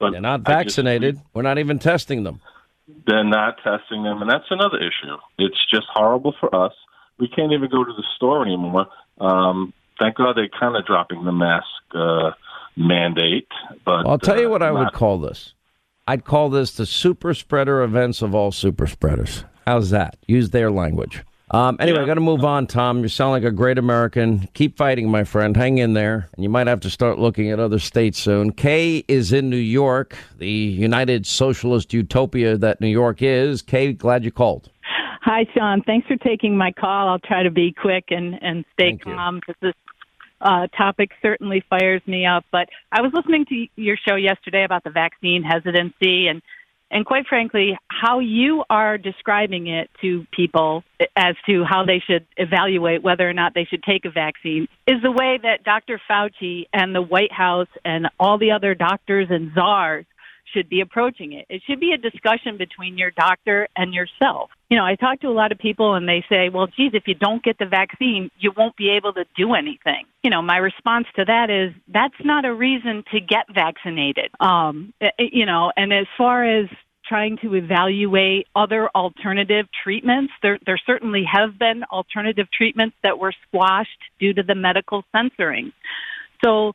But 0.00 0.12
They're 0.12 0.22
not 0.22 0.40
I 0.46 0.62
just- 0.64 0.76
vaccinated. 0.76 1.20
We're 1.34 1.42
not 1.42 1.58
even 1.58 1.78
testing 1.78 2.22
them. 2.24 2.40
They're 3.06 3.24
not 3.24 3.56
testing 3.62 4.02
them, 4.04 4.22
and 4.22 4.30
that's 4.30 4.50
another 4.50 4.78
issue. 4.78 5.16
It's 5.38 5.58
just 5.70 5.86
horrible 5.92 6.34
for 6.40 6.54
us. 6.54 6.72
We 7.18 7.28
can't 7.28 7.52
even 7.52 7.68
go 7.70 7.84
to 7.84 7.92
the 7.92 8.04
store 8.16 8.42
anymore. 8.44 8.86
Um, 9.20 9.72
thank 9.98 10.16
God 10.16 10.36
they're 10.36 10.48
kind 10.48 10.76
of 10.76 10.86
dropping 10.86 11.24
the 11.24 11.32
mask 11.32 11.66
uh, 11.94 12.32
mandate. 12.76 13.48
But 13.84 14.06
I'll 14.06 14.18
tell 14.18 14.40
you 14.40 14.46
uh, 14.46 14.50
what 14.50 14.62
I 14.62 14.70
would 14.70 14.92
call 14.92 15.18
this. 15.18 15.54
I'd 16.06 16.24
call 16.24 16.48
this 16.48 16.72
the 16.72 16.86
super 16.86 17.34
spreader 17.34 17.82
events 17.82 18.22
of 18.22 18.34
all 18.34 18.52
super 18.52 18.86
spreaders. 18.86 19.44
How's 19.66 19.90
that? 19.90 20.16
Use 20.26 20.50
their 20.50 20.70
language. 20.70 21.22
Um, 21.50 21.78
anyway, 21.80 22.00
I 22.00 22.06
got 22.06 22.14
to 22.14 22.20
move 22.20 22.44
on, 22.44 22.66
Tom. 22.66 23.02
You 23.02 23.08
sound 23.08 23.32
like 23.32 23.44
a 23.44 23.50
great 23.50 23.78
American. 23.78 24.48
Keep 24.54 24.76
fighting, 24.76 25.10
my 25.10 25.24
friend. 25.24 25.56
Hang 25.56 25.78
in 25.78 25.94
there. 25.94 26.28
And 26.34 26.42
you 26.42 26.50
might 26.50 26.66
have 26.66 26.80
to 26.80 26.90
start 26.90 27.18
looking 27.18 27.50
at 27.50 27.58
other 27.58 27.78
states 27.78 28.18
soon. 28.18 28.52
Kay 28.52 29.04
is 29.08 29.32
in 29.32 29.48
New 29.48 29.56
York, 29.56 30.16
the 30.36 30.48
United 30.48 31.26
Socialist 31.26 31.94
utopia 31.94 32.58
that 32.58 32.80
New 32.80 32.88
York 32.88 33.22
is. 33.22 33.62
Kay, 33.62 33.94
glad 33.94 34.24
you 34.24 34.30
called. 34.30 34.70
Hi, 35.22 35.46
Sean. 35.54 35.82
Thanks 35.82 36.06
for 36.06 36.16
taking 36.16 36.56
my 36.56 36.72
call. 36.72 37.08
I'll 37.08 37.18
try 37.18 37.42
to 37.42 37.50
be 37.50 37.72
quick 37.72 38.06
and, 38.10 38.34
and 38.42 38.64
stay 38.74 38.96
calm 38.96 39.36
because 39.36 39.56
this 39.60 39.74
uh, 40.40 40.66
topic 40.68 41.10
certainly 41.20 41.64
fires 41.68 42.02
me 42.06 42.26
up. 42.26 42.44
But 42.52 42.68
I 42.92 43.00
was 43.00 43.12
listening 43.14 43.46
to 43.46 43.66
your 43.76 43.96
show 43.96 44.16
yesterday 44.16 44.64
about 44.64 44.84
the 44.84 44.90
vaccine 44.90 45.42
hesitancy 45.42 46.28
and 46.28 46.42
and 46.90 47.04
quite 47.04 47.26
frankly, 47.26 47.78
how 47.88 48.20
you 48.20 48.64
are 48.70 48.96
describing 48.96 49.66
it 49.66 49.90
to 50.00 50.26
people 50.32 50.84
as 51.16 51.34
to 51.46 51.64
how 51.64 51.84
they 51.84 52.02
should 52.04 52.26
evaluate 52.36 53.02
whether 53.02 53.28
or 53.28 53.34
not 53.34 53.54
they 53.54 53.64
should 53.64 53.82
take 53.82 54.04
a 54.04 54.10
vaccine 54.10 54.68
is 54.86 55.02
the 55.02 55.10
way 55.10 55.38
that 55.42 55.64
Dr. 55.64 56.00
Fauci 56.10 56.66
and 56.72 56.94
the 56.94 57.02
White 57.02 57.32
House 57.32 57.68
and 57.84 58.08
all 58.18 58.38
the 58.38 58.52
other 58.52 58.74
doctors 58.74 59.28
and 59.30 59.52
czars 59.54 60.06
should 60.52 60.68
be 60.68 60.80
approaching 60.80 61.32
it. 61.32 61.46
It 61.48 61.62
should 61.66 61.80
be 61.80 61.92
a 61.92 61.98
discussion 61.98 62.56
between 62.56 62.98
your 62.98 63.10
doctor 63.10 63.68
and 63.76 63.92
yourself. 63.92 64.50
You 64.70 64.76
know, 64.76 64.84
I 64.84 64.96
talk 64.96 65.20
to 65.20 65.28
a 65.28 65.30
lot 65.30 65.52
of 65.52 65.58
people 65.58 65.94
and 65.94 66.08
they 66.08 66.24
say, 66.28 66.48
well, 66.48 66.66
geez, 66.66 66.92
if 66.94 67.04
you 67.06 67.14
don't 67.14 67.42
get 67.42 67.58
the 67.58 67.66
vaccine, 67.66 68.30
you 68.38 68.52
won't 68.56 68.76
be 68.76 68.90
able 68.90 69.12
to 69.14 69.24
do 69.36 69.54
anything. 69.54 70.04
You 70.22 70.30
know, 70.30 70.42
my 70.42 70.58
response 70.58 71.06
to 71.16 71.24
that 71.24 71.50
is 71.50 71.74
that's 71.92 72.14
not 72.24 72.44
a 72.44 72.54
reason 72.54 73.04
to 73.12 73.20
get 73.20 73.46
vaccinated. 73.52 74.30
Um, 74.40 74.92
eh, 75.00 75.10
eh, 75.18 75.24
you 75.32 75.46
know, 75.46 75.72
and 75.76 75.92
as 75.92 76.06
far 76.16 76.44
as 76.44 76.68
trying 77.08 77.38
to 77.38 77.54
evaluate 77.54 78.46
other 78.54 78.90
alternative 78.94 79.66
treatments, 79.82 80.32
there, 80.42 80.58
there 80.66 80.78
certainly 80.86 81.24
have 81.30 81.58
been 81.58 81.82
alternative 81.84 82.46
treatments 82.52 82.96
that 83.02 83.18
were 83.18 83.32
squashed 83.46 83.88
due 84.20 84.34
to 84.34 84.42
the 84.42 84.54
medical 84.54 85.02
censoring. 85.12 85.72
So, 86.44 86.74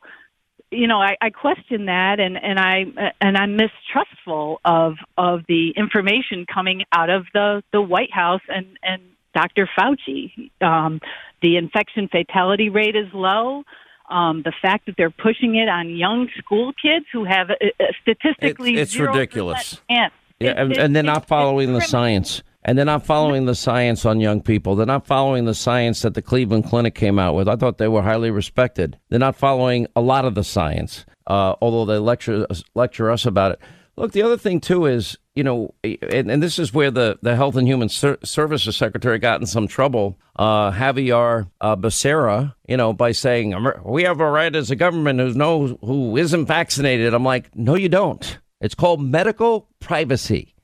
you 0.74 0.86
know, 0.86 1.00
I, 1.00 1.16
I 1.20 1.30
question 1.30 1.86
that, 1.86 2.20
and 2.20 2.36
and 2.36 2.58
I 2.58 2.84
and 3.20 3.36
I'm 3.36 3.56
mistrustful 3.56 4.60
of 4.64 4.94
of 5.16 5.40
the 5.48 5.70
information 5.76 6.46
coming 6.52 6.84
out 6.92 7.10
of 7.10 7.26
the 7.32 7.62
the 7.72 7.80
White 7.80 8.12
House 8.12 8.42
and 8.48 8.66
and 8.82 9.02
Dr. 9.34 9.68
Fauci. 9.78 10.50
Um, 10.60 11.00
the 11.42 11.56
infection 11.56 12.08
fatality 12.08 12.68
rate 12.70 12.96
is 12.96 13.06
low. 13.12 13.64
Um, 14.10 14.42
the 14.44 14.52
fact 14.60 14.86
that 14.86 14.96
they're 14.98 15.10
pushing 15.10 15.56
it 15.56 15.68
on 15.68 15.88
young 15.90 16.28
school 16.38 16.72
kids 16.80 17.06
who 17.12 17.24
have 17.24 17.50
uh, 17.50 17.54
uh, 17.80 17.84
statistically 18.02 18.76
It's, 18.76 18.92
it's 18.92 19.00
ridiculous. 19.00 19.80
chance. 19.90 20.12
Yeah, 20.40 20.50
It- 20.50 20.58
and, 20.58 20.72
it- 20.72 20.78
and 20.78 20.94
they're 20.96 21.02
it- 21.02 21.06
not 21.06 21.26
following 21.26 21.72
the 21.72 21.80
science. 21.80 22.42
And 22.64 22.78
they're 22.78 22.84
not 22.84 23.04
following 23.04 23.44
the 23.44 23.54
science 23.54 24.06
on 24.06 24.20
young 24.20 24.40
people. 24.40 24.74
They're 24.74 24.86
not 24.86 25.06
following 25.06 25.44
the 25.44 25.54
science 25.54 26.00
that 26.02 26.14
the 26.14 26.22
Cleveland 26.22 26.64
Clinic 26.64 26.94
came 26.94 27.18
out 27.18 27.34
with. 27.34 27.46
I 27.46 27.56
thought 27.56 27.76
they 27.76 27.88
were 27.88 28.02
highly 28.02 28.30
respected. 28.30 28.98
They're 29.10 29.18
not 29.18 29.36
following 29.36 29.86
a 29.94 30.00
lot 30.00 30.24
of 30.24 30.34
the 30.34 30.44
science, 30.44 31.04
uh, 31.26 31.56
although 31.60 31.84
they 31.84 31.98
lecture 31.98 32.46
us, 32.48 32.64
lecture 32.74 33.10
us 33.10 33.26
about 33.26 33.52
it. 33.52 33.58
Look, 33.96 34.12
the 34.12 34.22
other 34.22 34.38
thing 34.38 34.60
too 34.60 34.86
is, 34.86 35.16
you 35.34 35.44
know, 35.44 35.74
and, 35.84 36.30
and 36.30 36.42
this 36.42 36.58
is 36.58 36.72
where 36.72 36.90
the, 36.90 37.18
the 37.22 37.36
Health 37.36 37.54
and 37.54 37.68
Human 37.68 37.88
Ser- 37.88 38.18
Services 38.24 38.76
Secretary 38.76 39.18
got 39.18 39.40
in 39.40 39.46
some 39.46 39.68
trouble. 39.68 40.18
Uh, 40.34 40.72
Javier 40.72 41.48
uh, 41.60 41.76
Becerra, 41.76 42.54
you 42.66 42.76
know, 42.76 42.92
by 42.92 43.12
saying 43.12 43.54
we 43.84 44.02
have 44.04 44.20
a 44.20 44.28
right 44.28 44.54
as 44.56 44.70
a 44.70 44.76
government 44.76 45.20
who 45.20 45.34
knows 45.34 45.76
who 45.82 46.16
isn't 46.16 46.46
vaccinated. 46.46 47.14
I'm 47.14 47.24
like, 47.24 47.54
no, 47.54 47.74
you 47.76 47.88
don't. 47.88 48.38
It's 48.60 48.74
called 48.74 49.00
medical 49.02 49.68
privacy. 49.78 50.54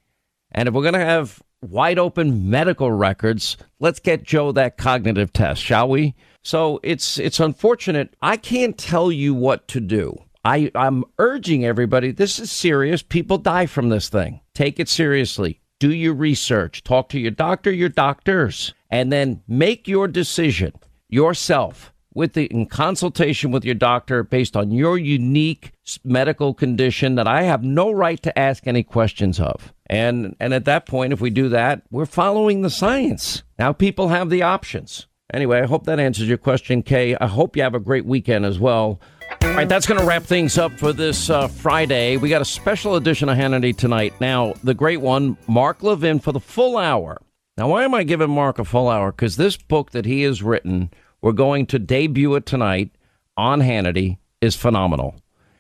And 0.51 0.67
if 0.67 0.75
we're 0.75 0.83
going 0.83 0.95
to 0.95 1.01
have 1.01 1.41
wide 1.63 1.99
open 1.99 2.51
medical 2.51 2.91
records, 2.91 3.57
let's 3.79 4.01
get 4.01 4.23
Joe 4.23 4.53
that 4.53 4.77
cognitive 4.77 5.33
test, 5.33 5.63
shall 5.63 5.89
we? 5.89 6.15
So 6.43 6.81
it's 6.83 7.19
it's 7.19 7.41
unfortunate. 7.41 8.15
I 8.23 8.37
can't 8.37 8.79
tell 8.79 9.13
you 9.13 9.35
what 9.35 9.69
to 9.69 9.81
do. 9.81 10.17
I, 10.45 10.71
I'm 10.75 11.05
urging 11.19 11.67
everybody, 11.67 12.13
this 12.13 12.39
is 12.39 12.51
serious. 12.51 13.03
People 13.03 13.37
die 13.37 13.67
from 13.67 13.91
this 13.91 14.09
thing. 14.09 14.41
Take 14.55 14.81
it 14.81 14.89
seriously. 14.89 15.61
Do 15.79 15.93
your 15.93 16.15
research. 16.15 16.83
Talk 16.83 17.11
to 17.11 17.21
your 17.21 17.31
doctor, 17.31 17.71
your 17.71 17.89
doctors, 17.91 18.73
and 18.91 19.13
then 19.13 19.43
make 19.47 19.87
your 19.87 20.09
decision 20.09 20.73
yourself 21.09 21.93
with 22.15 22.33
the 22.33 22.47
in 22.47 22.67
consultation 22.67 23.51
with 23.51 23.65
your 23.65 23.75
doctor 23.75 24.23
based 24.23 24.57
on 24.57 24.71
your 24.71 24.99
unique 24.99 25.73
medical 26.05 26.55
condition 26.55 27.15
that 27.15 27.29
I 27.29 27.43
have 27.43 27.63
no 27.63 27.91
right 27.91 28.23
to 28.23 28.39
ask 28.39 28.67
any 28.67 28.83
questions 28.83 29.39
of. 29.39 29.73
And 29.91 30.37
and 30.39 30.55
at 30.55 30.67
that 30.67 30.87
point 30.87 31.13
if 31.13 31.21
we 31.21 31.31
do 31.31 31.49
that, 31.49 31.83
we're 31.91 32.07
following 32.07 32.63
the 32.63 32.71
science. 32.71 33.43
Now 33.59 33.73
people 33.73 34.09
have 34.09 34.31
the 34.31 34.43
options. 34.43 35.09
Anyway, 35.35 35.61
I 35.61 35.67
hope 35.67 35.85
that 35.87 35.99
answers 35.99 36.29
your 36.29 36.39
question, 36.39 36.83
Kay. 36.83 37.17
I 37.21 37.27
hope 37.27 37.57
you 37.57 37.63
have 37.63 37.75
a 37.75 37.81
great 37.81 38.07
weekend 38.07 38.47
as 38.47 38.59
well. 38.59 39.01
All 39.43 39.55
right, 39.55 39.69
that's 39.69 39.87
going 39.87 40.01
to 40.01 40.07
wrap 40.07 40.25
things 40.25 40.59
up 40.59 40.73
for 40.73 40.93
this 40.93 41.31
uh, 41.31 41.49
Friday. 41.49 42.17
We 42.17 42.29
got 42.29 42.43
a 42.43 42.45
special 42.45 42.97
edition 42.97 43.29
of 43.29 43.39
Hannity 43.39 43.77
tonight. 43.77 44.13
Now, 44.21 44.55
the 44.65 44.75
great 44.75 45.01
one, 45.01 45.37
Mark 45.47 45.83
Levin, 45.83 46.19
for 46.19 46.33
the 46.33 46.41
full 46.41 46.77
hour. 46.77 47.21
Now, 47.57 47.69
why 47.69 47.85
am 47.85 47.95
I 47.95 48.03
giving 48.03 48.31
Mark 48.31 48.59
a 48.59 48.65
full 48.65 48.89
hour? 48.89 49.13
Because 49.13 49.37
this 49.37 49.57
book 49.57 49.93
that 49.93 50.05
he 50.05 50.23
has 50.23 50.43
written, 50.43 50.91
we're 51.21 51.33
going 51.33 51.67
to 51.67 51.79
debut 51.79 52.35
it 52.35 52.45
tonight 52.45 52.91
on 53.37 53.61
Hannity, 53.61 54.19
is 54.41 54.57
phenomenal. 54.57 55.15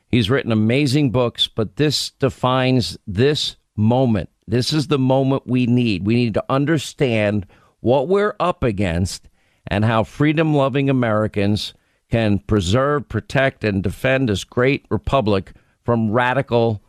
He's 0.08 0.30
written 0.30 0.50
amazing 0.50 1.10
books, 1.10 1.46
but 1.46 1.76
this 1.76 2.10
defines 2.10 2.98
this 3.06 3.56
moment. 3.80 4.28
This 4.46 4.72
is 4.72 4.86
the 4.86 4.98
moment 4.98 5.46
we 5.46 5.66
need. 5.66 6.06
We 6.06 6.14
need 6.14 6.34
to 6.34 6.44
understand 6.48 7.46
what 7.80 8.08
we're 8.08 8.36
up 8.38 8.62
against 8.62 9.28
and 9.66 9.84
how 9.84 10.04
freedom 10.04 10.54
loving 10.54 10.90
Americans 10.90 11.74
can 12.10 12.40
preserve, 12.40 13.08
protect, 13.08 13.64
and 13.64 13.82
defend 13.82 14.28
this 14.28 14.44
great 14.44 14.84
republic 14.90 15.52
from 15.84 16.10
radical, 16.10 16.80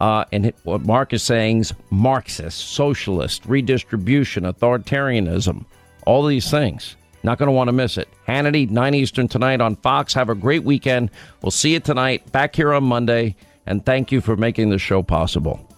uh, 0.00 0.24
and 0.32 0.52
what 0.64 0.80
Mark 0.82 1.12
is 1.12 1.22
saying 1.22 1.60
is 1.60 1.74
Marxist, 1.90 2.58
socialist, 2.70 3.44
redistribution, 3.44 4.44
authoritarianism, 4.44 5.64
all 6.06 6.24
these 6.24 6.50
things. 6.50 6.96
Not 7.22 7.38
going 7.38 7.48
to 7.48 7.52
want 7.52 7.68
to 7.68 7.72
miss 7.72 7.98
it. 7.98 8.08
Hannity, 8.26 8.68
9 8.70 8.94
Eastern 8.94 9.28
tonight 9.28 9.60
on 9.60 9.76
Fox. 9.76 10.14
Have 10.14 10.30
a 10.30 10.34
great 10.34 10.64
weekend. 10.64 11.10
We'll 11.42 11.50
see 11.50 11.74
you 11.74 11.80
tonight 11.80 12.32
back 12.32 12.56
here 12.56 12.72
on 12.72 12.84
Monday. 12.84 13.36
And 13.66 13.84
thank 13.84 14.10
you 14.10 14.22
for 14.22 14.36
making 14.36 14.70
the 14.70 14.78
show 14.78 15.02
possible. 15.02 15.69